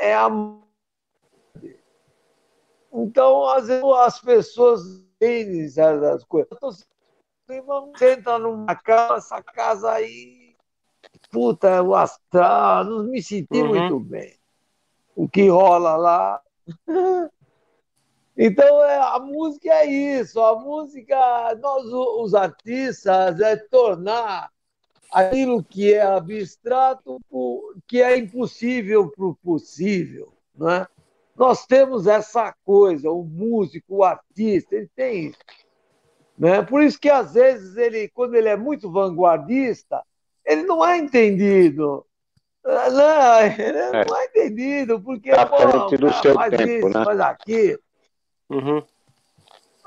É 0.02 0.14
a 0.14 0.30
então, 2.98 3.46
às 3.50 3.68
vezes, 3.68 3.84
as 3.84 4.22
pessoas 4.22 4.82
têm 5.20 5.68
certas 5.68 6.24
coisas. 6.24 6.88
Vamos 7.48 8.00
sentar 8.00 8.40
numa 8.40 8.76
casa, 8.76 9.18
essa 9.18 9.44
casa 9.44 9.92
aí, 9.92 10.56
puta, 11.30 11.84
o 11.84 11.94
astral, 11.94 12.86
não 12.86 13.04
me 13.04 13.22
senti 13.22 13.62
uhum. 13.62 13.68
muito 13.68 14.00
bem. 14.00 14.36
O 15.16 15.30
que 15.30 15.48
rola 15.48 15.96
lá. 15.96 16.42
Então, 18.38 18.84
é, 18.84 18.98
a 18.98 19.18
música 19.18 19.70
é 19.70 19.86
isso. 19.86 20.42
A 20.42 20.60
música, 20.60 21.56
nós, 21.56 21.86
os 21.86 22.36
artistas, 22.36 23.40
é 23.40 23.56
tornar 23.56 24.52
aquilo 25.10 25.64
que 25.64 25.94
é 25.94 26.02
abstrato, 26.02 27.22
que 27.88 28.02
é 28.02 28.18
impossível 28.18 29.10
para 29.10 29.26
o 29.26 29.36
possível. 29.36 30.34
Não 30.54 30.70
é? 30.70 30.88
Nós 31.34 31.66
temos 31.66 32.08
essa 32.08 32.54
coisa, 32.66 33.10
o 33.10 33.24
músico, 33.24 33.98
o 33.98 34.04
artista, 34.04 34.76
ele 34.76 34.90
tem 34.94 35.28
isso. 35.28 35.40
Né? 36.38 36.62
Por 36.62 36.84
isso 36.84 37.00
que, 37.00 37.10
às 37.10 37.34
vezes, 37.34 37.78
ele, 37.78 38.10
quando 38.10 38.36
ele 38.36 38.50
é 38.50 38.58
muito 38.58 38.92
vanguardista, 38.92 40.04
ele 40.46 40.64
não 40.64 40.86
é 40.86 40.98
entendido. 40.98 42.06
Não, 42.64 43.42
ele 43.42 43.78
é. 43.78 44.06
não 44.06 44.18
é 44.18 44.26
entendido, 44.26 45.00
porque 45.00 45.32
tá 45.32 45.46
pô, 45.46 45.56
o 45.56 46.34
faz 46.34 46.58
tempo, 46.58 46.88
isso, 46.88 46.98
né? 46.98 47.06
faz 47.06 47.20
aquilo. 47.20 47.80
Uhum. 48.50 48.84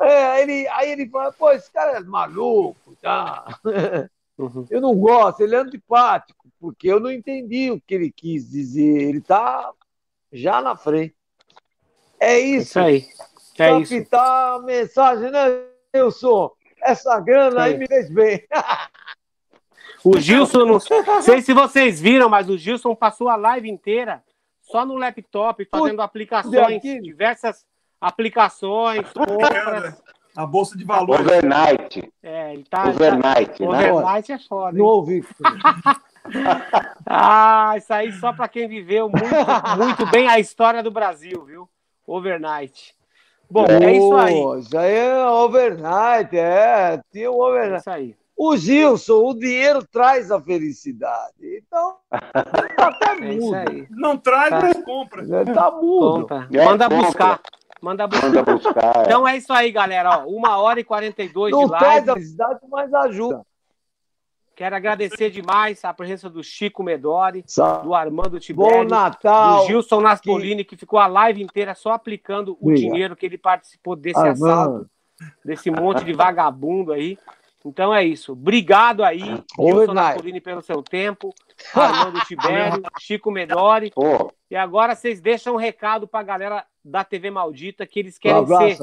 É, 0.01 0.43
ele, 0.43 0.69
aí 0.69 0.93
ele 0.93 1.09
fala, 1.09 1.33
pô, 1.33 1.51
esse 1.51 1.71
cara 1.71 1.99
é 1.99 2.01
maluco, 2.01 2.97
tá? 3.03 3.45
Uhum. 4.39 4.65
Eu 4.71 4.81
não 4.81 4.95
gosto, 4.95 5.41
ele 5.41 5.57
é 5.57 5.59
antipático, 5.59 6.49
porque 6.61 6.87
eu 6.87 7.01
não 7.01 7.11
entendi 7.11 7.73
o 7.73 7.81
que 7.81 7.93
ele 7.93 8.09
quis 8.09 8.49
dizer. 8.49 9.09
Ele 9.09 9.19
está 9.19 9.73
já 10.33 10.63
na 10.63 10.77
frente. 10.77 11.17
É 12.21 12.39
isso. 12.39 12.69
Isso 12.69 12.79
aí. 12.79 13.09
É 13.59 13.71
Captar 13.71 13.83
isso. 13.83 14.17
a 14.17 14.63
mensagem, 14.65 15.31
né, 15.33 15.65
Wilson? 15.95 16.51
Essa 16.83 17.19
grana 17.21 17.63
aí, 17.63 17.73
aí 17.73 17.79
me 17.79 17.87
fez 17.87 18.11
bem. 18.11 18.47
O 20.05 20.19
Gilson, 20.19 20.65
não 20.65 20.79
sei 20.81 21.43
se 21.43 21.53
vocês 21.53 22.01
viram, 22.01 22.29
mas 22.29 22.49
o 22.49 22.57
Gilson 22.57 22.95
passou 22.95 23.29
a 23.29 23.37
live 23.37 23.69
inteira 23.69 24.23
só 24.63 24.85
no 24.85 24.97
laptop, 24.97 25.65
fazendo 25.65 26.01
aplicações, 26.03 26.81
diversas 26.83 27.67
aplicações, 28.01 29.07
compras. 29.13 30.01
A 30.37 30.47
bolsa 30.47 30.79
de 30.79 30.85
valores. 30.85 31.27
Overnight. 31.27 32.13
É, 32.23 32.55
ele 32.55 32.65
tá. 32.65 32.89
Overnight, 32.89 33.59
tá... 33.59 33.73
né? 33.73 33.93
Overnight 33.93 34.33
é 34.33 34.39
foda. 34.39 34.71
Hein? 34.71 34.79
Não 34.79 34.87
ouvi. 34.87 35.25
ah, 37.05 37.75
isso 37.77 37.93
aí 37.93 38.13
só 38.13 38.33
para 38.33 38.47
quem 38.47 38.69
viveu 38.69 39.09
muito, 39.09 39.27
muito 39.77 40.07
bem 40.13 40.29
a 40.29 40.39
história 40.39 40.81
do 40.81 40.93
Brasil, 40.93 41.45
viu? 41.45 41.69
Overnight. 42.07 42.95
Bom, 43.51 43.65
oh, 43.69 43.85
é 43.85 43.93
isso 43.93 44.15
aí. 44.15 44.61
Isso 44.61 44.79
aí 44.79 44.95
é 44.95 45.27
overnight, 45.27 46.37
é. 46.37 47.01
Tinha 47.11 47.31
o 47.31 47.41
overnight. 47.41 47.75
É 47.75 47.79
isso 47.79 47.91
aí. 47.91 48.17
O 48.37 48.57
Gilson, 48.57 49.25
o 49.25 49.35
dinheiro 49.35 49.85
traz 49.91 50.31
a 50.31 50.41
felicidade. 50.41 51.35
Então, 51.43 51.97
tá 52.09 52.87
até 52.87 53.11
é 53.19 53.37
mudo. 53.37 53.57
É 53.57 53.87
Não 53.91 54.17
traz, 54.17 54.51
tá. 54.51 54.61
mas 54.61 54.85
compra. 54.85 55.27
Tá 55.45 55.71
mudo. 55.73 56.21
Compra. 56.21 56.49
É, 56.53 56.65
Manda 56.65 56.89
compra. 56.89 57.05
buscar. 57.05 57.41
Manda 57.81 58.07
buscar. 58.07 58.29
Manda 58.29 58.43
buscar. 58.45 59.03
Então 59.07 59.27
é 59.27 59.37
isso 59.37 59.53
aí, 59.53 59.73
galera. 59.73 60.21
Ó, 60.21 60.29
uma 60.29 60.57
hora 60.59 60.79
e 60.79 60.85
42 60.85 61.51
Não 61.51 61.65
de 61.65 61.71
live. 61.73 61.73
Não 61.73 61.79
traz 61.79 62.09
a 62.09 62.15
felicidade, 62.15 62.61
mas 62.71 62.95
ajuda. 62.95 63.43
Quero 64.59 64.75
agradecer 64.75 65.31
demais 65.31 65.85
a 65.85 65.95
presença 65.95 66.29
do 66.29 66.43
Chico 66.43 66.83
Medori, 66.83 67.45
Sá. 67.47 67.79
do 67.79 67.95
Armando 67.95 68.41
Tibério, 68.41 68.89
do 68.89 69.67
Gilson 69.69 70.01
Naspolini, 70.01 70.65
que... 70.65 70.71
que 70.71 70.77
ficou 70.77 70.99
a 70.99 71.07
live 71.07 71.41
inteira 71.41 71.77
só 71.77 71.93
aplicando 71.93 72.59
o 72.61 72.75
dinheiro 72.75 73.15
que 73.15 73.25
ele 73.25 73.39
participou 73.39 73.95
desse 73.95 74.19
Armando. 74.19 74.35
assalto, 74.35 74.91
desse 75.45 75.71
monte 75.71 76.03
de 76.03 76.13
vagabundo 76.13 76.93
aí. 76.93 77.17
Então 77.65 77.95
é 77.95 78.05
isso. 78.05 78.33
Obrigado 78.33 79.05
aí, 79.05 79.21
Gilson 79.57 79.95
Naspolini, 79.95 80.41
pelo 80.41 80.61
seu 80.61 80.83
tempo, 80.83 81.33
Armando 81.73 82.19
Tibério, 82.23 82.83
Chico 82.99 83.31
Medori. 83.31 83.93
Oh. 83.95 84.29
E 84.51 84.57
agora 84.57 84.97
vocês 84.97 85.21
deixam 85.21 85.55
um 85.55 85.59
recado 85.59 86.09
para 86.09 86.19
a 86.19 86.25
galera 86.25 86.67
da 86.85 87.05
TV 87.05 87.31
Maldita 87.31 87.87
que 87.87 88.01
eles 88.01 88.19
querem 88.19 88.43
um 88.43 88.47
ser... 88.49 88.77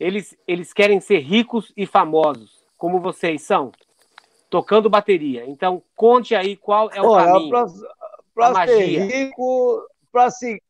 Eles, 0.00 0.36
eles 0.48 0.72
querem 0.72 0.98
ser 0.98 1.20
ricos 1.20 1.72
e 1.76 1.86
famosos, 1.86 2.64
como 2.76 2.98
vocês 2.98 3.42
são 3.42 3.70
tocando 4.50 4.90
bateria. 4.90 5.44
Então, 5.46 5.82
conte 5.94 6.34
aí 6.34 6.56
qual 6.56 6.90
é 6.92 7.00
o 7.00 7.06
Olha, 7.06 7.26
caminho. 7.26 7.50
Para 8.34 8.66
ser 8.66 8.84
rico, 9.06 9.88
para 10.12 10.30
se, 10.30 10.62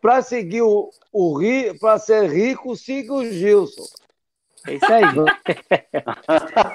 pra 0.00 0.22
seguir 0.22 0.62
o, 0.62 0.90
o 1.12 1.40
para 1.80 1.98
ser 1.98 2.28
rico, 2.30 2.76
siga 2.76 3.12
o 3.12 3.24
Gilson. 3.24 3.84
É 4.66 4.74
isso 4.74 4.92
aí. 4.92 5.04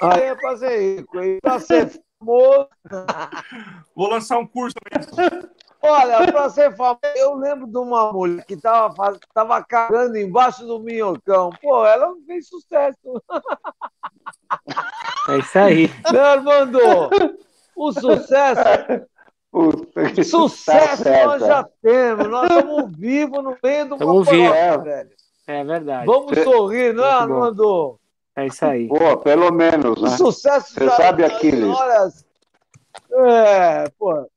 aí 0.02 0.22
é 0.22 0.34
para 0.34 0.56
ser 0.56 0.96
rico. 0.96 1.18
Para 1.42 1.60
ser 1.60 2.02
famoso. 2.18 2.68
Vou 3.94 4.08
lançar 4.08 4.38
um 4.38 4.46
curso. 4.46 4.74
Olha, 5.80 6.26
para 6.32 6.50
ser 6.50 6.74
famoso, 6.76 7.00
eu 7.14 7.34
lembro 7.36 7.66
de 7.66 7.78
uma 7.78 8.12
mulher 8.12 8.44
que 8.44 8.54
estava 8.54 9.18
tava 9.32 9.62
cagando 9.64 10.18
embaixo 10.18 10.66
do 10.66 10.80
minhocão. 10.80 11.50
Pô, 11.62 11.86
ela 11.86 12.08
não 12.08 12.20
fez 12.24 12.48
sucesso. 12.48 13.22
É 15.28 15.38
isso 15.38 15.58
aí. 15.58 15.90
Meu 16.10 16.24
Armando, 16.24 16.78
o 17.76 17.92
sucesso. 17.92 19.06
O 19.52 20.24
sucesso 20.24 21.04
tá 21.04 21.26
nós 21.26 21.40
já 21.40 21.68
temos. 21.82 22.28
Nós 22.28 22.50
estamos 22.50 22.96
vivos 22.96 23.44
no 23.44 23.56
meio 23.62 23.88
do 23.88 23.96
vivos, 23.96 24.84
velho. 24.84 25.10
É 25.46 25.64
verdade. 25.64 26.06
Vamos 26.06 26.38
sorrir, 26.38 26.94
não 26.94 27.04
é, 27.04 27.10
Armando? 27.10 27.98
É 28.36 28.46
isso 28.46 28.64
aí. 28.64 28.86
Pô, 28.88 29.16
pelo 29.16 29.50
menos, 29.50 30.00
né? 30.00 30.08
O 30.08 30.16
sucesso 30.16 30.74
Você 30.74 30.84
já, 30.84 30.96
sabe 30.96 31.24
aquilo. 31.24 31.74
É, 33.12 33.88
pô. 33.98 34.30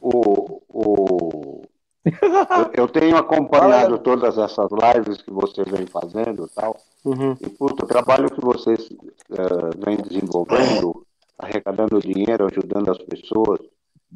O, 0.00 0.62
o... 0.68 1.62
Eu, 2.04 2.84
eu 2.84 2.88
tenho 2.88 3.16
acompanhado 3.16 3.98
todas 4.00 4.38
essas 4.38 4.70
lives 4.72 5.22
que 5.22 5.30
você 5.30 5.62
vem 5.64 5.86
fazendo 5.86 6.46
e 6.46 6.48
tal. 6.48 6.76
Uhum. 7.04 7.34
E, 7.40 7.56
o 7.58 7.74
trabalho 7.74 8.30
que 8.30 8.40
vocês 8.40 8.90
uh, 8.90 9.84
vêm 9.84 9.96
desenvolvendo, 9.96 11.06
arrecadando 11.38 12.00
dinheiro, 12.00 12.46
ajudando 12.46 12.90
as 12.90 12.98
pessoas, 12.98 13.60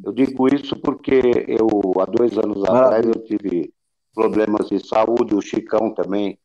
eu 0.03 0.13
digo 0.13 0.49
isso 0.55 0.77
porque 0.77 1.47
eu, 1.49 1.69
há 2.01 2.05
dois 2.05 2.37
anos 2.37 2.63
atrás, 2.65 3.07
eu 3.07 3.25
tive 3.25 3.73
problemas 4.15 4.69
de 4.69 4.87
saúde, 4.87 5.35
o 5.35 5.41
Chicão 5.41 5.95
também 5.95 6.39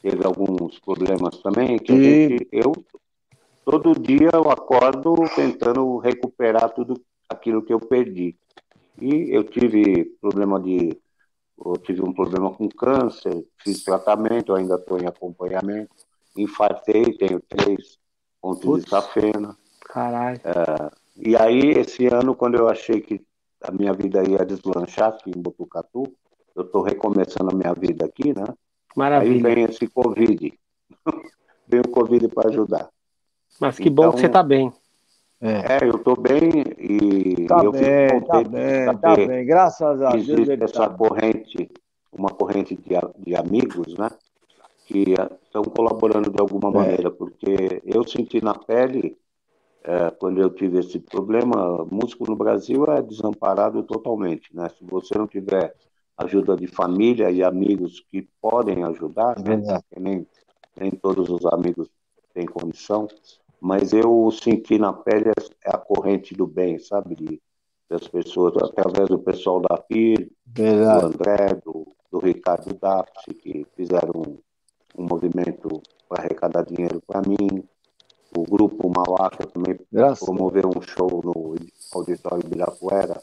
teve 0.00 0.24
alguns 0.24 0.78
problemas 0.80 1.38
também, 1.38 1.78
que 1.78 1.92
a 1.92 1.96
gente, 1.96 2.48
eu 2.52 2.72
todo 3.64 3.98
dia 3.98 4.30
eu 4.32 4.50
acordo 4.50 5.14
tentando 5.34 5.98
recuperar 5.98 6.72
tudo 6.72 7.00
aquilo 7.28 7.62
que 7.62 7.72
eu 7.72 7.80
perdi. 7.80 8.36
E 9.00 9.34
eu 9.34 9.42
tive 9.44 10.04
problema 10.20 10.60
de 10.60 10.96
eu 11.64 11.76
tive 11.78 12.02
um 12.02 12.12
problema 12.12 12.52
com 12.52 12.68
câncer, 12.68 13.44
fiz 13.58 13.82
tratamento, 13.82 14.54
ainda 14.54 14.74
estou 14.74 14.98
em 14.98 15.06
acompanhamento, 15.06 15.94
infartei, 16.36 17.16
tenho 17.16 17.40
três 17.40 17.98
pontos 18.40 18.84
de 18.84 18.90
safena. 18.90 19.56
Caralho. 19.80 20.40
É, 20.44 20.90
e 21.16 21.36
aí, 21.36 21.70
esse 21.70 22.06
ano, 22.06 22.34
quando 22.34 22.56
eu 22.56 22.68
achei 22.68 23.00
que 23.00 23.24
a 23.62 23.72
minha 23.72 23.92
vida 23.92 24.22
ia 24.28 24.44
deslanchar 24.44 25.08
aqui 25.08 25.30
em 25.30 25.40
Botucatu, 25.40 26.04
eu 26.54 26.62
estou 26.62 26.82
recomeçando 26.82 27.50
a 27.50 27.54
minha 27.54 27.72
vida 27.72 28.04
aqui, 28.04 28.34
né? 28.34 28.44
Maravilha. 28.94 29.48
Aí 29.48 29.54
vem 29.54 29.64
esse 29.64 29.86
Covid. 29.86 30.52
vem 31.66 31.80
o 31.80 31.88
Covid 31.88 32.28
para 32.28 32.50
ajudar. 32.50 32.88
Mas 33.60 33.76
que 33.76 33.88
então, 33.88 34.06
bom 34.06 34.12
que 34.12 34.20
você 34.20 34.26
está 34.26 34.42
bem. 34.42 34.72
É. 35.40 35.84
é, 35.84 35.84
eu 35.84 35.96
estou 35.96 36.18
bem 36.18 36.50
e 36.78 37.46
tá 37.46 37.62
eu 37.62 37.70
bem, 37.70 38.08
fico 38.08 38.26
tá 38.26 38.42
bem, 38.42 38.98
tá 38.98 39.16
bem, 39.16 39.46
graças 39.46 40.02
a 40.02 40.10
Deus. 40.10 40.28
Existe 40.28 40.64
essa 40.64 40.88
tá 40.88 40.90
corrente, 40.90 41.70
uma 42.10 42.30
corrente 42.30 42.74
de, 42.74 42.94
de 43.18 43.36
amigos, 43.36 43.94
né? 43.98 44.08
Que 44.86 45.14
estão 45.44 45.62
colaborando 45.64 46.30
de 46.30 46.40
alguma 46.40 46.70
é. 46.70 46.72
maneira, 46.72 47.10
porque 47.10 47.82
eu 47.84 48.06
senti 48.06 48.42
na 48.42 48.54
pele, 48.54 49.18
é, 49.84 50.10
quando 50.10 50.40
eu 50.40 50.48
tive 50.48 50.78
esse 50.78 50.98
problema, 50.98 51.86
músico 51.90 52.28
no 52.28 52.36
Brasil 52.36 52.84
é 52.86 53.02
desamparado 53.02 53.82
totalmente, 53.82 54.56
né? 54.56 54.68
Se 54.70 54.84
você 54.84 55.18
não 55.18 55.26
tiver 55.26 55.74
ajuda 56.16 56.56
de 56.56 56.66
família 56.66 57.30
e 57.30 57.42
amigos 57.42 58.00
que 58.10 58.26
podem 58.40 58.84
ajudar, 58.84 59.38
né? 59.38 59.80
nem, 59.98 60.26
nem 60.74 60.90
todos 60.90 61.28
os 61.28 61.44
amigos 61.46 61.90
têm 62.32 62.46
condição, 62.46 63.06
mas 63.60 63.92
eu 63.92 64.30
senti 64.30 64.78
na 64.78 64.92
pele 64.92 65.30
a 65.64 65.78
corrente 65.78 66.34
do 66.34 66.46
bem, 66.46 66.78
sabe? 66.78 67.14
De, 67.14 67.42
das 67.88 68.06
pessoas, 68.08 68.54
através 68.62 69.08
do 69.08 69.18
pessoal 69.18 69.60
da 69.60 69.76
PIR, 69.76 70.30
do 70.44 71.06
André, 71.06 71.54
do, 71.64 71.86
do 72.10 72.18
Ricardo 72.18 72.74
Dapsi, 72.74 73.32
que 73.34 73.66
fizeram 73.76 74.12
um, 74.16 74.38
um 74.98 75.06
movimento 75.06 75.80
para 76.08 76.22
arrecadar 76.24 76.64
dinheiro 76.64 77.00
para 77.06 77.22
mim. 77.26 77.62
O 78.36 78.42
grupo 78.42 78.90
Malaca 78.94 79.46
também 79.46 79.78
Graças. 79.90 80.24
promoveu 80.24 80.68
um 80.76 80.82
show 80.82 81.22
no 81.24 81.54
Auditório 81.94 82.44
Ibirapuera 82.44 83.22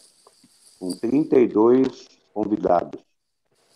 com 0.80 0.90
32 0.92 2.08
convidados. 2.34 3.00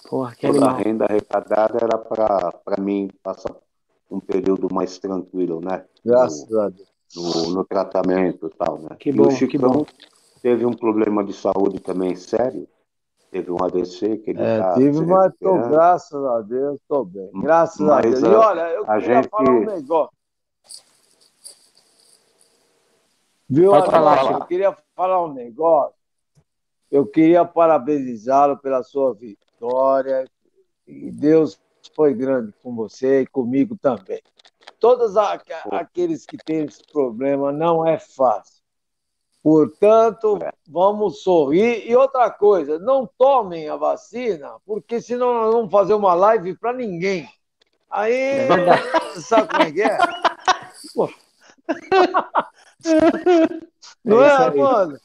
Porra, 0.09 0.35
que 0.35 0.47
Toda 0.47 0.59
animal. 0.59 0.69
a 0.69 0.77
renda 0.77 1.05
arrecadada 1.05 1.77
era 1.81 1.97
para 1.97 2.81
mim 2.81 3.09
passar 3.21 3.55
um 4.09 4.19
período 4.19 4.73
mais 4.73 4.97
tranquilo, 4.97 5.59
né? 5.61 5.85
Graças 6.03 6.47
no, 6.49 6.59
a 6.61 6.69
Deus. 6.69 6.87
No, 7.15 7.49
no 7.51 7.65
tratamento 7.65 8.47
e 8.47 8.57
tal, 8.57 8.79
né? 8.79 8.89
Que 8.99 9.11
bom, 9.11 9.25
e 9.25 9.27
o 9.27 9.31
Chicão 9.31 9.47
que 9.47 9.57
bom. 9.57 9.85
teve 10.41 10.65
um 10.65 10.73
problema 10.73 11.23
de 11.23 11.33
saúde 11.33 11.79
também 11.79 12.15
sério. 12.15 12.67
Teve 13.29 13.51
um 13.51 13.61
AVC 13.61 14.17
que 14.19 14.29
ele 14.31 14.41
é, 14.41 14.59
tá 14.59 14.75
tive, 14.75 15.05
mas 15.05 15.33
tô, 15.37 15.53
graças 15.69 16.23
a 16.23 16.41
Deus, 16.41 16.79
estou 16.79 17.03
bem. 17.03 17.29
Graças 17.41 17.85
mas 17.85 17.97
a 17.97 18.01
Deus. 18.01 18.23
A, 18.23 18.27
e 18.27 18.35
olha, 18.35 18.61
eu 18.69 18.85
queria 18.85 19.15
gente... 19.15 19.29
falar 19.29 19.51
um 19.51 19.65
negócio. 19.65 20.17
Viu, 23.49 23.71
Pode 23.71 23.91
falar, 23.91 24.31
eu 24.31 24.45
queria 24.45 24.77
falar 24.95 25.25
um 25.25 25.33
negócio. 25.33 25.95
Eu 26.89 27.05
queria 27.05 27.43
parabenizá-lo 27.45 28.57
pela 28.57 28.81
sua 28.81 29.13
vitória. 29.13 30.25
E 30.85 31.11
Deus 31.11 31.59
foi 31.95 32.13
grande 32.13 32.53
com 32.61 32.75
você 32.75 33.21
e 33.21 33.27
comigo 33.27 33.77
também. 33.81 34.21
Todos 34.79 35.15
aqueles 35.17 36.25
que 36.25 36.37
têm 36.37 36.65
esse 36.65 36.83
problema 36.91 37.51
não 37.51 37.85
é 37.85 37.97
fácil. 37.97 38.61
Portanto, 39.41 40.39
vamos 40.67 41.23
sorrir. 41.23 41.89
E 41.89 41.95
outra 41.95 42.29
coisa, 42.29 42.77
não 42.77 43.09
tomem 43.17 43.69
a 43.69 43.75
vacina, 43.75 44.57
porque 44.65 45.01
senão 45.01 45.33
nós 45.33 45.53
vamos 45.53 45.71
fazer 45.71 45.93
uma 45.93 46.13
live 46.13 46.57
para 46.57 46.73
ninguém. 46.73 47.29
Aí, 47.89 48.13
é 48.13 48.49
sabe 49.21 49.47
como 49.47 49.63
é 49.63 49.71
que 49.71 49.81
é? 49.81 49.97
Pô. 50.93 51.09
Não 54.03 54.23
é, 54.23 54.47
é 54.47 54.49
mano? 54.51 54.97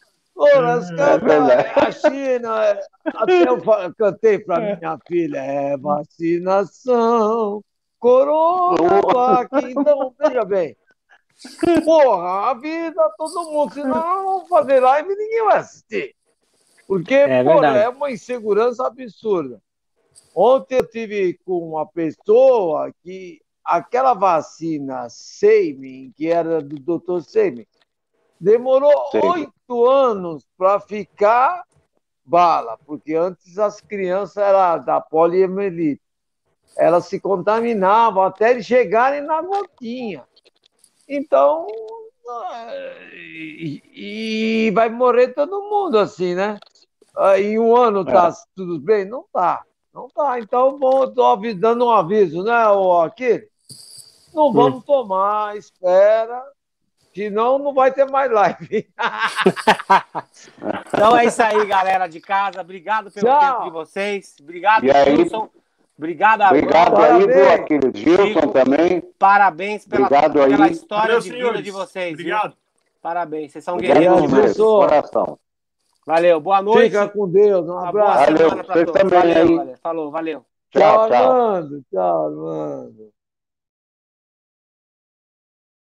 Pô, 0.42 0.60
nós 0.60 0.90
cantamos, 0.90 1.50
é 1.50 1.72
a 1.76 1.92
China, 1.92 2.78
até 3.14 3.48
eu 3.48 3.62
cantei 3.96 4.40
para 4.40 4.76
minha 4.76 4.98
filha, 5.06 5.38
é 5.38 5.76
vacinação, 5.76 7.62
corona, 7.96 9.48
então, 9.70 10.12
veja 10.18 10.44
bem. 10.44 10.76
Porra, 11.84 12.50
a 12.50 12.54
vida 12.54 13.08
todo 13.16 13.52
mundo, 13.52 13.72
senão 13.72 14.44
fazer 14.48 14.80
live 14.80 15.12
e 15.12 15.16
ninguém 15.16 15.44
vai 15.44 15.58
assistir. 15.58 16.16
Porque, 16.88 17.14
é, 17.14 17.44
porra, 17.44 17.78
é 17.78 17.88
uma 17.88 18.10
insegurança 18.10 18.84
absurda. 18.84 19.62
Ontem 20.34 20.78
eu 20.78 20.88
tive 20.88 21.38
com 21.44 21.68
uma 21.68 21.86
pessoa 21.86 22.92
que 23.04 23.40
aquela 23.64 24.12
vacina 24.12 25.08
Seimin, 25.08 26.12
que 26.16 26.26
era 26.26 26.60
do 26.60 26.98
Dr. 26.98 27.20
Seimin, 27.20 27.66
demorou 28.40 28.92
oito 29.22 29.52
oito 29.72 29.86
anos 29.86 30.46
para 30.56 30.78
ficar 30.80 31.64
bala, 32.24 32.78
porque 32.86 33.14
antes 33.14 33.58
as 33.58 33.80
crianças 33.80 34.36
eram 34.36 34.84
da 34.84 35.00
poliomielite. 35.00 36.02
Elas 36.76 37.06
se 37.06 37.20
contaminavam 37.20 38.22
até 38.22 38.62
chegarem 38.62 39.20
na 39.22 39.42
gotinha. 39.42 40.24
Então, 41.08 41.66
e, 43.12 43.82
e, 44.66 44.70
vai 44.70 44.88
morrer 44.88 45.28
todo 45.28 45.68
mundo 45.68 45.98
assim, 45.98 46.34
né? 46.34 46.58
Em 47.36 47.58
um 47.58 47.76
ano 47.76 48.04
tá 48.04 48.28
é. 48.28 48.32
tudo 48.54 48.78
bem? 48.78 49.04
Não 49.04 49.24
tá. 49.30 49.62
Não 49.92 50.08
tá. 50.08 50.38
Então, 50.38 50.78
bom, 50.78 51.04
estou 51.04 51.38
dando 51.54 51.86
um 51.86 51.90
aviso, 51.90 52.42
né, 52.42 52.54
aqui? 53.04 53.46
Não 54.32 54.50
vamos 54.50 54.78
hum. 54.78 54.82
tomar, 54.86 55.58
espera, 55.58 56.42
Senão 57.14 57.58
não 57.58 57.74
vai 57.74 57.92
ter 57.92 58.10
mais 58.10 58.30
live. 58.30 58.88
então 60.88 61.16
é 61.16 61.26
isso 61.26 61.42
aí, 61.42 61.66
galera 61.66 62.06
de 62.06 62.20
casa. 62.20 62.60
Obrigado 62.60 63.10
pelo 63.10 63.26
Tchau. 63.26 63.40
tempo 63.40 63.64
de 63.64 63.70
vocês. 63.70 64.36
Obrigado, 64.40 64.84
Gilson. 64.86 65.48
Obrigado, 65.96 66.42
Obrigado 66.42 66.96
aí, 67.00 67.26
viu, 67.26 67.52
aquele 67.52 67.92
Gilson 67.94 68.48
também. 68.48 69.00
Parabéns 69.18 69.86
pela, 69.86 70.06
Obrigado 70.06 70.32
pela 70.32 70.64
aí. 70.64 70.72
história 70.72 71.14
Valeu, 71.14 71.20
de 71.20 71.30
vida 71.30 71.62
de 71.62 71.70
vocês. 71.70 72.12
Obrigado. 72.14 72.48
Viu? 72.48 72.58
Parabéns, 73.02 73.52
vocês 73.52 73.64
são 73.64 73.74
Obrigado, 73.74 73.98
guerreiros. 73.98 74.56
Coração. 74.56 75.38
Valeu, 76.06 76.40
boa 76.40 76.62
noite. 76.62 76.90
Fica 76.90 77.08
com 77.08 77.28
Deus, 77.28 77.68
um 77.68 77.78
abraço. 77.78 78.32
Valeu, 78.32 78.50
vocês 78.50 78.90
também 78.90 79.20
valeu, 79.20 79.36
aí. 79.36 79.56
Valeu. 79.56 79.76
Falou, 79.82 80.10
valeu. 80.10 80.46
Tchau, 80.70 81.08
tchau. 81.08 81.32
Armando. 81.32 81.84
Tchau, 81.90 82.26
Armando. 82.26 83.21